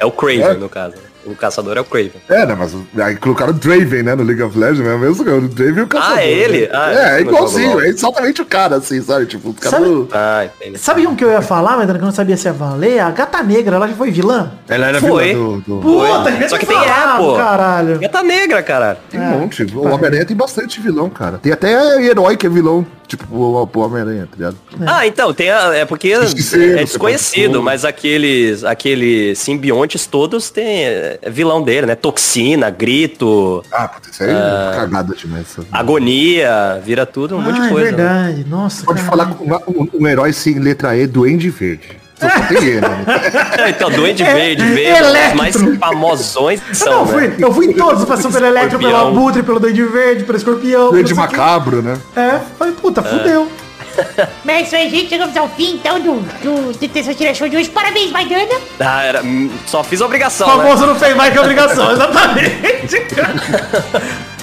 é 0.00 0.06
o 0.06 0.10
Craven, 0.12 0.58
no 0.58 0.68
caso. 0.68 0.94
O 1.24 1.36
caçador 1.36 1.76
é 1.76 1.80
o 1.80 1.84
Craven. 1.84 2.10
É, 2.28 2.44
né, 2.44 2.56
mas 2.58 2.74
aí 3.00 3.14
colocaram 3.14 3.52
o 3.52 3.54
Draven, 3.54 4.02
né, 4.02 4.14
no 4.16 4.24
League 4.24 4.42
of 4.42 4.58
Legends, 4.58 4.84
é 4.84 4.92
o 4.94 4.98
mesmo 4.98 5.24
cara, 5.24 5.36
o 5.38 5.48
Draven 5.48 5.78
e 5.78 5.82
o 5.82 5.86
caçador. 5.86 6.18
é 6.18 6.28
ele? 6.28 6.60
né? 6.62 6.68
Ah, 6.72 6.92
é, 6.92 6.96
é 7.20 7.24
não 7.24 7.30
igualzinho, 7.32 7.80
é 7.80 7.86
exatamente 7.88 8.42
o 8.42 8.44
cara, 8.44 8.76
assim, 8.76 9.00
sabe? 9.00 9.26
Tipo, 9.26 9.50
o 9.50 9.54
cara 9.54 9.70
Sabe- 9.76 9.84
do- 9.84 10.08
Ah, 10.12 10.44
entendi. 10.46 10.78
Sabe 10.78 11.06
um 11.06 11.14
que 11.14 11.22
eu 11.24 11.30
ia 11.30 11.40
falar, 11.40 11.76
mas 11.76 11.88
que 11.88 11.96
eu 11.96 12.00
não 12.02 12.10
sabia 12.10 12.36
se 12.36 12.48
ia 12.48 12.52
valer? 12.52 12.98
A 12.98 13.10
Gata 13.12 13.40
Negra, 13.40 13.76
ela 13.76 13.86
já 13.86 13.94
foi 13.94 14.10
vilã? 14.10 14.50
Ela 14.68 14.86
era 14.88 15.00
Foi. 15.00 15.28
vilã 15.28 15.44
do... 15.44 15.60
do... 15.60 15.80
Puta, 15.80 16.30
devia 16.32 16.48
Só 16.48 16.58
que 16.58 16.66
tem 16.66 16.76
é, 16.76 17.16
pô. 17.16 17.36
caralho. 17.36 18.00
Gata 18.00 18.22
negra, 18.24 18.62
caralho. 18.62 18.98
Tem 19.08 19.20
um 19.20 19.24
monte. 19.38 19.62
O 19.62 19.86
Homem-Aranha 19.86 20.24
tem 20.26 20.36
bastante 20.36 20.80
vilão, 20.80 21.08
cara. 21.08 21.38
Tem 21.38 21.52
até 21.52 22.02
herói 22.04 22.36
que 22.36 22.46
é 22.48 22.50
vilão, 22.50 22.84
tipo 23.16 23.26
o, 23.34 23.62
o 23.74 23.78
Homem-Aranha, 23.80 24.26
tá 24.26 24.36
ligado? 24.36 24.56
Ah, 24.86 25.06
então, 25.06 25.32
tem 25.34 25.50
a, 25.50 25.74
é 25.74 25.84
porque 25.84 26.14
Justiceiro, 26.14 26.78
é 26.78 26.84
desconhecido, 26.84 27.62
mas 27.62 27.84
aqueles, 27.84 28.64
aqueles 28.64 29.38
simbiontes 29.38 30.06
todos 30.06 30.50
tem 30.50 30.84
é, 30.84 31.18
vilão 31.30 31.62
dele, 31.62 31.86
né? 31.86 31.94
Toxina, 31.94 32.70
grito, 32.70 33.62
Ah, 33.70 33.88
puta, 33.88 34.08
isso 34.10 34.22
aí 34.22 34.30
é 34.30 34.76
cagada 34.76 35.14
demais. 35.14 35.46
agonia, 35.70 36.80
vira 36.84 37.04
tudo, 37.06 37.36
um 37.36 37.40
monte 37.40 37.60
ah, 37.60 37.62
de 37.64 37.68
coisa. 37.68 37.88
é 37.88 37.92
né? 37.92 37.96
verdade. 37.96 38.46
Nossa, 38.48 38.84
Pode 38.84 39.02
caralho. 39.02 39.24
falar 39.24 39.34
com 39.34 39.44
uma- 39.44 39.62
um, 39.68 39.88
um 40.00 40.06
herói 40.08 40.32
sem 40.32 40.58
letra 40.58 40.96
E, 40.96 41.06
Duende 41.06 41.50
Verde. 41.50 42.01
Só 42.30 42.46
tem 42.48 42.80
né? 42.80 43.04
então, 43.68 43.90
Duende 43.90 44.22
É, 44.22 44.34
Verde, 44.34 44.64
Verde, 44.64 45.02
os 45.02 45.34
mais 45.34 45.56
famosões 45.78 46.60
Eu 46.68 46.74
são, 46.74 47.04
não, 47.04 47.06
né? 47.06 47.12
fui, 47.12 47.44
eu 47.44 47.52
fui 47.52 47.66
em 47.66 47.72
todos, 47.72 48.04
passou 48.04 48.30
pelo 48.30 48.46
Electro, 48.46 48.78
pelo. 48.78 48.96
Abutre, 48.96 49.42
pelo 49.42 49.58
Duende 49.58 49.82
Verde, 49.84 50.24
pelo 50.24 50.38
Escorpião. 50.38 50.90
Duende 50.90 51.14
Macabro, 51.14 51.82
né? 51.82 51.98
quê. 52.14 52.20
É, 52.20 52.40
falei, 52.58 52.74
puta, 52.74 53.02
fudeu. 53.02 53.48
Mas 54.44 54.56
é 54.56 54.62
isso 54.62 54.76
aí, 54.76 54.90
gente. 54.90 55.08
Chegamos 55.08 55.36
ao 55.36 55.48
fim, 55.48 55.74
então, 55.74 56.00
do, 56.00 56.14
do 56.14 56.78
Detenção 56.78 57.14
Tira 57.14 57.34
Show 57.34 57.48
de 57.48 57.56
hoje. 57.56 57.68
Parabéns, 57.70 58.10
Maidana. 58.10 58.54
Ah, 58.80 59.02
era, 59.02 59.22
hum, 59.22 59.50
só 59.66 59.82
fiz 59.84 60.00
a 60.00 60.04
O 60.04 60.06
obrigação, 60.06 60.46
né? 60.46 60.64
famoso 60.64 60.86
não 60.86 60.94
fez 60.94 61.14
mais 61.16 61.32
que 61.32 61.38
obrigação, 61.38 61.92
exatamente. 61.92 63.02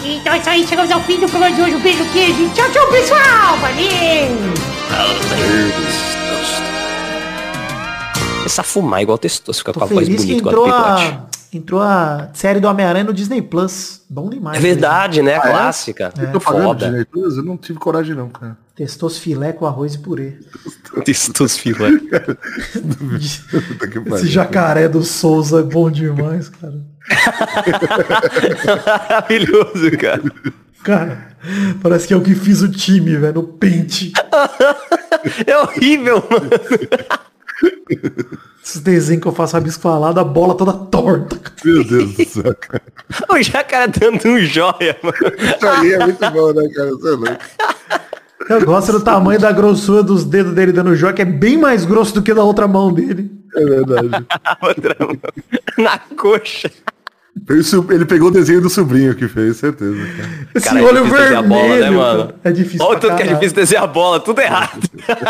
Então 0.03 0.33
é 0.33 0.37
isso 0.37 0.49
aí, 0.49 0.67
chegamos 0.67 0.91
ao 0.91 1.01
fim 1.01 1.19
do 1.19 1.27
programa 1.27 1.55
de 1.55 1.61
hoje. 1.61 1.75
Um 1.75 1.79
beijo, 1.79 2.05
queijo. 2.11 2.49
Tchau, 2.53 2.69
tchau, 2.71 2.87
pessoal. 2.87 3.57
Valeu. 3.59 4.29
Começar 8.49 8.61
a 8.63 8.65
fumar 8.65 9.01
igual 9.03 9.17
testoso, 9.17 9.59
fica 9.59 9.71
Tô 9.71 9.79
com 9.79 9.85
a 9.85 9.87
voz 9.87 10.07
feliz 10.07 10.25
que 10.25 10.31
bonita, 10.31 10.49
entrou 10.49 10.65
igual 10.65 10.83
a 10.83 10.95
bigode. 10.95 11.27
entrou 11.53 11.81
a 11.81 12.29
série 12.33 12.59
do 12.59 12.67
Homem-Aranha 12.67 13.03
no 13.03 13.13
Disney 13.13 13.43
Plus. 13.43 14.01
Bom 14.09 14.27
demais. 14.27 14.57
É 14.57 14.59
verdade, 14.59 15.21
né? 15.21 15.33
é? 15.33 15.39
Clássica. 15.39 16.11
Eu 16.17 16.31
tô 16.31 16.39
pagando 16.39 16.63
Foda. 16.63 16.85
Disney 16.87 17.05
Plus, 17.05 17.37
eu 17.37 17.43
não 17.43 17.55
tive 17.57 17.77
coragem 17.77 18.15
não, 18.15 18.27
cara. 18.27 18.57
Testou 18.75 19.07
filé 19.07 19.53
com 19.53 19.67
arroz 19.67 19.93
e 19.93 19.99
purê. 19.99 20.39
Testoso 21.05 21.59
filé. 21.59 21.89
Esse 24.15 24.27
jacaré 24.27 24.89
do 24.89 25.03
Souza 25.03 25.59
é 25.59 25.63
bom 25.63 25.91
demais, 25.91 26.49
cara. 26.49 26.81
Maravilhoso, 29.09 29.91
cara. 29.99 30.23
Cara, 30.83 31.27
parece 31.83 32.07
que 32.07 32.13
é 32.13 32.17
o 32.17 32.21
que 32.21 32.33
fiz 32.33 32.61
o 32.61 32.71
time, 32.71 33.15
velho, 33.15 33.35
no 33.35 33.43
pente. 33.43 34.11
É 35.45 35.57
horrível, 35.57 36.23
mano. 36.31 36.49
Esses 38.63 38.81
desenhos 38.81 39.21
que 39.21 39.27
eu 39.27 39.33
faço 39.33 39.53
rabisco 39.53 39.81
falado, 39.81 40.19
a 40.19 40.23
bola 40.23 40.55
toda 40.55 40.73
torta. 40.73 41.39
Meu 41.63 41.83
Deus 41.83 42.13
do 42.13 42.25
céu, 42.25 42.55
cara. 42.55 42.83
O 43.27 43.41
jacaré 43.41 43.87
dando 43.87 44.27
um 44.27 44.39
joia, 44.39 44.95
mano. 45.01 45.17
Isso 45.39 45.67
aí 45.67 45.93
é 45.93 45.99
muito 45.99 46.29
bom, 46.31 46.53
né, 46.53 46.69
cara? 46.75 46.89
Você 46.91 47.07
é 47.07 47.11
louco. 47.11 47.37
Eu 48.49 48.65
gosto 48.65 48.91
do 48.91 49.01
tamanho 49.01 49.39
da 49.39 49.51
grossura 49.51 50.03
dos 50.03 50.23
dedos 50.23 50.53
dele 50.53 50.71
dando 50.71 50.95
joia, 50.95 51.13
que 51.13 51.21
é 51.21 51.25
bem 51.25 51.57
mais 51.57 51.85
grosso 51.85 52.13
do 52.13 52.21
que 52.21 52.33
da 52.33 52.43
outra 52.43 52.67
mão 52.67 52.93
dele. 52.93 53.31
É 53.55 53.65
verdade. 53.65 54.09
Na 55.77 55.99
coxa. 56.15 56.71
Ele 57.89 58.05
pegou 58.05 58.27
o 58.27 58.31
desenho 58.31 58.59
do 58.61 58.69
sobrinho 58.69 59.15
que 59.15 59.27
fez, 59.27 59.57
certeza. 59.57 59.95
Cara. 59.95 60.29
Esse 60.53 60.65
Cara, 60.67 60.79
é 60.79 60.83
olho 60.83 61.03
desenhar 61.03 61.19
vermelho, 61.21 61.37
a 61.37 61.41
bola, 61.41 61.79
né, 61.79 61.89
mano? 61.89 62.33
É 62.43 62.51
difícil 62.51 62.85
Olha 62.85 62.97
o 62.97 62.99
pra 62.99 63.09
tanto 63.09 63.17
que 63.17 63.23
é 63.29 63.33
difícil 63.33 63.55
desenhar 63.55 63.83
a 63.83 63.87
bola, 63.87 64.19
tudo 64.19 64.41
errado. 64.41 64.79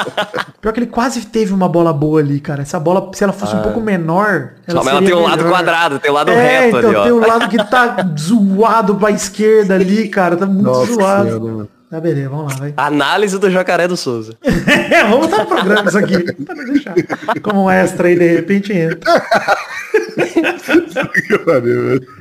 Pior 0.61 0.71
que 0.73 0.79
ele 0.79 0.87
quase 0.87 1.25
teve 1.27 1.53
uma 1.53 1.69
bola 1.69 1.93
boa 1.93 2.19
ali, 2.19 2.39
cara. 2.39 2.61
Essa 2.63 2.79
bola, 2.79 3.11
se 3.13 3.23
ela 3.23 3.33
fosse 3.33 3.55
um 3.55 3.61
pouco 3.61 3.79
menor, 3.81 4.53
Só, 4.67 4.77
mas 4.77 4.87
ela 4.87 4.95
seria 4.95 5.07
tem 5.09 5.17
um 5.17 5.23
lado 5.23 5.37
melhor. 5.43 5.51
quadrado, 5.51 5.99
tem 5.99 6.11
um 6.11 6.13
lado 6.13 6.31
É, 6.31 6.59
reto 6.61 6.77
então 6.77 6.89
ali, 6.89 6.95
ó. 6.97 7.03
tem 7.03 7.11
um 7.11 7.19
lado 7.27 7.47
que 7.49 7.57
tá 7.57 7.97
zoado 8.17 8.95
pra 8.95 9.11
esquerda 9.11 9.75
ali, 9.75 10.07
cara. 10.09 10.35
Tá 10.35 10.45
muito 10.45 10.63
Nossa 10.63 10.93
zoado. 10.93 11.29
Senhora, 11.29 11.39
mano. 11.53 11.69
Tá, 11.89 11.99
beleza, 11.99 12.29
vamos 12.29 12.53
lá, 12.53 12.59
vai. 12.59 12.73
Análise 12.77 13.39
do 13.39 13.49
jacaré 13.49 13.87
do 13.87 13.97
Souza. 13.97 14.33
É, 14.91 15.03
vamos 15.03 15.27
botar 15.27 15.43
no 15.43 15.45
programa 15.47 15.87
isso 15.87 15.97
aqui. 15.97 16.33
Pra 16.43 16.55
não 16.55 16.65
deixar. 16.65 16.95
Como 17.43 17.65
um 17.65 17.69
extra 17.69 18.07
aí, 18.07 18.17
de 18.17 18.27
repente 18.27 18.73
entra. 18.73 18.99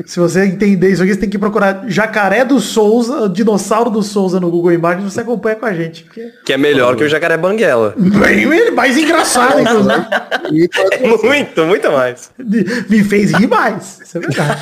Se 0.07 0.21
você 0.21 0.45
entender 0.45 0.91
isso 0.91 1.03
aqui, 1.03 1.13
você 1.15 1.21
tem 1.21 1.29
que 1.31 1.39
procurar 1.39 1.85
Jacaré 1.89 2.45
do 2.45 2.61
Souza, 2.61 3.29
Dinossauro 3.29 3.91
do 3.91 4.03
Souza 4.03 4.39
no 4.39 4.51
Google 4.51 4.73
Imagens, 4.73 5.13
você 5.13 5.21
acompanha 5.21 5.57
com 5.57 5.67
a 5.67 5.73
gente. 5.73 6.05
porque 6.05 6.21
é 6.21 6.31
Que 6.45 6.53
é 6.53 6.57
melhor 6.59 6.95
que 6.97 7.05
o 7.05 7.09
jacaré 7.09 7.37
banguela. 7.37 7.95
Bem, 7.97 8.43
ele 8.53 8.71
mais 8.71 8.97
engraçado, 8.97 9.61
inclusive. 9.61 10.07
Muito, 11.23 11.67
muito 11.67 11.91
mais. 11.91 12.31
Me 12.89 13.03
fez 13.05 13.33
rir 13.33 13.47
mais. 13.49 14.01
Isso 14.05 14.17
é 14.19 14.21
verdade. 14.21 14.61